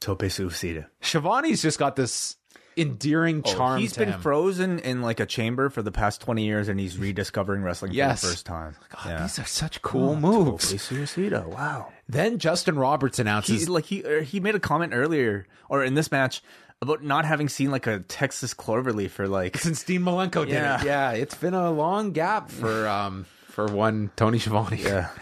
Tope 0.00 0.22
suicida. 0.22 0.86
Schiavone's 1.00 1.62
just 1.62 1.78
got 1.78 1.96
this 1.96 2.36
endearing 2.76 3.42
charm. 3.42 3.76
Oh, 3.76 3.80
he's 3.80 3.92
to 3.94 4.00
been 4.00 4.12
him. 4.12 4.20
frozen 4.20 4.78
in 4.80 5.00
like 5.02 5.18
a 5.20 5.26
chamber 5.26 5.70
for 5.70 5.82
the 5.82 5.90
past 5.92 6.20
20 6.20 6.44
years 6.44 6.68
and 6.68 6.78
he's 6.78 6.98
rediscovering 6.98 7.62
wrestling 7.62 7.92
Yes. 7.92 8.20
for 8.20 8.26
the 8.26 8.32
first 8.32 8.46
time. 8.46 8.76
God, 9.04 9.22
These 9.22 9.38
are 9.38 9.44
such 9.46 9.80
cool 9.82 10.14
moves. 10.16 10.70
Tope 10.70 10.80
suicida. 10.80 11.46
Wow. 11.46 11.92
Then 12.08 12.38
Justin 12.38 12.78
Roberts 12.78 13.16
He 13.16 13.22
announces 13.22 13.68
like 13.68 13.84
he 13.86 14.04
er, 14.04 14.20
he 14.22 14.40
made 14.40 14.54
a 14.54 14.60
comment 14.60 14.92
earlier 14.94 15.46
or 15.68 15.82
in 15.84 15.94
this 15.94 16.10
match 16.12 16.42
about 16.82 17.02
not 17.02 17.24
having 17.24 17.48
seen 17.48 17.70
like 17.70 17.86
a 17.86 18.00
Texas 18.00 18.52
Cloverleaf 18.52 19.10
for 19.10 19.26
like 19.26 19.56
since 19.56 19.82
Dean 19.82 20.02
Malenko 20.02 20.44
did 20.44 20.50
Yeah. 20.54 20.80
it. 20.80 20.84
Yeah, 20.86 21.10
it's 21.12 21.34
been 21.34 21.54
a 21.54 21.70
long 21.70 22.12
gap 22.12 22.50
for 22.50 22.86
um 22.88 23.24
for 23.48 23.66
one 23.66 24.10
Tony 24.16 24.38
Schiavone. 24.38 24.82
Yeah. 24.82 25.08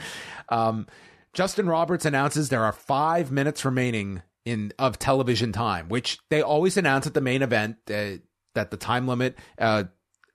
Um, 0.51 0.87
Justin 1.33 1.67
Roberts 1.67 2.05
announces 2.05 2.51
there 2.51 2.63
are 2.65 2.73
five 2.73 3.33
minutes 3.33 3.65
remaining 3.65 4.21
in 4.45 4.73
of 4.79 4.99
television 4.99 5.53
time, 5.53 5.89
which 5.89 6.19
they 6.31 6.43
always 6.43 6.77
announce 6.77 7.07
at 7.07 7.15
the 7.15 7.21
main 7.21 7.43
event 7.43 7.77
uh, 7.91 8.17
that 8.55 8.71
the 8.71 8.77
time 8.77 9.09
limit, 9.09 9.39
uh, 9.59 9.85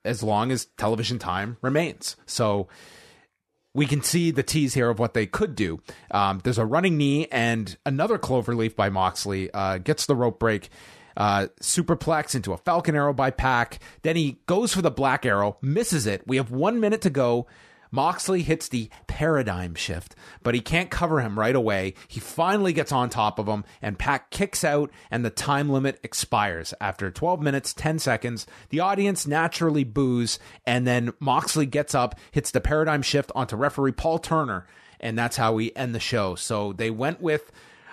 as 0.03 0.24
long 0.24 0.51
as 0.51 0.66
television 0.78 1.20
time 1.20 1.57
remains. 1.62 2.16
So 2.26 2.68
we 3.74 3.86
can 3.86 4.01
see 4.01 4.32
the 4.32 4.43
tease 4.43 4.74
here 4.74 4.89
of 4.89 4.99
what 4.99 5.14
they 5.14 5.26
could 5.26 5.55
do. 5.55 5.82
Um, 6.12 6.41
there's 6.43 6.57
a 6.57 6.66
running 6.66 6.97
knee 6.97 7.28
and 7.32 7.78
another 7.86 8.18
cloverleaf 8.18 8.76
by 8.76 8.89
Moxley 8.89 9.51
uh, 9.53 9.78
gets 9.78 10.05
the 10.05 10.16
rope 10.16 10.39
break. 10.39 10.70
Uh, 11.18 11.47
superplex 11.62 12.34
into 12.34 12.53
a 12.53 12.57
falcon 12.57 12.95
arrow 12.95 13.14
by 13.14 13.30
Pac. 13.30 13.80
Then 14.03 14.16
he 14.16 14.39
goes 14.45 14.74
for 14.74 14.82
the 14.82 14.91
black 14.91 15.26
arrow, 15.26 15.57
misses 15.62 16.07
it. 16.07 16.26
We 16.26 16.38
have 16.38 16.49
one 16.49 16.80
minute 16.80 17.01
to 17.01 17.10
go. 17.10 17.45
Moxley 17.91 18.43
hits 18.43 18.67
the 18.67 18.89
paradigm 19.07 19.75
shift, 19.75 20.15
but 20.43 20.53
he 20.53 20.61
can't 20.61 20.89
cover 20.89 21.21
him 21.21 21.39
right 21.39 21.55
away. 21.55 21.93
He 22.07 22.19
finally 22.19 22.73
gets 22.73 22.91
on 22.91 23.09
top 23.09 23.39
of 23.39 23.47
him, 23.47 23.63
and 23.81 23.97
Pac 23.97 24.29
kicks 24.29 24.63
out, 24.63 24.91
and 25.09 25.25
the 25.25 25.29
time 25.29 25.69
limit 25.69 25.99
expires. 26.03 26.73
After 26.79 27.11
12 27.11 27.41
minutes, 27.41 27.73
10 27.73 27.99
seconds, 27.99 28.45
the 28.69 28.79
audience 28.79 29.25
naturally 29.25 29.83
boos, 29.83 30.39
and 30.65 30.85
then 30.85 31.13
Moxley 31.19 31.65
gets 31.65 31.95
up, 31.95 32.15
hits 32.31 32.51
the 32.51 32.61
paradigm 32.61 33.01
shift 33.01 33.31
onto 33.35 33.55
referee 33.55 33.93
Paul 33.93 34.19
Turner, 34.19 34.67
and 34.99 35.17
that's 35.17 35.37
how 35.37 35.53
we 35.53 35.71
end 35.75 35.95
the 35.95 35.99
show. 35.99 36.35
So 36.35 36.73
they 36.73 36.91
went 36.91 37.21
with. 37.21 37.51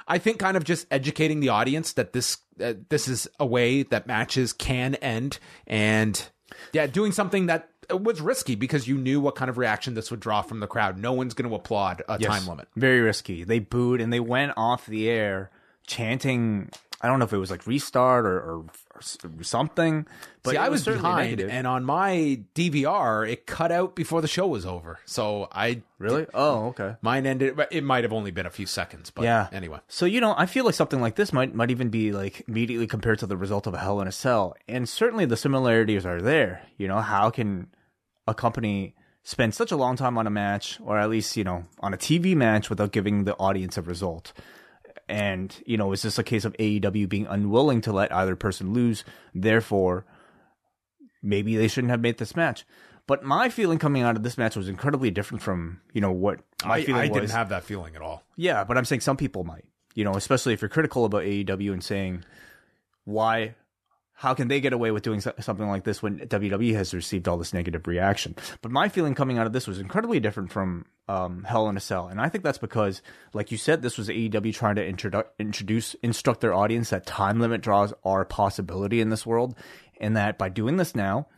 I 0.09 0.19
think 0.19 0.39
kind 0.39 0.57
of 0.57 0.63
just 0.63 0.87
educating 0.93 1.41
the 1.41 1.49
audience 1.49 1.95
that 1.95 2.13
this 2.13 2.39
uh, 2.63 2.75
this 2.89 3.09
is 3.09 3.27
a 3.41 3.47
way 3.47 3.83
that 3.83 4.07
matches 4.07 4.53
can 4.53 4.95
end, 4.97 5.41
and 5.67 6.31
yeah, 6.73 6.87
doing 6.87 7.13
something 7.13 7.47
that 7.47 7.71
was 7.91 8.21
risky 8.21 8.55
because 8.55 8.87
you 8.89 8.97
knew 8.99 9.21
what 9.21 9.35
kind 9.35 9.49
of 9.49 9.59
reaction 9.59 9.95
this 9.95 10.11
would 10.11 10.21
draw 10.21 10.43
from 10.43 10.61
the 10.61 10.67
crowd. 10.67 10.99
No 10.99 11.13
one's 11.13 11.35
going 11.35 11.49
to 11.49 11.55
applaud 11.57 12.03
a 12.09 12.19
Yes. 12.21 12.31
time 12.31 12.47
limit. 12.49 12.69
Very 12.77 13.01
risky. 13.01 13.45
They 13.45 13.59
booed 13.59 14.01
and 14.01 14.13
they 14.13 14.21
went 14.21 14.53
off 14.57 14.87
the 14.87 15.09
air 15.09 15.51
chanting. 15.87 16.71
I 17.03 17.09
don't 17.09 17.19
know 17.19 17.27
if 17.27 17.33
it 17.33 17.37
was 17.39 17.51
like 17.51 17.67
restart 17.67 18.25
or, 18.25 18.39
or, 18.39 18.65
or 18.95 19.43
something. 19.43 20.07
But 20.43 20.53
See, 20.53 20.57
I 20.57 20.71
was 20.71 20.83
certainly 20.83 21.03
behind, 21.03 21.31
negative. 21.33 21.51
and 21.51 21.67
on 21.67 21.85
my 21.85 22.41
DVR, 22.55 23.29
it 23.31 23.47
cut 23.47 23.71
out 23.71 23.95
before 23.95 24.23
the 24.23 24.29
show 24.29 24.47
was 24.47 24.65
over. 24.65 24.99
So 25.05 25.47
I 25.53 25.83
really, 25.99 26.27
oh, 26.33 26.69
okay. 26.69 26.95
mine 27.03 27.27
ended. 27.27 27.61
It 27.71 27.85
might 27.85 28.05
have 28.05 28.15
only 28.15 28.31
been 28.31 28.47
a 28.47 28.51
few 28.51 28.65
seconds, 28.67 29.11
but 29.11 29.25
Yeah. 29.25 29.49
Anyway, 29.53 29.79
So 29.89 30.07
you 30.07 30.23
know, 30.23 30.35
I 30.39 30.47
feel 30.47 30.65
like 30.65 30.75
something 30.75 31.01
like 31.03 31.17
this 31.17 31.33
might 31.35 31.55
might 31.55 31.71
even 31.71 31.91
be 31.91 32.13
like 32.13 32.45
immediately 32.49 32.87
compared 32.87 33.19
to 33.19 33.27
the 33.27 33.37
result 33.37 33.67
of 33.67 33.75
a 33.75 33.79
Hell 33.79 34.01
in 34.01 34.09
a 34.09 34.13
Cell, 34.13 34.57
and 34.67 34.89
certainly 34.89 35.27
the 35.27 35.37
similarities 35.37 36.07
are 36.07 36.23
there. 36.23 36.63
You 36.79 36.89
know, 36.89 37.01
how 37.01 37.29
can 37.29 37.69
a 38.27 38.35
company 38.35 38.95
spend 39.23 39.55
such 39.55 39.73
a 39.73 39.77
long 39.77 39.97
time 39.97 40.17
on 40.19 40.27
a 40.27 40.31
match, 40.31 40.79
or 40.85 40.99
at 40.99 41.11
least 41.11 41.37
you 41.37 41.45
know 41.45 41.65
on 41.81 41.95
a 41.95 41.97
TV 41.97 42.35
match, 42.37 42.71
without 42.71 42.93
giving 42.93 43.25
the 43.25 43.35
audience 43.37 43.77
a 43.77 43.83
result? 43.83 44.33
And 45.09 45.55
you 45.67 45.77
know, 45.77 45.93
is 45.93 46.03
this 46.03 46.19
a 46.19 46.25
case 46.25 46.45
of 46.45 46.53
AEW 46.55 47.09
being 47.09 47.27
unwilling 47.27 47.81
to 47.83 47.93
let 47.93 48.13
either 48.13 48.37
person 48.37 48.73
lose? 48.73 49.05
Therefore, 49.35 50.05
maybe 51.23 51.57
they 51.57 51.69
shouldn't 51.69 51.91
have 51.91 52.01
made 52.01 52.19
this 52.19 52.35
match. 52.35 52.65
But 53.07 53.23
my 53.23 53.49
feeling 53.49 53.79
coming 53.79 54.03
out 54.03 54.17
of 54.17 54.25
this 54.25 54.37
match 54.37 54.57
was 54.57 54.69
incredibly 54.69 55.13
different 55.13 55.43
from 55.43 55.81
you 55.93 56.01
know 56.01 56.11
what 56.11 56.41
my 56.65 56.77
I, 56.77 56.85
feeling 56.85 57.03
I 57.03 57.09
was. 57.09 57.21
didn't 57.21 57.31
have 57.31 57.51
that 57.51 57.65
feeling 57.65 57.95
at 57.95 58.03
all. 58.03 58.25
Yeah, 58.37 58.65
but 58.65 58.77
I'm 58.77 58.85
saying 58.85 59.03
some 59.03 59.17
people 59.17 59.45
might. 59.45 59.65
You 59.95 60.05
know, 60.05 60.15
especially 60.15 60.53
if 60.53 60.61
you're 60.61 60.69
critical 60.69 61.05
about 61.05 61.23
AEW 61.23 61.73
and 61.73 61.83
saying 61.83 62.25
why 63.05 63.55
how 64.19 64.33
can 64.33 64.49
they 64.49 64.63
get 64.63 64.73
away 64.73 64.91
with 64.91 65.03
doing 65.03 65.21
something 65.21 65.69
like 65.69 65.85
this 65.85 66.03
when 66.03 66.19
WWE 66.21 66.75
has 66.75 66.95
received 66.95 67.29
all 67.29 67.37
this 67.37 67.53
negative 67.53 67.87
reaction? 67.87 68.35
But 68.63 68.73
my 68.73 68.89
feeling 68.89 69.15
coming 69.15 69.37
out 69.37 69.47
of 69.47 69.53
this 69.53 69.67
was 69.67 69.79
incredibly 69.79 70.21
different 70.21 70.51
from 70.51 70.87
um, 71.07 71.45
Hell 71.45 71.69
in 71.69 71.77
a 71.77 71.81
Cell, 71.81 72.09
and 72.09 72.19
I 72.19 72.31
think 72.31 72.43
that's 72.43 72.57
because, 72.57 73.03
like 73.35 73.53
you 73.53 73.59
said, 73.59 73.83
this 73.83 73.99
was 73.99 74.09
AEW 74.09 74.55
trying 74.55 74.77
to 74.77 74.91
introdu- 74.91 75.27
introduce, 75.39 75.93
instruct 76.03 76.41
their 76.41 76.55
audience 76.55 76.89
that 76.91 77.05
time 77.05 77.41
limit 77.41 77.61
draws 77.61 77.93
are 78.05 78.23
a 78.23 78.27
possibility 78.27 79.03
in 79.03 79.11
this 79.11 79.27
world, 79.27 79.55
and 80.01 80.17
that 80.17 80.39
by 80.39 80.49
doing 80.49 80.79
this 80.79 80.95
now, 80.95 81.29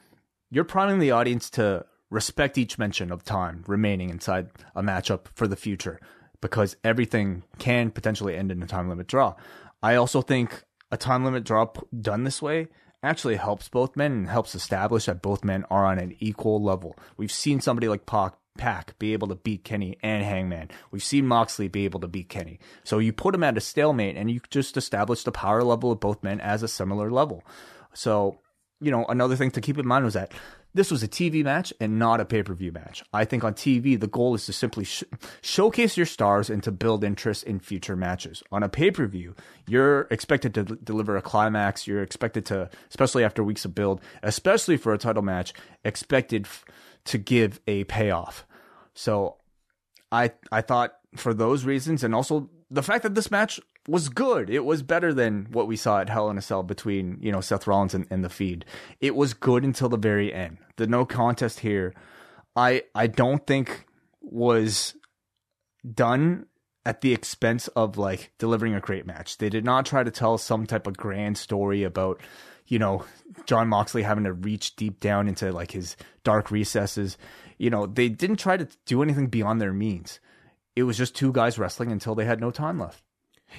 you're 0.48 0.62
priming 0.62 1.00
the 1.00 1.10
audience 1.10 1.50
to 1.50 1.84
respect 2.10 2.56
each 2.56 2.78
mention 2.78 3.10
of 3.10 3.24
time 3.24 3.64
remaining 3.66 4.08
inside 4.08 4.50
a 4.76 4.82
matchup 4.82 5.26
for 5.34 5.48
the 5.48 5.56
future 5.56 5.98
because 6.40 6.76
everything 6.84 7.42
can 7.58 7.90
potentially 7.90 8.36
end 8.36 8.52
in 8.52 8.62
a 8.62 8.66
time 8.66 8.88
limit 8.88 9.08
draw. 9.08 9.34
I 9.82 9.96
also 9.96 10.22
think 10.22 10.62
a 10.90 10.96
time 10.96 11.24
limit 11.24 11.44
draw 11.44 11.68
done 12.00 12.24
this 12.24 12.40
way 12.40 12.68
actually 13.02 13.36
helps 13.36 13.68
both 13.68 13.96
men 13.96 14.12
and 14.12 14.28
helps 14.28 14.54
establish 14.54 15.06
that 15.06 15.22
both 15.22 15.44
men 15.44 15.64
are 15.70 15.86
on 15.86 15.98
an 15.98 16.16
equal 16.18 16.62
level. 16.62 16.96
We've 17.16 17.32
seen 17.32 17.60
somebody 17.60 17.88
like 17.88 18.06
Pac 18.06 18.34
Pack 18.58 18.98
be 18.98 19.12
able 19.12 19.28
to 19.28 19.36
beat 19.36 19.62
Kenny 19.64 19.96
and 20.02 20.24
Hangman. 20.24 20.68
We've 20.90 21.02
seen 21.02 21.26
Moxley 21.26 21.68
be 21.68 21.84
able 21.84 22.00
to 22.00 22.08
beat 22.08 22.28
Kenny. 22.28 22.58
So 22.82 22.98
you 22.98 23.12
put 23.12 23.32
them 23.32 23.44
at 23.44 23.56
a 23.56 23.60
stalemate 23.60 24.16
and 24.16 24.30
you 24.30 24.40
just 24.50 24.76
establish 24.76 25.22
the 25.22 25.30
power 25.32 25.62
level 25.62 25.92
of 25.92 26.00
both 26.00 26.24
men 26.24 26.40
as 26.40 26.62
a 26.62 26.68
similar 26.68 27.10
level. 27.10 27.44
So, 27.94 28.40
you 28.80 28.90
know, 28.90 29.06
another 29.08 29.36
thing 29.36 29.52
to 29.52 29.60
keep 29.60 29.78
in 29.78 29.86
mind 29.86 30.04
was 30.04 30.14
that 30.14 30.32
this 30.74 30.90
was 30.90 31.02
a 31.02 31.08
TV 31.08 31.42
match 31.42 31.72
and 31.80 31.98
not 31.98 32.20
a 32.20 32.24
pay 32.24 32.42
per 32.42 32.54
view 32.54 32.72
match. 32.72 33.02
I 33.12 33.24
think 33.24 33.42
on 33.44 33.54
TV, 33.54 33.98
the 33.98 34.06
goal 34.06 34.34
is 34.34 34.46
to 34.46 34.52
simply 34.52 34.84
sh- 34.84 35.04
showcase 35.40 35.96
your 35.96 36.06
stars 36.06 36.50
and 36.50 36.62
to 36.62 36.70
build 36.70 37.04
interest 37.04 37.44
in 37.44 37.58
future 37.58 37.96
matches. 37.96 38.42
On 38.52 38.62
a 38.62 38.68
pay 38.68 38.90
per 38.90 39.06
view, 39.06 39.34
you're 39.66 40.02
expected 40.10 40.54
to 40.54 40.64
d- 40.64 40.74
deliver 40.82 41.16
a 41.16 41.22
climax. 41.22 41.86
You're 41.86 42.02
expected 42.02 42.44
to, 42.46 42.68
especially 42.90 43.24
after 43.24 43.42
weeks 43.42 43.64
of 43.64 43.74
build, 43.74 44.00
especially 44.22 44.76
for 44.76 44.92
a 44.92 44.98
title 44.98 45.22
match, 45.22 45.52
expected 45.84 46.44
f- 46.46 46.64
to 47.06 47.18
give 47.18 47.60
a 47.66 47.84
payoff. 47.84 48.46
So 48.94 49.36
I 50.12 50.32
I 50.52 50.60
thought 50.60 50.94
for 51.16 51.32
those 51.32 51.64
reasons, 51.64 52.04
and 52.04 52.14
also 52.14 52.50
the 52.70 52.82
fact 52.82 53.02
that 53.02 53.14
this 53.14 53.30
match 53.30 53.60
was 53.88 54.08
good. 54.08 54.50
It 54.50 54.64
was 54.64 54.82
better 54.82 55.14
than 55.14 55.46
what 55.50 55.66
we 55.66 55.76
saw 55.76 56.00
at 56.00 56.10
Hell 56.10 56.28
in 56.30 56.38
a 56.38 56.42
Cell 56.42 56.62
between 56.62 57.18
you 57.20 57.32
know 57.32 57.40
Seth 57.40 57.66
Rollins 57.66 57.94
and, 57.94 58.06
and 58.10 58.22
the 58.22 58.28
Fiend. 58.28 58.64
It 59.00 59.16
was 59.16 59.34
good 59.34 59.64
until 59.64 59.88
the 59.88 59.96
very 59.96 60.32
end. 60.32 60.58
The 60.76 60.86
no 60.86 61.04
contest 61.04 61.60
here, 61.60 61.94
I 62.54 62.82
I 62.94 63.06
don't 63.06 63.46
think 63.46 63.86
was 64.20 64.94
done 65.94 66.46
at 66.84 67.00
the 67.00 67.12
expense 67.12 67.68
of 67.68 67.96
like 67.96 68.32
delivering 68.38 68.74
a 68.74 68.80
great 68.80 69.06
match. 69.06 69.38
They 69.38 69.48
did 69.48 69.64
not 69.64 69.86
try 69.86 70.04
to 70.04 70.10
tell 70.10 70.38
some 70.38 70.66
type 70.66 70.86
of 70.86 70.96
grand 70.96 71.38
story 71.38 71.82
about 71.82 72.20
you 72.66 72.78
know 72.78 73.04
Jon 73.46 73.68
Moxley 73.68 74.02
having 74.02 74.24
to 74.24 74.32
reach 74.32 74.76
deep 74.76 75.00
down 75.00 75.28
into 75.28 75.50
like 75.50 75.70
his 75.70 75.96
dark 76.24 76.50
recesses. 76.50 77.16
You 77.56 77.70
know, 77.70 77.86
they 77.86 78.08
didn't 78.08 78.36
try 78.36 78.56
to 78.56 78.68
do 78.86 79.02
anything 79.02 79.26
beyond 79.28 79.60
their 79.60 79.72
means. 79.72 80.20
It 80.76 80.84
was 80.84 80.96
just 80.96 81.16
two 81.16 81.32
guys 81.32 81.58
wrestling 81.58 81.90
until 81.90 82.14
they 82.14 82.24
had 82.24 82.40
no 82.40 82.50
time 82.50 82.78
left. 82.78 83.02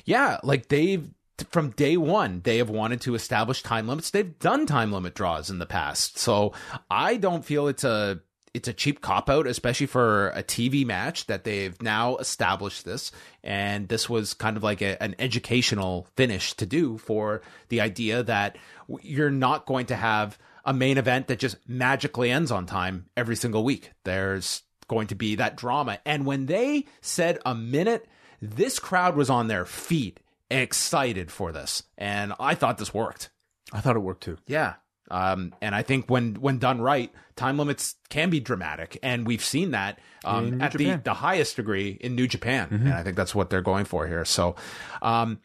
Yeah, 0.06 0.40
like 0.44 0.70
they've 0.70 1.10
from 1.52 1.70
day 1.72 1.96
one 1.96 2.42
they 2.44 2.58
have 2.58 2.70
wanted 2.70 3.02
to 3.02 3.16
establish 3.16 3.64
time 3.64 3.88
limits. 3.88 4.12
They've 4.12 4.38
done 4.40 4.66
time 4.66 4.92
limit 4.92 5.16
draws 5.16 5.50
in 5.50 5.60
the 5.60 5.66
past, 5.66 6.18
so 6.18 6.54
I 6.90 7.18
don't 7.18 7.46
feel 7.46 7.68
it's 7.68 7.84
a 7.84 8.22
it's 8.54 8.68
a 8.68 8.74
cheap 8.74 9.02
cop 9.02 9.30
out, 9.30 9.48
especially 9.48 9.86
for 9.86 10.30
a 10.30 10.44
TV 10.44 10.86
match 10.86 11.28
that 11.28 11.44
they've 11.44 11.80
now 11.82 12.18
established 12.18 12.86
this. 12.86 13.12
And 13.44 13.88
this 13.88 14.10
was 14.10 14.34
kind 14.34 14.58
of 14.58 14.64
like 14.64 14.82
a, 14.82 15.02
an 15.02 15.16
educational 15.20 16.08
finish 16.16 16.54
to 16.56 16.66
do 16.66 16.98
for 16.98 17.42
the 17.70 17.82
idea 17.82 18.24
that 18.24 18.58
you're 19.02 19.30
not 19.30 19.66
going 19.66 19.86
to 19.88 19.96
have 19.96 20.38
a 20.66 20.74
main 20.74 20.98
event 20.98 21.28
that 21.28 21.40
just 21.40 21.58
magically 21.68 22.32
ends 22.32 22.52
on 22.52 22.66
time 22.66 23.06
every 23.16 23.36
single 23.36 23.64
week. 23.64 23.92
There's 24.04 24.64
going 24.88 25.08
to 25.08 25.16
be 25.16 25.36
that 25.36 25.56
drama. 25.56 26.00
And 26.06 26.26
when 26.26 26.48
they 26.48 26.86
said 27.02 27.40
a 27.46 27.54
minute 27.56 28.08
this 28.42 28.80
crowd 28.80 29.16
was 29.16 29.30
on 29.30 29.48
their 29.48 29.66
feet 29.66 30.20
excited 30.50 31.32
for 31.32 31.52
this. 31.52 31.84
And 31.98 32.34
I 32.40 32.56
thought 32.56 32.78
this 32.78 32.94
worked. 32.94 33.30
I 33.72 33.82
thought 33.82 33.96
it 33.96 34.00
worked 34.00 34.24
too. 34.24 34.38
Yeah. 34.48 34.76
Um, 35.12 35.56
and 35.62 35.74
I 35.74 35.82
think 35.82 36.10
when 36.10 36.36
when 36.36 36.60
done 36.60 36.82
right, 36.82 37.12
time 37.36 37.58
limits 37.58 37.96
can 38.10 38.30
be 38.30 38.40
dramatic, 38.40 39.00
and 39.02 39.26
we've 39.26 39.44
seen 39.44 39.72
that 39.72 40.00
um, 40.24 40.62
at 40.62 40.74
the, 40.74 41.02
the 41.04 41.16
highest 41.16 41.56
degree 41.56 41.98
in 42.00 42.16
New 42.16 42.28
Japan, 42.28 42.68
mm-hmm. 42.68 42.86
and 42.86 42.94
I 42.94 43.02
think 43.02 43.16
that's 43.18 43.34
what 43.34 43.50
they're 43.50 43.64
going 43.64 43.86
for 43.86 44.08
here. 44.08 44.24
So, 44.24 44.56
um, 45.02 45.40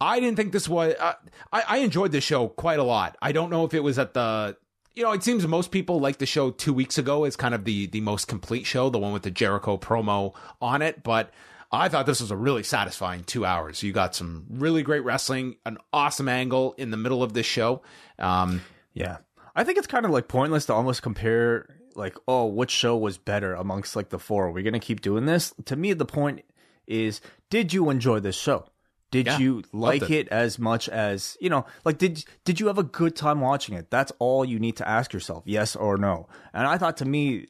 I 0.00 0.20
didn't 0.20 0.36
think 0.36 0.52
this 0.52 0.68
was. 0.68 0.94
Uh, 1.00 1.14
I, 1.52 1.64
I 1.68 1.76
enjoyed 1.78 2.12
this 2.12 2.22
show 2.22 2.46
quite 2.46 2.78
a 2.78 2.84
lot. 2.84 3.16
I 3.20 3.32
don't 3.32 3.50
know 3.50 3.64
if 3.64 3.74
it 3.74 3.82
was 3.82 3.98
at 3.98 4.14
the 4.14 4.56
you 4.94 5.02
know, 5.02 5.12
it 5.12 5.22
seems 5.22 5.46
most 5.46 5.70
people 5.70 6.00
like 6.00 6.18
the 6.18 6.26
show 6.26 6.50
two 6.50 6.72
weeks 6.72 6.98
ago 6.98 7.24
as 7.24 7.36
kind 7.36 7.54
of 7.54 7.64
the 7.64 7.86
the 7.86 8.00
most 8.00 8.28
complete 8.28 8.66
show, 8.66 8.90
the 8.90 8.98
one 8.98 9.12
with 9.12 9.22
the 9.22 9.30
Jericho 9.30 9.76
promo 9.78 10.34
on 10.60 10.82
it. 10.82 11.02
But 11.02 11.32
I 11.72 11.88
thought 11.88 12.04
this 12.04 12.20
was 12.20 12.30
a 12.30 12.36
really 12.36 12.62
satisfying 12.62 13.24
two 13.24 13.46
hours. 13.46 13.82
You 13.82 13.92
got 13.92 14.14
some 14.14 14.44
really 14.50 14.82
great 14.82 15.04
wrestling, 15.04 15.56
an 15.64 15.78
awesome 15.92 16.28
angle 16.28 16.74
in 16.76 16.90
the 16.90 16.98
middle 16.98 17.22
of 17.22 17.32
this 17.32 17.46
show. 17.46 17.82
Um, 18.18 18.60
yeah. 18.92 19.18
I 19.56 19.64
think 19.64 19.78
it's 19.78 19.86
kind 19.86 20.04
of 20.04 20.12
like 20.12 20.28
pointless 20.28 20.66
to 20.66 20.74
almost 20.74 21.02
compare 21.02 21.68
like, 21.94 22.16
oh, 22.28 22.46
which 22.46 22.70
show 22.70 22.96
was 22.96 23.16
better 23.16 23.54
amongst 23.54 23.96
like 23.96 24.10
the 24.10 24.18
four? 24.18 24.48
We're 24.48 24.52
we 24.52 24.62
going 24.62 24.74
to 24.74 24.80
keep 24.80 25.00
doing 25.00 25.24
this? 25.24 25.54
To 25.66 25.76
me, 25.76 25.94
the 25.94 26.04
point 26.04 26.42
is, 26.86 27.20
did 27.48 27.72
you 27.72 27.88
enjoy 27.90 28.20
this 28.20 28.36
show? 28.36 28.66
Did 29.10 29.26
yeah, 29.26 29.38
you 29.38 29.62
like 29.72 30.02
it. 30.04 30.10
it. 30.10 30.28
as 30.28 30.58
much 30.58 30.88
as 30.88 31.36
you 31.38 31.50
know? 31.50 31.66
Like, 31.84 31.98
did 31.98 32.24
did 32.44 32.58
you 32.58 32.68
have 32.68 32.78
a 32.78 32.82
good 32.82 33.14
time 33.14 33.42
watching 33.42 33.74
it? 33.74 33.90
That's 33.90 34.10
all 34.18 34.42
you 34.42 34.58
need 34.58 34.76
to 34.76 34.88
ask 34.88 35.12
yourself, 35.12 35.42
yes 35.44 35.76
or 35.76 35.98
no. 35.98 36.28
And 36.54 36.66
I 36.66 36.78
thought 36.78 36.96
to 36.96 37.04
me, 37.04 37.48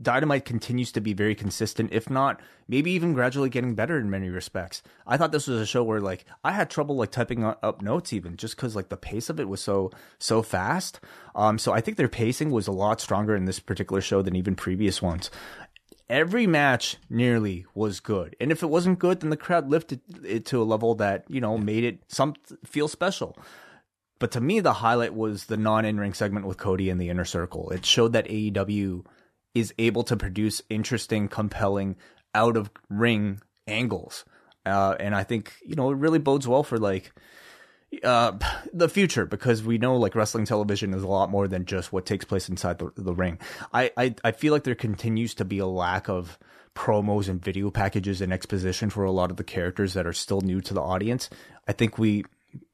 Dynamite 0.00 0.44
continues 0.44 0.92
to 0.92 1.00
be 1.00 1.12
very 1.12 1.34
consistent, 1.34 1.92
if 1.92 2.08
not 2.10 2.40
maybe 2.68 2.90
even 2.92 3.12
gradually 3.12 3.48
getting 3.48 3.74
better 3.74 3.98
in 3.98 4.10
many 4.10 4.28
respects. 4.28 4.82
I 5.06 5.16
thought 5.16 5.32
this 5.32 5.46
was 5.46 5.60
a 5.60 5.66
show 5.66 5.84
where 5.84 6.00
like 6.00 6.24
I 6.44 6.52
had 6.52 6.70
trouble 6.70 6.96
like 6.96 7.10
typing 7.10 7.44
up 7.44 7.82
notes 7.82 8.12
even 8.12 8.36
just 8.36 8.56
because 8.56 8.76
like 8.76 8.88
the 8.88 8.96
pace 8.96 9.30
of 9.30 9.40
it 9.40 9.48
was 9.48 9.60
so 9.60 9.90
so 10.18 10.42
fast. 10.42 11.00
Um, 11.34 11.58
so 11.58 11.72
I 11.72 11.80
think 11.80 11.96
their 11.96 12.08
pacing 12.08 12.50
was 12.50 12.66
a 12.66 12.72
lot 12.72 13.00
stronger 13.00 13.36
in 13.36 13.44
this 13.44 13.60
particular 13.60 14.00
show 14.00 14.22
than 14.22 14.36
even 14.36 14.54
previous 14.54 15.00
ones. 15.00 15.30
Every 16.08 16.46
match 16.46 16.98
nearly 17.10 17.66
was 17.74 17.98
good, 17.98 18.36
and 18.40 18.52
if 18.52 18.62
it 18.62 18.70
wasn't 18.70 19.00
good, 19.00 19.20
then 19.20 19.30
the 19.30 19.36
crowd 19.36 19.68
lifted 19.68 20.00
it 20.24 20.46
to 20.46 20.62
a 20.62 20.64
level 20.64 20.94
that 20.96 21.24
you 21.28 21.40
know 21.40 21.58
made 21.58 21.82
it 21.82 22.00
some 22.08 22.34
feel 22.64 22.86
special. 22.86 23.36
But 24.18 24.30
to 24.32 24.40
me, 24.40 24.60
the 24.60 24.72
highlight 24.72 25.14
was 25.14 25.46
the 25.46 25.56
non 25.56 25.84
in 25.84 25.98
ring 25.98 26.14
segment 26.14 26.46
with 26.46 26.58
Cody 26.58 26.90
in 26.90 26.98
the 26.98 27.10
inner 27.10 27.24
circle. 27.24 27.70
It 27.70 27.84
showed 27.84 28.12
that 28.12 28.28
AEW 28.28 29.04
is 29.56 29.72
able 29.78 30.02
to 30.04 30.18
produce 30.18 30.60
interesting, 30.68 31.28
compelling, 31.28 31.96
out 32.34 32.58
of 32.58 32.70
ring 32.90 33.40
angles. 33.66 34.26
Uh, 34.66 34.94
and 35.00 35.14
I 35.14 35.24
think, 35.24 35.54
you 35.64 35.74
know, 35.76 35.90
it 35.90 35.96
really 35.96 36.18
bodes 36.18 36.46
well 36.46 36.62
for 36.62 36.76
like 36.76 37.10
uh, 38.04 38.32
the 38.74 38.90
future 38.90 39.24
because 39.24 39.62
we 39.62 39.78
know 39.78 39.96
like 39.96 40.14
wrestling 40.14 40.44
television 40.44 40.92
is 40.92 41.02
a 41.02 41.08
lot 41.08 41.30
more 41.30 41.48
than 41.48 41.64
just 41.64 41.90
what 41.90 42.04
takes 42.04 42.26
place 42.26 42.50
inside 42.50 42.78
the, 42.78 42.92
the 42.96 43.14
ring. 43.14 43.38
I, 43.72 43.90
I, 43.96 44.14
I 44.22 44.32
feel 44.32 44.52
like 44.52 44.64
there 44.64 44.74
continues 44.74 45.32
to 45.36 45.46
be 45.46 45.58
a 45.58 45.66
lack 45.66 46.10
of 46.10 46.38
promos 46.74 47.26
and 47.26 47.42
video 47.42 47.70
packages 47.70 48.20
and 48.20 48.34
exposition 48.34 48.90
for 48.90 49.04
a 49.04 49.10
lot 49.10 49.30
of 49.30 49.38
the 49.38 49.44
characters 49.44 49.94
that 49.94 50.06
are 50.06 50.12
still 50.12 50.42
new 50.42 50.60
to 50.60 50.74
the 50.74 50.82
audience. 50.82 51.30
I 51.66 51.72
think 51.72 51.96
we 51.96 52.26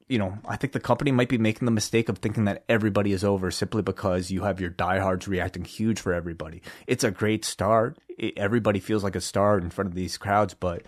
you 0.07 0.17
know, 0.17 0.37
I 0.47 0.57
think 0.57 0.73
the 0.73 0.79
company 0.79 1.11
might 1.11 1.29
be 1.29 1.37
making 1.37 1.65
the 1.65 1.71
mistake 1.71 2.09
of 2.09 2.17
thinking 2.17 2.45
that 2.45 2.63
everybody 2.67 3.13
is 3.13 3.23
over 3.23 3.51
simply 3.51 3.81
because 3.81 4.31
you 4.31 4.43
have 4.43 4.59
your 4.59 4.69
diehards 4.69 5.27
reacting 5.27 5.65
huge 5.65 5.99
for 5.99 6.13
everybody. 6.13 6.61
It's 6.87 7.03
a 7.03 7.11
great 7.11 7.45
start. 7.45 7.97
It, 8.17 8.37
everybody 8.37 8.79
feels 8.79 9.03
like 9.03 9.15
a 9.15 9.21
star 9.21 9.57
in 9.57 9.69
front 9.69 9.89
of 9.89 9.95
these 9.95 10.17
crowds, 10.17 10.53
but 10.53 10.83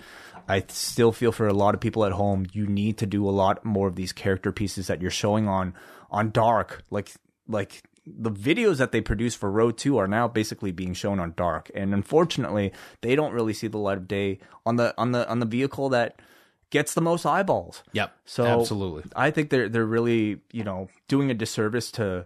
I 0.48 0.64
still 0.68 1.12
feel 1.12 1.32
for 1.32 1.48
a 1.48 1.54
lot 1.54 1.74
of 1.74 1.82
people 1.82 2.06
at 2.06 2.12
home, 2.12 2.46
you 2.52 2.68
need 2.68 2.98
to 3.00 3.06
do 3.06 3.28
a 3.28 3.32
lot 3.32 3.66
more 3.66 3.88
of 3.88 3.96
these 3.96 4.12
character 4.12 4.52
pieces 4.52 4.88
that 4.88 5.02
you're 5.02 5.12
showing 5.12 5.48
on 5.48 5.74
on 6.12 6.32
Dark, 6.32 6.84
like 6.92 7.12
like 7.48 7.84
the 8.06 8.32
videos 8.32 8.78
that 8.78 8.92
they 8.92 9.02
produce 9.02 9.34
for 9.34 9.50
Road 9.50 9.78
2 9.78 9.98
are 9.98 10.08
now 10.08 10.28
basically 10.28 10.72
being 10.72 10.94
shown 10.94 11.20
on 11.20 11.34
Dark. 11.36 11.72
And 11.74 11.94
unfortunately, 11.94 12.72
they 13.02 13.16
don't 13.16 13.34
really 13.34 13.54
see 13.54 13.68
the 13.68 13.80
light 13.80 13.98
of 13.98 14.08
day 14.08 14.40
on 14.66 14.76
the 14.76 14.94
on 14.98 15.12
the 15.12 15.28
on 15.28 15.40
the 15.40 15.46
vehicle 15.46 15.90
that 15.90 16.22
gets 16.76 16.94
the 16.94 17.00
most 17.02 17.26
eyeballs. 17.26 17.84
Yep. 17.94 18.14
So 18.26 18.46
absolutely, 18.46 19.04
I 19.16 19.32
think 19.32 19.50
they're 19.50 19.70
they're 19.70 19.86
really 19.86 20.42
you 20.52 20.66
know 20.66 20.90
doing 21.08 21.32
a 21.32 21.34
disservice 21.34 21.90
to 21.92 22.26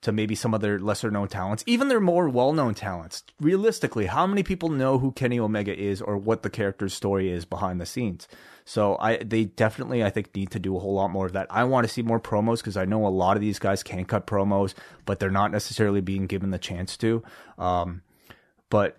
to 0.00 0.10
maybe 0.10 0.34
some 0.34 0.54
of 0.54 0.62
their 0.62 0.78
lesser 0.78 1.10
known 1.10 1.28
talents, 1.28 1.62
even 1.66 1.88
their 1.88 2.00
more 2.00 2.26
well 2.30 2.54
known 2.54 2.74
talents. 2.74 3.22
Realistically, 3.40 4.06
how 4.06 4.26
many 4.26 4.42
people 4.42 4.70
know 4.70 4.98
who 4.98 5.12
Kenny 5.12 5.38
Omega 5.38 5.78
is 5.78 6.00
or 6.00 6.16
what 6.16 6.42
the 6.42 6.48
character's 6.48 6.94
story 6.94 7.30
is 7.30 7.44
behind 7.44 7.78
the 7.78 7.84
scenes? 7.84 8.26
So 8.64 8.96
I 8.98 9.18
they 9.18 9.44
definitely 9.44 10.02
I 10.02 10.08
think 10.08 10.34
need 10.34 10.50
to 10.52 10.58
do 10.58 10.74
a 10.76 10.80
whole 10.80 10.94
lot 10.94 11.10
more 11.10 11.26
of 11.26 11.34
that. 11.34 11.46
I 11.50 11.64
want 11.64 11.86
to 11.86 11.92
see 11.92 12.00
more 12.00 12.20
promos 12.20 12.58
because 12.58 12.78
I 12.78 12.86
know 12.86 13.06
a 13.06 13.08
lot 13.08 13.36
of 13.36 13.42
these 13.42 13.58
guys 13.58 13.82
can 13.82 14.06
cut 14.06 14.26
promos, 14.26 14.72
but 15.04 15.18
they're 15.18 15.30
not 15.30 15.52
necessarily 15.52 16.00
being 16.00 16.26
given 16.26 16.50
the 16.50 16.58
chance 16.58 16.96
to. 16.96 17.22
Um, 17.58 18.00
but 18.70 18.96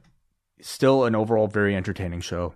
still 0.61 1.05
an 1.05 1.15
overall 1.15 1.47
very 1.47 1.75
entertaining 1.75 2.21
show. 2.21 2.53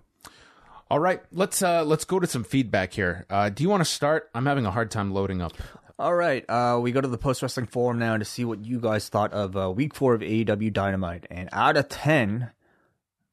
All 0.88 1.00
right, 1.00 1.20
let's 1.32 1.62
uh, 1.62 1.84
let's 1.84 2.04
go 2.04 2.20
to 2.20 2.28
some 2.28 2.44
feedback 2.44 2.92
here. 2.92 3.26
Uh, 3.28 3.48
do 3.48 3.64
you 3.64 3.68
want 3.68 3.80
to 3.80 3.90
start? 3.90 4.30
I'm 4.34 4.46
having 4.46 4.66
a 4.66 4.70
hard 4.70 4.90
time 4.92 5.12
loading 5.12 5.42
up. 5.42 5.52
All 5.98 6.14
right, 6.14 6.44
uh, 6.48 6.78
we 6.80 6.92
go 6.92 7.00
to 7.00 7.08
the 7.08 7.18
post 7.18 7.42
wrestling 7.42 7.66
forum 7.66 7.98
now 7.98 8.16
to 8.16 8.24
see 8.24 8.44
what 8.44 8.64
you 8.64 8.78
guys 8.78 9.08
thought 9.08 9.32
of 9.32 9.56
uh, 9.56 9.70
week 9.70 9.94
four 9.94 10.14
of 10.14 10.20
AEW 10.20 10.72
Dynamite. 10.72 11.26
And 11.28 11.48
out 11.52 11.76
of 11.76 11.88
ten, 11.88 12.50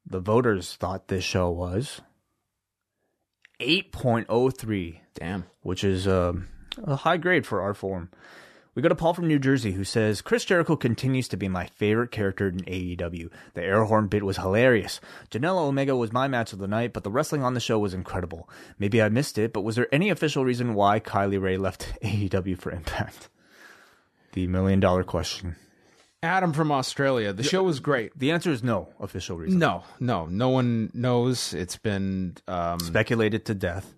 the 0.04 0.18
voters 0.18 0.74
thought 0.74 1.06
this 1.06 1.22
show 1.22 1.48
was 1.50 2.00
eight 3.60 3.92
point 3.92 4.26
oh 4.28 4.50
three. 4.50 5.02
Damn, 5.14 5.44
which 5.60 5.84
is 5.84 6.08
um, 6.08 6.48
a 6.82 6.96
high 6.96 7.18
grade 7.18 7.46
for 7.46 7.60
our 7.60 7.74
forum. 7.74 8.10
We 8.74 8.82
go 8.82 8.88
to 8.88 8.94
Paul 8.94 9.14
from 9.14 9.28
New 9.28 9.38
Jersey 9.38 9.72
who 9.72 9.84
says 9.84 10.20
Chris 10.20 10.44
Jericho 10.44 10.74
continues 10.76 11.28
to 11.28 11.36
be 11.36 11.48
my 11.48 11.66
favorite 11.66 12.10
character 12.10 12.48
in 12.48 12.58
AEW. 12.64 13.30
The 13.54 13.62
air 13.62 13.84
horn 13.84 14.08
bit 14.08 14.24
was 14.24 14.38
hilarious. 14.38 15.00
Janela 15.30 15.60
Omega 15.60 15.94
was 15.94 16.12
my 16.12 16.26
match 16.26 16.52
of 16.52 16.58
the 16.58 16.66
night, 16.66 16.92
but 16.92 17.04
the 17.04 17.10
wrestling 17.10 17.44
on 17.44 17.54
the 17.54 17.60
show 17.60 17.78
was 17.78 17.94
incredible. 17.94 18.48
Maybe 18.78 19.00
I 19.00 19.08
missed 19.08 19.38
it, 19.38 19.52
but 19.52 19.62
was 19.62 19.76
there 19.76 19.92
any 19.92 20.10
official 20.10 20.44
reason 20.44 20.74
why 20.74 20.98
Kylie 20.98 21.40
Rae 21.40 21.56
left 21.56 21.92
AEW 22.02 22.58
for 22.58 22.72
Impact? 22.72 23.28
The 24.32 24.48
million 24.48 24.80
dollar 24.80 25.04
question. 25.04 25.54
Adam 26.24 26.52
from 26.52 26.72
Australia. 26.72 27.32
The 27.32 27.42
show 27.42 27.62
was 27.62 27.80
great. 27.80 28.18
The 28.18 28.30
answer 28.32 28.50
is 28.50 28.62
no 28.62 28.88
official 28.98 29.36
reason. 29.36 29.58
No, 29.58 29.84
no, 30.00 30.26
no 30.26 30.48
one 30.48 30.90
knows. 30.94 31.52
It's 31.52 31.76
been 31.76 32.36
um, 32.48 32.80
Speculated 32.80 33.44
to 33.44 33.54
death, 33.54 33.94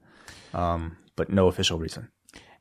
um, 0.53 0.97
but 1.15 1.31
no 1.31 1.47
official 1.47 1.79
reason. 1.79 2.11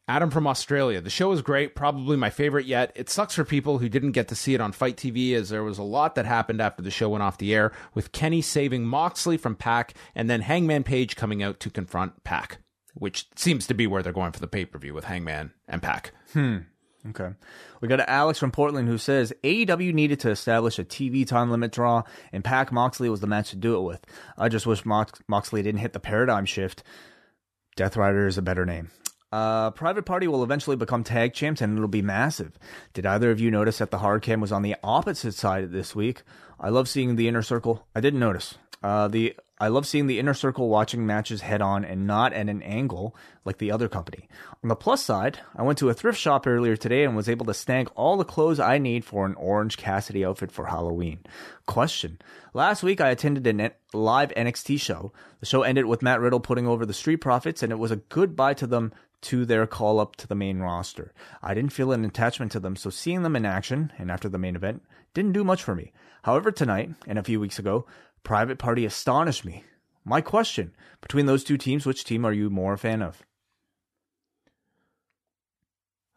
Adam 0.08 0.30
from 0.30 0.46
Australia. 0.46 1.02
The 1.02 1.10
show 1.10 1.30
was 1.30 1.42
great, 1.42 1.74
probably 1.76 2.16
my 2.16 2.30
favorite 2.30 2.68
yet. 2.68 2.92
It 2.96 3.10
sucks 3.10 3.34
for 3.34 3.44
people 3.44 3.80
who 3.80 3.90
didn't 3.90 4.12
get 4.12 4.28
to 4.28 4.36
see 4.36 4.54
it 4.54 4.62
on 4.62 4.72
FITE 4.72 4.98
TV, 4.98 5.34
as 5.34 5.50
there 5.50 5.64
was 5.64 5.80
a 5.80 5.84
lot 5.84 6.14
that 6.16 6.26
happened 6.26 6.62
after 6.62 6.84
the 6.84 6.92
show 6.92 7.10
went 7.10 7.24
off 7.24 7.40
the 7.40 7.56
air, 7.56 7.72
with 7.96 8.12
Kenny 8.12 8.42
saving 8.42 8.86
Moxley 8.86 9.38
from 9.38 9.56
Pac, 9.56 9.96
and 10.14 10.30
then 10.30 10.42
Hangman 10.42 10.84
Page 10.84 11.16
coming 11.16 11.42
out 11.42 11.60
to 11.62 11.72
confront 11.72 12.24
Pac, 12.24 12.60
which 12.94 13.28
seems 13.36 13.66
to 13.66 13.74
be 13.74 13.88
where 13.88 14.04
they're 14.04 14.14
going 14.14 14.32
for 14.32 14.40
the 14.40 14.48
pay 14.48 14.66
per 14.66 14.78
view 14.78 14.94
with 14.94 15.06
Hangman 15.06 15.52
and 15.68 15.82
Pac. 15.82 16.12
Hmm. 16.34 16.58
Okay. 17.10 17.30
We 17.82 17.88
got 17.88 18.00
Alex 18.02 18.40
from 18.40 18.52
Portland 18.52 18.88
who 18.88 18.98
says 18.98 19.32
AEW 19.44 19.94
needed 19.94 20.20
to 20.22 20.32
establish 20.32 20.80
a 20.80 20.84
TV 20.84 21.26
time 21.26 21.52
limit 21.52 21.72
draw, 21.72 22.04
and 22.32 22.44
Pac 22.44 22.72
Moxley 22.72 23.10
was 23.10 23.22
the 23.22 23.28
match 23.28 23.52
to 23.52 23.56
do 23.56 23.78
it 23.78 23.82
with. 23.82 24.06
I 24.38 24.50
just 24.50 24.68
wish 24.68 24.86
Mox- 24.86 25.22
Moxley 25.28 25.64
didn't 25.64 25.82
hit 25.82 25.94
the 25.94 26.00
paradigm 26.00 26.46
shift. 26.46 26.84
Death 27.76 27.98
Rider 27.98 28.28
is 28.28 28.38
a 28.38 28.42
better 28.42 28.66
name. 28.66 28.90
Uh, 29.32 29.72
Private 29.72 30.06
Party 30.06 30.28
will 30.28 30.44
eventually 30.44 30.76
become 30.76 31.04
tag 31.04 31.34
champs 31.34 31.62
and 31.62 31.78
it'll 31.78 31.88
be 31.88 32.02
massive. 32.02 32.58
Did 32.94 33.06
either 33.06 33.32
of 33.32 33.40
you 33.40 33.52
notice 33.52 33.80
that 33.80 33.92
the 33.92 33.98
hard 33.98 34.22
cam 34.22 34.40
was 34.40 34.52
on 34.52 34.62
the 34.62 34.76
opposite 34.84 35.34
side 35.34 35.72
this 35.72 35.96
week? 35.96 36.24
I 36.60 36.70
love 36.70 36.88
seeing 36.88 37.16
the 37.16 37.28
inner 37.28 37.42
circle. 37.42 37.86
I 37.96 38.00
didn't 38.00 38.20
notice. 38.20 38.58
Uh, 38.82 39.08
the 39.08 39.36
I 39.58 39.70
love 39.70 39.88
seeing 39.88 40.08
the 40.08 40.20
inner 40.20 40.34
circle 40.34 40.68
watching 40.68 41.06
matches 41.06 41.40
head 41.40 41.62
on 41.62 41.86
and 41.86 42.06
not 42.06 42.34
at 42.34 42.50
an 42.50 42.62
angle 42.62 43.16
like 43.46 43.58
the 43.58 43.72
other 43.72 43.88
company. 43.88 44.28
On 44.62 44.68
the 44.68 44.76
plus 44.76 45.02
side, 45.02 45.40
I 45.56 45.64
went 45.64 45.78
to 45.78 45.88
a 45.88 45.94
thrift 45.94 46.20
shop 46.20 46.46
earlier 46.46 46.76
today 46.76 47.06
and 47.06 47.16
was 47.16 47.30
able 47.30 47.46
to 47.46 47.54
snag 47.54 47.90
all 47.96 48.18
the 48.18 48.26
clothes 48.26 48.60
I 48.60 48.80
need 48.80 49.06
for 49.06 49.26
an 49.26 49.34
Orange 49.36 49.78
Cassidy 49.78 50.26
outfit 50.26 50.52
for 50.52 50.66
Halloween. 50.66 51.20
Question. 51.68 52.20
Last 52.54 52.84
week 52.84 53.00
I 53.00 53.10
attended 53.12 53.48
a 53.48 53.72
live 53.94 54.34
NXT 54.36 54.80
show. 54.82 55.14
The 55.40 55.46
show 55.46 55.64
ended 55.64 55.86
with 55.86 56.02
Matt 56.02 56.20
Riddle 56.20 56.42
putting 56.42 56.68
over 56.68 56.86
the 56.86 56.94
Street 56.94 57.18
Profits 57.18 57.64
and 57.64 57.72
it 57.72 57.80
was 57.80 57.92
a 57.92 57.98
goodbye 57.98 58.56
to 58.56 58.68
them 58.68 58.92
to 59.26 59.46
their 59.46 59.68
call 59.68 60.00
up 60.00 60.16
to 60.18 60.28
the 60.28 60.36
main 60.36 60.60
roster. 60.60 61.14
I 61.42 61.54
didn't 61.54 61.74
feel 61.74 61.92
an 61.92 62.06
attachment 62.06 62.52
to 62.54 62.60
them, 62.60 62.76
so 62.76 62.90
seeing 62.90 63.24
them 63.24 63.36
in 63.36 63.46
action 63.46 63.92
and 63.98 64.12
after 64.12 64.30
the 64.30 64.38
main 64.38 64.56
event 64.56 64.84
didn't 65.14 65.34
do 65.34 65.44
much 65.44 65.64
for 65.64 65.76
me. 65.76 65.92
However, 66.24 66.52
tonight 66.52 66.92
and 67.08 67.20
a 67.20 67.24
few 67.24 67.40
weeks 67.40 67.60
ago, 67.60 67.86
Private 68.24 68.58
Party 68.58 68.86
astonished 68.86 69.46
me. 69.46 69.64
My 70.04 70.22
question 70.22 70.74
between 71.02 71.26
those 71.26 71.44
two 71.44 71.58
teams, 71.58 71.86
which 71.86 72.04
team 72.04 72.26
are 72.26 72.34
you 72.34 72.50
more 72.50 72.74
a 72.74 72.78
fan 72.78 73.02
of? 73.02 73.24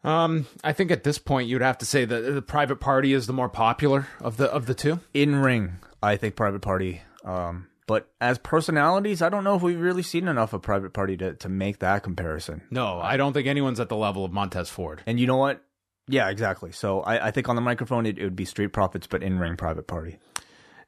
Um, 0.03 0.45
I 0.63 0.73
think 0.73 0.91
at 0.91 1.03
this 1.03 1.17
point 1.17 1.49
you'd 1.49 1.61
have 1.61 1.77
to 1.79 1.85
say 1.85 2.05
that 2.05 2.21
the 2.21 2.41
Private 2.41 2.79
Party 2.79 3.13
is 3.13 3.27
the 3.27 3.33
more 3.33 3.49
popular 3.49 4.07
of 4.19 4.37
the 4.37 4.45
of 4.45 4.65
the 4.65 4.73
two. 4.73 4.99
In 5.13 5.35
ring, 5.35 5.77
I 6.01 6.15
think 6.15 6.35
Private 6.35 6.61
Party. 6.61 7.01
Um, 7.25 7.67
but 7.89 8.07
as 8.21 8.37
personalities, 8.37 9.19
I 9.23 9.29
don't 9.29 9.43
know 9.43 9.55
if 9.55 9.63
we've 9.63 9.79
really 9.79 10.03
seen 10.03 10.27
enough 10.27 10.53
of 10.53 10.61
Private 10.61 10.93
Party 10.93 11.17
to, 11.17 11.33
to 11.33 11.49
make 11.49 11.79
that 11.79 12.03
comparison. 12.03 12.61
No, 12.69 12.99
I 12.99 13.17
don't 13.17 13.33
think 13.33 13.47
anyone's 13.47 13.79
at 13.79 13.89
the 13.89 13.95
level 13.95 14.23
of 14.23 14.31
Montez 14.31 14.69
Ford. 14.69 15.01
And 15.07 15.19
you 15.19 15.25
know 15.25 15.37
what? 15.37 15.65
Yeah, 16.07 16.29
exactly. 16.29 16.71
So 16.71 17.01
I, 17.01 17.29
I 17.29 17.31
think 17.31 17.49
on 17.49 17.55
the 17.55 17.63
microphone 17.63 18.05
it, 18.05 18.19
it 18.19 18.23
would 18.23 18.35
be 18.35 18.45
Street 18.45 18.67
Profits, 18.73 19.07
but 19.07 19.23
in 19.23 19.39
ring 19.39 19.57
Private 19.57 19.87
Party. 19.87 20.19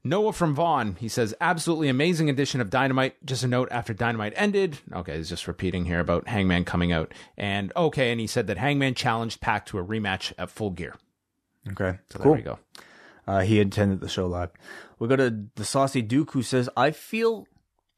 Noah 0.04 0.32
from 0.34 0.54
Vaughn, 0.54 0.96
he 1.00 1.08
says, 1.08 1.34
absolutely 1.42 1.90
amazing 1.90 2.30
edition 2.30 2.62
of 2.62 2.70
Dynamite. 2.70 3.16
Just 3.26 3.44
a 3.44 3.48
note 3.48 3.70
after 3.72 3.94
Dynamite 3.96 4.34
ended. 4.36 4.78
Okay, 4.94 5.18
he's 5.18 5.30
just 5.30 5.48
repeating 5.48 5.86
here 5.86 6.00
about 6.02 6.28
Hangman 6.28 6.66
coming 6.66 6.92
out. 6.92 7.14
And 7.36 7.74
okay, 7.76 8.12
and 8.12 8.22
he 8.22 8.28
said 8.28 8.46
that 8.46 8.60
Hangman 8.60 8.94
challenged 8.94 9.42
Pac 9.42 9.66
to 9.68 9.80
a 9.80 9.84
rematch 9.84 10.34
at 10.38 10.52
Full 10.52 10.70
Gear. 10.70 10.94
Okay, 11.72 11.98
So 12.12 12.20
cool. 12.20 12.34
there 12.34 12.34
we 12.34 12.42
go. 12.44 12.60
Uh, 13.28 13.42
he 13.42 13.60
attended 13.60 14.00
the 14.00 14.10
show 14.10 14.28
live. 14.28 14.50
We 15.00 15.08
go 15.08 15.16
to 15.16 15.46
the 15.56 15.66
Saucy 15.66 16.02
Duke 16.02 16.32
who 16.32 16.44
says, 16.44 16.70
I 16.76 16.92
feel 16.92 17.48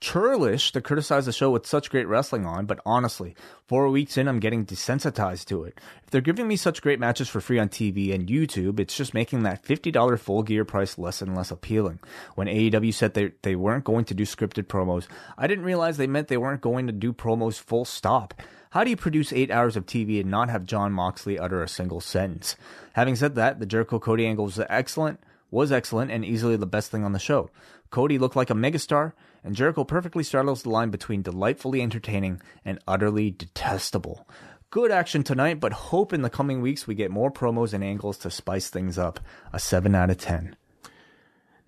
churlish 0.03 0.74
to 0.74 0.82
criticize 0.82 1.26
the 1.26 1.32
show 1.32 1.49
with 1.49 1.65
such 1.65 1.89
great 1.89 2.07
wrestling 2.09 2.45
on, 2.45 2.65
but 2.65 2.80
honestly, 2.86 3.34
four 3.67 3.88
weeks 3.88 4.17
in, 4.17 4.28
I'm 4.28 4.41
getting 4.41 4.65
desensitized 4.65 5.45
to 5.45 5.63
it. 5.63 5.80
If 6.03 6.11
they're 6.11 6.19
giving 6.19 6.45
me 6.45 6.57
such 6.57 6.82
great 6.82 6.99
matches 6.99 7.30
for 7.30 7.39
free 7.39 7.57
on 7.57 7.69
TV 7.69 8.13
and 8.13 8.28
YouTube, 8.28 8.82
it's 8.82 8.97
just 8.97 9.13
making 9.13 9.43
that 9.43 9.63
$50 9.63 10.19
full 10.19 10.43
gear 10.43 10.65
price 10.65 10.97
less 10.97 11.21
and 11.21 11.34
less 11.34 11.51
appealing. 11.51 11.99
When 12.36 12.47
AEW 12.47 12.93
said 12.93 13.13
they, 13.13 13.32
they 13.43 13.55
weren't 13.55 13.86
going 13.86 14.03
to 14.05 14.13
do 14.13 14.26
scripted 14.26 14.65
promos, 14.65 15.07
I 15.38 15.47
didn't 15.47 15.63
realize 15.63 15.95
they 15.95 16.05
meant 16.05 16.28
they 16.28 16.38
weren't 16.38 16.61
going 16.61 16.88
to 16.88 16.93
do 16.93 17.13
promos 17.13 17.57
full 17.57 17.86
stop. 17.86 18.34
How 18.74 18.84
do 18.84 18.89
you 18.89 18.97
produce 18.97 19.32
eight 19.32 19.51
hours 19.51 19.78
of 19.78 19.86
TV 19.86 20.19
and 20.19 20.32
not 20.32 20.49
have 20.49 20.65
Jon 20.65 20.91
Moxley 20.91 21.38
utter 21.38 21.61
a 21.61 21.67
single 21.67 22.01
sentence? 22.01 22.55
Having 22.93 23.17
said 23.17 23.36
that, 23.36 23.59
the 23.59 23.67
Jericho 23.67 23.99
Cody 23.99 24.26
angle 24.26 24.45
was 24.45 24.59
excellent, 24.67 25.19
was 25.51 25.71
excellent, 25.71 26.09
and 26.09 26.26
easily 26.26 26.55
the 26.55 26.65
best 26.65 26.89
thing 26.89 27.03
on 27.03 27.11
the 27.11 27.19
show. 27.19 27.51
Cody 27.91 28.17
looked 28.17 28.36
like 28.36 28.49
a 28.49 28.55
megastar, 28.55 29.13
and 29.43 29.55
Jericho 29.55 29.84
perfectly 29.84 30.24
straddles 30.24 30.63
the 30.63 30.71
line 30.71 30.89
between 30.89 31.21
delightfully 31.21 31.84
entertaining 31.84 32.41
and 32.65 32.80
utterly 32.88 33.30
detestable. 33.30 34.28
Good 34.71 34.89
action 34.89 35.21
tonight, 35.21 35.59
but 35.59 35.74
hope 35.74 36.11
in 36.11 36.24
the 36.24 36.30
coming 36.32 36.59
weeks 36.59 36.88
we 36.88 36.95
get 36.95 37.11
more 37.11 37.30
promos 37.30 37.74
and 37.74 37.84
angles 37.84 38.17
to 38.17 38.32
spice 38.32 38.71
things 38.71 38.97
up. 38.97 39.19
A 39.53 39.59
7 39.59 39.93
out 39.93 40.09
of 40.09 40.17
10. 40.17 40.55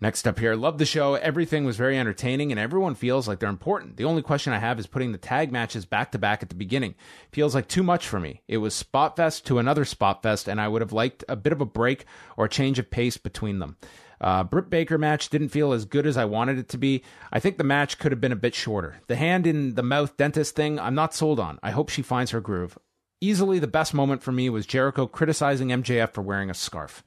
Next 0.01 0.27
up 0.27 0.39
here, 0.39 0.55
love 0.55 0.77
the 0.77 0.85
show. 0.85 1.13
Everything 1.13 1.63
was 1.63 1.77
very 1.77 1.97
entertaining 1.97 2.51
and 2.51 2.59
everyone 2.59 2.95
feels 2.95 3.27
like 3.27 3.39
they're 3.39 3.49
important. 3.49 3.95
The 3.95 4.03
only 4.03 4.21
question 4.21 4.51
I 4.51 4.59
have 4.59 4.77
is 4.77 4.87
putting 4.87 5.13
the 5.13 5.17
tag 5.17 5.53
matches 5.53 5.85
back 5.85 6.11
to 6.11 6.19
back 6.19 6.43
at 6.43 6.49
the 6.49 6.55
beginning. 6.55 6.95
Feels 7.31 7.55
like 7.55 7.69
too 7.69 7.81
much 7.81 8.05
for 8.05 8.19
me. 8.19 8.41
It 8.47 8.57
was 8.57 8.75
Spot 8.75 9.15
Fest 9.15 9.45
to 9.47 9.57
another 9.57 9.85
Spot 9.85 10.21
Fest 10.21 10.49
and 10.49 10.59
I 10.59 10.67
would 10.67 10.81
have 10.81 10.91
liked 10.91 11.23
a 11.29 11.37
bit 11.37 11.53
of 11.53 11.61
a 11.61 11.65
break 11.65 12.05
or 12.35 12.49
change 12.49 12.77
of 12.77 12.91
pace 12.91 13.15
between 13.15 13.59
them. 13.59 13.77
Uh, 14.19 14.43
Britt 14.43 14.69
Baker 14.69 14.97
match 14.97 15.29
didn't 15.29 15.49
feel 15.49 15.71
as 15.71 15.85
good 15.85 16.05
as 16.05 16.17
I 16.17 16.25
wanted 16.25 16.57
it 16.57 16.69
to 16.69 16.77
be. 16.77 17.03
I 17.31 17.39
think 17.39 17.57
the 17.57 17.63
match 17.63 17.97
could 17.97 18.11
have 18.11 18.21
been 18.21 18.31
a 18.31 18.37
bit 18.37 18.55
shorter. 18.55 18.99
The 19.07 19.15
hand 19.15 19.47
in 19.47 19.75
the 19.75 19.83
mouth 19.83 20.17
dentist 20.17 20.55
thing, 20.55 20.79
I'm 20.79 20.95
not 20.95 21.13
sold 21.13 21.39
on. 21.39 21.59
I 21.63 21.71
hope 21.71 21.89
she 21.89 22.01
finds 22.01 22.31
her 22.31 22.41
groove. 22.41 22.77
Easily 23.21 23.59
the 23.59 23.67
best 23.67 23.93
moment 23.93 24.21
for 24.23 24.31
me 24.31 24.49
was 24.49 24.65
Jericho 24.65 25.07
criticizing 25.07 25.69
MJF 25.69 26.11
for 26.11 26.21
wearing 26.21 26.49
a 26.49 26.53
scarf. 26.53 27.03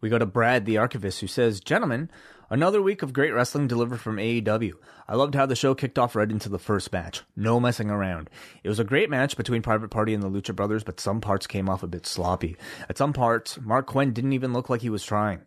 We 0.00 0.08
go 0.08 0.18
to 0.18 0.26
Brad, 0.26 0.64
the 0.64 0.78
archivist, 0.78 1.20
who 1.20 1.26
says, 1.26 1.58
Gentlemen, 1.58 2.08
another 2.50 2.80
week 2.80 3.02
of 3.02 3.12
great 3.12 3.32
wrestling 3.32 3.66
delivered 3.66 3.98
from 4.00 4.18
AEW. 4.18 4.74
I 5.08 5.16
loved 5.16 5.34
how 5.34 5.44
the 5.44 5.56
show 5.56 5.74
kicked 5.74 5.98
off 5.98 6.14
right 6.14 6.30
into 6.30 6.48
the 6.48 6.58
first 6.58 6.92
match. 6.92 7.22
No 7.34 7.58
messing 7.58 7.90
around. 7.90 8.30
It 8.62 8.68
was 8.68 8.78
a 8.78 8.84
great 8.84 9.10
match 9.10 9.36
between 9.36 9.60
Private 9.60 9.90
Party 9.90 10.14
and 10.14 10.22
the 10.22 10.30
Lucha 10.30 10.54
Brothers, 10.54 10.84
but 10.84 11.00
some 11.00 11.20
parts 11.20 11.48
came 11.48 11.68
off 11.68 11.82
a 11.82 11.88
bit 11.88 12.06
sloppy. 12.06 12.56
At 12.88 12.96
some 12.96 13.12
parts, 13.12 13.58
Marq 13.58 13.86
Quen 13.86 14.12
didn't 14.12 14.34
even 14.34 14.52
look 14.52 14.70
like 14.70 14.82
he 14.82 14.90
was 14.90 15.04
trying. 15.04 15.40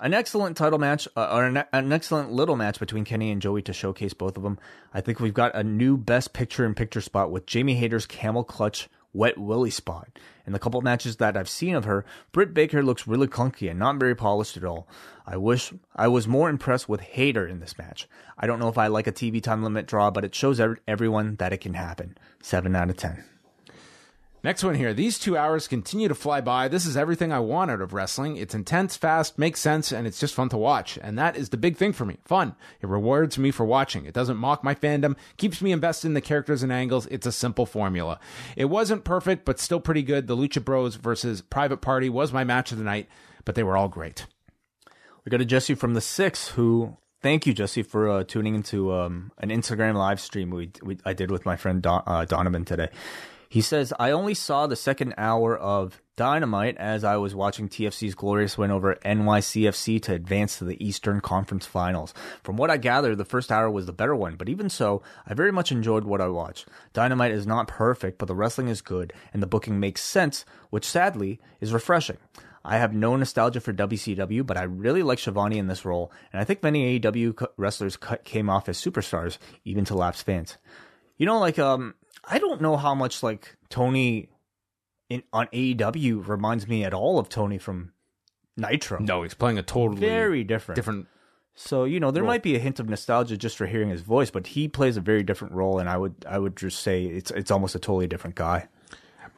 An 0.00 0.12
excellent 0.12 0.56
title 0.56 0.78
match, 0.80 1.06
uh, 1.16 1.28
or 1.32 1.44
an, 1.44 1.62
an 1.72 1.92
excellent 1.92 2.32
little 2.32 2.56
match 2.56 2.80
between 2.80 3.04
Kenny 3.04 3.30
and 3.30 3.42
Joey 3.42 3.62
to 3.62 3.72
showcase 3.72 4.12
both 4.12 4.36
of 4.36 4.42
them. 4.42 4.58
I 4.92 5.00
think 5.00 5.20
we've 5.20 5.34
got 5.34 5.54
a 5.54 5.62
new 5.62 5.96
best 5.96 6.32
picture 6.32 6.64
in 6.64 6.74
picture 6.74 7.00
spot 7.00 7.30
with 7.30 7.46
Jamie 7.46 7.74
Hayter's 7.74 8.06
camel 8.06 8.42
clutch 8.42 8.88
wet 9.12 9.38
willy 9.38 9.70
spot. 9.70 10.08
In 10.46 10.52
the 10.52 10.58
couple 10.58 10.80
matches 10.80 11.16
that 11.16 11.36
I've 11.36 11.48
seen 11.48 11.74
of 11.74 11.84
her, 11.84 12.04
Britt 12.32 12.54
Baker 12.54 12.82
looks 12.82 13.06
really 13.06 13.26
clunky 13.26 13.70
and 13.70 13.78
not 13.78 13.98
very 13.98 14.14
polished 14.14 14.56
at 14.56 14.64
all. 14.64 14.88
I 15.26 15.36
wish 15.36 15.72
I 15.94 16.08
was 16.08 16.26
more 16.26 16.48
impressed 16.48 16.88
with 16.88 17.00
Hayter 17.00 17.46
in 17.46 17.60
this 17.60 17.76
match. 17.76 18.08
I 18.38 18.46
don't 18.46 18.58
know 18.58 18.68
if 18.68 18.78
I 18.78 18.86
like 18.86 19.06
a 19.06 19.12
TV 19.12 19.42
time 19.42 19.62
limit 19.62 19.86
draw, 19.86 20.10
but 20.10 20.24
it 20.24 20.34
shows 20.34 20.60
everyone 20.86 21.36
that 21.36 21.52
it 21.52 21.60
can 21.60 21.74
happen. 21.74 22.16
7 22.42 22.74
out 22.74 22.90
of 22.90 22.96
10. 22.96 23.24
Next 24.44 24.62
one 24.62 24.76
here. 24.76 24.94
These 24.94 25.18
two 25.18 25.36
hours 25.36 25.66
continue 25.66 26.06
to 26.06 26.14
fly 26.14 26.40
by. 26.40 26.68
This 26.68 26.86
is 26.86 26.96
everything 26.96 27.32
I 27.32 27.40
want 27.40 27.72
out 27.72 27.80
of 27.80 27.92
wrestling. 27.92 28.36
It's 28.36 28.54
intense, 28.54 28.96
fast, 28.96 29.36
makes 29.36 29.58
sense, 29.58 29.90
and 29.90 30.06
it's 30.06 30.20
just 30.20 30.34
fun 30.34 30.48
to 30.50 30.56
watch. 30.56 30.96
And 31.02 31.18
that 31.18 31.36
is 31.36 31.48
the 31.48 31.56
big 31.56 31.76
thing 31.76 31.92
for 31.92 32.04
me. 32.04 32.18
Fun. 32.24 32.54
It 32.80 32.88
rewards 32.88 33.36
me 33.36 33.50
for 33.50 33.64
watching. 33.64 34.04
It 34.04 34.14
doesn't 34.14 34.36
mock 34.36 34.62
my 34.62 34.76
fandom, 34.76 35.16
keeps 35.38 35.60
me 35.60 35.72
invested 35.72 36.08
in 36.08 36.14
the 36.14 36.20
characters 36.20 36.62
and 36.62 36.72
angles. 36.72 37.06
It's 37.06 37.26
a 37.26 37.32
simple 37.32 37.66
formula. 37.66 38.20
It 38.56 38.66
wasn't 38.66 39.04
perfect, 39.04 39.44
but 39.44 39.58
still 39.58 39.80
pretty 39.80 40.02
good. 40.02 40.28
The 40.28 40.36
Lucha 40.36 40.64
Bros 40.64 40.94
versus 40.94 41.42
Private 41.42 41.80
Party 41.80 42.08
was 42.08 42.32
my 42.32 42.44
match 42.44 42.70
of 42.70 42.78
the 42.78 42.84
night, 42.84 43.08
but 43.44 43.56
they 43.56 43.64
were 43.64 43.76
all 43.76 43.88
great. 43.88 44.26
We 45.24 45.30
go 45.30 45.36
to 45.38 45.44
Jesse 45.44 45.74
from 45.74 45.94
the 45.94 46.00
Six, 46.00 46.48
who 46.50 46.96
thank 47.22 47.46
you, 47.46 47.54
Jesse, 47.54 47.82
for 47.82 48.08
uh, 48.08 48.24
tuning 48.24 48.54
into 48.54 48.92
um, 48.92 49.32
an 49.38 49.50
Instagram 49.50 49.94
live 49.94 50.20
stream 50.20 50.50
we, 50.50 50.70
we 50.82 50.98
I 51.04 51.12
did 51.12 51.30
with 51.30 51.44
my 51.44 51.56
friend 51.56 51.82
Don, 51.82 52.02
uh, 52.06 52.24
Donovan 52.24 52.64
today. 52.64 52.88
He 53.50 53.62
says, 53.62 53.94
I 53.98 54.10
only 54.10 54.34
saw 54.34 54.66
the 54.66 54.76
second 54.76 55.14
hour 55.16 55.56
of 55.56 56.02
Dynamite 56.16 56.76
as 56.76 57.02
I 57.02 57.16
was 57.16 57.34
watching 57.34 57.68
TFC's 57.68 58.14
glorious 58.14 58.58
win 58.58 58.70
over 58.70 58.96
NYCFC 59.06 60.02
to 60.02 60.12
advance 60.12 60.58
to 60.58 60.64
the 60.64 60.84
Eastern 60.84 61.22
Conference 61.22 61.64
Finals. 61.64 62.12
From 62.42 62.58
what 62.58 62.70
I 62.70 62.76
gather, 62.76 63.14
the 63.14 63.24
first 63.24 63.50
hour 63.50 63.70
was 63.70 63.86
the 63.86 63.92
better 63.92 64.14
one, 64.14 64.34
but 64.36 64.50
even 64.50 64.68
so, 64.68 65.02
I 65.26 65.32
very 65.32 65.52
much 65.52 65.72
enjoyed 65.72 66.04
what 66.04 66.20
I 66.20 66.28
watched. 66.28 66.68
Dynamite 66.92 67.32
is 67.32 67.46
not 67.46 67.68
perfect, 67.68 68.18
but 68.18 68.26
the 68.26 68.34
wrestling 68.34 68.68
is 68.68 68.82
good, 68.82 69.14
and 69.32 69.42
the 69.42 69.46
booking 69.46 69.80
makes 69.80 70.02
sense, 70.02 70.44
which 70.68 70.84
sadly 70.84 71.40
is 71.60 71.72
refreshing. 71.72 72.18
I 72.64 72.78
have 72.78 72.92
no 72.94 73.16
nostalgia 73.16 73.60
for 73.60 73.72
WCW, 73.72 74.44
but 74.44 74.56
I 74.56 74.64
really 74.64 75.02
like 75.02 75.18
Schiavone 75.18 75.58
in 75.58 75.68
this 75.68 75.84
role, 75.84 76.12
and 76.32 76.40
I 76.40 76.44
think 76.44 76.62
many 76.62 76.98
AEW 76.98 77.46
wrestlers 77.56 77.96
came 78.24 78.50
off 78.50 78.68
as 78.68 78.78
superstars, 78.78 79.38
even 79.64 79.84
to 79.86 79.94
lapsed 79.94 80.26
fans. 80.26 80.58
You 81.16 81.26
know, 81.26 81.38
like, 81.38 81.58
um, 81.58 81.94
I 82.24 82.38
don't 82.38 82.60
know 82.60 82.76
how 82.76 82.94
much, 82.94 83.22
like, 83.22 83.56
Tony 83.70 84.28
in 85.08 85.22
on 85.32 85.46
AEW 85.52 86.26
reminds 86.26 86.68
me 86.68 86.84
at 86.84 86.94
all 86.94 87.18
of 87.18 87.28
Tony 87.28 87.58
from 87.58 87.92
Nitro. 88.56 88.98
No, 89.00 89.22
he's 89.22 89.34
playing 89.34 89.58
a 89.58 89.62
totally 89.62 90.00
very 90.00 90.44
different. 90.44 90.76
different. 90.76 91.06
So 91.54 91.84
you 91.84 91.98
know 91.98 92.10
there 92.10 92.22
role. 92.22 92.32
might 92.32 92.42
be 92.42 92.54
a 92.54 92.58
hint 92.58 92.78
of 92.78 92.88
nostalgia 92.88 93.36
just 93.36 93.56
for 93.56 93.66
hearing 93.66 93.88
his 93.88 94.02
voice, 94.02 94.30
but 94.30 94.48
he 94.48 94.68
plays 94.68 94.96
a 94.96 95.00
very 95.00 95.22
different 95.22 95.54
role, 95.54 95.78
and 95.78 95.88
I 95.88 95.96
would 95.96 96.14
I 96.28 96.38
would 96.38 96.56
just 96.56 96.82
say 96.82 97.04
it's 97.04 97.30
it's 97.30 97.50
almost 97.50 97.74
a 97.74 97.78
totally 97.78 98.06
different 98.06 98.36
guy. 98.36 98.68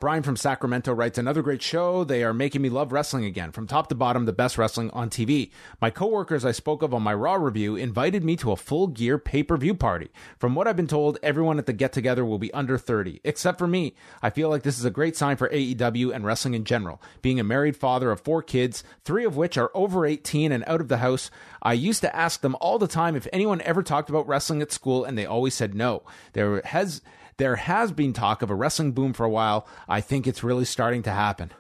Brian 0.01 0.23
from 0.23 0.35
Sacramento 0.35 0.95
writes 0.95 1.19
another 1.19 1.43
great 1.43 1.61
show. 1.61 2.05
They 2.05 2.25
are 2.25 2.33
making 2.33 2.63
me 2.63 2.71
love 2.71 2.91
wrestling 2.91 3.27
again. 3.27 3.53
From 3.53 3.67
top 3.67 3.89
to 3.91 3.95
bottom, 3.95 4.25
the 4.25 4.33
best 4.33 4.57
wrestling 4.57 4.91
on 4.93 5.11
TV. 5.11 5.51
My 5.79 5.91
coworkers 5.91 6.43
I 6.43 6.53
spoke 6.53 6.81
of 6.81 6.95
on 6.95 7.03
my 7.03 7.13
Raw 7.13 7.35
review 7.35 7.77
invited 7.77 8.25
me 8.25 8.35
to 8.37 8.51
a 8.51 8.57
full 8.57 8.87
gear 8.87 9.19
pay 9.19 9.43
per 9.43 9.59
view 9.59 9.75
party. 9.75 10.09
From 10.39 10.55
what 10.55 10.67
I've 10.67 10.75
been 10.75 10.87
told, 10.87 11.19
everyone 11.23 11.59
at 11.59 11.67
the 11.67 11.75
get 11.75 11.93
together 11.93 12.25
will 12.25 12.39
be 12.39 12.51
under 12.55 12.79
30, 12.79 13.21
except 13.25 13.59
for 13.59 13.67
me. 13.67 13.95
I 14.23 14.31
feel 14.31 14.49
like 14.49 14.63
this 14.63 14.79
is 14.79 14.87
a 14.87 14.91
great 14.91 15.19
sign 15.19 15.37
for 15.37 15.51
AEW 15.51 16.15
and 16.15 16.25
wrestling 16.25 16.55
in 16.55 16.65
general. 16.65 17.03
Being 17.21 17.39
a 17.39 17.45
married 17.45 17.77
father 17.77 18.11
of 18.11 18.23
four 18.23 18.43
kids, 18.43 18.83
three 19.05 19.27
of 19.27 19.37
which 19.37 19.59
are 19.59 19.71
over 19.75 20.07
18 20.07 20.51
and 20.51 20.65
out 20.67 20.81
of 20.81 20.89
the 20.89 20.97
house, 20.97 21.31
I 21.63 21.75
used 21.75 22.01
to 22.01 22.17
ask 22.17 22.41
them 22.41 22.57
all 22.63 22.79
the 22.79 22.89
time 22.89 23.17
if 23.17 23.29
anyone 23.35 23.61
ever 23.61 23.83
talked 23.83 24.09
about 24.09 24.27
wrestling 24.27 24.63
at 24.63 24.73
school, 24.73 25.05
and 25.05 25.19
they 25.19 25.27
always 25.27 25.53
said 25.53 25.75
no. 25.75 26.05
There 26.33 26.63
has 26.65 27.03
there 27.41 27.57
has 27.57 27.91
been 27.91 28.13
talk 28.13 28.43
of 28.43 28.51
a 28.51 28.55
wrestling 28.55 28.93
boom 28.93 29.15
for 29.15 29.25
a 29.25 29.31
while. 29.31 29.67
I 29.89 30.03
think 30.03 30.27
it's 30.27 30.45
really 30.45 30.67
starting 30.67 31.03
to 31.05 31.11
happen. 31.11 31.53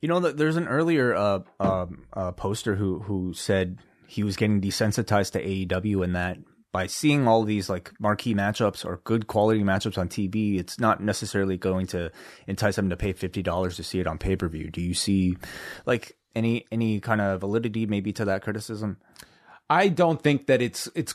You 0.00 0.08
know, 0.08 0.18
there's 0.18 0.56
an 0.56 0.66
earlier 0.66 1.14
uh, 1.14 1.40
um, 1.60 2.06
uh, 2.12 2.32
poster 2.32 2.74
who 2.74 2.98
who 3.00 3.32
said 3.32 3.78
he 4.08 4.24
was 4.24 4.36
getting 4.36 4.60
desensitized 4.60 5.32
to 5.32 5.44
AEW 5.44 6.02
and 6.02 6.16
that 6.16 6.38
by 6.72 6.88
seeing 6.88 7.28
all 7.28 7.44
these 7.44 7.70
like 7.70 7.92
marquee 8.00 8.34
matchups 8.34 8.84
or 8.84 9.00
good 9.04 9.28
quality 9.28 9.62
matchups 9.62 9.96
on 9.96 10.08
TV, 10.08 10.58
it's 10.58 10.80
not 10.80 11.00
necessarily 11.00 11.56
going 11.56 11.86
to 11.88 12.10
entice 12.48 12.76
him 12.76 12.90
to 12.90 12.96
pay 12.96 13.12
fifty 13.12 13.42
dollars 13.42 13.76
to 13.76 13.84
see 13.84 14.00
it 14.00 14.08
on 14.08 14.18
pay 14.18 14.34
per 14.34 14.48
view. 14.48 14.70
Do 14.70 14.80
you 14.80 14.94
see 14.94 15.36
like 15.86 16.16
any 16.34 16.66
any 16.72 16.98
kind 16.98 17.20
of 17.20 17.40
validity 17.40 17.86
maybe 17.86 18.12
to 18.14 18.24
that 18.24 18.42
criticism? 18.42 18.96
I 19.68 19.88
don't 19.88 20.20
think 20.20 20.48
that 20.48 20.60
it's 20.60 20.88
it's 20.96 21.14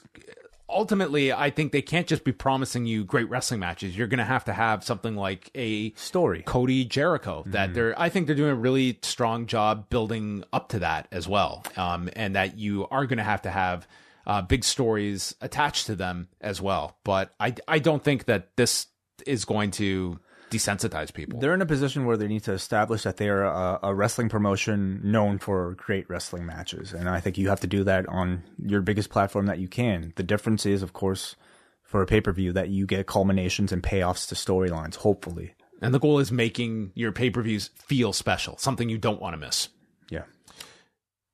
ultimately, 0.69 1.31
I 1.31 1.49
think 1.49 1.71
they 1.71 1.81
can't 1.81 2.07
just 2.07 2.23
be 2.23 2.31
promising 2.31 2.85
you 2.85 3.03
great 3.03 3.29
wrestling 3.29 3.59
matches. 3.59 3.97
You're 3.97 4.07
going 4.07 4.19
to 4.19 4.25
have 4.25 4.45
to 4.45 4.53
have 4.53 4.83
something 4.83 5.15
like 5.15 5.49
a 5.55 5.93
story, 5.93 6.43
Cody 6.43 6.85
Jericho. 6.85 7.43
That 7.47 7.73
they're, 7.73 7.99
I 7.99 8.09
think 8.09 8.27
they're 8.27 8.35
doing 8.35 8.51
a 8.51 8.55
really 8.55 8.99
strong 9.01 9.45
job 9.45 9.89
building 9.89 10.43
up 10.51 10.69
to 10.69 10.79
that 10.79 11.07
as 11.11 11.27
well, 11.27 11.63
um, 11.77 12.09
and 12.15 12.35
that 12.35 12.57
you 12.57 12.87
are 12.89 13.05
going 13.05 13.17
to 13.17 13.23
have 13.23 13.43
to 13.43 13.51
have 13.51 13.87
uh, 14.27 14.41
big 14.41 14.63
stories 14.63 15.35
attached 15.41 15.85
to 15.87 15.95
them 15.95 16.27
as 16.41 16.61
well. 16.61 16.97
But 17.03 17.33
I, 17.39 17.55
I 17.67 17.79
don't 17.79 18.03
think 18.03 18.25
that 18.25 18.55
this 18.55 18.87
is 19.25 19.45
going 19.45 19.71
to 19.71 20.19
desensitize 20.49 21.13
people. 21.13 21.39
They're 21.39 21.53
in 21.53 21.61
a 21.61 21.65
position 21.65 22.05
where 22.05 22.17
they 22.17 22.27
need 22.27 22.43
to 22.43 22.53
establish 22.53 23.03
that 23.03 23.17
they 23.17 23.29
are 23.29 23.43
a, 23.43 23.79
a, 23.83 23.93
wrestling 23.93 24.29
promotion 24.29 25.01
known 25.03 25.39
for 25.39 25.75
great 25.77 26.09
wrestling 26.09 26.45
matches. 26.45 26.93
And 26.93 27.09
I 27.09 27.19
think 27.19 27.37
you 27.37 27.49
have 27.49 27.61
to 27.61 27.67
do 27.67 27.83
that 27.85 28.07
on 28.07 28.43
your 28.63 28.81
biggest 28.81 29.09
platform 29.09 29.47
that 29.47 29.59
you 29.59 29.67
can. 29.67 30.13
The 30.15 30.23
difference 30.23 30.65
is, 30.65 30.83
of 30.83 30.93
course, 30.93 31.35
for 31.83 32.01
a 32.01 32.05
pay 32.05 32.21
per 32.21 32.31
view, 32.31 32.53
that 32.53 32.69
you 32.69 32.85
get 32.85 33.07
culminations 33.07 33.71
and 33.71 33.81
payoffs 33.81 34.27
to 34.29 34.35
storylines, 34.35 34.95
hopefully. 34.95 35.53
And 35.81 35.93
the 35.93 35.99
goal 35.99 36.19
is 36.19 36.31
making 36.31 36.91
your 36.95 37.11
pay 37.11 37.29
per 37.29 37.41
views 37.41 37.69
feel 37.75 38.13
special, 38.13 38.57
something 38.57 38.89
you 38.89 38.97
don't 38.97 39.21
want 39.21 39.33
to 39.33 39.37
miss. 39.37 39.69
Yeah. 40.09 40.23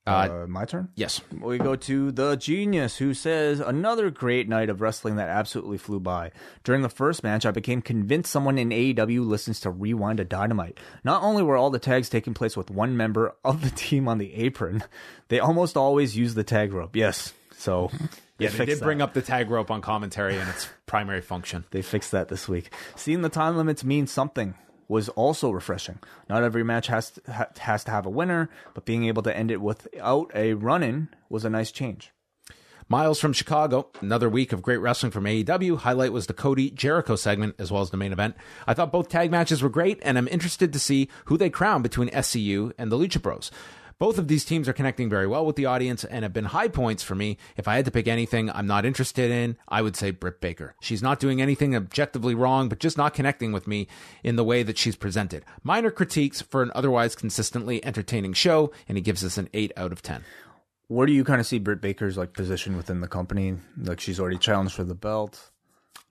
Uh, 0.07 0.44
uh, 0.44 0.48
my 0.48 0.65
turn? 0.65 0.90
Yes. 0.95 1.22
We 1.32 1.60
go 1.60 1.76
to 1.76 2.11
The 2.11 2.36
Genius, 2.36 2.98
who 2.98 3.14
says, 3.14 3.60
Another 3.60 4.10
great 4.10 4.49
night 4.49 4.69
of 4.69 4.82
wrestling 4.82 5.18
that 5.18 5.30
absolutely 5.30 5.78
flew 5.78 5.99
by. 5.99 6.32
During 6.64 6.82
the 6.82 6.90
first 6.90 7.23
match, 7.23 7.45
I 7.45 7.52
became 7.52 7.84
convinced 7.84 8.32
someone 8.32 8.57
in 8.57 8.69
AEW 8.69 9.26
listens 9.26 9.60
to 9.61 9.69
Rewind 9.69 10.19
a 10.19 10.26
Dynamite. 10.26 10.80
Not 11.03 11.22
only 11.22 11.44
were 11.44 11.56
all 11.56 11.69
the 11.69 11.78
tags 11.78 12.10
taking 12.10 12.34
place 12.34 12.57
with 12.57 12.72
one 12.72 12.98
member 12.98 13.36
of 13.44 13.61
the 13.64 13.69
team 13.69 14.07
on 14.07 14.18
the 14.18 14.34
apron, 14.34 14.84
they 15.28 15.40
almost 15.40 15.78
always 15.78 16.18
use 16.18 16.34
the 16.34 16.44
tag 16.44 16.73
rope. 16.73 16.95
Yes. 16.95 17.34
So. 17.57 17.91
Yeah, 18.40 18.49
they 18.49 18.57
did 18.57 18.68
fixed 18.69 18.82
bring 18.82 19.03
up 19.03 19.14
the 19.14 19.22
tag 19.22 19.52
rope 19.52 19.69
on 19.69 19.82
commentary 19.82 20.36
and 20.36 20.49
its 20.49 20.68
primary 20.88 21.22
function. 21.22 21.64
They 21.69 21.84
fixed 21.84 22.10
that 22.10 22.28
this 22.28 22.49
week. 22.49 22.72
Seeing 22.95 23.22
the 23.22 23.30
time 23.30 23.56
limits 23.56 23.84
means 23.84 24.11
something 24.11 24.56
was 24.92 25.08
also 25.10 25.52
refreshing. 25.52 25.98
Not 26.28 26.44
every 26.44 26.66
match 26.66 26.88
has 26.88 27.12
to, 27.12 27.32
ha- 27.32 27.48
has 27.60 27.86
to 27.86 27.92
have 27.92 28.06
a 28.06 28.10
winner, 28.10 28.50
but 28.74 28.84
being 28.84 29.06
able 29.06 29.24
to 29.24 29.36
end 29.36 29.50
it 29.50 29.62
without 29.62 30.30
a 30.36 30.54
run-in 30.54 31.08
was 31.30 31.46
a 31.46 31.50
nice 31.50 31.72
change. 31.72 32.12
Miles 32.90 33.18
from 33.18 33.32
Chicago, 33.32 33.90
another 34.02 34.28
week 34.28 34.52
of 34.52 34.62
great 34.62 34.80
wrestling 34.80 35.14
from 35.14 35.24
AEW. 35.24 35.78
Highlight 35.78 36.12
was 36.12 36.28
the 36.28 36.34
Cody 36.34 36.70
Jericho 36.70 37.16
segment 37.16 37.56
as 37.58 37.72
well 37.72 37.82
as 37.82 37.92
the 37.92 37.96
main 37.96 38.12
event. 38.12 38.36
I 38.68 38.74
thought 38.74 38.92
both 38.92 39.08
tag 39.08 39.32
matches 39.32 39.64
were 39.64 39.70
great, 39.70 39.98
and 40.02 40.18
I'm 40.18 40.28
interested 40.28 40.74
to 40.74 40.80
see 40.80 41.08
who 41.26 41.38
they 41.38 41.50
crown 41.50 41.82
between 41.82 42.10
SCU 42.10 42.74
and 42.78 42.92
the 42.92 42.98
Lucha 42.98 43.22
Bros. 43.22 43.50
Both 44.02 44.18
of 44.18 44.28
these 44.28 44.44
teams 44.44 44.68
are 44.68 44.73
connecting 44.73 45.11
very 45.11 45.28
well 45.28 45.45
with 45.45 45.57
the 45.57 45.68
audience 45.68 46.03
and 46.03 46.23
have 46.23 46.34
been 46.34 46.45
high 46.45 46.69
points 46.69 47.03
for 47.03 47.14
me. 47.14 47.38
If 47.56 47.68
I 47.68 47.76
had 47.76 47.86
to 47.86 47.91
pick 47.91 48.07
anything 48.07 48.49
I'm 48.49 48.65
not 48.65 48.84
interested 48.84 49.30
in, 49.30 49.57
I 49.68 49.84
would 49.84 49.95
say 49.95 50.10
Britt 50.10 50.41
Baker. 50.41 50.73
She's 50.82 51.03
not 51.03 51.19
doing 51.19 51.40
anything 51.40 51.76
objectively 51.76 52.34
wrong, 52.34 52.68
but 52.68 52.80
just 52.80 52.98
not 52.98 53.14
connecting 53.14 53.52
with 53.52 53.68
me 53.68 53.88
in 54.23 54.38
the 54.38 54.44
way 54.44 54.64
that 54.64 54.80
she's 54.80 54.95
presented. 54.95 55.45
Minor 55.61 55.91
critiques 55.91 56.41
for 56.41 56.64
an 56.64 56.72
otherwise 56.73 57.14
consistently 57.14 57.86
entertaining 57.86 58.34
show, 58.34 58.72
and 58.90 58.98
he 58.98 59.03
gives 59.03 59.23
us 59.23 59.38
an 59.38 59.49
8 59.53 59.72
out 59.78 59.91
of 59.91 60.02
10. 60.02 60.23
Where 60.88 61.06
do 61.06 61.14
you 61.14 61.23
kind 61.23 61.40
of 61.40 61.45
see 61.45 61.60
Britt 61.60 61.80
Baker's 61.80 62.18
like 62.18 62.34
position 62.34 62.76
within 62.78 63.02
the 63.02 63.07
company? 63.07 63.57
Like 63.78 63.99
she's 63.99 64.19
already 64.19 64.40
challenged 64.40 64.73
for 64.73 64.84
the 64.84 64.95
belt. 64.95 65.52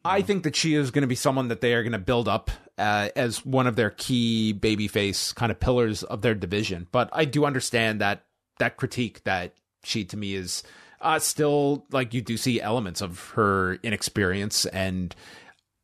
I 0.05 0.23
think 0.23 0.45
that 0.45 0.57
she 0.57 0.75
is 0.75 0.91
going 0.91 1.03
to 1.03 1.09
be 1.09 1.15
someone 1.15 1.49
that 1.49 1.61
they 1.61 1.75
are 1.75 1.83
going 1.83 1.93
to 1.93 1.99
build 1.99 2.29
up 2.29 2.51
uh, 2.79 3.11
as 3.15 3.45
one 3.45 3.67
of 3.67 3.77
their 3.77 3.91
key 3.91 4.55
babyface 4.59 5.35
kind 5.35 5.53
of 5.53 5.61
pillars 5.61 6.03
of 6.03 6.23
their 6.23 6.35
division. 6.35 6.87
But 6.91 7.11
I 7.13 7.27
do 7.27 7.45
understand 7.45 8.01
that 8.01 8.25
that 8.59 8.77
critique 8.77 9.25
that 9.25 9.55
she 9.83 10.05
to 10.07 10.17
me 10.17 10.35
is 10.35 10.63
uh, 11.01 11.19
still 11.19 11.87
like 11.91 12.15
you 12.15 12.23
do 12.23 12.37
see 12.37 12.61
elements 12.61 13.01
of 13.01 13.31
her 13.31 13.75
inexperience 13.83 14.67
and 14.67 15.15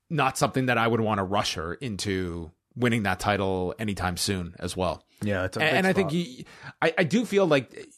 not 0.08 0.38
something 0.38 0.66
that 0.66 0.78
I 0.78 0.86
would 0.86 1.00
want 1.00 1.18
to 1.18 1.24
rush 1.24 1.54
her 1.54 1.74
into 1.74 2.50
winning 2.74 3.04
that 3.04 3.18
title 3.18 3.74
anytime 3.78 4.16
soon 4.16 4.54
as 4.58 4.76
well. 4.76 5.02
Yeah, 5.22 5.48
and, 5.54 5.62
and 5.62 5.86
I 5.86 5.92
think 5.92 6.12
you, 6.12 6.44
I, 6.82 6.92
I 6.98 7.04
do 7.04 7.24
feel 7.24 7.46
like 7.46 7.88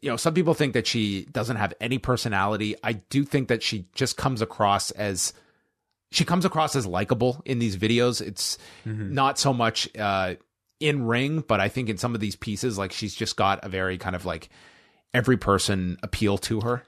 you 0.00 0.10
know 0.10 0.16
some 0.16 0.34
people 0.34 0.54
think 0.54 0.72
that 0.72 0.86
she 0.86 1.26
doesn't 1.26 1.56
have 1.56 1.74
any 1.80 1.98
personality. 1.98 2.74
I 2.82 2.94
do 2.94 3.24
think 3.24 3.48
that 3.48 3.62
she 3.62 3.86
just 3.94 4.16
comes 4.16 4.40
across 4.40 4.90
as 4.92 5.34
she 6.12 6.24
comes 6.24 6.44
across 6.44 6.76
as 6.76 6.86
likable 6.86 7.42
in 7.44 7.58
these 7.58 7.76
videos. 7.76 8.20
It's 8.20 8.58
not 8.84 9.38
so 9.38 9.52
much 9.52 9.88
uh, 9.98 10.34
in 10.78 11.06
ring, 11.06 11.42
but 11.46 11.60
I 11.60 11.68
think 11.68 11.88
in 11.88 11.96
some 11.96 12.14
of 12.14 12.20
these 12.20 12.36
pieces, 12.36 12.78
like 12.78 12.92
she's 12.92 13.14
just 13.14 13.36
got 13.36 13.64
a 13.64 13.68
very 13.68 13.98
kind 13.98 14.14
of 14.14 14.24
like 14.24 14.50
every 15.14 15.36
person 15.36 15.96
appeal 16.02 16.38
to 16.38 16.60
her. 16.60 16.84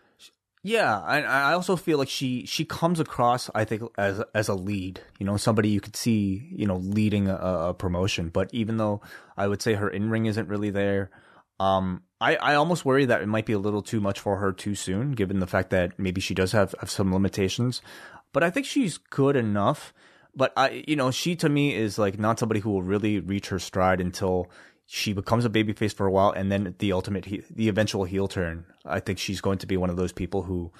Yeah, 0.66 0.98
and 1.06 1.26
I 1.26 1.52
also 1.52 1.76
feel 1.76 1.98
like 1.98 2.08
she 2.08 2.46
she 2.46 2.64
comes 2.64 2.98
across, 2.98 3.50
I 3.54 3.66
think, 3.66 3.82
as 3.98 4.22
as 4.34 4.48
a 4.48 4.54
lead. 4.54 4.98
You 5.18 5.26
know, 5.26 5.36
somebody 5.36 5.68
you 5.68 5.80
could 5.80 5.94
see, 5.94 6.48
you 6.56 6.66
know, 6.66 6.76
leading 6.76 7.28
a, 7.28 7.36
a 7.36 7.74
promotion. 7.74 8.30
But 8.30 8.48
even 8.54 8.78
though 8.78 9.02
I 9.36 9.46
would 9.46 9.60
say 9.60 9.74
her 9.74 9.90
in 9.90 10.08
ring 10.08 10.24
isn't 10.24 10.48
really 10.48 10.70
there, 10.70 11.10
um, 11.60 12.02
I 12.18 12.36
I 12.36 12.54
almost 12.54 12.86
worry 12.86 13.04
that 13.04 13.20
it 13.20 13.28
might 13.28 13.44
be 13.44 13.52
a 13.52 13.58
little 13.58 13.82
too 13.82 14.00
much 14.00 14.18
for 14.18 14.38
her 14.38 14.52
too 14.52 14.74
soon, 14.74 15.12
given 15.12 15.38
the 15.38 15.46
fact 15.46 15.68
that 15.68 15.98
maybe 15.98 16.22
she 16.22 16.32
does 16.32 16.52
have, 16.52 16.74
have 16.80 16.90
some 16.90 17.12
limitations. 17.12 17.82
But 18.34 18.42
I 18.42 18.50
think 18.50 18.66
she's 18.66 18.98
good 18.98 19.36
enough. 19.36 19.94
But 20.36 20.52
I, 20.56 20.84
you 20.86 20.96
know, 20.96 21.10
she 21.10 21.36
to 21.36 21.48
me 21.48 21.74
is 21.74 21.96
like 21.98 22.18
not 22.18 22.38
somebody 22.38 22.60
who 22.60 22.70
will 22.70 22.82
really 22.82 23.20
reach 23.20 23.48
her 23.48 23.58
stride 23.58 24.00
until 24.00 24.50
she 24.84 25.12
becomes 25.14 25.44
a 25.46 25.48
babyface 25.48 25.94
for 25.94 26.06
a 26.06 26.10
while, 26.10 26.32
and 26.32 26.52
then 26.52 26.74
the 26.78 26.92
ultimate, 26.92 27.24
he- 27.24 27.44
the 27.48 27.68
eventual 27.68 28.04
heel 28.04 28.28
turn. 28.28 28.66
I 28.84 29.00
think 29.00 29.18
she's 29.18 29.40
going 29.40 29.58
to 29.58 29.66
be 29.66 29.78
one 29.78 29.88
of 29.88 29.96
those 29.96 30.12
people 30.12 30.42
who 30.42 30.72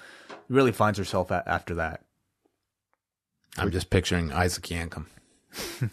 really 0.49 0.73
finds 0.73 0.99
herself 0.99 1.31
after 1.31 1.73
that. 1.75 2.03
I'm 3.57 3.71
just 3.71 3.89
picturing 3.89 4.33
Isaac 4.33 4.65
Yankem. 4.65 5.05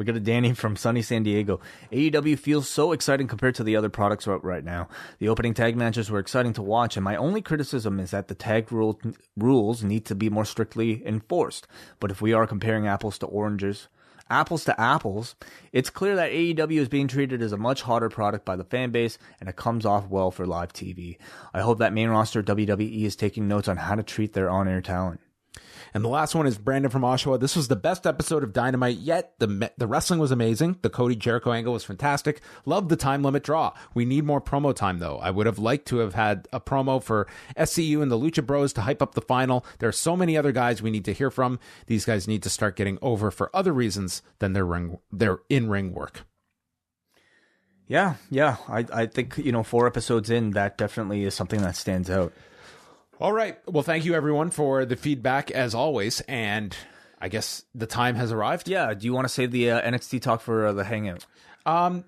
We 0.00 0.06
got 0.06 0.16
a 0.16 0.20
Danny 0.20 0.54
from 0.54 0.76
sunny 0.76 1.02
San 1.02 1.24
Diego. 1.24 1.60
AEW 1.92 2.38
feels 2.38 2.66
so 2.66 2.92
exciting 2.92 3.28
compared 3.28 3.54
to 3.56 3.62
the 3.62 3.76
other 3.76 3.90
products 3.90 4.26
right 4.26 4.64
now. 4.64 4.88
The 5.18 5.28
opening 5.28 5.52
tag 5.52 5.76
matches 5.76 6.10
were 6.10 6.18
exciting 6.18 6.54
to 6.54 6.62
watch, 6.62 6.96
and 6.96 7.04
my 7.04 7.16
only 7.16 7.42
criticism 7.42 8.00
is 8.00 8.10
that 8.10 8.28
the 8.28 8.34
tag 8.34 8.72
rule, 8.72 8.98
rules 9.36 9.84
need 9.84 10.06
to 10.06 10.14
be 10.14 10.30
more 10.30 10.46
strictly 10.46 11.06
enforced. 11.06 11.68
But 12.00 12.10
if 12.10 12.22
we 12.22 12.32
are 12.32 12.46
comparing 12.46 12.86
apples 12.86 13.18
to 13.18 13.26
oranges, 13.26 13.88
apples 14.30 14.64
to 14.64 14.80
apples, 14.80 15.34
it's 15.70 15.90
clear 15.90 16.16
that 16.16 16.32
AEW 16.32 16.78
is 16.78 16.88
being 16.88 17.06
treated 17.06 17.42
as 17.42 17.52
a 17.52 17.58
much 17.58 17.82
hotter 17.82 18.08
product 18.08 18.46
by 18.46 18.56
the 18.56 18.64
fan 18.64 18.92
base, 18.92 19.18
and 19.38 19.50
it 19.50 19.56
comes 19.56 19.84
off 19.84 20.08
well 20.08 20.30
for 20.30 20.46
live 20.46 20.72
TV. 20.72 21.18
I 21.52 21.60
hope 21.60 21.78
that 21.78 21.92
main 21.92 22.08
roster 22.08 22.42
WWE 22.42 23.02
is 23.02 23.16
taking 23.16 23.46
notes 23.46 23.68
on 23.68 23.76
how 23.76 23.96
to 23.96 24.02
treat 24.02 24.32
their 24.32 24.48
on 24.48 24.66
air 24.66 24.80
talent. 24.80 25.20
And 25.94 26.04
the 26.04 26.08
last 26.08 26.34
one 26.34 26.46
is 26.46 26.58
Brandon 26.58 26.90
from 26.90 27.02
Oshawa. 27.02 27.40
This 27.40 27.56
was 27.56 27.68
the 27.68 27.76
best 27.76 28.06
episode 28.06 28.42
of 28.42 28.52
Dynamite 28.52 28.98
yet. 28.98 29.34
The 29.38 29.70
the 29.76 29.86
wrestling 29.86 30.20
was 30.20 30.30
amazing. 30.30 30.78
The 30.82 30.90
Cody 30.90 31.16
Jericho 31.16 31.52
angle 31.52 31.72
was 31.72 31.84
fantastic. 31.84 32.40
Loved 32.64 32.88
the 32.88 32.96
time 32.96 33.22
limit 33.22 33.42
draw. 33.42 33.72
We 33.94 34.04
need 34.04 34.24
more 34.24 34.40
promo 34.40 34.74
time 34.74 34.98
though. 34.98 35.18
I 35.18 35.30
would 35.30 35.46
have 35.46 35.58
liked 35.58 35.86
to 35.88 35.98
have 35.98 36.14
had 36.14 36.48
a 36.52 36.60
promo 36.60 37.02
for 37.02 37.26
SCU 37.56 38.02
and 38.02 38.10
the 38.10 38.18
Lucha 38.18 38.44
Bros 38.44 38.72
to 38.74 38.82
hype 38.82 39.02
up 39.02 39.14
the 39.14 39.20
final. 39.20 39.64
There 39.78 39.88
are 39.88 39.92
so 39.92 40.16
many 40.16 40.36
other 40.36 40.52
guys 40.52 40.82
we 40.82 40.90
need 40.90 41.04
to 41.06 41.12
hear 41.12 41.30
from. 41.30 41.58
These 41.86 42.04
guys 42.04 42.28
need 42.28 42.42
to 42.42 42.50
start 42.50 42.76
getting 42.76 42.98
over 43.02 43.30
for 43.30 43.54
other 43.54 43.72
reasons 43.72 44.22
than 44.38 44.52
their 44.52 44.66
ring 44.66 44.98
their 45.12 45.38
in 45.48 45.68
ring 45.68 45.92
work. 45.92 46.24
Yeah, 47.90 48.14
yeah. 48.30 48.56
I, 48.68 48.86
I 48.92 49.06
think, 49.06 49.36
you 49.36 49.50
know, 49.50 49.64
four 49.64 49.88
episodes 49.88 50.30
in, 50.30 50.52
that 50.52 50.78
definitely 50.78 51.24
is 51.24 51.34
something 51.34 51.60
that 51.62 51.74
stands 51.74 52.08
out. 52.08 52.32
All 53.20 53.34
right. 53.34 53.58
Well, 53.68 53.82
thank 53.82 54.06
you 54.06 54.14
everyone 54.14 54.50
for 54.50 54.86
the 54.86 54.96
feedback 54.96 55.50
as 55.50 55.74
always. 55.74 56.22
And 56.22 56.74
I 57.20 57.28
guess 57.28 57.64
the 57.74 57.86
time 57.86 58.14
has 58.14 58.32
arrived. 58.32 58.66
Yeah, 58.66 58.94
do 58.94 59.04
you 59.04 59.12
want 59.12 59.26
to 59.26 59.28
save 59.28 59.50
the 59.50 59.72
uh, 59.72 59.82
NXT 59.82 60.22
talk 60.22 60.40
for 60.40 60.68
uh, 60.68 60.72
the 60.72 60.84
hangout? 60.84 61.26
Um, 61.66 62.04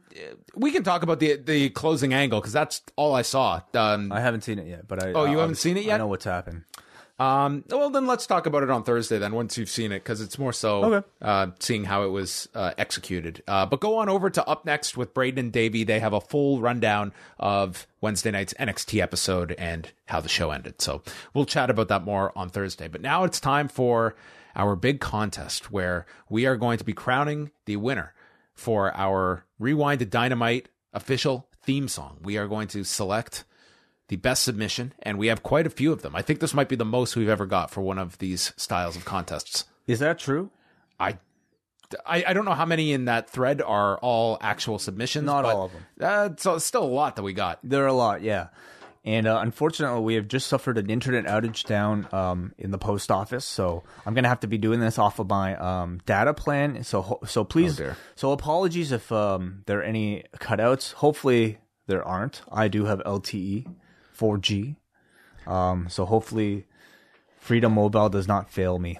we 0.56 0.70
can 0.70 0.82
talk 0.82 1.02
about 1.02 1.20
the 1.20 1.36
the 1.36 1.68
closing 1.68 2.14
angle 2.14 2.40
because 2.40 2.54
that's 2.54 2.80
all 2.96 3.14
I 3.14 3.20
saw. 3.20 3.60
Um, 3.74 4.10
I 4.10 4.20
haven't 4.20 4.42
seen 4.44 4.58
it 4.58 4.66
yet, 4.66 4.88
but 4.88 5.02
I. 5.02 5.12
Oh, 5.12 5.26
you 5.26 5.36
uh, 5.36 5.40
haven't 5.42 5.56
seen 5.56 5.76
it 5.76 5.84
yet? 5.84 5.96
I 5.96 5.98
know 5.98 6.06
what's 6.06 6.24
happened. 6.24 6.64
Um, 7.22 7.64
well, 7.70 7.90
then 7.90 8.06
let's 8.06 8.26
talk 8.26 8.46
about 8.46 8.62
it 8.62 8.70
on 8.70 8.82
Thursday. 8.82 9.18
Then 9.18 9.32
once 9.34 9.56
you've 9.56 9.68
seen 9.70 9.92
it, 9.92 10.00
because 10.00 10.20
it's 10.20 10.38
more 10.38 10.52
so 10.52 10.84
Okay. 10.84 11.06
uh, 11.20 11.48
seeing 11.60 11.84
how 11.84 12.04
it 12.04 12.08
was 12.08 12.48
uh, 12.54 12.72
executed. 12.78 13.42
Uh, 13.46 13.64
but 13.66 13.80
go 13.80 13.98
on 13.98 14.08
over 14.08 14.28
to 14.30 14.46
up 14.48 14.64
next 14.64 14.96
with 14.96 15.14
Braden 15.14 15.38
and 15.38 15.52
Davey. 15.52 15.84
They 15.84 16.00
have 16.00 16.12
a 16.12 16.20
full 16.20 16.60
rundown 16.60 17.12
of 17.38 17.86
Wednesday 18.00 18.30
night's 18.30 18.54
NXT 18.54 19.00
episode 19.00 19.52
and 19.58 19.90
how 20.06 20.20
the 20.20 20.28
show 20.28 20.50
ended. 20.50 20.80
So 20.82 21.02
we'll 21.34 21.46
chat 21.46 21.70
about 21.70 21.88
that 21.88 22.04
more 22.04 22.36
on 22.36 22.48
Thursday. 22.48 22.88
But 22.88 23.00
now 23.02 23.24
it's 23.24 23.38
time 23.40 23.68
for 23.68 24.14
our 24.56 24.74
big 24.76 25.00
contest 25.00 25.70
where 25.70 26.06
we 26.28 26.44
are 26.46 26.56
going 26.56 26.78
to 26.78 26.84
be 26.84 26.92
crowning 26.92 27.50
the 27.66 27.76
winner 27.76 28.14
for 28.54 28.94
our 28.96 29.46
Rewind 29.58 30.00
to 30.00 30.06
Dynamite 30.06 30.68
official 30.92 31.48
theme 31.62 31.88
song. 31.88 32.18
We 32.22 32.36
are 32.36 32.48
going 32.48 32.68
to 32.68 32.84
select 32.84 33.44
the 34.12 34.16
best 34.16 34.42
submission, 34.42 34.92
and 35.02 35.16
we 35.16 35.28
have 35.28 35.42
quite 35.42 35.66
a 35.66 35.70
few 35.70 35.90
of 35.90 36.02
them. 36.02 36.14
I 36.14 36.20
think 36.20 36.40
this 36.40 36.52
might 36.52 36.68
be 36.68 36.76
the 36.76 36.84
most 36.84 37.16
we've 37.16 37.30
ever 37.30 37.46
got 37.46 37.70
for 37.70 37.80
one 37.80 37.96
of 37.96 38.18
these 38.18 38.52
styles 38.58 38.94
of 38.94 39.06
contests. 39.06 39.64
Is 39.86 40.00
that 40.00 40.18
true? 40.18 40.50
I, 41.00 41.16
I, 42.04 42.22
I 42.28 42.32
don't 42.34 42.44
know 42.44 42.52
how 42.52 42.66
many 42.66 42.92
in 42.92 43.06
that 43.06 43.30
thread 43.30 43.62
are 43.62 43.96
all 44.00 44.36
actual 44.42 44.78
submissions. 44.78 45.24
Not 45.24 45.44
but, 45.44 45.56
all 45.56 45.64
of 45.64 45.72
them. 45.72 45.86
Uh, 45.98 46.28
so 46.36 46.56
it's 46.56 46.66
still 46.66 46.84
a 46.84 46.84
lot 46.84 47.16
that 47.16 47.22
we 47.22 47.32
got. 47.32 47.58
There 47.64 47.84
are 47.84 47.86
a 47.86 47.94
lot, 47.94 48.20
yeah. 48.20 48.48
And 49.02 49.26
uh, 49.26 49.40
unfortunately, 49.42 50.02
we 50.02 50.16
have 50.16 50.28
just 50.28 50.46
suffered 50.46 50.76
an 50.76 50.90
internet 50.90 51.24
outage 51.24 51.64
down 51.64 52.06
um, 52.12 52.52
in 52.58 52.70
the 52.70 52.76
post 52.76 53.10
office, 53.10 53.46
so 53.46 53.82
I'm 54.04 54.12
gonna 54.12 54.28
have 54.28 54.40
to 54.40 54.46
be 54.46 54.58
doing 54.58 54.78
this 54.78 54.98
off 54.98 55.20
of 55.20 55.28
my 55.30 55.56
um, 55.56 56.00
data 56.04 56.34
plan. 56.34 56.84
So, 56.84 57.18
so 57.24 57.44
please, 57.44 57.76
dear. 57.76 57.96
so 58.14 58.32
apologies 58.32 58.92
if 58.92 59.10
um, 59.10 59.62
there 59.64 59.78
are 59.78 59.82
any 59.82 60.24
cutouts. 60.36 60.92
Hopefully, 60.92 61.58
there 61.86 62.06
aren't. 62.06 62.42
I 62.52 62.68
do 62.68 62.84
have 62.84 63.00
LTE, 63.00 63.66
4G, 64.16 64.76
um, 65.46 65.88
so 65.88 66.04
hopefully, 66.04 66.66
Freedom 67.38 67.72
Mobile 67.72 68.08
does 68.08 68.28
not 68.28 68.50
fail 68.50 68.78
me. 68.78 68.98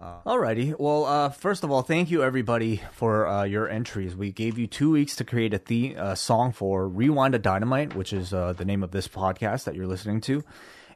Alrighty. 0.00 0.74
Well, 0.78 1.04
uh, 1.04 1.28
first 1.28 1.62
of 1.62 1.70
all, 1.70 1.82
thank 1.82 2.10
you 2.10 2.22
everybody 2.22 2.80
for 2.92 3.26
uh, 3.28 3.44
your 3.44 3.68
entries. 3.68 4.16
We 4.16 4.32
gave 4.32 4.56
you 4.56 4.66
two 4.66 4.90
weeks 4.90 5.14
to 5.16 5.24
create 5.24 5.52
a 5.52 5.58
theme, 5.58 5.94
uh, 5.98 6.14
song 6.14 6.52
for 6.52 6.88
Rewind 6.88 7.34
a 7.34 7.38
Dynamite, 7.38 7.94
which 7.94 8.14
is 8.14 8.32
uh, 8.32 8.54
the 8.54 8.64
name 8.64 8.82
of 8.82 8.92
this 8.92 9.08
podcast 9.08 9.64
that 9.64 9.74
you're 9.74 9.86
listening 9.86 10.22
to. 10.22 10.42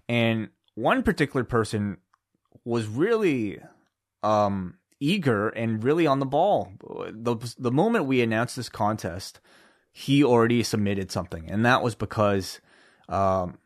And 0.09 0.49
one 0.75 1.03
particular 1.03 1.45
person 1.45 1.99
was 2.65 2.87
really 2.87 3.59
um, 4.23 4.79
eager 5.01 5.51
and 5.51 5.85
really 5.85 6.07
on 6.07 6.19
the 6.19 6.27
ball. 6.27 6.73
The, 6.81 7.37
the 7.59 7.73
moment 7.73 8.07
we 8.07 8.23
announced 8.23 8.57
this 8.57 8.71
contest, 8.71 9.39
he 9.93 10.25
already 10.25 10.63
submitted 10.63 11.13
something. 11.13 11.51
And 11.51 11.67
that 11.67 11.83
was 11.83 11.95
because 11.95 12.59
um, 13.09 13.59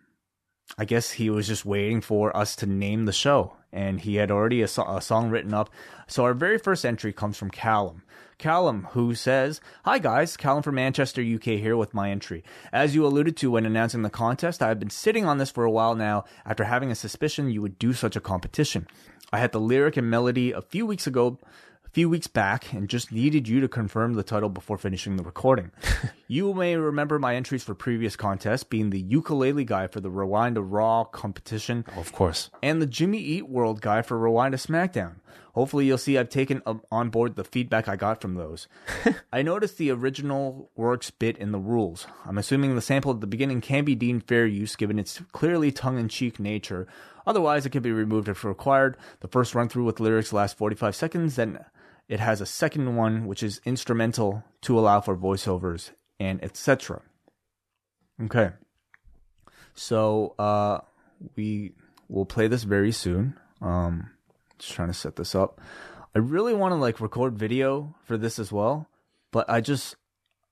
I 0.76 0.84
guess 0.84 1.12
he 1.12 1.30
was 1.30 1.46
just 1.46 1.64
waiting 1.64 2.00
for 2.00 2.36
us 2.36 2.54
to 2.56 2.66
name 2.66 3.06
the 3.06 3.12
show, 3.12 3.54
and 3.72 4.00
he 4.00 4.16
had 4.16 4.30
already 4.30 4.62
a, 4.62 4.68
so- 4.68 4.84
a 4.84 5.00
song 5.00 5.30
written 5.30 5.54
up. 5.54 5.70
So 6.06 6.24
our 6.24 6.34
very 6.34 6.58
first 6.58 6.84
entry 6.84 7.12
comes 7.12 7.36
from 7.36 7.50
Callum. 7.50 8.02
Callum, 8.38 8.86
who 8.92 9.16
says, 9.16 9.60
Hi 9.84 9.98
guys, 9.98 10.36
Callum 10.36 10.62
from 10.62 10.76
Manchester, 10.76 11.20
UK 11.20 11.58
here 11.58 11.76
with 11.76 11.92
my 11.92 12.10
entry. 12.10 12.44
As 12.72 12.94
you 12.94 13.04
alluded 13.04 13.36
to 13.38 13.50
when 13.50 13.66
announcing 13.66 14.02
the 14.02 14.10
contest, 14.10 14.62
I 14.62 14.68
have 14.68 14.78
been 14.78 14.90
sitting 14.90 15.24
on 15.24 15.38
this 15.38 15.50
for 15.50 15.64
a 15.64 15.70
while 15.70 15.96
now 15.96 16.24
after 16.46 16.62
having 16.62 16.92
a 16.92 16.94
suspicion 16.94 17.50
you 17.50 17.60
would 17.62 17.80
do 17.80 17.92
such 17.92 18.14
a 18.14 18.20
competition. 18.20 18.86
I 19.32 19.38
had 19.38 19.50
the 19.50 19.60
lyric 19.60 19.96
and 19.96 20.08
melody 20.08 20.52
a 20.52 20.62
few 20.62 20.86
weeks 20.86 21.06
ago, 21.06 21.38
a 21.88 21.90
few 21.94 22.08
weeks 22.08 22.26
back, 22.26 22.72
and 22.74 22.86
just 22.88 23.10
needed 23.10 23.48
you 23.48 23.60
to 23.60 23.68
confirm 23.68 24.12
the 24.12 24.22
title 24.22 24.50
before 24.50 24.76
finishing 24.76 25.16
the 25.16 25.22
recording. 25.22 25.70
you 26.28 26.52
may 26.52 26.76
remember 26.76 27.18
my 27.18 27.34
entries 27.34 27.64
for 27.64 27.74
previous 27.74 28.14
contests 28.14 28.62
being 28.62 28.90
the 28.90 29.00
ukulele 29.00 29.64
guy 29.64 29.86
for 29.86 30.00
the 30.00 30.10
Rewind 30.10 30.56
to 30.56 30.60
Raw 30.62 31.04
competition 31.04 31.86
Of 31.96 32.12
course. 32.12 32.50
and 32.62 32.82
the 32.82 32.86
Jimmy 32.86 33.18
Eat 33.18 33.48
World 33.48 33.80
guy 33.80 34.02
for 34.02 34.18
Rewind 34.18 34.52
to 34.52 34.58
SmackDown. 34.58 35.16
Hopefully, 35.54 35.86
you'll 35.86 35.98
see 35.98 36.18
I've 36.18 36.28
taken 36.28 36.62
um, 36.66 36.82
on 36.92 37.08
board 37.08 37.34
the 37.34 37.42
feedback 37.42 37.88
I 37.88 37.96
got 37.96 38.20
from 38.20 38.34
those. 38.34 38.68
I 39.32 39.40
noticed 39.42 39.78
the 39.78 39.90
original 39.90 40.70
works 40.76 41.10
bit 41.10 41.36
in 41.38 41.52
the 41.52 41.58
rules. 41.58 42.06
I'm 42.26 42.38
assuming 42.38 42.74
the 42.74 42.82
sample 42.82 43.12
at 43.12 43.20
the 43.20 43.26
beginning 43.26 43.60
can 43.62 43.84
be 43.84 43.94
deemed 43.94 44.28
fair 44.28 44.46
use 44.46 44.76
given 44.76 44.98
its 44.98 45.20
clearly 45.32 45.72
tongue 45.72 45.98
in 45.98 46.08
cheek 46.08 46.38
nature. 46.38 46.86
Otherwise, 47.26 47.66
it 47.66 47.70
can 47.70 47.82
be 47.82 47.90
removed 47.92 48.28
if 48.28 48.44
required. 48.44 48.96
The 49.20 49.28
first 49.28 49.54
run 49.54 49.68
through 49.68 49.84
with 49.84 50.00
lyrics 50.00 50.32
lasts 50.32 50.56
45 50.56 50.94
seconds, 50.94 51.36
then 51.36 51.58
it 52.08 52.20
has 52.20 52.40
a 52.40 52.46
second 52.46 52.96
one 52.96 53.26
which 53.26 53.42
is 53.42 53.60
instrumental 53.64 54.44
to 54.62 54.78
allow 54.78 55.00
for 55.00 55.16
voiceovers 55.16 55.90
and 56.18 56.42
etc. 56.42 57.02
Okay. 58.24 58.50
So 59.74 60.34
uh 60.38 60.80
we 61.36 61.72
will 62.08 62.26
play 62.26 62.48
this 62.48 62.64
very 62.64 62.92
soon. 62.92 63.38
Um 63.60 64.10
just 64.58 64.72
trying 64.72 64.88
to 64.88 64.94
set 64.94 65.16
this 65.16 65.34
up. 65.34 65.60
I 66.14 66.18
really 66.18 66.54
want 66.54 66.72
to 66.72 66.76
like 66.76 67.00
record 67.00 67.38
video 67.38 67.94
for 68.04 68.16
this 68.16 68.38
as 68.38 68.50
well, 68.50 68.88
but 69.30 69.48
I 69.48 69.60
just 69.60 69.96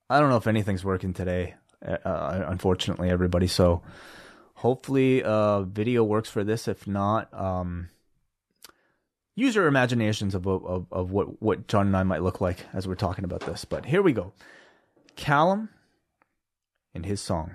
I 0.08 0.20
don't 0.20 0.30
know 0.30 0.36
if 0.36 0.46
anything's 0.46 0.84
working 0.84 1.12
today. 1.12 1.54
Uh, 1.84 2.44
unfortunately, 2.46 3.10
everybody. 3.10 3.46
So 3.46 3.82
hopefully, 4.54 5.22
uh, 5.22 5.62
video 5.62 6.04
works 6.04 6.30
for 6.30 6.44
this. 6.44 6.68
If 6.68 6.86
not, 6.86 7.32
um, 7.34 7.90
use 9.36 9.54
your 9.54 9.66
imaginations 9.66 10.34
of, 10.34 10.46
of 10.48 10.86
of 10.90 11.12
what 11.12 11.40
what 11.40 11.68
John 11.68 11.86
and 11.86 11.96
I 11.96 12.02
might 12.02 12.22
look 12.22 12.40
like 12.40 12.66
as 12.72 12.88
we're 12.88 12.96
talking 12.96 13.24
about 13.24 13.42
this. 13.42 13.64
But 13.64 13.84
here 13.86 14.02
we 14.02 14.12
go. 14.12 14.32
Callum 15.14 15.68
and 16.94 17.06
his 17.06 17.20
song. 17.20 17.54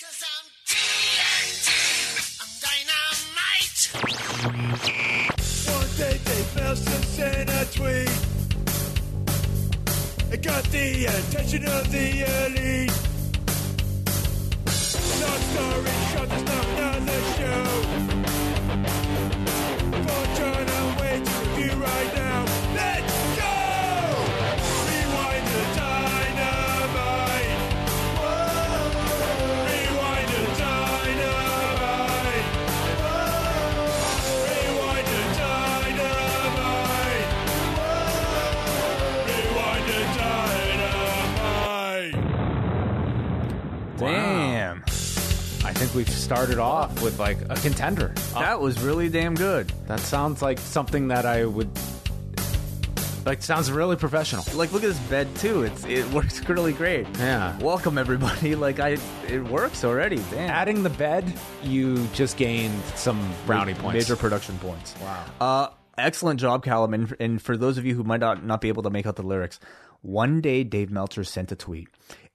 Cause 0.00 0.22
I'm 0.22 0.46
TNT, 0.66 1.68
I'm 2.40 2.52
dynamite. 2.62 3.90
One 5.74 5.90
day 5.96 6.18
they 6.24 6.42
felt 6.54 6.78
and 6.78 7.04
sent 7.04 7.50
a 7.50 7.64
tweet. 7.76 8.12
It 10.32 10.42
got 10.42 10.64
the 10.64 11.06
attention 11.06 11.64
of 11.66 11.90
the 11.90 12.22
elite. 12.44 12.92
Long 15.22 15.40
story 15.40 15.90
short, 16.12 16.28
there's 16.28 16.44
not 16.44 16.65
we've 45.96 46.08
started 46.10 46.58
off 46.58 47.02
with 47.02 47.18
like 47.18 47.38
a 47.48 47.54
contender. 47.56 48.12
that 48.34 48.60
was 48.60 48.78
really 48.82 49.08
damn 49.08 49.34
good. 49.34 49.72
That 49.86 49.98
sounds 50.00 50.42
like 50.42 50.58
something 50.58 51.08
that 51.08 51.24
I 51.24 51.46
would 51.46 51.70
like. 53.24 53.42
Sounds 53.42 53.72
really 53.72 53.96
professional. 53.96 54.44
Like, 54.54 54.72
look 54.72 54.84
at 54.84 54.88
this 54.88 54.98
bed 55.08 55.34
too. 55.36 55.62
It's 55.62 55.84
it 55.86 56.06
works 56.12 56.46
really 56.48 56.74
great. 56.74 57.06
Yeah. 57.18 57.58
Welcome 57.58 57.96
everybody. 57.98 58.54
Like 58.66 58.78
I, 58.78 58.98
it 59.28 59.42
works 59.44 59.84
already. 59.84 60.16
Damn. 60.30 60.50
Adding 60.50 60.82
the 60.82 60.90
bed, 60.90 61.24
you 61.62 62.06
just 62.12 62.36
gained 62.36 62.80
some 62.94 63.32
brownie 63.46 63.74
points. 63.74 63.94
Major 63.94 64.16
production 64.16 64.58
points. 64.58 64.94
Wow. 65.00 65.24
Uh, 65.40 65.68
Excellent 65.98 66.38
job, 66.38 66.62
Callum. 66.62 66.92
And, 66.92 67.16
and 67.18 67.40
for 67.40 67.56
those 67.56 67.78
of 67.78 67.86
you 67.86 67.94
who 67.94 68.04
might 68.04 68.20
not, 68.20 68.44
not 68.44 68.60
be 68.60 68.68
able 68.68 68.82
to 68.82 68.90
make 68.90 69.06
out 69.06 69.16
the 69.16 69.22
lyrics, 69.22 69.58
one 70.02 70.42
day 70.42 70.62
Dave 70.62 70.90
Meltzer 70.90 71.24
sent 71.24 71.52
a 71.52 71.56
tweet. 71.56 71.88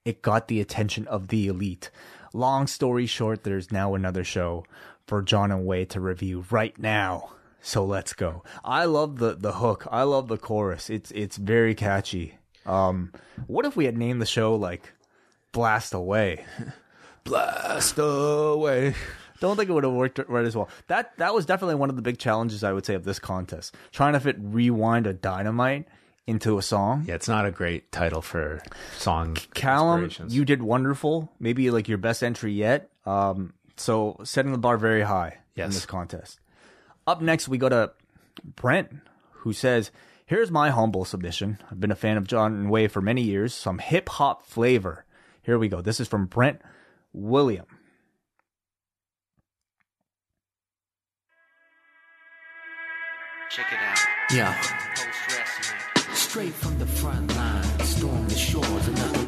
It 0.03 0.23
got 0.23 0.47
the 0.47 0.59
attention 0.61 1.07
of 1.07 1.27
the 1.27 1.47
elite. 1.47 1.91
Long 2.33 2.67
story 2.67 3.05
short, 3.05 3.43
there's 3.43 3.71
now 3.71 3.93
another 3.93 4.23
show 4.23 4.65
for 5.05 5.21
John 5.21 5.51
and 5.51 5.65
Wade 5.65 5.89
to 5.91 5.99
review 5.99 6.45
right 6.49 6.77
now. 6.79 7.31
So 7.61 7.85
let's 7.85 8.13
go. 8.13 8.43
I 8.63 8.85
love 8.85 9.17
the, 9.17 9.35
the 9.35 9.53
hook. 9.53 9.87
I 9.91 10.03
love 10.03 10.27
the 10.27 10.37
chorus. 10.37 10.89
It's 10.89 11.11
it's 11.11 11.37
very 11.37 11.75
catchy. 11.75 12.35
Um, 12.65 13.11
what 13.47 13.65
if 13.65 13.75
we 13.75 13.85
had 13.85 13.97
named 13.97 14.21
the 14.21 14.25
show 14.25 14.55
like 14.55 14.93
Blast 15.51 15.93
Away? 15.93 16.45
Blast 17.23 17.99
away. 17.99 18.95
Don't 19.39 19.55
think 19.55 19.69
it 19.69 19.73
would 19.73 19.83
have 19.83 19.93
worked 19.93 20.19
right 20.27 20.45
as 20.45 20.55
well. 20.55 20.69
That 20.87 21.17
that 21.17 21.33
was 21.33 21.45
definitely 21.45 21.75
one 21.75 21.89
of 21.89 21.95
the 21.95 22.01
big 22.01 22.17
challenges 22.17 22.63
I 22.63 22.73
would 22.73 22.85
say 22.85 22.95
of 22.95 23.03
this 23.03 23.19
contest. 23.19 23.75
Trying 23.91 24.13
to 24.13 24.19
fit 24.19 24.37
rewind 24.39 25.05
a 25.05 25.13
dynamite 25.13 25.87
into 26.27 26.57
a 26.57 26.61
song. 26.61 27.05
Yeah, 27.07 27.15
it's 27.15 27.27
not 27.27 27.45
a 27.45 27.51
great 27.51 27.91
title 27.91 28.21
for 28.21 28.61
song. 28.97 29.37
Callum, 29.53 30.09
you 30.27 30.45
did 30.45 30.61
wonderful. 30.61 31.31
Maybe 31.39 31.71
like 31.71 31.87
your 31.87 31.97
best 31.97 32.23
entry 32.23 32.53
yet. 32.53 32.89
Um, 33.05 33.53
so 33.77 34.17
setting 34.23 34.51
the 34.51 34.57
bar 34.57 34.77
very 34.77 35.01
high 35.01 35.39
in 35.55 35.69
this 35.71 35.85
contest. 35.85 36.39
Up 37.07 37.21
next, 37.21 37.47
we 37.47 37.57
go 37.57 37.69
to 37.69 37.91
Brent, 38.55 38.91
who 39.31 39.53
says, 39.53 39.91
"Here's 40.25 40.51
my 40.51 40.69
humble 40.69 41.05
submission. 41.05 41.57
I've 41.69 41.79
been 41.79 41.91
a 41.91 41.95
fan 41.95 42.17
of 42.17 42.27
John 42.27 42.69
Wai 42.69 42.87
for 42.87 43.01
many 43.01 43.23
years. 43.23 43.53
Some 43.53 43.79
hip 43.79 44.07
hop 44.09 44.45
flavor. 44.45 45.05
Here 45.41 45.57
we 45.57 45.67
go. 45.67 45.81
This 45.81 45.99
is 45.99 46.07
from 46.07 46.27
Brent 46.27 46.61
William." 47.11 47.65
Check 53.49 53.65
it 53.73 53.79
out. 53.79 53.99
Yeah, 54.31 54.53
Post-wrestling. 54.53 54.90
Straight 56.31 56.53
from 56.53 56.79
the 56.79 56.85
front 56.85 57.35
line, 57.35 57.79
storm 57.81 58.25
the 58.29 58.35
shores. 58.35 58.87
Week 58.87 59.20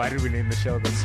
Why 0.00 0.08
did 0.08 0.22
we 0.22 0.30
name 0.30 0.48
the 0.48 0.56
show 0.56 0.78
this? 0.78 1.04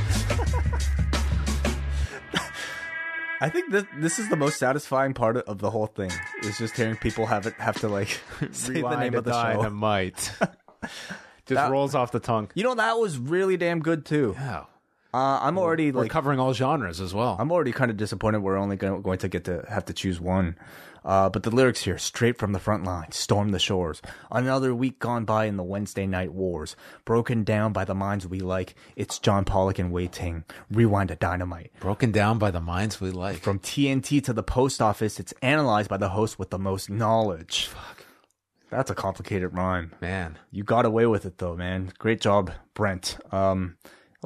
I 3.42 3.50
think 3.50 3.70
this 3.70 3.84
this 3.98 4.20
is 4.20 4.30
the 4.30 4.38
most 4.38 4.58
satisfying 4.58 5.14
part 5.14 5.36
of 5.36 5.60
the 5.60 5.70
whole 5.70 5.88
thing. 5.88 6.14
Is 6.44 6.58
just 6.58 6.78
hearing 6.78 6.96
people 6.96 7.26
have 7.26 7.46
it 7.46 7.56
have 7.56 7.78
to 7.82 7.90
like 7.90 8.22
say 8.52 8.82
the 8.82 8.96
name 8.96 9.16
of 9.16 9.26
the 9.26 9.34
show. 9.34 9.58
Dynamite. 9.58 10.32
Just 11.46 11.50
That- 11.50 11.70
rolls 11.72 11.94
off 11.94 12.14
the 12.14 12.22
tongue. 12.22 12.50
You 12.56 12.64
know 12.64 12.76
that 12.76 12.98
was 12.98 13.18
really 13.18 13.58
damn 13.58 13.82
good 13.82 14.06
too. 14.06 14.34
Yeah. 14.38 14.64
Uh, 15.16 15.40
I'm 15.42 15.58
already 15.58 15.94
We're 15.94 16.02
like 16.02 16.12
covering 16.12 16.42
all 16.42 16.54
genres 16.54 17.00
as 17.00 17.14
well. 17.14 17.38
I'm 17.40 17.50
already 17.50 17.72
kind 17.72 17.90
of 17.90 17.96
disappointed. 17.96 18.40
We're 18.40 18.58
only 18.58 18.76
going, 18.76 19.02
going 19.02 19.20
to 19.20 19.30
get 19.30 19.46
to 19.46 19.64
have 19.70 19.86
to 19.86 19.94
choose 19.94 20.20
one. 20.20 20.58
Uh, 21.06 21.30
but 21.30 21.44
the 21.44 21.52
lyrics 21.52 21.84
here, 21.84 21.98
straight 21.98 22.38
from 22.38 22.52
the 22.52 22.60
front 22.60 22.84
line, 22.84 23.14
storm 23.14 23.52
the 23.52 23.60
shores. 23.60 24.02
Another 24.30 24.76
week 24.76 25.00
gone 25.00 25.24
by 25.24 25.46
in 25.46 25.56
the 25.56 25.64
Wednesday 25.64 26.06
night 26.06 26.34
wars, 26.34 26.76
broken 27.06 27.46
down 27.46 27.72
by 27.72 27.86
the 27.86 27.96
minds 27.96 28.28
we 28.28 28.42
like. 28.42 28.76
It's 28.98 29.18
John 29.18 29.46
Pollock 29.46 29.80
and 29.80 29.90
Wai 29.90 30.08
Ting. 30.08 30.44
Rewind 30.70 31.08
to 31.08 31.16
dynamite. 31.16 31.72
Broken 31.80 32.12
down 32.12 32.38
by 32.38 32.52
the 32.52 32.60
minds 32.60 33.00
we 33.00 33.12
like. 33.12 33.38
From 33.38 33.60
TNT 33.60 34.22
to 34.26 34.34
the 34.34 34.44
post 34.44 34.82
office, 34.82 35.18
it's 35.18 35.34
analyzed 35.42 35.90
by 35.90 35.98
the 35.98 36.10
host 36.10 36.38
with 36.38 36.50
the 36.50 36.60
most 36.60 36.90
knowledge. 36.90 37.68
Fuck. 37.68 38.04
That's 38.70 38.92
a 38.92 38.96
complicated 38.96 39.54
rhyme. 39.54 39.94
Man. 40.02 40.40
You 40.52 40.66
got 40.66 40.86
away 40.86 41.06
with 41.06 41.26
it 41.26 41.38
though, 41.38 41.56
man. 41.56 41.94
Great 42.00 42.20
job, 42.20 42.52
Brent. 42.74 43.18
Um, 43.32 43.78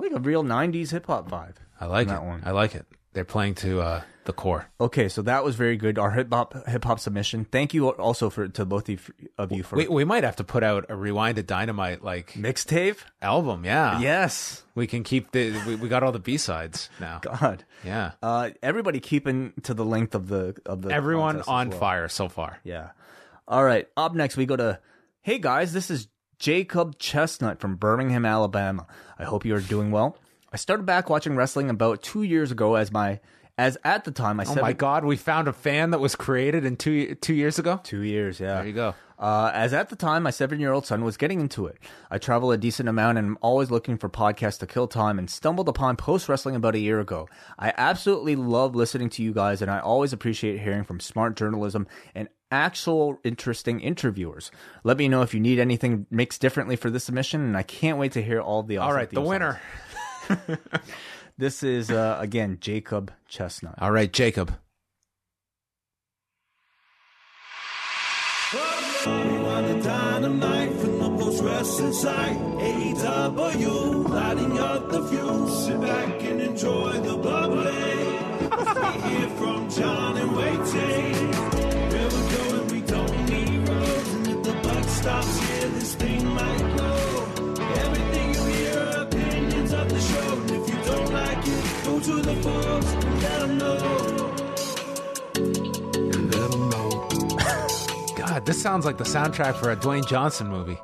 like 0.02 0.12
a 0.14 0.20
real 0.20 0.44
'90s 0.44 0.92
hip 0.92 1.08
hop 1.08 1.30
vibe. 1.30 1.56
I 1.80 1.86
like 1.86 2.08
it. 2.08 2.12
that 2.12 2.24
one. 2.26 2.42
I 2.46 2.52
like 2.52 2.76
it. 2.76 2.86
They're 3.14 3.26
playing 3.26 3.56
to 3.56 3.82
uh, 3.82 4.02
the 4.26 4.34
core. 4.34 4.68
Okay, 4.80 5.10
so 5.10 5.24
that 5.24 5.44
was 5.44 5.56
very 5.56 5.78
good. 5.78 5.98
Our 5.98 6.12
hip 6.12 6.28
hop 6.32 6.54
hip 6.68 6.84
hop 6.86 7.00
submission. 7.00 7.46
Thank 7.46 7.74
you 7.74 7.90
also 7.90 8.30
for 8.30 8.48
to 8.50 8.66
both 8.66 8.88
of 8.90 9.10
of 9.38 9.52
you 9.52 9.64
for 9.64 9.78
We, 9.78 9.88
we 9.88 10.04
might 10.06 10.24
have 10.24 10.36
to 10.36 10.44
put 10.44 10.64
out 10.64 10.86
a 10.90 10.94
Rewinded 10.94 11.48
Dynamite 11.48 12.04
like 12.04 12.34
mixtape. 12.34 12.98
album. 13.22 13.66
Yeah. 13.66 14.00
Yes, 14.00 14.64
We 14.76 14.86
can 14.86 15.04
keep 15.04 15.32
the. 15.32 15.60
We, 15.66 15.76
we 15.76 15.90
got 15.90 16.04
all 16.04 16.12
the 16.12 16.20
B 16.20 16.38
sides 16.38 16.90
now. 17.00 17.20
God. 17.24 17.64
Yeah. 17.84 18.12
Uh, 18.22 18.52
everybody 18.62 19.00
keeping 19.00 19.54
to 19.64 19.74
the 19.74 19.86
length 19.86 20.14
of 20.14 20.28
the 20.28 20.56
of 20.68 20.84
the 20.84 20.92
Everyone 20.94 21.36
contest 21.38 21.50
as 21.50 21.52
on 21.52 21.70
well. 21.72 21.80
fire 21.80 22.08
so 22.10 22.30
far. 22.30 22.60
Yeah. 22.64 22.90
All 23.48 23.64
right. 23.64 23.88
Up 23.98 24.14
next, 24.14 24.38
we 24.38 24.46
go 24.46 24.56
to. 24.56 24.80
Hey 25.22 25.40
guys, 25.40 25.74
this 25.74 25.90
is 25.90 26.08
Jacob 26.40 26.98
Chestnut 26.98 27.60
from 27.60 27.76
Birmingham, 27.76 28.26
Alabama. 28.26 28.88
I 29.18 29.26
hope 29.26 29.46
you 29.46 29.54
are 29.56 29.62
doing 29.62 29.92
well. 29.92 30.18
I 30.52 30.58
started 30.58 30.86
back 30.86 31.10
watching 31.10 31.36
wrestling 31.36 31.70
about 31.70 32.02
two 32.02 32.24
years 32.24 32.52
ago 32.52 32.76
as 32.76 32.92
my 32.92 33.20
as 33.58 33.78
at 33.84 34.06
the 34.06 34.12
time 34.12 34.38
my 34.38 34.44
Oh 34.44 34.48
seven, 34.48 34.62
my 34.62 34.74
God! 34.74 35.04
We 35.04 35.18
found 35.18 35.50
a 35.50 35.54
fan 35.54 35.92
that 35.92 36.00
was 36.00 36.16
created 36.16 36.64
in 36.66 36.78
two 36.78 37.16
two 37.16 37.34
years 37.34 37.60
ago. 37.60 37.82
two 37.84 38.02
years. 38.02 38.40
Yeah. 38.40 38.56
There 38.56 38.68
you 38.68 38.74
go. 38.74 38.96
Uh, 39.20 39.52
as 39.54 39.74
at 39.74 39.90
the 39.90 39.98
time, 39.98 40.24
my 40.24 40.30
seven 40.30 40.62
year 40.62 40.72
old 40.72 40.86
son 40.86 41.04
was 41.04 41.18
getting 41.18 41.42
into 41.42 41.68
it. 41.68 41.78
I 42.10 42.18
travel 42.20 42.54
a 42.54 42.58
decent 42.58 42.88
amount 42.88 43.18
and 43.18 43.28
I'm 43.28 43.38
always 43.42 43.70
looking 43.70 43.98
for 43.98 44.08
podcasts 44.08 44.60
to 44.60 44.66
kill 44.66 44.88
time 44.88 45.20
and 45.20 45.30
stumbled 45.30 45.68
upon 45.68 45.98
Post 45.98 46.30
Wrestling 46.30 46.56
about 46.56 46.74
a 46.74 46.80
year 46.80 47.02
ago. 47.02 47.28
I 47.60 47.74
absolutely 47.76 48.38
love 48.38 48.76
listening 48.76 49.10
to 49.10 49.22
you 49.22 49.34
guys 49.34 49.62
and 49.62 49.70
I 49.70 49.80
always 49.80 50.14
appreciate 50.14 50.62
hearing 50.62 50.86
from 50.86 51.02
smart 51.02 51.36
journalism 51.36 51.86
and 52.16 52.30
actual 52.52 53.20
interesting 53.24 53.80
interviewers. 53.80 54.52
Let 54.84 54.98
me 54.98 55.08
know 55.08 55.22
if 55.22 55.34
you 55.34 55.40
need 55.40 55.60
anything 55.60 56.06
mixed 56.10 56.42
differently 56.42 56.76
for 56.76 56.90
this 56.90 57.04
submission 57.04 57.42
and 57.42 57.58
I 57.58 57.64
can't 57.64 57.98
wait 57.98 58.14
to 58.14 58.22
hear 58.22 58.42
all 58.42 58.64
the 58.64 58.78
awesome 58.78 58.88
All 58.88 58.96
right, 58.96 59.10
the 59.10 59.22
winner. 59.22 59.62
This 61.40 61.64
is, 61.64 61.90
uh, 61.90 62.18
again, 62.20 62.58
Jacob 62.60 63.14
Chestnut. 63.30 63.76
All 63.78 63.92
right, 63.94 64.12
Jacob. 64.12 64.54
Stops 85.02 85.40
here, 85.50 85.68
this 85.70 85.96
thing 85.96 86.26
might 86.26 86.76
blow. 86.76 87.26
Everything 87.86 88.34
you 88.34 88.44
hear 88.56 88.80
are 88.80 89.02
opinions 89.04 89.74
of 89.74 89.88
the 89.90 90.00
show. 90.00 90.34
And 90.34 90.52
if 90.52 90.70
you 90.70 90.84
don't 90.84 91.14
like 91.14 91.48
it, 91.48 91.64
go 91.86 92.00
to 92.00 92.22
the 92.22 92.36
forums 92.44 92.86
and 92.92 93.22
let 93.24 93.40
them 93.40 93.58
know. 93.58 93.78
And 95.36 96.36
let 96.36 96.54
'em 96.54 96.70
know. 96.70 96.90
God, 98.18 98.46
this 98.46 98.62
sounds 98.62 98.86
like 98.86 98.98
the 98.98 99.04
soundtrack 99.06 99.56
for 99.56 99.72
a 99.72 99.76
Dwayne 99.78 100.08
Johnson 100.08 100.48
movie. 100.48 100.78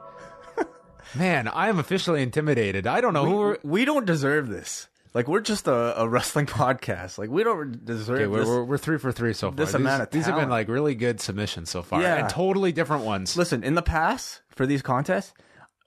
Man, 1.16 1.48
I 1.50 1.68
am 1.70 1.80
officially 1.80 2.22
intimidated. 2.24 2.88
I 2.88 3.02
don't 3.02 3.14
know 3.14 3.26
who. 3.26 3.36
We're, 3.38 3.58
We 3.64 3.86
don't 3.86 4.06
deserve 4.06 4.48
this. 4.48 4.88
Like, 5.16 5.30
we're 5.30 5.40
just 5.40 5.66
a, 5.68 6.02
a 6.02 6.08
wrestling 6.08 6.46
podcast. 6.46 7.18
Like, 7.18 7.30
we 7.30 7.44
don't 7.44 7.84
deserve 7.86 8.18
okay, 8.20 8.28
we're, 8.28 8.40
this. 8.40 8.48
we're, 8.48 8.64
we're 8.66 8.78
three 8.78 9.00
for 9.00 9.12
three 9.12 9.34
so 9.34 9.50
far. 9.50 9.56
this 9.56 9.70
these, 9.70 9.76
amount 9.76 10.04
of 10.04 10.10
these 10.12 10.26
have 10.26 10.36
been 10.36 10.50
like 10.50 10.68
really 10.68 10.94
good 10.94 11.22
submissions 11.22 11.70
so 11.70 11.82
far, 11.82 12.02
Yeah. 12.02 12.16
and 12.18 12.30
totally 12.30 12.72
different 12.74 13.06
ones. 13.06 13.36
Listen, 13.38 13.64
in 13.64 13.76
the 13.76 13.82
past 13.82 14.42
for 14.50 14.68
these 14.68 14.82
contests, 14.82 15.34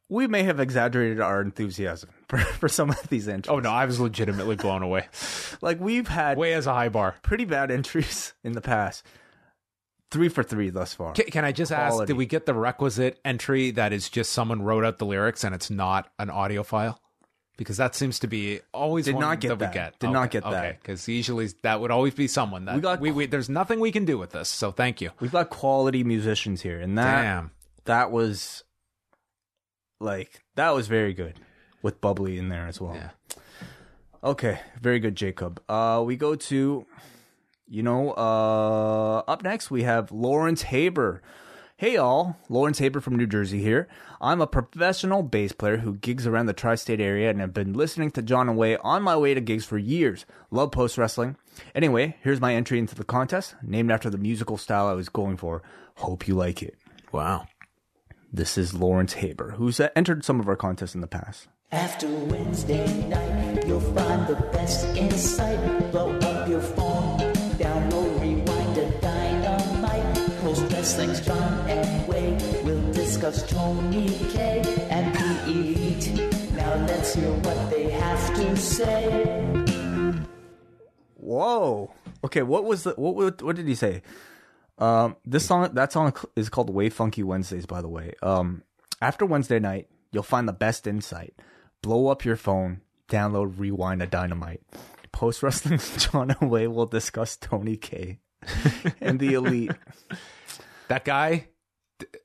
we 0.08 0.26
may 0.26 0.44
have 0.44 0.58
exaggerated 0.58 1.20
our 1.20 1.42
enthusiasm 1.42 2.08
for, 2.28 2.38
for 2.38 2.68
some 2.70 2.88
of 2.88 3.08
these 3.10 3.28
entries. 3.28 3.50
Oh 3.54 3.60
no, 3.60 3.70
I 3.70 3.84
was 3.84 4.00
legitimately 4.00 4.56
blown 4.56 4.82
away. 4.82 5.06
like 5.60 5.78
we've 5.78 6.08
had 6.08 6.38
Way 6.38 6.54
as 6.54 6.66
a 6.66 6.72
high 6.72 6.88
bar. 6.88 7.14
pretty 7.22 7.44
bad 7.44 7.70
entries 7.70 8.32
in 8.42 8.52
the 8.52 8.62
past. 8.62 9.04
Three 10.10 10.30
for 10.30 10.42
three 10.42 10.70
thus 10.70 10.94
far. 10.94 11.12
Can, 11.12 11.26
can 11.26 11.44
I 11.44 11.52
just 11.52 11.70
ask? 11.70 12.06
Did 12.06 12.16
we 12.16 12.24
get 12.24 12.46
the 12.46 12.54
requisite 12.54 13.20
entry 13.26 13.72
that 13.72 13.92
is 13.92 14.08
just 14.08 14.32
someone 14.32 14.62
wrote 14.62 14.86
out 14.86 14.96
the 14.96 15.04
lyrics 15.04 15.44
and 15.44 15.54
it's 15.54 15.68
not 15.68 16.10
an 16.18 16.30
audio 16.30 16.62
file? 16.62 16.98
Because 17.58 17.76
that 17.76 17.94
seems 17.94 18.20
to 18.20 18.26
be 18.28 18.60
always 18.72 19.04
Did 19.04 19.16
one 19.16 19.22
not 19.22 19.40
get 19.40 19.48
that, 19.48 19.58
that. 19.58 19.68
we 19.70 19.74
get. 19.74 19.98
Did 19.98 20.10
not 20.10 20.30
get 20.30 20.44
that. 20.44 20.52
Okay, 20.64 20.78
because 20.80 21.06
usually 21.08 21.48
that 21.62 21.80
would 21.80 21.90
always 21.90 22.14
be 22.14 22.26
someone 22.28 22.64
that 22.66 22.76
We 22.76 22.80
got- 22.80 23.00
we, 23.00 23.10
we 23.10 23.26
there's 23.26 23.48
nothing 23.50 23.80
we 23.80 23.90
can 23.92 24.04
do 24.06 24.16
with 24.16 24.30
this. 24.30 24.48
So 24.48 24.70
thank 24.70 25.00
you. 25.00 25.10
We've 25.20 25.32
got 25.32 25.50
quality 25.50 26.04
musicians 26.04 26.62
here, 26.62 26.78
and 26.80 26.96
that 26.96 27.20
Damn. 27.22 27.50
that 27.84 28.10
was 28.12 28.62
like 30.00 30.40
that 30.54 30.70
was 30.70 30.86
very 30.88 31.12
good 31.12 31.34
with 31.82 32.00
bubbly 32.00 32.38
in 32.38 32.48
there 32.48 32.66
as 32.66 32.80
well. 32.80 32.94
Yeah. 32.94 33.10
Okay, 34.22 34.60
very 34.80 34.98
good, 35.00 35.14
Jacob. 35.16 35.60
Uh, 35.68 36.02
we 36.04 36.16
go 36.16 36.34
to 36.34 36.86
You 37.70 37.82
know, 37.82 38.12
uh, 38.12 39.18
up 39.30 39.42
next 39.42 39.70
we 39.70 39.82
have 39.82 40.10
Lawrence 40.12 40.62
Haber. 40.62 41.22
Hey 41.76 41.96
all, 41.96 42.36
Lawrence 42.48 42.78
Haber 42.78 43.00
from 43.00 43.16
New 43.16 43.26
Jersey 43.26 43.60
here. 43.62 43.88
I'm 44.20 44.40
a 44.40 44.48
professional 44.48 45.22
bass 45.22 45.52
player 45.52 45.76
who 45.76 45.94
gigs 45.94 46.26
around 46.26 46.46
the 46.46 46.52
tri-state 46.52 47.00
area 47.00 47.30
and 47.30 47.40
have 47.40 47.54
been 47.54 47.72
listening 47.72 48.10
to 48.12 48.22
John 48.22 48.48
and 48.48 48.58
Wai 48.58 48.76
on 48.82 49.02
my 49.02 49.16
way 49.16 49.32
to 49.32 49.40
gigs 49.40 49.64
for 49.64 49.78
years. 49.78 50.26
Love 50.50 50.72
post 50.72 50.98
wrestling. 50.98 51.36
Anyway, 51.74 52.16
here's 52.22 52.40
my 52.40 52.54
entry 52.54 52.80
into 52.80 52.96
the 52.96 53.04
contest, 53.04 53.54
named 53.62 53.92
after 53.92 54.10
the 54.10 54.18
musical 54.18 54.56
style 54.56 54.88
I 54.88 54.94
was 54.94 55.08
going 55.08 55.36
for. 55.36 55.62
Hope 55.96 56.26
you 56.26 56.34
like 56.34 56.62
it. 56.64 56.76
Wow. 57.12 57.46
This 58.32 58.58
is 58.58 58.74
Lawrence 58.74 59.14
Haber, 59.14 59.52
who's 59.52 59.80
entered 59.94 60.24
some 60.24 60.40
of 60.40 60.48
our 60.48 60.56
contests 60.56 60.96
in 60.96 61.00
the 61.00 61.06
past. 61.06 61.48
After 61.70 62.08
Wednesday 62.08 63.08
night, 63.08 63.66
you'll 63.66 63.80
find 63.80 64.26
the 64.26 64.34
best 64.52 64.84
insight. 64.96 65.92
Blow 65.92 66.10
up 66.18 66.48
your 66.48 66.60
phone, 66.60 67.18
download, 67.56 68.20
rewind, 68.20 68.78
and 68.78 69.00
dynamite. 69.00 70.40
Post 70.40 70.72
wrestling's 70.72 71.20
John 71.20 71.70
and 71.70 72.08
Way. 72.08 72.47
We'll 73.20 73.32
discuss 73.32 73.50
Tony 73.50 74.08
K 74.30 74.62
and 74.90 75.12
the 75.12 75.50
Elite. 75.50 76.52
Now 76.52 76.74
let's 76.86 77.14
hear 77.14 77.32
what 77.32 77.68
they 77.68 77.90
have 77.90 78.34
to 78.36 78.56
say. 78.56 80.14
Whoa. 81.16 81.92
Okay, 82.22 82.42
what 82.42 82.64
was 82.64 82.84
the 82.84 82.90
what 82.90 83.16
what, 83.16 83.42
what 83.42 83.56
did 83.56 83.66
he 83.66 83.74
say? 83.74 84.02
Um, 84.78 85.16
this 85.24 85.44
song 85.44 85.68
that 85.74 85.92
song 85.92 86.12
is 86.36 86.48
called 86.48 86.70
"Wai 86.70 86.90
Funky 86.90 87.24
Wednesdays." 87.24 87.66
By 87.66 87.82
the 87.82 87.88
way, 87.88 88.14
um, 88.22 88.62
after 89.02 89.26
Wednesday 89.26 89.58
night, 89.58 89.88
you'll 90.12 90.22
find 90.22 90.48
the 90.48 90.52
best 90.52 90.86
insight. 90.86 91.34
Blow 91.82 92.06
up 92.06 92.24
your 92.24 92.36
phone, 92.36 92.82
download, 93.08 93.58
rewind 93.58 94.00
a 94.00 94.06
dynamite. 94.06 94.60
Post 95.10 95.42
wrestling, 95.42 95.80
John 95.96 96.30
and 96.30 96.48
Way 96.48 96.68
will 96.68 96.86
discuss 96.86 97.36
Tony 97.36 97.76
K 97.76 98.20
and 99.00 99.18
the 99.18 99.34
Elite. 99.34 99.72
That 100.86 101.04
guy 101.04 101.34
d- 101.36 101.44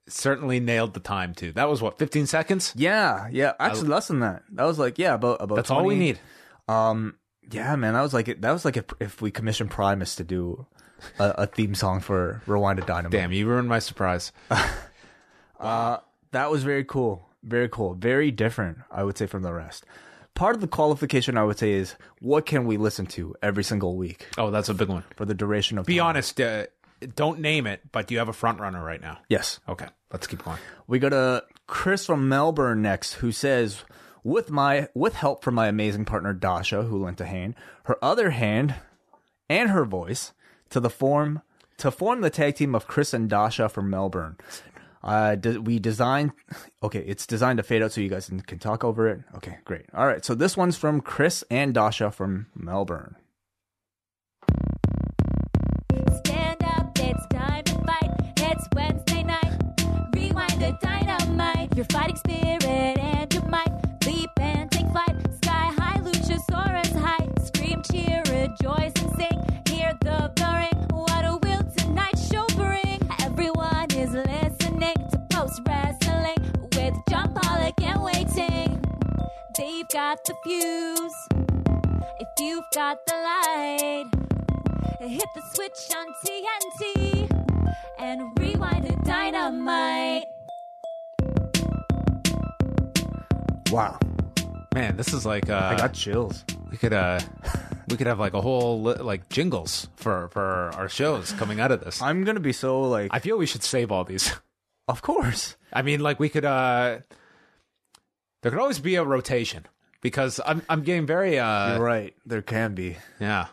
certainly 0.08 0.60
nailed 0.60 0.94
the 0.94 1.00
time 1.00 1.34
too. 1.34 1.52
That 1.54 1.70
was 1.70 1.82
what 1.82 1.98
15 2.00 2.28
seconds. 2.28 2.74
Yeah, 2.76 3.28
yeah. 3.32 3.54
Actually, 3.60 3.90
less 3.90 4.08
than 4.08 4.20
that. 4.20 4.44
That 4.52 4.66
was 4.66 4.80
like 4.80 4.98
yeah, 5.00 5.14
about 5.16 5.38
about. 5.42 5.56
That's 5.56 5.72
all 5.72 5.86
we 5.86 5.96
need. 5.96 6.20
Um, 6.68 7.16
yeah, 7.52 7.76
man, 7.76 7.94
that 7.94 8.02
was 8.02 8.14
like 8.14 8.26
that 8.42 8.52
was 8.52 8.66
like 8.66 8.78
if, 8.78 8.86
if 9.00 9.22
we 9.22 9.32
commissioned 9.32 9.70
Primus 9.72 10.16
to 10.16 10.24
do 10.24 10.66
a, 11.20 11.30
a 11.40 11.48
theme 11.48 11.76
song 11.76 12.00
for 12.00 12.42
Rewind 12.48 12.80
a 12.80 12.84
Dynamite. 12.84 13.12
Damn, 13.12 13.32
you 13.32 13.48
ruined 13.48 13.68
my 13.70 13.80
surprise. 13.80 14.32
Uh, 15.60 15.98
that 16.32 16.52
was 16.52 16.64
very 16.64 16.84
cool. 16.84 17.30
Very 17.44 17.70
cool. 17.70 17.94
Very 17.94 18.32
different, 18.32 18.80
I 18.92 19.04
would 19.04 19.18
say, 19.18 19.28
from 19.28 19.44
the 19.44 19.54
rest. 19.54 19.86
Part 20.36 20.56
of 20.56 20.62
the 20.62 20.68
qualification, 20.68 21.38
I 21.38 21.44
would 21.44 21.60
say, 21.60 21.72
is 21.72 21.96
what 22.20 22.46
can 22.46 22.66
we 22.66 22.76
listen 22.78 23.06
to 23.08 23.36
every 23.42 23.64
single 23.64 23.96
week 23.96 24.28
Oh, 24.38 24.50
that's 24.50 24.68
a 24.68 24.74
big 24.74 24.90
one. 24.90 25.04
for 25.16 25.26
the 25.26 25.34
duration 25.36 25.78
of 25.78 25.86
Be 25.86 25.98
time? 25.98 26.08
honest. 26.08 26.42
Uh, 26.42 26.66
don't 27.08 27.40
name 27.40 27.68
it, 27.68 27.82
but 27.92 28.08
do 28.08 28.14
you 28.14 28.20
have 28.20 28.30
a 28.30 28.34
front 28.34 28.60
runner 28.60 28.84
right 28.84 29.02
now? 29.02 29.20
Yes. 29.30 29.60
Okay, 29.68 29.88
let's 30.12 30.28
keep 30.28 30.44
going. 30.44 30.58
We 30.88 31.00
go 31.00 31.10
to 31.10 31.44
Chris 31.68 32.06
from 32.06 32.30
Melbourne 32.30 32.82
next 32.82 33.16
who 33.16 33.32
says, 33.32 33.84
with 34.24 34.50
my 34.50 34.88
with 34.94 35.16
help 35.16 35.44
from 35.44 35.56
my 35.56 35.68
amazing 35.68 36.06
partner 36.06 36.34
Dasha, 36.34 36.84
who 36.84 37.04
lent 37.04 37.22
a 37.22 37.26
hand, 37.26 37.56
her 37.86 37.98
other 38.04 38.32
hand, 38.32 38.76
and 39.50 39.70
her 39.70 39.86
voice 39.86 40.34
to 40.70 40.80
the 40.80 40.90
form 40.90 41.42
to 41.78 41.92
form 41.92 42.22
the 42.22 42.30
tag 42.30 42.56
team 42.56 42.76
of 42.76 42.88
Chris 42.88 43.14
and 43.14 43.30
Dasha 43.30 43.68
from 43.70 43.90
Melbourne. 43.90 44.38
Uh, 45.04 45.36
de- 45.36 45.60
we 45.60 45.80
designed. 45.80 46.32
Okay, 46.82 47.00
it's 47.00 47.28
designed 47.28 47.58
to 47.58 47.64
fade 47.64 47.82
out 47.82 47.92
so 47.92 48.00
you 48.00 48.10
guys 48.10 48.30
can, 48.30 48.40
can 48.40 48.60
talk 48.60 48.84
over 48.84 49.10
it. 49.10 49.20
Okay, 49.36 49.58
great. 49.66 49.86
All 49.94 50.08
right, 50.08 50.24
so 50.24 50.34
this 50.34 50.56
one's 50.56 50.78
from 50.78 51.02
Chris 51.02 51.44
and 51.50 51.74
Dasha 51.74 52.10
from 52.10 52.48
Melbourne. 52.56 53.18
Your 61.76 61.86
fighting 61.86 62.16
spirit 62.18 62.64
and 62.64 63.34
your 63.34 63.46
might. 63.50 63.72
Leap 64.06 64.30
and 64.40 64.70
take 64.70 64.88
flight. 64.92 65.16
Sky 65.44 65.72
high, 65.76 65.98
Luchasaurus 66.02 66.96
high. 66.96 67.28
Scream, 67.44 67.82
cheer, 67.82 68.22
rejoice, 68.30 68.94
and 69.02 69.16
sing. 69.18 69.64
Hear 69.68 69.94
the 70.02 70.32
blaring. 70.36 70.78
What 70.92 71.26
a 71.26 71.40
will 71.42 71.64
tonight 71.76 72.16
show 72.32 72.46
bring. 72.56 73.00
Everyone 73.22 73.88
is 73.96 74.14
listening 74.14 74.96
to 75.12 75.18
post 75.32 75.62
wrestling 75.68 76.38
with 76.76 76.94
John 77.10 77.34
Pollock 77.34 77.82
and 77.82 78.02
Wai 78.04 78.24
Ting. 78.36 78.80
They've 79.58 79.88
got 79.88 80.24
the 80.26 80.36
fuse. 80.44 81.28
If 82.20 82.28
you've 82.40 82.66
got 82.76 83.04
the 83.08 83.16
light. 83.16 84.06
Hit 85.00 85.28
the 85.36 85.42
switch 85.54 85.98
on 85.98 86.08
TNT 86.24 87.30
and 88.00 88.40
rewind 88.40 88.86
the 88.86 88.96
dynamite. 89.04 90.26
Wow, 93.74 93.98
Man, 94.76 94.98
this 94.98 95.14
is 95.14 95.26
like 95.26 95.50
uh, 95.50 95.72
I 95.74 95.78
got 95.78 95.94
chills. 95.96 96.44
we 96.70 96.78
could 96.78 96.94
uh, 96.94 97.20
we 97.90 97.98
could 97.98 98.06
have 98.06 98.20
like 98.20 98.36
a 98.36 98.42
whole 98.42 98.84
li- 98.84 98.98
like 99.02 99.30
jingles 99.30 99.88
for 99.96 100.28
for 100.30 100.70
our 100.76 100.88
shows 100.88 101.32
coming 101.34 101.60
out 101.60 101.72
of 101.72 101.84
this. 101.84 102.00
I'm 102.00 102.24
gonna 102.24 102.40
be 102.40 102.54
so 102.54 102.82
like, 102.82 103.10
I 103.12 103.18
feel 103.18 103.36
we 103.36 103.48
should 103.48 103.64
save 103.64 103.92
all 103.92 104.04
these. 104.04 104.32
of 104.88 105.02
course. 105.02 105.56
I 105.74 105.82
mean, 105.82 106.02
like 106.02 106.20
we 106.20 106.30
could. 106.30 106.46
uh 106.46 107.00
There 108.44 108.52
could 108.52 108.60
always 108.60 108.78
be 108.78 108.94
a 108.94 109.04
rotation 109.04 109.66
because 110.02 110.40
I'm 110.46 110.62
I'm 110.70 110.84
getting 110.84 111.08
very. 111.08 111.40
uh 111.40 111.74
You're 111.78 111.84
right. 111.84 112.14
There 112.28 112.44
can 112.44 112.76
be. 112.76 112.98
Yeah, 113.20 113.48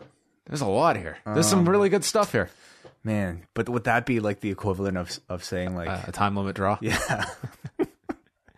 there's 0.45 0.61
a 0.61 0.67
lot 0.67 0.97
here. 0.97 1.17
There's 1.25 1.47
some 1.47 1.67
really 1.67 1.89
good 1.89 2.03
stuff 2.03 2.31
here. 2.31 2.51
Man, 3.03 3.47
but 3.55 3.67
would 3.69 3.85
that 3.85 4.05
be 4.05 4.19
like 4.19 4.41
the 4.41 4.51
equivalent 4.51 4.97
of 4.97 5.19
of 5.29 5.43
saying 5.43 5.75
like, 5.75 5.89
Uh, 5.89 6.01
a 6.09 6.11
time 6.11 6.35
limit 6.35 6.55
draw. 6.55 6.77
yeah, 6.81 7.25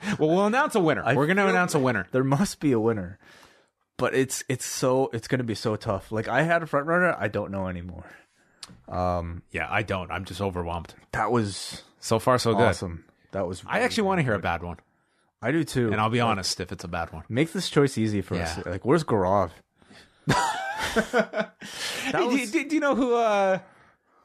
Well, 0.19 0.29
we'll 0.29 0.45
announce 0.45 0.75
a 0.75 0.79
winner. 0.79 1.03
I 1.03 1.13
We're 1.15 1.27
gonna 1.27 1.47
announce 1.47 1.75
a 1.75 1.79
winner. 1.79 2.07
there 2.11 2.23
must 2.23 2.59
be 2.59 2.71
a 2.71 2.79
winner. 2.79 3.17
But 3.97 4.13
it's 4.15 4.43
it's 4.49 4.65
so 4.65 5.09
it's 5.13 5.27
gonna 5.27 5.43
be 5.43 5.55
so 5.55 5.75
tough. 5.75 6.11
Like 6.11 6.27
I 6.27 6.41
had 6.41 6.63
a 6.63 6.65
front 6.65 6.87
runner, 6.87 7.15
I 7.17 7.27
don't 7.27 7.51
know 7.51 7.67
anymore. 7.67 8.05
Yeah, 8.89 9.67
I 9.69 9.83
don't. 9.83 10.11
I'm 10.11 10.25
just 10.25 10.41
overwhelmed. 10.41 10.93
That 11.11 11.31
was 11.31 11.83
So 11.99 12.19
far, 12.19 12.37
so 12.37 12.53
good. 12.53 12.61
awesome. 12.69 13.05
That 13.31 13.47
was. 13.47 13.63
I 13.65 13.79
actually 13.81 14.03
want 14.03 14.19
to 14.19 14.23
hear 14.23 14.33
a 14.33 14.39
bad 14.39 14.61
one, 14.63 14.77
I 15.41 15.51
do 15.51 15.63
too. 15.63 15.91
and 15.91 15.99
I'll 16.01 16.09
be 16.09 16.19
honest 16.21 16.59
if 16.59 16.71
it's 16.71 16.83
a 16.83 16.87
bad 16.87 17.11
one. 17.13 17.23
Make 17.29 17.51
this 17.53 17.69
choice 17.69 17.97
easy 17.97 18.21
for 18.21 18.35
us. 18.35 18.57
Yeah. 18.57 18.71
Like, 18.71 18.85
where's 18.85 19.03
Garov? 19.03 19.51
Hey, 20.93 22.11
do, 22.11 22.45
do- 22.47 22.69
do 22.69 22.75
you 22.75 22.79
know 22.81 22.95
who 22.95 23.15
uh, 23.15 23.59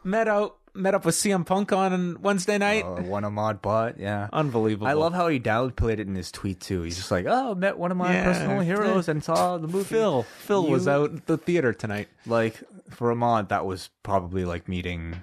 met 0.04 0.28
out 0.28 0.57
met 0.78 0.94
up 0.94 1.04
with 1.04 1.14
CM 1.14 1.44
Punk 1.44 1.72
on 1.72 2.20
Wednesday 2.22 2.56
night? 2.58 2.84
Uh, 2.84 3.02
one 3.02 3.24
of 3.24 3.32
Mod 3.32 3.60
Bot, 3.60 3.98
yeah. 3.98 4.28
Unbelievable. 4.32 4.86
I 4.86 4.92
love 4.94 5.12
how 5.12 5.28
he 5.28 5.38
downplayed 5.40 5.94
it 5.98 6.06
in 6.08 6.14
his 6.14 6.30
tweet 6.32 6.60
too. 6.60 6.82
He's 6.82 6.96
just 6.96 7.10
like, 7.10 7.26
"Oh, 7.28 7.54
met 7.54 7.76
one 7.78 7.90
of 7.90 7.96
my 7.96 8.12
Yeah. 8.12 8.24
personal 8.24 8.60
heroes 8.60 9.08
and 9.08 9.22
saw 9.22 9.58
the 9.58 9.68
movie." 9.68 9.84
Phil. 9.84 10.22
Phil 10.22 10.66
was 10.66 10.86
out 10.88 11.12
at 11.12 11.26
the 11.26 11.36
theater 11.36 11.72
tonight. 11.72 12.08
Like 12.26 12.62
for 12.90 13.10
a 13.10 13.16
mod, 13.16 13.48
that 13.50 13.66
was 13.66 13.90
probably 14.02 14.44
like 14.44 14.68
meeting. 14.68 15.16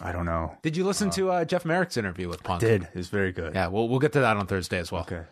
I 0.00 0.12
don't 0.12 0.26
know. 0.26 0.56
Did 0.62 0.76
you 0.76 0.84
listen 0.84 1.10
to 1.10 1.30
uh, 1.30 1.44
Jeff 1.44 1.64
Marek's 1.64 1.96
interview 1.96 2.28
with 2.28 2.42
Punk? 2.44 2.60
Did 2.60 2.88
is 2.94 3.08
very 3.08 3.32
good. 3.32 3.54
Yeah, 3.54 3.66
we'll 3.68 3.88
we'll 3.88 3.98
get 3.98 4.12
to 4.12 4.20
that 4.20 4.36
on 4.36 4.46
Thursday 4.46 4.78
as 4.78 4.90
well. 4.92 5.02
Okay. 5.02 5.22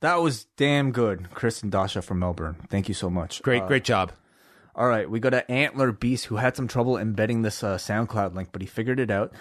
That 0.00 0.16
was 0.22 0.44
damn 0.56 0.92
good, 0.92 1.30
Chris 1.34 1.62
and 1.62 1.72
Dasha 1.72 2.02
from 2.02 2.20
Melbourne. 2.20 2.56
Thank 2.68 2.86
you 2.88 2.94
so 2.94 3.10
much. 3.10 3.42
Great, 3.42 3.62
Uh, 3.62 3.66
great 3.66 3.82
job. 3.84 4.12
All 4.78 4.86
right, 4.86 5.10
we 5.10 5.18
got 5.18 5.34
an 5.34 5.42
Antler 5.48 5.90
Beast 5.90 6.26
who 6.26 6.36
had 6.36 6.54
some 6.56 6.68
trouble 6.68 6.96
embedding 6.96 7.42
this 7.42 7.64
uh, 7.64 7.76
SoundCloud 7.78 8.34
link, 8.34 8.50
but 8.52 8.62
he 8.62 8.66
figured 8.68 9.00
it 9.00 9.10
out. 9.10 9.32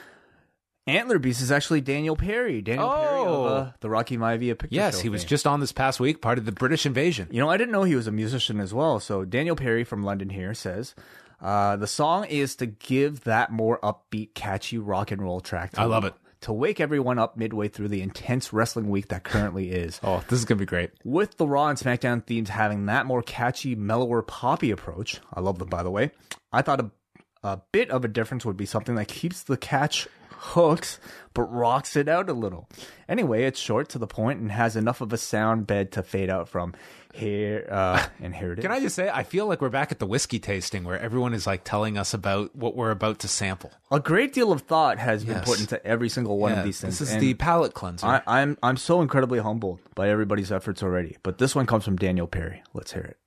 Antler 0.88 1.19
Beast 1.19 1.41
is 1.41 1.51
actually 1.51 1.81
Daniel 1.81 2.15
Perry. 2.15 2.61
Daniel 2.61 2.89
Perry 2.89 3.19
of 3.19 3.27
Oh. 3.27 3.45
uh, 3.45 3.72
the 3.81 3.89
Rocky 3.89 4.18
Maivia 4.18 4.57
picture 4.57 4.76
Yes, 4.76 4.95
show 4.95 5.03
he 5.03 5.09
was 5.09 5.22
fame. 5.23 5.30
just 5.30 5.45
on 5.45 5.59
this 5.59 5.72
past 5.72 5.99
week, 5.99 6.22
part 6.22 6.38
of 6.38 6.45
the 6.45 6.51
British 6.51 6.85
invasion. 6.88 7.27
You 7.30 7.39
know, 7.41 7.49
I 7.49 7.57
didn't 7.57 7.72
know 7.73 7.84
he 7.84 7.95
was 7.95 8.07
a 8.07 8.11
musician 8.11 8.59
as 8.59 8.73
well. 8.73 8.99
So 8.99 9.26
Daniel 9.26 9.55
Perry 9.55 9.84
from 9.84 10.03
London 10.03 10.30
here 10.30 10.53
says 10.55 10.95
uh, 11.41 11.76
the 11.76 11.88
song 11.88 12.23
is 12.26 12.55
to 12.55 12.65
give 12.65 13.26
that 13.26 13.51
more 13.51 13.80
upbeat, 13.81 14.34
catchy 14.34 14.77
rock 14.80 15.11
and 15.11 15.22
roll 15.22 15.39
track. 15.41 15.73
To, 15.73 15.81
I 15.81 15.85
love 15.85 16.05
it. 16.05 16.14
To 16.41 16.53
wake 16.53 16.80
everyone 16.80 17.18
up 17.19 17.35
midway 17.35 17.68
through 17.68 17.88
the 17.88 18.01
intense 18.01 18.53
wrestling 18.53 18.89
week 18.89 19.07
that 19.09 19.23
currently 19.23 19.72
is. 19.72 19.99
Oh, 20.07 20.23
this 20.30 20.39
is 20.39 20.45
gonna 20.45 20.59
be 20.59 20.65
great. 20.65 20.91
With 21.03 21.38
the 21.38 21.47
Raw 21.47 21.68
and 21.68 21.77
SmackDown 21.77 22.26
themes 22.26 22.49
having 22.49 22.85
that 22.85 23.05
more 23.05 23.22
catchy, 23.22 23.76
mellower, 23.76 24.22
poppy 24.22 24.72
approach, 24.72 25.19
I 25.34 25.41
love 25.41 25.59
them 25.59 25.69
by 25.69 25.84
the 25.84 25.91
way. 25.91 26.11
I 26.51 26.61
thought 26.61 26.80
a, 26.80 26.91
a 27.43 27.61
bit 27.72 27.89
of 27.89 28.05
a 28.05 28.07
difference 28.07 28.45
would 28.45 28.57
be 28.57 28.65
something 28.65 28.95
that 28.95 29.07
keeps 29.07 29.43
the 29.43 29.57
catch 29.57 30.07
hooks 30.38 30.99
but 31.34 31.43
rocks 31.53 31.95
it 31.95 32.07
out 32.09 32.30
a 32.30 32.34
little. 32.34 32.68
Anyway, 33.07 33.43
it's 33.43 33.59
short 33.59 33.89
to 33.89 33.99
the 33.99 34.07
point 34.07 34.39
and 34.39 34.51
has 34.51 34.76
enough 34.76 35.01
of 35.01 35.14
a 35.14 35.18
sound 35.18 35.68
bed 35.68 35.91
to 35.91 36.01
fade 36.01 36.30
out 36.31 36.49
from. 36.49 36.73
Here 37.14 37.68
uh, 37.72 38.05
and 38.22 38.35
here 38.35 38.53
it 38.53 38.59
is. 38.59 38.64
Can 38.64 38.72
I 38.72 38.80
just 38.80 38.95
say, 38.95 39.09
I 39.09 39.23
feel 39.23 39.47
like 39.47 39.59
we're 39.61 39.69
back 39.69 39.91
at 39.91 39.97
the 39.99 40.05
whiskey 40.05 40.39
tasting 40.39 40.84
where 40.84 40.99
everyone 40.99 41.34
is 41.34 41.45
like 41.47 41.64
telling 41.64 41.97
us 41.97 42.14
about 42.14 42.55
what 42.55 42.76
we're 42.76 42.91
about 42.91 43.19
to 43.19 43.27
sample. 43.27 43.72
a 43.91 43.99
great 43.99 44.34
deal 44.34 44.51
of 44.51 44.61
thought 44.61 44.97
has 44.99 45.23
been 45.23 45.35
Yes. 45.38 45.45
put 45.45 45.59
into 45.59 45.84
every 45.85 46.09
single 46.09 46.38
one 46.38 46.51
Yeah, 46.53 46.59
of 46.59 46.65
these 46.65 46.80
things. 46.81 46.99
This 46.99 47.09
is 47.09 47.14
and 47.15 47.22
the 47.23 47.34
palate 47.35 47.73
cleanser. 47.73 48.05
I, 48.07 48.22
I'm 48.27 48.57
I'm 48.61 48.77
so 48.77 49.01
incredibly 49.01 49.39
humbled 49.39 49.80
by 49.95 50.09
everybody's 50.09 50.51
efforts 50.51 50.84
already. 50.84 51.18
But 51.23 51.38
this 51.39 51.55
one 51.55 51.65
comes 51.65 51.85
from 51.85 51.95
Daniel 51.97 52.27
Perry. 52.27 52.61
Let's 52.73 52.93
hear 52.93 53.03
it. 53.03 53.18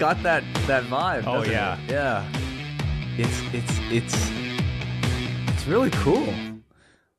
Got 0.00 0.22
that 0.22 0.42
that 0.66 0.82
vibe. 0.84 1.24
Oh, 1.26 1.42
yeah. 1.42 1.78
it? 1.84 1.90
yeah. 1.90 2.26
It's 3.18 3.38
it's 3.52 3.78
it's 3.90 4.30
it's 5.52 5.66
really 5.66 5.90
cool. 5.90 6.32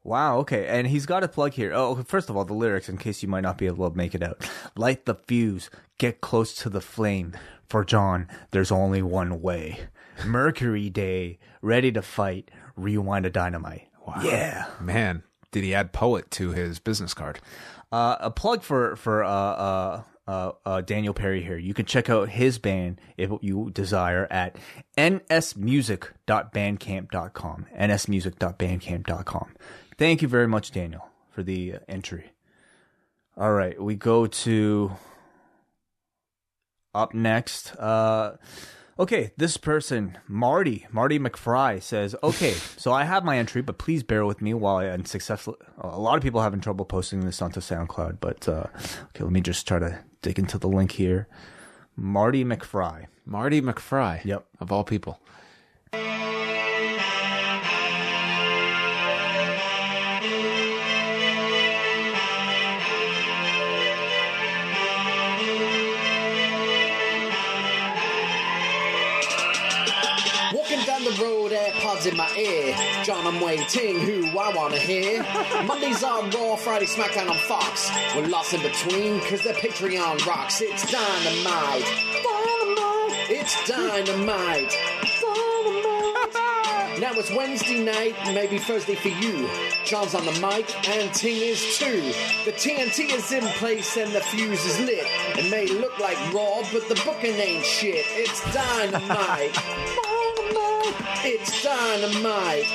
Wow. 0.04 0.40
Okay, 0.40 0.66
and 0.66 0.88
he's 0.88 1.06
got 1.06 1.24
a 1.24 1.28
plug 1.28 1.54
here. 1.54 1.74
Oh, 1.76 1.96
first 2.04 2.32
of 2.32 2.36
all, 2.36 2.44
the 2.44 2.56
lyrics, 2.56 2.90
in 2.90 2.98
case 2.98 3.22
you 3.22 3.30
might 3.30 3.42
not 3.42 3.60
be 3.60 3.68
able 3.68 3.88
to 3.88 3.96
make 3.96 4.16
it 4.16 4.24
out. 4.24 4.50
Light 4.76 5.06
the 5.06 5.14
fuse, 5.14 5.70
get 6.00 6.22
close 6.22 6.56
to 6.56 6.70
the 6.70 6.82
flame. 6.82 7.34
For 7.68 7.86
John, 7.86 8.28
there's 8.50 8.72
only 8.72 9.04
one 9.04 9.44
way. 9.44 9.82
Mercury 10.26 10.90
Day, 10.90 11.38
ready 11.62 11.92
to 11.92 12.02
fight. 12.02 12.50
Rewind 12.76 13.28
a 13.28 13.30
dynamite. 13.30 13.90
Wow. 14.08 14.22
Yeah. 14.24 14.66
Man, 14.80 15.22
did 15.52 15.64
he 15.64 15.76
add 15.76 15.94
poet 15.94 16.32
to 16.32 16.50
his 16.50 16.80
business 16.80 17.14
card? 17.14 17.40
Uh, 17.92 18.18
a 18.20 18.32
plug 18.32 18.64
for 18.64 18.96
for 18.96 19.24
uh, 19.24 19.30
uh, 19.30 20.04
uh, 20.32 20.52
uh, 20.66 20.80
Daniel 20.80 21.14
Perry 21.14 21.44
here. 21.44 21.58
You 21.58 21.74
can 21.74 21.86
check 21.86 22.10
out 22.10 22.30
his 22.30 22.58
band 22.58 23.02
if 23.18 23.30
you 23.42 23.70
desire 23.74 24.30
at 24.32 24.56
nsmusic.bandcamp.com. 24.98 27.66
nsmusic.bandcamp.com. 27.78 29.56
Thank 29.98 30.22
you 30.22 30.30
very 30.30 30.48
much, 30.48 30.72
Daniel, 30.72 31.10
for 31.30 31.44
the 31.44 31.74
uh, 31.74 31.80
entry. 31.90 32.32
All 33.36 33.52
right, 33.52 33.78
we 33.82 33.96
go 33.96 34.26
to 34.26 34.94
up 36.96 37.14
next. 37.14 37.76
Uh, 37.76 38.38
okay, 38.98 39.34
this 39.36 39.58
person, 39.58 40.18
Marty, 40.30 40.88
Marty 40.92 41.20
McFry 41.20 41.82
says, 41.82 42.16
"Okay, 42.24 42.54
so 42.78 42.94
I 42.94 43.04
have 43.04 43.26
my 43.26 43.38
entry, 43.38 43.62
but 43.62 43.78
please 43.78 44.04
bear 44.04 44.26
with 44.26 44.42
me 44.42 44.54
while 44.54 44.78
I 44.78 44.88
unsuccessfully. 44.88 45.58
A 45.78 46.00
lot 46.00 46.16
of 46.16 46.24
people 46.24 46.42
having 46.42 46.62
trouble 46.62 46.86
posting 46.86 47.26
this 47.26 47.42
onto 47.42 47.60
SoundCloud, 47.60 48.20
but 48.22 48.48
uh, 48.48 48.68
okay, 49.10 49.26
let 49.26 49.34
me 49.34 49.42
just 49.42 49.68
try 49.68 49.80
to 49.80 50.00
dig 50.22 50.40
into 50.40 50.58
the 50.58 50.68
link 50.68 50.94
here. 50.94 51.28
Marty 51.96 52.44
McFry. 52.44 53.08
Marty 53.26 53.62
McFry. 53.62 54.24
Yep. 54.24 54.46
Of 54.60 54.72
all 54.72 54.84
people. 54.84 55.20
The 71.16 71.24
road, 71.24 71.52
AirPods 71.52 72.10
in 72.10 72.18
my 72.18 72.30
ear. 72.38 72.76
John, 73.04 73.26
I'm 73.26 73.42
waiting, 73.42 74.00
who 74.00 74.28
I 74.38 74.54
wanna 74.56 74.78
hear. 74.78 75.24
Mondays 75.66 76.04
on 76.04 76.30
Raw, 76.32 76.56
Friday 76.56 76.86
SmackDown 76.86 77.30
on 77.30 77.38
Fox. 77.38 77.90
We're 78.16 78.28
lost 78.28 78.54
in 78.54 78.62
between, 78.62 79.20
cause 79.22 79.44
the 79.44 79.54
Patreon 79.54 80.26
rocks. 80.26 80.62
It's 80.62 80.90
dynamite. 80.92 81.86
Dynamite. 82.24 83.30
It's 83.30 83.68
dynamite. 83.68 84.78
Dynamite. 85.22 87.00
now 87.00 87.14
it's 87.14 87.32
Wednesday 87.32 87.84
night, 87.84 88.16
maybe 88.34 88.58
Thursday 88.58 88.96
for 88.96 89.10
you. 89.10 89.50
John's 89.86 90.16
on 90.16 90.26
the 90.26 90.34
mic, 90.34 90.90
and 90.90 91.14
Ting 91.14 91.42
is 91.42 91.78
too. 91.78 92.02
The 92.46 92.52
TNT 92.52 93.14
is 93.14 93.32
in 93.32 93.44
place, 93.56 93.98
and 93.98 94.12
the 94.12 94.22
fuse 94.22 94.66
is 94.66 94.80
lit. 94.80 95.06
It 95.38 95.50
may 95.50 95.68
look 95.68 95.98
like 96.00 96.18
Raw, 96.34 96.62
but 96.72 96.88
the 96.90 96.96
booking 97.06 97.36
ain't 97.36 97.66
shit. 97.66 98.06
It's 98.10 98.42
dynamite. 98.54 99.58
It's 100.84 101.64
dynamite. 101.64 102.66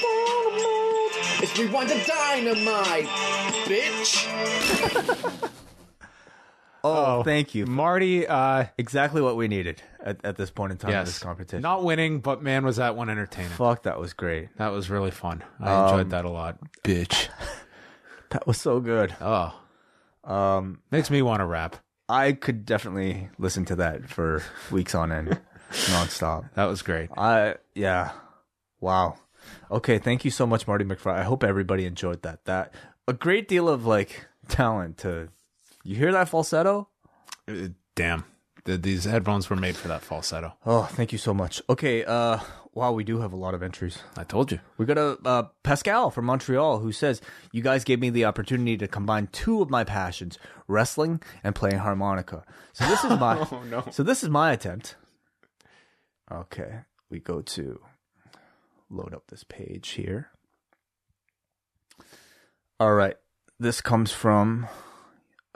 Dynamite. 0.00 1.42
It's 1.42 1.58
rewind 1.58 1.88
to 1.90 1.98
dynamite, 2.04 3.06
bitch. 3.66 5.52
Oh, 6.88 7.24
thank 7.24 7.52
you. 7.56 7.66
Marty, 7.66 8.28
uh, 8.28 8.66
Exactly 8.78 9.20
what 9.20 9.36
we 9.36 9.48
needed 9.48 9.82
at, 10.00 10.24
at 10.24 10.36
this 10.36 10.50
point 10.52 10.70
in 10.70 10.78
time 10.78 10.92
in 10.92 11.00
this 11.04 11.14
yes. 11.16 11.18
competition. 11.18 11.60
Not 11.60 11.82
winning, 11.82 12.20
but 12.20 12.44
man, 12.44 12.64
was 12.64 12.76
that 12.76 12.94
one 12.94 13.10
entertaining. 13.10 13.50
Fuck, 13.50 13.82
that 13.82 13.98
was 13.98 14.12
great. 14.12 14.56
That 14.58 14.68
was 14.68 14.88
really 14.88 15.10
fun. 15.10 15.42
I 15.58 15.82
enjoyed 15.86 16.00
Um, 16.02 16.08
that 16.10 16.24
a 16.24 16.30
lot. 16.30 16.58
Bitch. 16.84 17.28
That 18.30 18.46
was 18.46 18.60
so 18.60 18.78
good. 18.80 19.14
Oh. 19.20 19.52
Um, 20.24 20.80
Makes 20.92 21.10
me 21.10 21.22
want 21.22 21.40
to 21.40 21.44
rap. 21.46 21.76
I 22.08 22.32
could 22.32 22.64
definitely 22.66 23.30
listen 23.38 23.64
to 23.66 23.76
that 23.76 24.08
for 24.08 24.42
weeks 24.70 24.94
on 24.96 25.10
end, 25.12 25.40
nonstop. 25.70 26.50
That 26.54 26.66
was 26.66 26.82
great. 26.82 27.10
I 27.16 27.56
yeah. 27.74 28.12
Wow. 28.80 29.16
Okay, 29.70 29.98
thank 29.98 30.24
you 30.24 30.30
so 30.30 30.46
much, 30.46 30.66
Marty 30.66 30.84
McFly. 30.84 31.14
I 31.14 31.22
hope 31.24 31.44
everybody 31.44 31.86
enjoyed 31.86 32.22
that. 32.22 32.44
That 32.44 32.74
a 33.08 33.12
great 33.12 33.48
deal 33.48 33.68
of 33.68 33.86
like 33.86 34.26
talent 34.48 34.98
to 34.98 35.28
you 35.84 35.96
hear 35.96 36.12
that 36.12 36.28
falsetto? 36.28 36.88
Uh, 37.48 37.68
Damn. 37.94 38.24
The, 38.64 38.76
these 38.76 39.04
headphones 39.04 39.48
were 39.48 39.54
made 39.56 39.76
for 39.76 39.86
that 39.86 40.02
falsetto. 40.02 40.54
Oh, 40.66 40.82
thank 40.82 41.12
you 41.12 41.18
so 41.18 41.32
much. 41.32 41.62
Okay, 41.70 42.04
uh 42.04 42.38
wow, 42.76 42.92
we 42.92 43.04
do 43.04 43.20
have 43.20 43.32
a 43.32 43.36
lot 43.36 43.54
of 43.54 43.62
entries. 43.62 43.98
I 44.16 44.24
told 44.24 44.52
you. 44.52 44.60
We 44.76 44.84
got 44.84 44.98
a 44.98 45.18
uh, 45.24 45.42
Pascal 45.62 46.10
from 46.10 46.26
Montreal 46.26 46.80
who 46.80 46.92
says, 46.92 47.20
"You 47.52 47.62
guys 47.62 47.84
gave 47.84 48.00
me 48.00 48.10
the 48.10 48.24
opportunity 48.26 48.76
to 48.78 48.86
combine 48.88 49.28
two 49.28 49.62
of 49.62 49.70
my 49.70 49.82
passions: 49.82 50.38
wrestling 50.68 51.22
and 51.42 51.54
playing 51.54 51.78
harmonica." 51.78 52.44
So 52.74 52.84
this 52.86 53.02
is 53.02 53.10
my 53.18 53.38
Oh, 53.50 53.62
no. 53.68 53.84
So 53.90 54.02
this 54.02 54.22
is 54.22 54.28
my 54.28 54.52
attempt. 54.52 54.96
Okay, 56.30 56.80
we 57.08 57.20
go 57.20 57.40
to 57.40 57.80
load 58.90 59.14
up 59.14 59.28
this 59.28 59.44
page 59.44 59.90
here. 59.90 60.30
All 62.80 62.94
right, 62.94 63.16
this 63.60 63.80
comes 63.80 64.12
from 64.12 64.66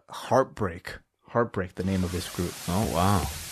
Heartbreak. 0.09 0.99
Heartbreak, 1.29 1.75
the 1.75 1.85
name 1.85 2.05
of 2.05 2.13
this 2.13 2.29
group. 2.35 2.53
Oh, 2.69 2.91
wow. 2.95 3.50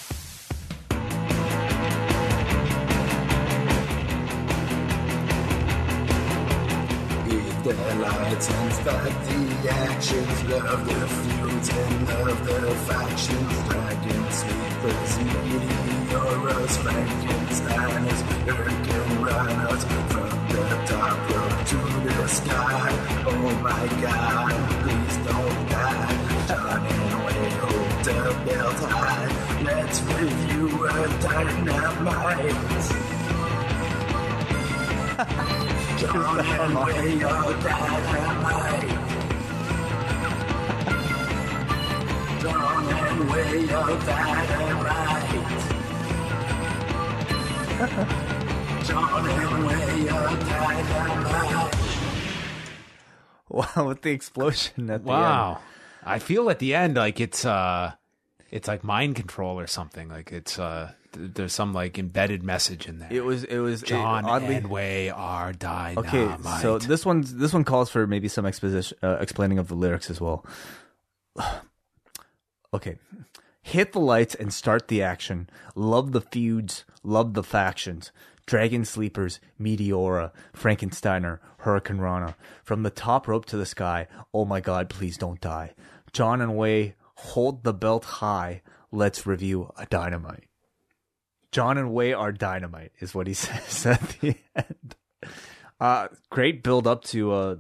The 7.73 7.95
lights 7.97 8.51
and 8.51 8.71
the 8.73 9.71
actions. 9.71 10.45
Love 10.45 10.87
the 10.87 11.07
feuds 11.07 11.69
and 11.69 12.09
love 12.09 12.47
the 12.47 12.75
factions. 12.89 13.53
Dragon 13.69 14.25
sleepers, 14.31 15.13
meteoros, 15.29 16.75
Frankensteiners, 16.83 18.21
Hurricane 18.47 19.23
runners. 19.23 19.85
From 19.85 20.33
the 20.49 20.65
top 20.87 21.17
rope 21.31 21.61
to 21.71 21.81
the 22.09 22.27
sky. 22.29 22.91
Oh 23.27 23.61
my 23.63 23.87
god, 24.01 24.55
please 24.83 25.17
don't 25.27 25.69
die. 25.69 26.15
John 26.49 26.87
and 26.87 27.15
Wayne 27.25 27.59
hold 27.61 28.05
the 28.05 28.21
belt 28.47 28.81
high. 28.91 29.29
Let's 29.63 30.01
review 30.03 30.87
a 30.87 30.89
dynamite. 31.21 33.08
Wow, 53.49 53.89
with 53.89 54.03
the 54.03 54.11
explosion 54.11 54.91
at 54.91 55.05
the 55.05 55.09
Wow. 55.11 55.53
end. 55.53 55.59
I 56.05 56.19
feel 56.19 56.49
at 56.51 56.59
the 56.59 56.75
end 56.75 56.97
like 56.97 57.19
it's 57.21 57.45
uh 57.45 57.93
it's 58.51 58.69
like 58.69 58.85
mind 58.85 59.17
control 59.17 59.59
or 59.59 59.67
something. 59.67 60.09
Like 60.09 60.33
it's 60.33 60.59
uh 60.59 60.93
there's 61.13 61.53
some 61.53 61.73
like 61.73 61.99
embedded 61.99 62.43
message 62.43 62.87
in 62.87 62.99
there. 62.99 63.13
It 63.13 63.25
was 63.25 63.45
it 63.45 63.59
was 63.59 63.83
John 63.83 64.25
it, 64.25 64.29
oddly 64.29 64.55
and 64.57 64.69
Wai 64.69 65.11
are 65.11 65.53
dynamite. 65.53 66.15
Okay, 66.15 66.61
so 66.61 66.79
this 66.79 67.05
one's 67.05 67.35
this 67.35 67.53
one 67.53 67.65
calls 67.65 67.91
for 67.91 68.07
maybe 68.07 68.29
some 68.29 68.47
exposition, 68.47 68.97
uh, 69.03 69.17
explaining 69.21 69.59
of 69.59 69.69
the 69.69 69.75
lyrics 69.75 70.11
as 70.11 70.21
well. 70.21 70.45
okay, 72.75 72.99
hit 73.63 73.93
the 73.93 74.01
lights 74.01 74.35
and 74.35 74.53
start 74.53 74.89
the 74.89 75.03
action. 75.03 75.49
Love 75.75 76.13
the 76.13 76.21
feuds, 76.21 76.85
love 77.03 77.35
the 77.35 77.43
factions. 77.43 78.13
Dragon 78.47 78.87
Sleepers, 78.87 79.41
Meteora, 79.61 80.33
Frankensteiner, 80.57 81.39
Hurricanrana. 81.65 82.35
From 82.65 82.83
the 82.83 82.89
top 82.89 83.29
rope 83.29 83.45
to 83.47 83.59
the 83.59 83.67
sky. 83.67 84.07
Oh 84.33 84.47
my 84.47 84.61
God, 84.61 84.89
please 84.89 85.19
don't 85.19 85.39
die. 85.39 85.75
John 86.15 86.41
and 86.41 86.57
Wai, 86.57 86.95
hold 87.17 87.63
the 87.63 87.75
belt 87.75 88.05
high. 88.07 88.63
Let's 88.91 89.27
review 89.27 89.71
a 89.77 89.85
dynamite. 89.85 90.48
John 91.53 91.79
and 91.79 91.91
Wai 91.93 92.13
are 92.13 92.33
dynamite, 92.33 92.93
is 93.01 93.15
what 93.15 93.27
he 93.27 93.35
says 93.35 93.87
at 93.87 94.01
the 94.21 94.37
end. 94.55 94.97
Uh, 95.81 96.09
great 96.31 96.63
build 96.63 96.87
up 96.87 97.05
to 97.05 97.33
uh, 97.33 97.57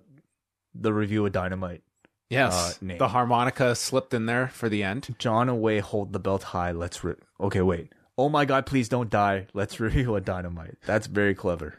the 0.75 0.93
review 0.93 1.25
of 1.25 1.33
Dynamite. 1.33 1.83
yes, 2.29 2.79
uh, 2.83 2.97
the 2.99 3.09
harmonica 3.09 3.75
slipped 3.75 4.13
in 4.13 4.27
there 4.27 4.49
for 4.49 4.69
the 4.69 4.83
end. 4.83 5.15
John 5.19 5.49
and 5.49 5.61
Wai 5.61 5.79
hold 5.81 6.13
the 6.13 6.19
belt 6.19 6.43
high. 6.43 6.73
Let's 6.73 7.05
re- 7.05 7.15
okay. 7.41 7.63
Wait. 7.63 7.93
Oh 8.17 8.29
my 8.29 8.45
God! 8.45 8.67
Please 8.67 8.89
don't 8.89 9.09
die. 9.09 9.47
Let's 9.55 9.79
review 9.81 10.17
a 10.17 10.21
Dynamite. 10.21 10.79
That's 10.85 11.07
very 11.07 11.35
clever. 11.35 11.77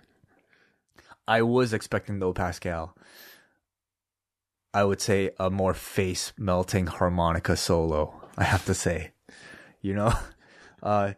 I 1.27 1.41
was 1.41 1.73
expecting 1.73 2.19
though, 2.19 2.33
Pascal. 2.33 2.95
I 4.73 4.83
would 4.83 5.01
say 5.01 5.31
a 5.39 5.49
more 5.49 5.73
face 5.73 6.31
melting 6.37 6.87
harmonica 6.87 7.57
solo. 7.57 8.13
I 8.37 8.43
have 8.45 8.65
to 8.65 8.73
say, 8.73 9.11
you 9.81 9.93
know, 9.93 10.13
uh, 10.83 11.13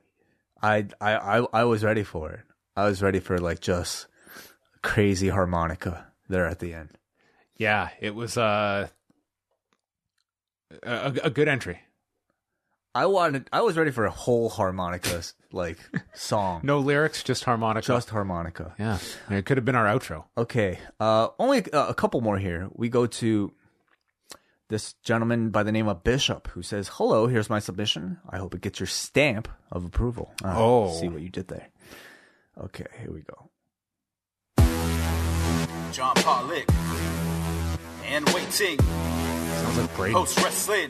I, 0.61 0.87
I 0.99 1.15
I 1.39 1.45
I 1.53 1.63
was 1.63 1.83
ready 1.83 2.03
for 2.03 2.31
it. 2.31 2.41
I 2.75 2.85
was 2.85 3.01
ready 3.01 3.19
for 3.19 3.37
like 3.37 3.59
just 3.59 4.07
crazy 4.81 5.29
harmonica 5.29 6.07
there 6.29 6.45
at 6.47 6.59
the 6.59 6.73
end. 6.73 6.89
Yeah, 7.57 7.89
it 7.99 8.15
was 8.15 8.37
uh, 8.37 8.87
a, 10.83 11.13
a 11.23 11.29
good 11.29 11.47
entry. 11.47 11.79
I 12.93 13.05
wanted. 13.05 13.49
I 13.53 13.61
was 13.61 13.77
ready 13.77 13.91
for 13.91 14.05
a 14.05 14.11
whole 14.11 14.49
harmonica 14.49 15.21
like 15.51 15.77
song. 16.13 16.61
No 16.63 16.79
lyrics, 16.79 17.23
just 17.23 17.45
harmonica. 17.45 17.85
just 17.87 18.09
harmonica. 18.09 18.73
yeah, 18.77 18.97
it 19.29 19.45
could 19.45 19.57
have 19.57 19.65
been 19.65 19.75
our 19.75 19.85
outro. 19.85 20.25
Okay. 20.37 20.79
Uh, 20.99 21.29
only 21.39 21.71
uh, 21.71 21.87
a 21.87 21.93
couple 21.93 22.19
more 22.21 22.37
here. 22.37 22.69
We 22.73 22.89
go 22.89 23.05
to 23.07 23.53
this 24.71 24.93
gentleman 25.03 25.49
by 25.51 25.61
the 25.63 25.71
name 25.71 25.87
of 25.87 26.03
Bishop 26.03 26.47
who 26.47 26.63
says, 26.63 26.89
"Hello, 26.93 27.27
here's 27.27 27.49
my 27.49 27.59
submission. 27.59 28.17
I 28.27 28.37
hope 28.39 28.55
it 28.55 28.61
gets 28.61 28.79
your 28.79 28.87
stamp 28.87 29.47
of 29.71 29.85
approval." 29.85 30.33
Ah, 30.43 30.55
Oh. 30.57 30.91
see 30.99 31.07
what 31.09 31.21
you 31.21 31.29
did 31.29 31.47
there. 31.47 31.67
Okay, 32.57 32.87
here 32.99 33.11
we 33.13 33.21
go. 33.21 33.49
John 35.91 36.15
Pollock 36.15 36.65
and 38.05 38.27
Wai 38.29 38.45
Ting 38.51 38.79
Sounds 38.79 39.77
like 39.77 39.95
Brady. 39.95 40.13
post 40.13 40.37
wrestling. 40.41 40.87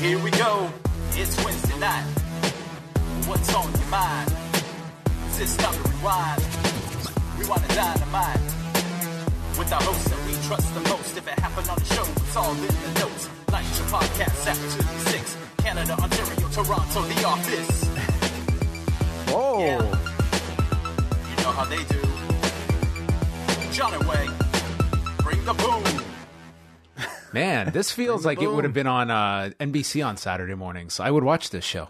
Here 0.00 0.18
we 0.18 0.30
go. 0.32 0.70
It's 1.12 1.36
Wednesday 1.44 1.78
night. 1.78 2.04
What's 3.26 3.52
on 3.54 3.70
your 3.72 3.88
mind? 3.88 4.34
Is 5.30 5.38
this 5.38 5.56
time 5.56 5.74
to 5.74 5.88
rewind? 5.90 6.42
Rewind 7.38 7.62
and 7.64 7.74
dynamite. 7.74 8.55
With 9.58 9.72
our 9.72 9.82
hosts 9.82 10.08
that 10.10 10.26
we 10.26 10.32
trust 10.46 10.74
the 10.74 10.80
most. 10.80 11.16
If 11.16 11.26
it 11.26 11.38
happened 11.38 11.68
on 11.70 11.78
the 11.78 11.84
show, 11.86 12.02
it's 12.02 12.36
all 12.36 12.52
in 12.52 12.60
the 12.66 13.00
notes. 13.00 13.28
Like 13.50 13.64
your 13.78 13.86
podcast 13.88 14.46
after 14.46 15.16
2 15.16 15.62
Canada, 15.62 15.94
Ontario, 15.94 16.48
Toronto, 16.50 17.02
The 17.02 17.24
Office. 17.24 17.84
Whoa! 19.32 19.58
Yeah. 19.60 19.80
You 21.30 21.36
know 21.42 21.52
how 21.52 21.64
they 21.64 21.82
do. 21.84 22.02
John 23.72 23.94
and 23.94 24.06
Wai. 24.06 24.28
Bring 25.22 25.42
the 25.44 25.54
boom. 25.54 26.02
Man, 27.32 27.72
this 27.72 27.90
feels 27.90 28.24
like 28.26 28.42
it 28.42 28.50
would 28.50 28.64
have 28.64 28.74
been 28.74 28.86
on 28.86 29.10
uh, 29.10 29.50
NBC 29.58 30.06
on 30.06 30.16
Saturday 30.16 30.54
mornings. 30.54 31.00
I 31.00 31.10
would 31.10 31.24
watch 31.24 31.50
this 31.50 31.64
show. 31.64 31.88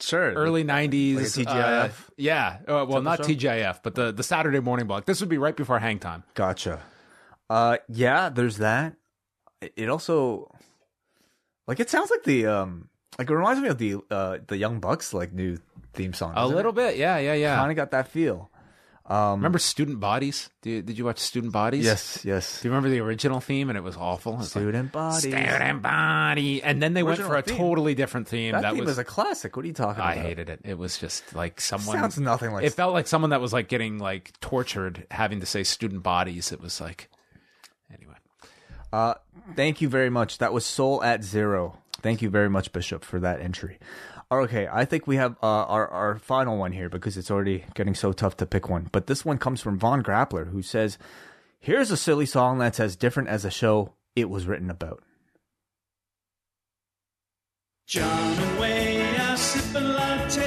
Sure. 0.00 0.32
Early 0.32 0.64
'90s, 0.64 1.36
Like 1.36 1.46
a 1.46 1.50
uh, 1.50 1.88
TGIF? 1.88 1.92
yeah, 2.16 2.58
uh, 2.68 2.86
well, 2.88 3.02
not? 3.02 3.20
TGIF, 3.20 3.80
but 3.82 3.94
the 3.94 4.12
the 4.12 4.22
Saturday 4.22 4.60
morning 4.60 4.86
block. 4.86 5.04
This 5.06 5.20
would 5.20 5.28
be 5.28 5.38
right 5.38 5.56
before 5.56 5.78
Hang 5.78 5.98
Time. 5.98 6.22
Gotcha. 6.34 6.82
Uh, 7.50 7.78
yeah, 7.88 8.28
there's 8.28 8.58
that. 8.58 8.94
It- 9.60 9.72
It 9.76 9.88
also, 9.88 10.50
like, 11.66 11.80
it 11.80 11.88
sounds 11.90 12.10
like 12.10 12.22
the 12.24 12.46
um, 12.46 12.88
like 13.18 13.28
it 13.30 13.34
reminds 13.34 13.60
me 13.62 13.68
of 13.68 13.78
the 13.78 13.96
uh 14.10 14.38
the 14.46 14.56
Young 14.56 14.80
Bucks 14.80 15.12
like 15.14 15.32
new 15.32 15.58
theme 15.94 16.12
song. 16.12 16.32
A 16.36 16.46
little 16.46 16.72
bit, 16.72 16.96
yeah, 16.96 17.18
yeah, 17.18 17.34
yeah. 17.34 17.56
Kind 17.56 17.70
of 17.70 17.76
got 17.76 17.90
that 17.92 18.08
feel. 18.08 18.50
Um, 19.06 19.34
Remember 19.40 19.58
Student 19.58 20.00
Bodies? 20.00 20.48
Did, 20.62 20.86
did 20.86 20.96
you 20.96 21.04
watch 21.04 21.18
Student 21.18 21.52
Bodies? 21.52 21.84
Yes, 21.84 22.24
yes. 22.24 22.62
Do 22.62 22.68
you 22.68 22.72
remember 22.72 22.88
the 22.88 23.00
original 23.00 23.38
theme? 23.38 23.68
And 23.68 23.76
it 23.76 23.82
was 23.82 23.98
awful. 23.98 24.40
It's 24.40 24.56
like, 24.56 24.62
Student 24.62 24.92
bodies. 24.92 25.18
Student 25.20 25.82
Body. 25.82 26.62
And 26.62 26.82
then 26.82 26.94
they 26.94 27.02
went 27.02 27.18
Original 27.18 27.30
for 27.30 27.36
a 27.36 27.42
theme. 27.42 27.56
totally 27.58 27.94
different 27.94 28.28
theme. 28.28 28.52
That, 28.52 28.62
That, 28.62 28.74
theme 28.74 28.80
was 28.84 28.92
is 28.92 28.98
a 28.98 29.04
classic. 29.04 29.56
What 29.56 29.64
are 29.64 29.68
you 29.68 29.74
talking 29.74 30.00
I 30.02 30.14
about? 30.14 30.24
I 30.24 30.26
hated 30.26 30.48
it. 30.48 30.60
It 30.64 30.78
was 30.78 30.96
just 30.96 31.34
like 31.34 31.60
someone 31.60 31.98
Sounds 31.98 32.18
nothing 32.18 32.52
like. 32.52 32.64
It 32.64 32.70
felt 32.70 32.94
like 32.94 33.06
someone 33.06 33.28
that 33.30 33.42
was 33.42 33.52
like 33.52 33.68
getting 33.68 33.98
like 33.98 34.32
tortured 34.40 35.06
having 35.10 35.40
to 35.40 35.46
say 35.46 35.64
student 35.64 36.02
bodies. 36.02 36.50
It 36.50 36.62
was 36.62 36.80
like 36.80 37.10
anyway. 37.94 38.14
Uh, 38.90 39.14
thank 39.54 39.82
you 39.82 39.88
very 39.90 40.08
much. 40.08 40.38
That 40.38 40.54
was 40.54 40.64
Soul 40.64 41.02
at 41.02 41.22
Zero. 41.22 41.78
Thank 42.04 42.20
you 42.20 42.28
very 42.28 42.50
much, 42.50 42.70
Bishop, 42.70 43.02
for 43.02 43.18
that 43.20 43.40
entry. 43.40 43.78
Okay, 44.30 44.68
I 44.70 44.84
think 44.84 45.06
we 45.06 45.16
have 45.16 45.36
uh, 45.42 45.46
our 45.46 45.88
our 45.88 46.18
final 46.18 46.58
one 46.58 46.72
here 46.72 46.90
because 46.90 47.16
it's 47.16 47.30
already 47.30 47.64
getting 47.72 47.94
so 47.94 48.12
tough 48.12 48.36
to 48.36 48.46
pick 48.46 48.68
one. 48.68 48.90
But 48.92 49.06
this 49.06 49.24
one 49.24 49.38
comes 49.38 49.62
from 49.62 49.78
Von 49.78 50.02
Grappler, 50.02 50.50
who 50.50 50.60
says, 50.60 50.98
"Here's 51.60 51.90
a 51.90 51.96
silly 51.96 52.26
song 52.26 52.58
that's 52.58 52.78
as 52.78 52.94
different 52.94 53.30
as 53.30 53.46
a 53.46 53.50
show 53.50 53.94
it 54.14 54.28
was 54.28 54.46
written 54.46 54.68
about." 54.68 55.02
John 57.86 58.38
are 58.60 59.36
sipping 59.38 59.82
lattes. 59.82 60.44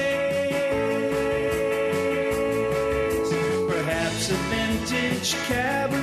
Perhaps 3.68 4.30
a 4.30 4.36
vintage 4.36 5.34
Cabernet. 5.48 5.97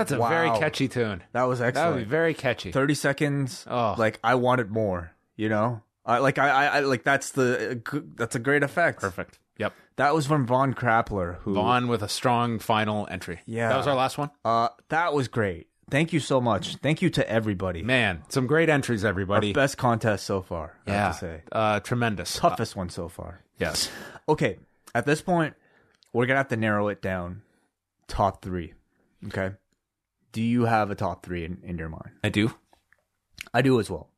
That's 0.00 0.12
a 0.12 0.18
Wow. 0.18 0.28
very 0.28 0.50
catchy 0.58 0.88
tune. 0.88 1.22
That 1.32 1.44
was 1.44 1.58
That 1.60 1.68
excellent. 1.68 1.94
would 1.96 2.04
be 2.04 2.10
very 2.10 2.34
catchy. 2.34 2.72
Thirty 2.72 2.94
seconds. 2.94 3.64
Oh. 3.68 3.94
like 3.98 4.18
I 4.24 4.34
wanted 4.34 4.70
more. 4.70 5.12
You 5.36 5.48
know, 5.48 5.82
I 6.04 6.18
like 6.18 6.38
I, 6.38 6.48
I, 6.48 6.66
I 6.66 6.80
like 6.80 7.02
that's 7.04 7.30
the 7.30 7.80
uh, 7.92 8.00
that's 8.16 8.34
a 8.34 8.38
great 8.38 8.62
effect. 8.62 9.00
Perfect. 9.00 9.38
Yep. 9.58 9.72
That 9.96 10.14
was 10.14 10.26
from 10.26 10.46
Von 10.46 10.72
Grappler, 10.74 11.36
who 11.40 11.54
Von 11.54 11.88
with 11.88 12.02
a 12.02 12.08
strong 12.08 12.58
final 12.58 13.06
entry. 13.10 13.40
Yeah. 13.46 13.68
That 13.68 13.76
was 13.76 13.86
our 13.86 13.94
last 13.94 14.16
one. 14.18 14.30
Uh, 14.44 14.68
that 14.88 15.12
was 15.14 15.28
great. 15.28 15.66
Thank 15.90 16.12
you 16.12 16.20
so 16.20 16.40
much. 16.40 16.76
Thank 16.76 17.02
you 17.02 17.10
to 17.10 17.28
everybody. 17.28 17.82
Man, 17.82 18.22
some 18.28 18.46
great 18.46 18.68
entries, 18.68 19.04
Our 19.04 19.08
everybody. 19.10 19.52
best 19.52 19.76
contest 19.76 20.24
so 20.24 20.40
far. 20.40 20.74
I 20.86 20.90
yeah. 20.90 20.96
have 21.06 21.14
to 21.14 21.18
say. 21.20 21.42
Uh, 21.50 21.80
tremendous. 21.80 22.36
toughest 22.36 22.76
one 22.76 22.88
so 22.90 23.08
far. 23.08 23.40
yes. 23.58 23.90
Okay, 24.28 24.58
at 24.94 25.04
this 25.04 25.20
point, 25.20 25.54
we're 26.12 26.26
gonna 26.26 26.38
have 26.38 26.48
to 26.48 26.56
narrow 26.56 26.88
it 26.88 27.02
down. 27.02 27.42
Top 28.08 28.40
three. 28.42 28.74
Okay. 29.26 29.50
Do 30.32 30.42
you 30.42 30.64
have 30.64 30.90
a 30.90 30.94
top 30.94 31.24
three 31.24 31.44
in, 31.44 31.58
in 31.64 31.78
your 31.78 31.88
mind? 31.88 32.10
I 32.22 32.28
do. 32.28 32.54
I 33.52 33.62
do 33.62 33.80
as 33.80 33.90
well. 33.90 34.08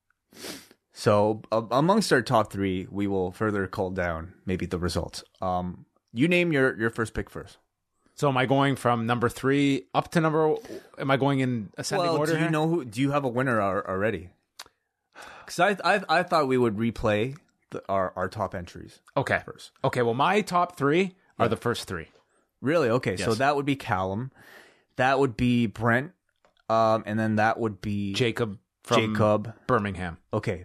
So 0.93 1.43
uh, 1.51 1.63
amongst 1.71 2.13
our 2.13 2.23
top 2.23 2.53
three, 2.53 2.87
we 2.91 3.07
will 3.07 3.33
further 3.33 3.67
call 3.67 3.91
down 3.91 4.35
maybe 4.45 4.67
the 4.67 4.79
results. 4.79 5.25
Um, 5.41 5.87
you 6.13 6.29
name 6.29 6.53
your 6.53 6.79
your 6.79 6.91
first 6.91 7.15
pick 7.15 7.31
first. 7.31 7.59
So 8.15 8.29
am 8.29 8.37
I 8.37 8.45
going 8.45 8.77
from 8.77 9.07
number 9.07 9.29
three 9.31 9.87
up 9.95 10.11
to 10.13 10.21
number? 10.21 10.55
Am 10.99 11.11
I 11.11 11.17
going 11.17 11.41
in 11.41 11.71
ascending 11.79 12.09
well, 12.09 12.19
order? 12.19 12.35
do 12.37 12.45
you 12.45 12.51
know 12.51 12.69
who? 12.69 12.85
Do 12.85 13.01
you 13.01 13.13
have 13.13 13.25
a 13.25 13.29
winner 13.29 13.61
al- 13.61 13.83
already? 13.89 14.29
Because 15.45 15.59
I, 15.59 15.77
I 15.95 16.03
I 16.09 16.23
thought 16.23 16.47
we 16.47 16.59
would 16.59 16.77
replay 16.77 17.37
the, 17.71 17.83
our 17.89 18.13
our 18.15 18.29
top 18.29 18.55
entries 18.55 19.01
Okay. 19.17 19.41
first. 19.47 19.73
Okay. 19.83 20.03
Well, 20.03 20.15
my 20.15 20.43
top 20.43 20.77
three 20.77 21.15
are 21.39 21.49
the 21.49 21.57
first 21.57 21.89
three. 21.89 22.09
Really? 22.61 22.91
Okay. 22.91 23.17
So 23.17 23.35
that 23.35 23.57
would 23.57 23.67
be 23.67 23.77
Callum. 23.77 24.31
That 24.97 25.19
would 25.19 25.37
be 25.37 25.67
Brent. 25.67 26.13
Um, 26.69 27.03
and 27.07 27.19
then 27.19 27.37
that 27.37 27.59
would 27.59 27.81
be 27.81 28.15
Jacob 28.15 28.59
from 28.85 29.13
Jacob. 29.15 29.55
Birmingham. 29.67 30.19
Okay. 30.33 30.65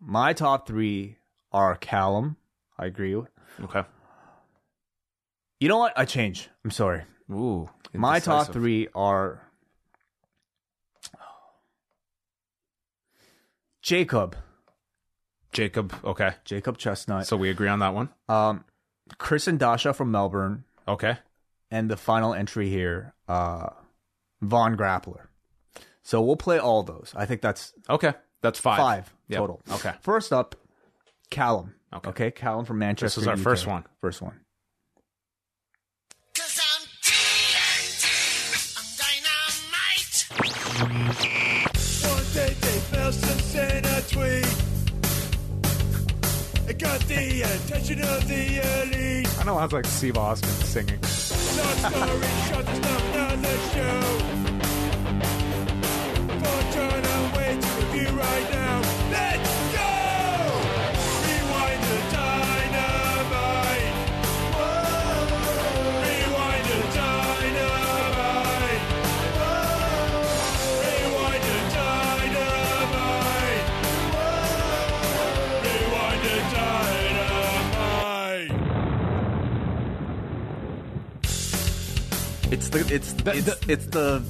My 0.00 0.32
top 0.32 0.66
three 0.66 1.16
are 1.52 1.74
Callum. 1.76 2.36
I 2.78 2.86
agree. 2.86 3.14
with. 3.14 3.28
Okay. 3.64 3.82
You 5.60 5.68
know 5.68 5.78
what? 5.78 5.94
I 5.96 6.04
change. 6.04 6.50
I'm 6.64 6.70
sorry. 6.70 7.04
Ooh. 7.30 7.70
My 7.94 8.20
top 8.20 8.34
indecisive. 8.48 8.52
three 8.54 8.88
are 8.94 9.40
Jacob. 13.82 14.36
Jacob. 15.52 15.94
Okay. 16.04 16.34
Jacob 16.44 16.76
Chestnut. 16.78 17.26
So 17.26 17.36
we 17.36 17.50
agree 17.50 17.68
on 17.68 17.78
that 17.80 17.94
one. 17.94 18.10
um, 18.28 18.64
Chris 19.18 19.46
and 19.46 19.58
Dasha 19.58 19.92
from 19.94 20.10
Melbourne. 20.10 20.64
Okay. 20.88 21.16
And 21.70 21.90
the 21.90 21.96
final 21.96 22.32
entry 22.34 22.68
here, 22.68 23.14
uh, 23.28 23.70
Von 24.40 24.76
Grappler. 24.76 25.26
So 26.02 26.22
we'll 26.22 26.36
play 26.36 26.58
all 26.58 26.82
those. 26.84 27.12
I 27.16 27.26
think 27.26 27.40
that's 27.42 27.72
Okay. 27.88 28.12
That's 28.42 28.60
five. 28.60 28.78
five 28.78 29.14
Yep. 29.28 29.38
total. 29.38 29.62
Okay. 29.72 29.92
First 30.02 30.32
up, 30.32 30.54
Callum. 31.30 31.74
Okay. 31.92 32.10
Okay, 32.10 32.30
Callum 32.30 32.64
from 32.64 32.78
Manchester. 32.78 33.20
This 33.20 33.24
is 33.24 33.28
our 33.28 33.34
UK. 33.34 33.40
first 33.42 33.66
one. 33.66 33.84
First 34.00 34.22
one. 34.22 34.38
I'm 36.38 36.42
TNT, 37.02 38.78
I'm 38.78 38.86
dynamite. 38.98 40.26
One 42.12 42.24
day 42.34 42.54
they 42.60 42.78
felt 42.90 43.14
some 43.14 43.38
Santa 43.38 44.02
tweet. 44.08 44.46
It 46.68 46.78
got 46.78 47.00
the 47.02 47.42
attention 47.42 48.00
of 48.02 48.28
the 48.28 48.82
elite. 48.82 49.28
I 49.40 49.44
know. 49.44 49.56
Sounds 49.58 49.72
like 49.72 49.86
Steve 49.86 50.16
Austin 50.18 50.50
singing. 50.50 50.98
Short 51.56 51.78
story, 51.78 52.20
short 52.48 52.66
stuff, 52.66 53.14
another 53.14 53.58
show. 53.72 54.35
It's 82.76 83.12
the 83.14 83.34
it's 83.36 83.48
it's 83.48 83.68
it's 83.68 83.86
the 83.86 84.22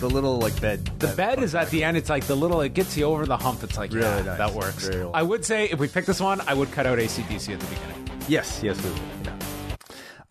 the 0.00 0.08
little 0.08 0.38
like 0.38 0.60
bed. 0.60 0.84
The 0.98 1.08
bed 1.14 1.42
is 1.42 1.54
at 1.54 1.70
the 1.70 1.82
end. 1.84 1.96
It's 1.96 2.10
like 2.10 2.24
the 2.26 2.34
little. 2.34 2.60
It 2.60 2.74
gets 2.74 2.96
you 2.96 3.04
over 3.04 3.26
the 3.26 3.36
hump. 3.36 3.62
It's 3.62 3.78
like 3.78 3.92
Really 3.92 4.06
yeah, 4.06 4.22
nice. 4.22 4.38
that 4.38 4.52
works. 4.52 4.90
I 5.14 5.22
would 5.22 5.44
say 5.44 5.66
if 5.66 5.78
we 5.78 5.88
pick 5.88 6.04
this 6.04 6.20
one, 6.20 6.40
I 6.46 6.54
would 6.54 6.70
cut 6.72 6.86
out 6.86 6.98
ACDC 6.98 7.54
at 7.54 7.60
the 7.60 7.66
beginning. 7.66 8.10
Yes, 8.28 8.60
yes, 8.62 8.82
we 8.82 8.90
would. 8.90 9.00
Yeah. 9.24 9.38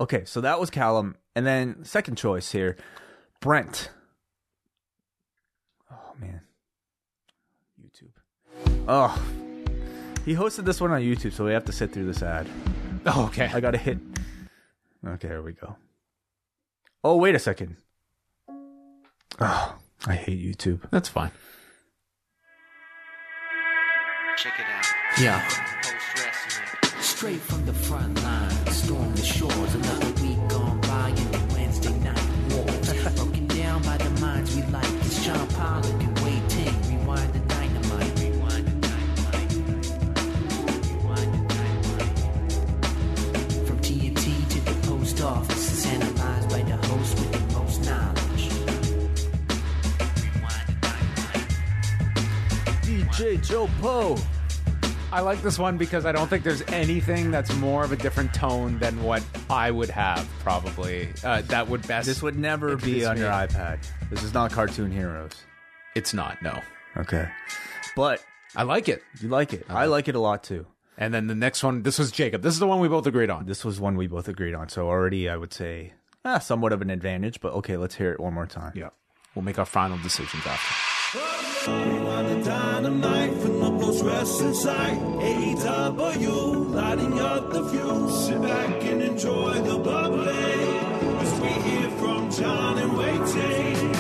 Okay, 0.02 0.26
so 0.26 0.42
that 0.42 0.60
was 0.60 0.70
Callum, 0.70 1.16
and 1.36 1.46
then 1.46 1.84
second 1.86 2.18
choice 2.18 2.52
here, 2.52 2.76
Brent. 3.40 3.90
Oh 5.92 6.14
man, 6.20 6.42
YouTube. 7.82 8.12
Oh, 8.88 9.22
he 10.26 10.34
hosted 10.36 10.66
this 10.66 10.82
one 10.82 10.92
on 10.92 11.02
YouTube, 11.02 11.34
so 11.34 11.46
we 11.46 11.52
have 11.54 11.66
to 11.66 11.72
sit 11.72 11.92
through 11.94 12.06
this 12.06 12.22
ad. 12.22 12.48
Oh, 13.06 13.26
okay. 13.26 13.50
I 13.54 13.60
gotta 13.60 13.78
hit. 13.78 13.98
Okay, 15.06 15.28
here 15.28 15.42
we 15.42 15.52
go. 15.54 15.76
Oh, 17.04 17.18
wait 17.18 17.36
a 17.36 17.40
second. 17.40 17.76
Oh, 19.40 19.76
I 20.08 20.14
hate 20.14 20.40
YouTube. 20.40 20.82
That's 20.90 21.10
fine. 21.10 21.32
Check 24.38 24.54
it 24.58 24.66
out. 24.66 24.86
Yeah. 25.22 25.46
Straight 27.00 27.42
from 27.42 27.66
the 27.66 27.74
front 27.74 28.22
line, 28.24 28.68
storm 28.68 29.16
the 29.16 29.22
shores. 29.24 29.76
Another 29.76 30.22
week 30.22 30.38
gone 30.50 30.80
by 30.82 30.93
DJ 53.14 53.46
Joe 53.46 53.70
Poe. 53.80 54.18
I 55.12 55.20
like 55.20 55.44
this 55.44 55.60
one 55.60 55.78
because 55.78 56.08
I 56.08 56.12
don't 56.12 56.28
think 56.28 56.44
there's 56.44 56.64
anything 56.70 57.30
that's 57.30 57.56
more 57.58 57.84
of 57.84 57.92
a 57.92 57.96
different 57.96 58.34
tone 58.34 58.80
than 58.80 59.04
what 59.04 59.24
I 59.52 59.70
would 59.70 59.92
have 59.92 60.28
probably. 60.40 61.10
Uh, 61.24 61.44
that 61.44 61.70
would 61.70 61.88
best. 61.88 62.08
This 62.08 62.24
would 62.24 62.40
never 62.40 62.76
be 62.76 63.06
on 63.06 63.14
me. 63.18 63.22
your 63.22 63.30
iPad. 63.30 63.86
This 64.10 64.24
is 64.24 64.34
not 64.34 64.52
Cartoon 64.52 64.92
Heroes. 64.92 65.34
It's 65.94 66.12
not. 66.16 66.42
No. 66.42 66.60
Okay, 66.98 67.30
but 67.96 68.20
I 68.56 68.64
like 68.64 68.90
it. 68.90 69.04
you 69.22 69.30
like 69.30 69.54
it. 69.54 69.68
I 69.70 69.86
like 69.86 70.08
it 70.08 70.16
a 70.16 70.20
lot 70.20 70.44
too. 70.44 70.66
And 70.98 71.14
then 71.14 71.28
the 71.28 71.36
next 71.36 71.64
one. 71.64 71.84
This 71.84 72.00
was 72.00 72.12
Jacob. 72.12 72.42
This 72.42 72.56
is 72.56 72.60
the 72.60 72.68
one 72.68 72.80
we 72.80 72.88
both 72.88 73.06
agreed 73.06 73.30
on. 73.30 73.46
This 73.46 73.64
was 73.64 73.80
one 73.80 73.96
we 73.96 74.08
both 74.08 74.28
agreed 74.28 74.56
on, 74.56 74.70
so 74.70 74.88
already 74.88 75.30
I 75.30 75.38
would 75.38 75.54
say 75.54 75.94
ah, 76.26 76.40
somewhat 76.40 76.74
of 76.74 76.82
an 76.82 76.90
advantage. 76.90 77.42
But 77.42 77.54
okay, 77.54 77.78
let's 77.78 77.94
hear 77.94 78.12
it 78.12 78.20
one 78.20 78.34
more 78.34 78.48
time. 78.48 78.74
Yeah. 78.76 78.90
We'll 79.36 79.46
make 79.46 79.60
our 79.60 79.66
final 79.66 80.00
decisions 80.00 80.44
after. 80.48 81.53
Rewind 81.66 82.28
the 82.28 82.44
dynamite 82.44 83.38
from 83.38 83.60
the 83.62 83.72
post 83.80 84.04
wrestling 84.04 84.54
site. 84.54 85.00
AEW, 85.00 86.74
lighting 86.74 87.20
up 87.22 87.52
the 87.54 87.64
fuse. 87.70 88.26
Sit 88.26 88.42
back 88.42 88.84
and 88.84 89.02
enjoy 89.02 89.54
the 89.62 89.78
bubbly. 89.78 90.34
As 91.22 91.40
we 91.40 91.48
hear 91.48 91.90
from 91.92 92.30
John 92.32 92.80
and 92.80 92.98
Wai 92.98 93.14
Ting. 93.32 93.94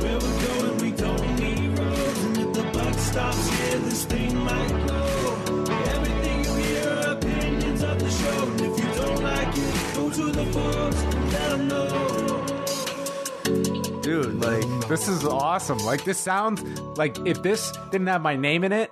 Where 0.00 0.18
we're 0.18 0.46
going, 0.46 0.78
we 0.78 0.90
don't 0.92 1.38
need 1.38 1.78
roads. 1.78 2.20
And 2.24 2.38
if 2.38 2.52
the 2.54 2.62
buck 2.72 2.94
stops 2.94 3.48
here, 3.58 3.78
this 3.80 4.04
thing 4.06 4.34
might 4.38 4.86
blow. 4.86 5.64
Everything 5.68 6.44
you 6.44 6.54
hear 6.64 6.88
are 6.88 7.12
opinions 7.12 7.82
of 7.82 7.98
the 7.98 8.10
show. 8.10 8.42
And 8.48 8.60
if 8.62 8.78
you 8.78 8.90
don't 9.02 9.22
like 9.22 9.54
it, 9.54 9.94
go 9.94 10.08
to 10.08 10.32
the 10.32 10.46
forums 10.46 11.00
and 11.02 11.32
let 11.32 11.50
them 11.50 11.68
know. 11.68 12.11
Dude, 14.02 14.40
like 14.40 14.88
This 14.88 15.06
is 15.08 15.24
awesome. 15.24 15.78
Like 15.78 16.04
this 16.04 16.18
sounds 16.18 16.60
like 16.98 17.16
if 17.26 17.42
this 17.42 17.72
didn't 17.92 18.08
have 18.08 18.20
my 18.20 18.34
name 18.34 18.64
in 18.64 18.72
it, 18.72 18.90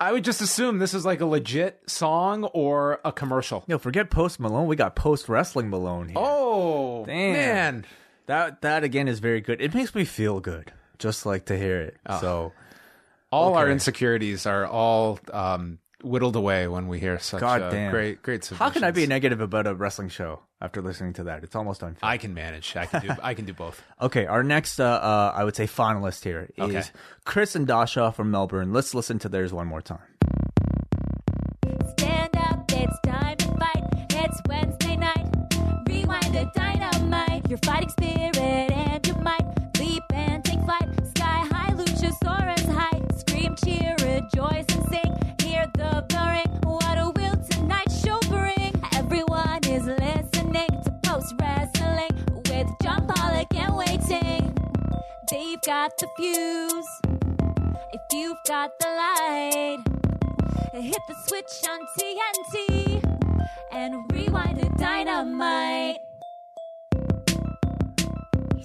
I 0.00 0.12
would 0.12 0.24
just 0.24 0.40
assume 0.40 0.78
this 0.78 0.92
is 0.92 1.04
like 1.04 1.20
a 1.20 1.26
legit 1.26 1.80
song 1.88 2.44
or 2.52 3.00
a 3.04 3.12
commercial. 3.12 3.62
yo, 3.68 3.78
forget 3.78 4.10
Post 4.10 4.40
Malone. 4.40 4.66
We 4.66 4.74
got 4.74 4.96
Post 4.96 5.28
Wrestling 5.28 5.70
Malone 5.70 6.08
here. 6.08 6.18
Oh 6.18 7.04
Damn. 7.06 7.32
man. 7.32 7.86
that 8.26 8.62
that 8.62 8.82
again 8.82 9.06
is 9.06 9.20
very 9.20 9.40
good. 9.40 9.60
It 9.60 9.72
makes 9.72 9.94
me 9.94 10.04
feel 10.04 10.40
good, 10.40 10.72
just 10.98 11.24
like 11.26 11.44
to 11.46 11.56
hear 11.56 11.80
it. 11.80 11.96
So 12.20 12.52
All 13.30 13.54
our 13.54 13.70
insecurities 13.70 14.46
are 14.46 14.66
all 14.66 15.20
um, 15.32 15.78
whittled 16.02 16.34
away 16.34 16.66
when 16.66 16.88
we 16.88 16.98
hear 16.98 17.20
such 17.20 17.40
God 17.40 17.70
damn. 17.70 17.92
great 17.92 18.20
great 18.22 18.44
how 18.46 18.70
can 18.70 18.82
I 18.82 18.90
be 18.90 19.06
negative 19.06 19.40
about 19.40 19.66
a 19.68 19.74
wrestling 19.74 20.08
show 20.08 20.40
after 20.64 20.80
listening 20.82 21.12
to 21.14 21.24
that? 21.24 21.44
It's 21.44 21.54
almost 21.54 21.82
unfair. 21.82 22.08
I 22.08 22.16
can 22.16 22.32
manage. 22.34 22.74
I 22.76 22.86
can 22.86 23.02
do 23.02 23.08
I 23.22 23.34
can 23.34 23.44
do 23.44 23.52
both. 23.52 23.82
Okay, 24.00 24.26
our 24.26 24.42
next, 24.42 24.80
uh, 24.80 24.84
uh, 24.84 25.32
I 25.34 25.44
would 25.44 25.54
say, 25.56 25.66
finalist 25.66 26.24
here 26.24 26.48
is 26.56 26.64
Okay. 26.64 26.82
Chris 27.24 27.54
and 27.54 27.66
Dasha 27.66 28.12
from 28.12 28.30
Melbourne. 28.30 28.72
Let's 28.72 28.94
listen 28.94 29.18
to 29.20 29.28
theirs 29.28 29.52
one 29.52 29.66
more 29.66 29.82
time. 29.82 29.98
Stand 31.98 32.36
up, 32.36 32.64
it's 32.72 32.98
time 33.04 33.36
to 33.36 33.48
fight. 33.58 33.84
It's 34.10 34.40
Wednesday 34.48 34.96
night. 34.96 35.26
Rewind 35.88 36.34
the 36.34 36.50
dynamite. 36.54 37.48
Your 37.48 37.58
fighting 37.58 37.90
spirit 37.90 38.36
and 38.38 39.06
your 39.06 39.18
might. 39.20 39.44
Leap 39.78 40.02
and 40.12 40.44
take 40.44 40.60
flight. 40.64 40.88
Sky 41.16 41.46
high, 41.52 41.72
Luchasaurus 41.72 42.66
high. 42.72 43.00
Scream, 43.18 43.54
cheer, 43.64 43.94
rejoice, 44.00 44.66
and 44.74 44.84
sing. 44.90 45.12
Got 55.66 55.96
the 55.96 56.06
fuse. 56.18 57.00
If 57.92 58.00
you've 58.12 58.36
got 58.46 58.70
the 58.80 58.86
light. 58.86 59.78
Hit 60.74 60.98
the 61.08 61.14
switch 61.26 61.70
on 61.70 61.80
TNT 61.98 63.02
and 63.72 64.12
rewind 64.12 64.60
the 64.60 64.68
dynamite. 64.76 65.96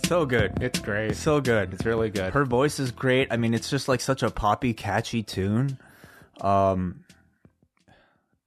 So 0.08 0.26
good. 0.26 0.58
It's 0.60 0.80
great. 0.80 1.16
So 1.16 1.40
good. 1.40 1.74
It's 1.74 1.86
really 1.86 2.10
good. 2.10 2.34
Her 2.34 2.44
voice 2.44 2.80
is 2.82 2.92
great. 2.92 3.30
I 3.32 3.38
mean, 3.38 3.54
it's 3.54 3.70
just 3.70 3.88
like 3.88 4.02
such 4.02 4.22
a 4.22 4.30
poppy, 4.30 4.74
catchy 4.74 5.24
tune. 5.24 5.78
Um, 6.42 7.06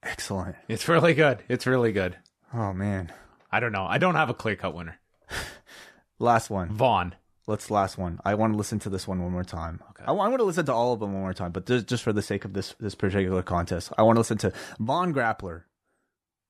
excellent. 0.02 0.56
It's 0.68 0.88
really 0.88 1.14
good. 1.14 1.42
It's 1.48 1.66
really 1.66 1.92
good. 1.92 2.18
Oh 2.52 2.74
man. 2.74 3.12
I 3.50 3.60
don't 3.60 3.72
know. 3.72 3.86
I 3.86 3.96
don't 3.96 4.16
have 4.16 4.28
a 4.28 4.34
clear 4.34 4.56
cut 4.56 4.74
winner. 4.74 4.98
Last 6.18 6.50
one. 6.50 6.68
Von. 6.68 7.14
Let's 7.46 7.70
last 7.70 7.98
one. 7.98 8.20
I 8.24 8.34
want 8.34 8.52
to 8.52 8.56
listen 8.56 8.78
to 8.80 8.90
this 8.90 9.08
one 9.08 9.20
one 9.20 9.32
more 9.32 9.42
time. 9.42 9.80
Okay. 9.90 10.04
I, 10.06 10.12
want 10.12 10.36
to 10.38 10.44
listen 10.44 10.64
to 10.66 10.72
all 10.72 10.92
of 10.92 11.00
them 11.00 11.12
one 11.12 11.22
more 11.22 11.34
time, 11.34 11.50
but 11.50 11.66
just, 11.66 11.88
just 11.88 12.02
for 12.04 12.12
the 12.12 12.22
sake 12.22 12.44
of 12.44 12.52
this 12.52 12.74
this 12.78 12.94
particular 12.94 13.42
contest, 13.42 13.92
I 13.98 14.02
want 14.02 14.16
to 14.16 14.20
listen 14.20 14.38
to 14.38 14.52
Von 14.78 15.12
Grappler. 15.12 15.64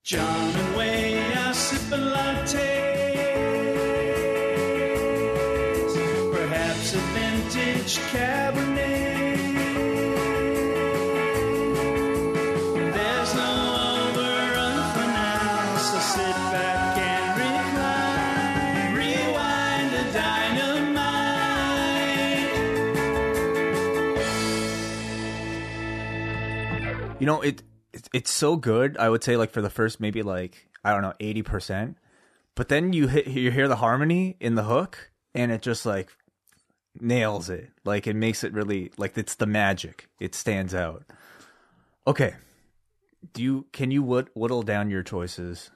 John 0.05 0.51
and 0.55 0.77
Wayne 0.77 1.39
are 1.39 1.55
sipping 1.55 2.01
lattes. 2.01 2.53
Perhaps 6.33 6.95
a 6.95 6.99
vintage 6.99 7.99
Cabernet. 8.11 8.82
You 27.23 27.27
know, 27.27 27.41
it, 27.41 27.63
it 27.93 28.09
it's 28.13 28.33
so 28.33 28.57
good. 28.57 28.97
I 28.97 29.09
would 29.09 29.23
say 29.23 29.37
like 29.37 29.53
for 29.53 29.63
the 29.63 29.71
first 29.71 30.01
maybe 30.01 30.25
like 30.25 30.69
I 30.83 30.93
don't 30.93 31.03
know 31.03 31.15
eighty 31.21 31.43
percent, 31.43 31.97
but 32.57 32.69
then 32.69 32.93
you 32.93 33.07
hit 33.07 33.29
you 33.29 33.53
hear 33.53 33.69
the 33.69 33.77
harmony 33.77 34.37
in 34.41 34.57
the 34.57 34.65
hook, 34.65 35.13
and 35.33 35.53
it 35.53 35.63
just 35.63 35.87
like 35.87 36.09
nails 36.99 37.49
it. 37.49 37.71
Like 37.85 38.09
it 38.09 38.17
makes 38.17 38.43
it 38.43 38.53
really 38.53 38.91
like 38.97 39.17
it's 39.17 39.37
the 39.37 39.47
magic. 39.47 40.09
It 40.19 40.35
stands 40.35 40.75
out. 40.75 41.05
Okay, 42.09 42.35
do 43.33 43.41
you 43.41 43.67
can 43.71 43.93
you 43.93 44.03
whittle 44.03 44.65
down 44.65 44.91
your 44.91 45.05
choices 45.05 45.71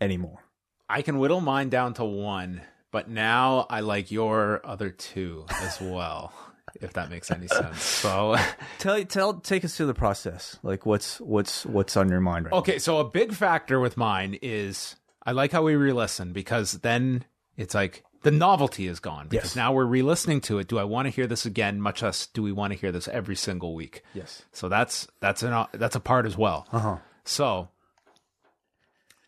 anymore? 0.00 0.44
I 0.88 1.02
can 1.02 1.18
whittle 1.18 1.40
mine 1.40 1.70
down 1.70 1.94
to 1.94 2.04
one, 2.04 2.60
but 2.92 3.08
now 3.10 3.66
I 3.68 3.80
like 3.80 4.12
your 4.12 4.64
other 4.64 4.90
two 4.90 5.46
as 5.60 5.80
well, 5.80 6.32
if 6.74 6.92
that 6.94 7.10
makes 7.10 7.30
any 7.30 7.46
sense. 7.48 7.82
So, 7.82 8.36
Tell 8.78 9.04
tell 9.04 9.34
take 9.34 9.64
us 9.64 9.76
through 9.76 9.86
the 9.86 9.94
process. 9.94 10.58
Like 10.62 10.86
what's 10.86 11.20
what's 11.20 11.64
what's 11.66 11.96
on 11.96 12.08
your 12.08 12.20
mind 12.20 12.46
right 12.46 12.54
okay, 12.54 12.78
so 12.78 12.98
a 12.98 13.04
big 13.04 13.32
factor 13.32 13.78
with 13.80 13.96
mine 13.96 14.38
is 14.42 14.96
I 15.24 15.32
like 15.32 15.52
how 15.52 15.62
we 15.62 15.74
re-listen 15.76 16.32
because 16.32 16.72
then 16.80 17.24
it's 17.56 17.74
like 17.74 18.04
the 18.22 18.30
novelty 18.30 18.86
is 18.86 19.00
gone 19.00 19.28
because 19.28 19.50
Yes. 19.50 19.56
now 19.56 19.72
we're 19.72 19.84
re-listening 19.86 20.40
to 20.42 20.58
it. 20.58 20.68
Do 20.68 20.78
I 20.78 20.84
want 20.84 21.06
to 21.06 21.10
hear 21.10 21.26
this 21.26 21.44
again? 21.46 21.80
Much 21.80 22.02
less 22.02 22.26
do 22.26 22.42
we 22.42 22.52
want 22.52 22.72
to 22.72 22.78
hear 22.78 22.92
this 22.92 23.08
every 23.08 23.36
single 23.36 23.74
week? 23.74 24.02
Yes. 24.14 24.42
So 24.52 24.68
that's 24.68 25.06
that's 25.20 25.42
an 25.42 25.66
that's 25.72 25.96
a 25.96 26.00
part 26.00 26.26
as 26.26 26.36
well. 26.38 26.66
Uh 26.72 26.78
huh. 26.78 26.96
So 27.24 27.68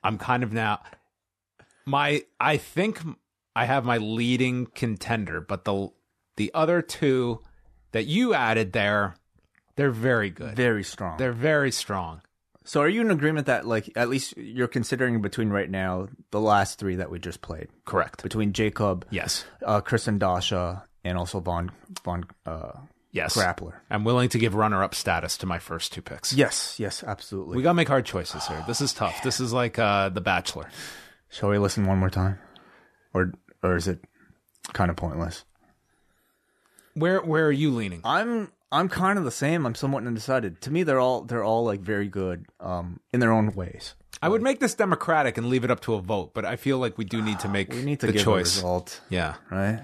I'm 0.04 0.18
kind 0.18 0.42
of 0.42 0.52
now 0.52 0.80
my 1.86 2.22
I 2.40 2.56
think 2.56 3.00
I 3.54 3.64
have 3.66 3.84
my 3.84 3.98
leading 3.98 4.66
contender, 4.66 5.40
but 5.40 5.64
the 5.64 5.90
the 6.36 6.50
other 6.54 6.82
two 6.82 7.40
that 7.92 8.06
you 8.06 8.34
added 8.34 8.72
there, 8.72 9.14
they're 9.76 9.90
very 9.90 10.30
good. 10.30 10.56
Very 10.56 10.84
strong. 10.84 11.18
They're 11.18 11.32
very 11.32 11.70
strong. 11.70 12.22
So 12.64 12.80
are 12.80 12.88
you 12.88 13.00
in 13.00 13.10
agreement 13.10 13.46
that 13.48 13.66
like 13.66 13.90
at 13.96 14.08
least 14.08 14.36
you're 14.36 14.68
considering 14.68 15.20
between 15.20 15.50
right 15.50 15.68
now 15.68 16.08
the 16.30 16.40
last 16.40 16.78
three 16.78 16.96
that 16.96 17.10
we 17.10 17.18
just 17.18 17.40
played? 17.40 17.68
Correct. 17.84 18.22
Between 18.22 18.52
Jacob, 18.52 19.04
Yes. 19.10 19.44
uh, 19.66 19.80
Chris 19.80 20.06
and 20.06 20.20
Dasha, 20.20 20.84
and 21.04 21.18
also 21.18 21.40
Von 21.40 21.70
Von 22.04 22.24
uh, 22.46 22.72
Yes. 23.10 23.36
Grappler. 23.36 23.74
I'm 23.90 24.04
willing 24.04 24.28
to 24.30 24.38
give 24.38 24.54
runner 24.54 24.82
up 24.82 24.94
status 24.94 25.36
to 25.38 25.46
my 25.46 25.58
first 25.58 25.92
two 25.92 26.00
picks. 26.00 26.32
Yes, 26.32 26.78
yes, 26.78 27.02
absolutely. 27.02 27.56
We 27.58 27.62
gotta 27.62 27.74
make 27.74 27.88
hard 27.88 28.06
choices 28.06 28.46
here. 28.46 28.64
This 28.66 28.80
is 28.80 28.94
tough. 28.94 29.22
This 29.22 29.38
is 29.40 29.52
like 29.52 29.78
uh 29.78 30.08
The 30.10 30.20
Bachelor. 30.22 30.68
Shall 31.30 31.48
we 31.50 31.58
listen 31.58 31.84
one 31.86 31.98
more 31.98 32.10
time, 32.10 32.38
or 33.12 33.32
or 33.62 33.74
is 33.76 33.88
it 33.88 34.04
kind 34.72 34.88
of 34.90 34.96
pointless? 34.96 35.44
Where 36.94 37.20
where 37.20 37.46
are 37.46 37.52
you 37.52 37.70
leaning? 37.70 38.00
I'm 38.04 38.50
I'm 38.70 38.88
kind 38.88 39.18
of 39.18 39.24
the 39.24 39.30
same. 39.30 39.66
I'm 39.66 39.74
somewhat 39.74 40.06
undecided. 40.06 40.60
To 40.62 40.70
me, 40.70 40.82
they're 40.82 41.00
all 41.00 41.22
they're 41.22 41.44
all 41.44 41.64
like 41.64 41.80
very 41.80 42.08
good 42.08 42.46
um, 42.60 43.00
in 43.12 43.20
their 43.20 43.32
own 43.32 43.54
ways. 43.54 43.94
I 44.22 44.28
would 44.28 44.42
make 44.42 44.60
this 44.60 44.74
democratic 44.74 45.36
and 45.36 45.48
leave 45.48 45.64
it 45.64 45.70
up 45.70 45.80
to 45.80 45.94
a 45.94 46.00
vote, 46.00 46.32
but 46.32 46.44
I 46.44 46.54
feel 46.56 46.78
like 46.78 46.96
we 46.96 47.04
do 47.04 47.20
need 47.20 47.40
to 47.40 47.48
make 47.48 47.70
We 47.72 47.82
need 47.82 47.98
to 48.00 48.06
the 48.06 48.12
give 48.12 48.22
choice. 48.22 48.54
a 48.54 48.58
result, 48.60 49.00
Yeah. 49.10 49.34
right? 49.50 49.82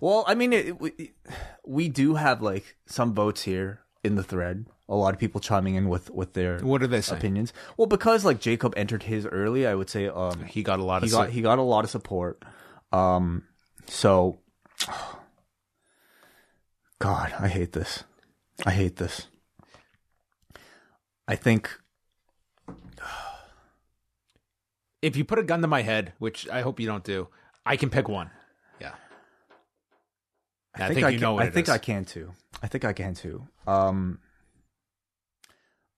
Well, 0.00 0.22
I 0.28 0.36
mean, 0.36 0.52
it, 0.52 0.80
we, 0.80 1.12
we 1.66 1.88
do 1.88 2.14
have 2.14 2.40
like 2.40 2.76
some 2.86 3.14
votes 3.14 3.42
here 3.42 3.80
in 4.04 4.14
the 4.14 4.22
thread. 4.22 4.66
A 4.88 4.94
lot 4.94 5.12
of 5.12 5.18
people 5.18 5.40
chiming 5.40 5.74
in 5.74 5.88
with 5.88 6.08
with 6.10 6.34
their 6.34 6.60
What 6.60 6.82
are 6.82 6.86
they 6.86 7.00
say? 7.00 7.16
opinions. 7.16 7.52
Well, 7.76 7.86
because 7.88 8.24
like 8.24 8.38
Jacob 8.40 8.74
entered 8.76 9.02
his 9.02 9.26
early, 9.26 9.66
I 9.66 9.74
would 9.74 9.90
say 9.90 10.06
um, 10.08 10.44
He 10.44 10.62
got 10.62 10.78
a 10.78 10.84
lot 10.84 11.02
he 11.02 11.08
of 11.08 11.12
got 11.12 11.26
su- 11.26 11.32
he 11.32 11.40
got 11.42 11.58
a 11.58 11.62
lot 11.62 11.84
of 11.84 11.90
support. 11.90 12.42
Um, 12.92 13.42
so, 13.86 14.38
God, 17.00 17.32
I 17.38 17.48
hate 17.48 17.72
this. 17.72 18.04
I 18.66 18.72
hate 18.72 18.96
this. 18.96 19.28
I 21.28 21.36
think 21.36 21.70
if 25.02 25.16
you 25.16 25.24
put 25.24 25.38
a 25.38 25.42
gun 25.42 25.60
to 25.62 25.68
my 25.68 25.82
head, 25.82 26.12
which 26.18 26.48
I 26.48 26.62
hope 26.62 26.80
you 26.80 26.86
don't 26.86 27.04
do, 27.04 27.28
I 27.64 27.76
can 27.76 27.90
pick 27.90 28.08
one. 28.08 28.30
Yeah. 28.80 28.94
I 30.74 30.84
I 30.84 30.86
think, 30.88 30.94
think 30.96 31.06
I 31.06 31.10
you 31.10 31.18
can, 31.18 31.22
know 31.22 31.34
what 31.34 31.44
I 31.44 31.48
it 31.48 31.54
think 31.54 31.68
is. 31.68 31.74
I 31.74 31.78
can 31.78 32.04
too. 32.04 32.32
I 32.62 32.66
think 32.66 32.84
I 32.84 32.92
can 32.92 33.14
too. 33.14 33.46
Um, 33.66 34.18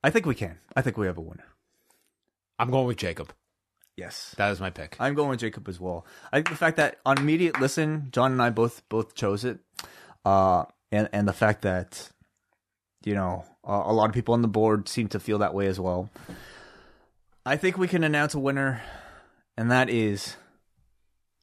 I 0.02 0.10
think 0.10 0.26
we 0.26 0.34
can. 0.34 0.58
I 0.76 0.82
think 0.82 0.96
we 0.96 1.06
have 1.06 1.18
a 1.18 1.22
winner. 1.22 1.44
I'm 2.58 2.70
going 2.70 2.86
with 2.86 2.98
Jacob. 2.98 3.32
Yes, 3.96 4.34
That 4.38 4.50
is 4.50 4.60
my 4.60 4.70
pick. 4.70 4.96
I'm 4.98 5.14
going 5.14 5.28
with 5.28 5.40
Jacob 5.40 5.68
as 5.68 5.78
well. 5.78 6.06
I 6.32 6.38
think 6.38 6.48
the 6.48 6.56
fact 6.56 6.78
that 6.78 6.96
on 7.04 7.18
immediate 7.18 7.60
listen, 7.60 8.08
John 8.12 8.32
and 8.32 8.40
I 8.40 8.48
both 8.48 8.82
both 8.88 9.14
chose 9.14 9.44
it, 9.44 9.58
uh, 10.24 10.64
and 10.92 11.08
and 11.12 11.26
the 11.26 11.32
fact 11.32 11.62
that 11.62 12.10
you 13.04 13.14
know 13.14 13.44
uh, 13.66 13.82
a 13.84 13.92
lot 13.92 14.08
of 14.08 14.14
people 14.14 14.34
on 14.34 14.42
the 14.42 14.48
board 14.48 14.88
seem 14.88 15.08
to 15.08 15.20
feel 15.20 15.38
that 15.38 15.54
way 15.54 15.66
as 15.66 15.78
well. 15.78 16.10
I 17.46 17.56
think 17.56 17.78
we 17.78 17.88
can 17.88 18.04
announce 18.04 18.34
a 18.34 18.38
winner, 18.38 18.82
and 19.56 19.70
that 19.70 19.88
is 19.88 20.36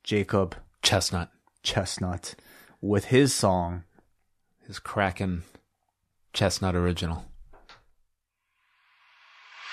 Jacob 0.04 0.56
Chestnut. 0.82 1.32
Chestnut 1.64 2.36
with 2.82 3.06
his 3.06 3.34
song 3.34 3.84
His 4.66 4.80
Kraken 4.80 5.44
Chestnut 6.34 6.76
original. 6.76 7.26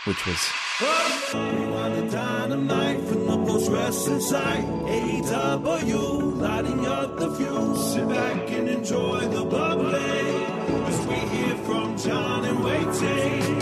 Which 0.05 0.27
was 0.27 0.51
Rewind 1.33 1.95
lighting 6.45 6.87
up 6.87 7.17
the 7.17 7.31
fuse. 7.37 7.93
Sit 7.93 8.09
back 8.09 8.51
and 8.51 8.69
enjoy 8.69 9.21
the 9.37 9.45
bubbly. 9.45 10.21
As 10.91 10.99
we 11.09 11.19
hear 11.35 11.55
from 11.67 11.97
John 11.97 12.45
and 12.45 12.59
Wai 12.65 12.83
Ting. 12.99 13.59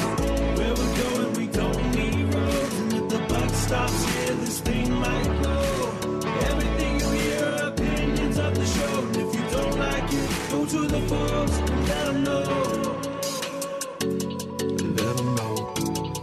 Where 0.58 0.74
we're 0.78 0.94
going, 1.02 1.32
we 1.40 1.46
don't 1.60 1.84
need 1.96 2.34
roads. 2.34 2.74
And 2.80 2.92
if 2.98 3.06
the 3.14 3.20
buck 3.30 3.50
stops 3.64 4.00
here, 4.10 4.34
this 4.42 4.60
thing 4.60 4.88
might 5.04 5.30
blow. 5.40 5.64
Everything 6.50 6.92
you 7.02 7.10
hear 7.20 7.44
are 7.52 7.68
opinions 7.72 8.38
of 8.46 8.52
the 8.60 8.66
show. 8.76 8.94
And 9.06 9.16
if 9.24 9.30
you 9.36 9.44
don't 9.56 9.76
like 9.86 10.08
it, 10.20 10.28
go 10.50 10.58
to 10.74 10.80
the 10.94 11.00
forums 11.10 11.56
and 11.58 11.88
let 11.88 12.04
them 12.06 12.24
know. 12.24 12.61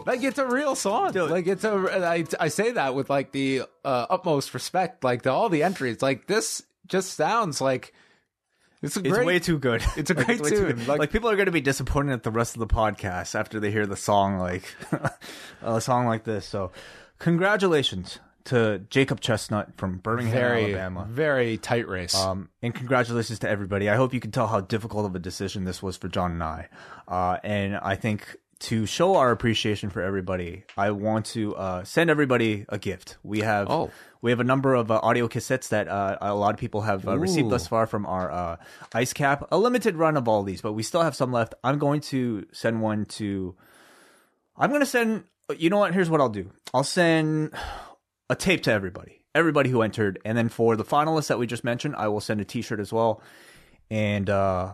Like 0.10 0.24
it's 0.24 0.40
a 0.40 0.46
real 0.46 0.76
song. 0.76 1.14
Like 1.14 1.48
it's 1.48 1.64
a 1.64 1.72
I, 1.72 2.26
I 2.40 2.48
say 2.50 2.72
that 2.72 2.96
with 2.96 3.10
like 3.10 3.32
the 3.32 3.64
uh, 3.86 4.06
utmost 4.10 4.54
respect. 4.54 5.04
Like 5.04 5.22
to 5.24 5.32
all 5.32 5.50
the 5.50 5.64
entries, 5.64 6.02
like 6.02 6.28
this 6.28 6.62
just 6.88 7.14
sounds 7.14 7.62
like 7.62 7.94
it's 8.82 8.96
a 8.98 9.02
It's 9.06 9.18
way 9.26 9.40
too 9.40 9.60
good. 9.60 9.84
It's 9.98 10.10
a 10.10 10.14
Like, 10.14 10.26
great 10.26 10.44
too 10.44 10.50
tune. 10.50 10.66
good. 10.78 10.88
Like- 10.88 11.00
Like, 11.00 11.12
people 11.12 11.30
are 11.30 11.36
going 11.36 11.48
to 11.48 11.52
be 11.52 11.62
disappointed 11.62 12.14
at 12.14 12.24
the 12.24 12.32
rest 12.32 12.56
of 12.56 12.60
the 12.62 12.68
podcast 12.68 13.36
after 13.36 13.60
they 13.60 13.72
hear 13.72 13.86
the 13.86 13.98
song 13.98 14.38
like 14.40 14.64
a 15.62 15.82
song 15.82 16.06
like 16.08 16.24
this. 16.24 16.46
So, 16.46 16.72
congratulations 17.20 18.20
to 18.46 18.80
Jacob 18.90 19.20
Chestnut 19.20 19.76
from 19.78 19.98
Birmingham, 19.98 20.34
very 20.34 20.64
Alabama. 20.74 21.06
very 21.10 21.58
tight 21.58 21.88
race. 21.88 22.16
Um, 22.16 22.50
and 22.64 22.74
congratulations 22.74 23.38
to 23.40 23.50
everybody. 23.50 23.90
I 23.90 23.96
hope 23.96 24.14
you 24.14 24.20
can 24.20 24.32
tell 24.32 24.48
how 24.48 24.62
difficult 24.62 25.06
of 25.06 25.14
a 25.14 25.20
decision 25.20 25.66
this 25.66 25.84
was 25.84 25.98
for 25.98 26.08
John 26.08 26.32
and 26.32 26.44
I. 26.44 26.70
Uh, 27.08 27.38
and 27.44 27.76
I 27.76 27.96
think 27.96 28.38
to 28.60 28.86
show 28.86 29.16
our 29.16 29.32
appreciation 29.32 29.90
for 29.90 30.02
everybody, 30.02 30.64
I 30.78 30.92
want 30.92 31.26
to 31.28 31.56
uh, 31.56 31.84
send 31.86 32.10
everybody 32.10 32.66
a 32.68 32.78
gift. 32.78 33.18
We 33.24 33.40
have 33.40 33.70
Oh. 33.70 33.90
we 34.22 34.32
have 34.32 34.40
a 34.42 34.44
number 34.44 34.74
of 34.76 34.92
uh, 34.92 35.00
audio 35.02 35.28
cassettes 35.30 35.70
that 35.70 35.88
uh, 35.88 36.18
a 36.20 36.36
lot 36.36 36.54
of 36.54 36.60
people 36.60 36.82
have 36.82 37.08
uh, 37.08 37.18
received 37.18 37.50
thus 37.50 37.68
far 37.68 37.88
from 37.88 38.06
our 38.06 38.30
uh, 38.32 38.58
ice 38.94 39.14
cap. 39.14 39.48
A 39.52 39.58
limited 39.58 39.96
run 39.96 40.18
of 40.18 40.28
all 40.28 40.44
these, 40.44 40.62
but 40.62 40.74
we 40.74 40.84
still 40.84 41.02
have 41.04 41.16
some 41.16 41.32
left. 41.32 41.54
I'm 41.64 41.80
going 41.80 42.02
to 42.02 42.46
send 42.52 42.82
one 42.82 43.06
to. 43.06 43.56
I'm 44.58 44.70
going 44.70 44.82
to 44.82 44.86
send. 44.86 45.24
You 45.58 45.70
know 45.70 45.78
what? 45.78 45.94
Here's 45.94 46.10
what 46.10 46.20
I'll 46.20 46.28
do. 46.30 46.52
I'll 46.74 46.84
send 46.84 47.54
a 48.30 48.36
tape 48.36 48.62
to 48.64 48.72
everybody, 48.74 49.22
everybody 49.34 49.70
who 49.70 49.82
entered, 49.82 50.20
and 50.26 50.38
then 50.38 50.50
for 50.50 50.76
the 50.76 50.84
finalists 50.86 51.28
that 51.28 51.40
we 51.40 51.48
just 51.48 51.64
mentioned, 51.64 51.96
I 51.96 52.10
will 52.10 52.20
send 52.20 52.42
a 52.42 52.46
T-shirt 52.46 52.80
as 52.80 52.92
well, 52.94 53.22
and 53.90 54.30
uh 54.30 54.74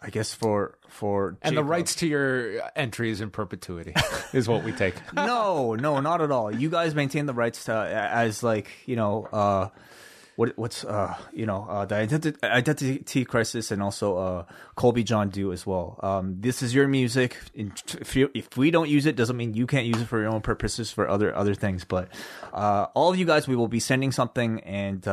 I 0.00 0.10
guess 0.10 0.32
for 0.32 0.78
for 0.88 1.36
and 1.42 1.56
the 1.56 1.64
rights 1.64 1.96
to 1.96 2.06
your 2.06 2.62
entries 2.76 3.20
in 3.20 3.30
perpetuity 3.30 3.94
is 4.32 4.48
what 4.48 4.62
we 4.62 4.70
take. 4.70 4.94
no, 5.12 5.74
no, 5.74 5.98
not 6.00 6.20
at 6.20 6.30
all. 6.30 6.54
You 6.54 6.70
guys 6.70 6.94
maintain 6.94 7.26
the 7.26 7.34
rights 7.34 7.64
to 7.64 7.72
as 7.74 8.44
like 8.44 8.68
you 8.86 8.94
know 8.94 9.24
uh 9.32 9.68
what 10.36 10.56
what's 10.56 10.84
uh 10.84 11.16
you 11.32 11.46
know 11.46 11.66
uh 11.68 11.84
the 11.84 11.96
identity 11.96 12.38
identity 12.44 13.24
crisis 13.24 13.72
and 13.72 13.82
also 13.82 14.16
uh 14.16 14.44
Colby 14.76 15.02
John 15.02 15.30
do 15.30 15.52
as 15.52 15.66
well. 15.66 15.98
Um, 16.00 16.36
this 16.40 16.62
is 16.62 16.72
your 16.72 16.86
music. 16.86 17.36
If 17.54 18.14
you, 18.14 18.30
if 18.34 18.56
we 18.56 18.70
don't 18.70 18.88
use 18.88 19.04
it, 19.04 19.16
doesn't 19.16 19.36
mean 19.36 19.54
you 19.54 19.66
can't 19.66 19.86
use 19.86 20.00
it 20.00 20.06
for 20.06 20.20
your 20.20 20.30
own 20.30 20.42
purposes 20.42 20.92
for 20.92 21.08
other 21.08 21.34
other 21.34 21.54
things. 21.56 21.84
But 21.84 22.08
uh, 22.52 22.86
all 22.94 23.10
of 23.10 23.18
you 23.18 23.24
guys, 23.24 23.48
we 23.48 23.56
will 23.56 23.68
be 23.68 23.80
sending 23.80 24.12
something 24.12 24.60
and. 24.60 25.06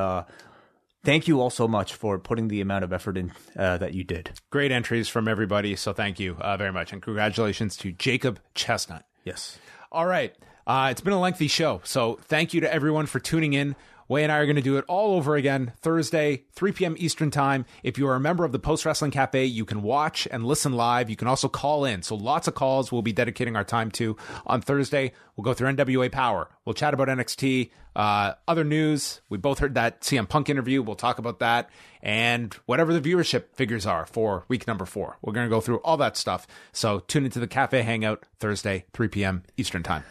Thank 1.06 1.28
you 1.28 1.40
all 1.40 1.52
so 1.52 1.68
much 1.68 1.94
for 1.94 2.18
putting 2.18 2.48
the 2.48 2.62
amount 2.62 2.84
of 2.84 2.92
effort 2.92 3.16
in 3.16 3.32
uh, 3.56 3.78
that 3.78 3.94
you 3.94 4.04
did. 4.04 4.32
Great 4.50 4.72
entries 4.72 5.08
from 5.08 5.28
everybody, 5.28 5.76
so 5.76 5.94
thank 5.94 6.20
you 6.20 6.36
uh, 6.40 6.58
very 6.58 6.72
much, 6.72 6.92
and 6.92 7.02
congratulations 7.02 7.78
to 7.78 7.92
Jacob 7.92 8.40
Chestnut. 8.56 9.06
Yes. 9.24 9.60
All 9.92 10.08
right. 10.08 10.36
Uh, 10.66 10.88
it's 10.90 11.02
been 11.02 11.14
a 11.14 11.20
lengthy 11.20 11.48
show, 11.48 11.80
so 11.84 12.18
thank 12.24 12.56
you 12.56 12.62
to 12.62 12.74
everyone 12.74 13.06
for 13.06 13.20
tuning 13.20 13.54
in. 13.54 13.76
Wai 14.08 14.20
and 14.22 14.32
I 14.32 14.38
are 14.38 14.46
going 14.46 14.56
to 14.56 14.62
do 14.62 14.78
it 14.78 14.86
all 14.88 15.16
over 15.16 15.36
again 15.36 15.74
Thursday, 15.82 16.44
3 16.52 16.72
p.m. 16.74 16.96
Eastern 17.00 17.32
Time. 17.32 17.66
If 17.82 17.98
you 17.98 18.08
are 18.08 18.16
a 18.16 18.20
member 18.20 18.46
of 18.46 18.52
the 18.52 18.60
Post 18.60 18.86
Wrestling 18.86 19.12
Cafe, 19.12 19.46
you 19.46 19.66
can 19.66 19.82
watch 19.82 20.28
and 20.30 20.46
listen 20.46 20.74
live. 20.74 21.10
You 21.10 21.16
can 21.16 21.28
also 21.28 21.48
call 21.48 21.86
in. 21.86 22.04
So 22.04 22.16
lots 22.16 22.48
of 22.48 22.54
calls 22.54 22.92
we'll 22.92 23.02
be 23.02 23.14
dedicating 23.14 23.56
our 23.56 23.64
time 23.64 23.90
to 23.92 24.16
on 24.46 24.62
Thursday. 24.62 25.12
We'll 25.36 25.44
go 25.44 25.54
through 25.54 25.74
NWA 25.74 26.12
Power. 26.12 26.50
We'll 26.66 26.76
chat 26.76 26.94
about 26.94 27.08
NXT, 27.08 27.72
uh, 27.96 28.34
other 28.48 28.64
news. 28.64 29.22
We 29.30 29.40
both 29.40 29.58
heard 29.60 29.74
that 29.74 30.02
CM 30.02 30.30
Punk 30.30 30.50
interview. 30.50 30.84
We'll 30.84 30.96
talk 30.96 31.18
about 31.18 31.40
that 31.40 31.70
and 32.06 32.54
whatever 32.68 32.94
the 32.94 33.02
viewership 33.02 33.46
figures 33.54 33.88
are 33.88 34.06
for 34.06 34.46
week 34.48 34.68
number 34.68 34.86
four. 34.86 35.18
We're 35.24 35.34
going 35.34 35.48
to 35.48 35.54
go 35.54 35.60
through 35.62 35.78
all 35.78 35.98
that 35.98 36.16
stuff. 36.16 36.46
So 36.72 37.00
tune 37.00 37.26
into 37.26 37.40
the 37.40 37.48
Cafe 37.48 37.82
Hangout 37.82 38.24
Thursday, 38.40 38.86
3 38.94 39.08
p.m. 39.08 39.44
Eastern 39.58 39.82
Time. 39.82 40.04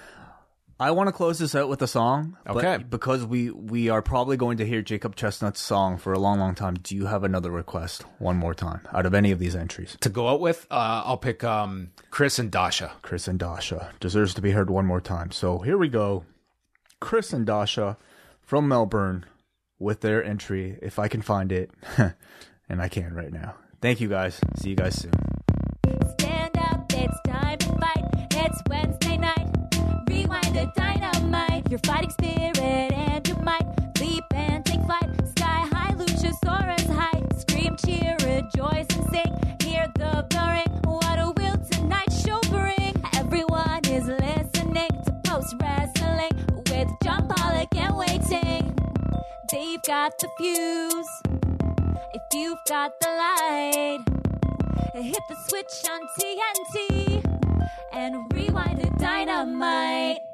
I 0.81 0.91
want 0.91 1.07
to 1.09 1.13
close 1.13 1.39
this 1.39 1.55
out 1.55 1.69
with 1.69 1.81
a 1.83 1.87
song. 1.87 2.37
but 2.45 2.57
Okay. 2.57 2.83
because 2.83 3.25
we 3.25 3.51
we 3.51 3.89
are 3.89 4.03
probably 4.03 4.37
going 4.37 4.59
to 4.59 4.67
hear 4.67 4.83
Jacob 4.83 5.15
Chestnut's 5.15 5.61
song 5.61 5.97
for 5.99 6.13
a 6.13 6.19
long, 6.19 6.39
long 6.41 6.55
time. 6.55 6.75
Do 6.75 6.97
you 6.97 7.07
have 7.07 7.23
another 7.23 7.51
request? 7.51 8.05
One 8.19 8.37
more 8.37 8.55
time 8.55 8.81
out 8.93 9.07
of 9.07 9.15
any 9.15 9.31
of 9.31 9.39
these 9.39 9.55
entries. 9.55 9.97
To 10.01 10.09
go 10.09 10.29
out 10.29 10.41
with, 10.41 10.67
uh, 10.71 11.03
I'll 11.07 11.17
pick 11.17 11.45
um, 11.45 11.93
Chris 12.11 12.39
and 12.41 12.51
Dasha. 12.51 12.93
Chris 13.03 13.29
and 13.29 13.39
Dasha 13.39 13.93
deserves 14.01 14.35
to 14.35 14.43
be 14.43 14.51
heard 14.51 14.69
one 14.69 14.85
more 14.87 15.01
time. 15.01 15.31
So 15.31 15.59
here 15.61 15.79
we 15.79 15.89
go. 15.89 16.25
Chris 17.01 17.33
and 17.33 17.47
Dasha 17.47 17.97
from 18.43 18.67
Melbourne 18.69 19.27
with 19.79 20.01
their 20.01 20.25
entry, 20.25 20.79
if 20.83 20.99
I 20.99 21.09
can 21.09 21.23
find 21.23 21.53
it, 21.53 21.71
and 22.69 22.81
I 22.83 22.89
can 22.89 23.15
right 23.15 23.33
now. 23.33 23.55
Thank 23.81 24.01
you 24.01 24.09
guys. 24.09 24.41
See 24.57 24.71
you 24.71 24.77
guys 24.77 24.95
soon. 24.99 25.13
your 31.75 31.81
fighting 31.93 32.11
spirit 32.11 32.93
and 32.93 33.27
your 33.27 33.43
might. 33.43 33.67
Leap 33.99 34.25
and 34.33 34.65
take 34.65 34.81
flight, 34.85 35.11
sky 35.37 35.67
high, 35.73 35.93
Luchasaurus 35.95 36.87
high. 36.87 37.21
Scream, 37.37 37.77
cheer, 37.85 38.17
rejoice, 38.21 38.87
and 38.95 39.11
sing. 39.11 39.59
Hear 39.61 39.89
the 39.97 40.25
blaring, 40.31 40.71
what 40.85 41.19
a 41.19 41.33
will 41.37 41.59
tonight 41.73 42.13
show 42.13 42.39
bring. 42.49 42.95
Everyone 43.17 43.81
is 43.87 44.07
listening 44.07 44.91
to 45.05 45.21
post 45.25 45.57
wrestling 45.61 46.31
with 46.71 46.89
John 47.03 47.27
Pollock 47.27 47.75
and 47.75 47.97
Wai 47.97 48.19
Ting. 48.19 48.79
They've 49.51 49.83
got 49.83 50.17
the 50.21 50.29
fuse. 50.39 51.23
If 52.15 52.23
you've 52.35 52.65
got 52.69 52.93
the 53.01 53.09
light, 53.09 53.99
hit 54.95 55.23
the 55.29 55.37
switch 55.49 55.91
on 55.91 56.03
TNT 56.21 57.25
and 57.93 58.33
rewind 58.33 58.81
the 58.81 58.91
dynamite. 58.97 60.34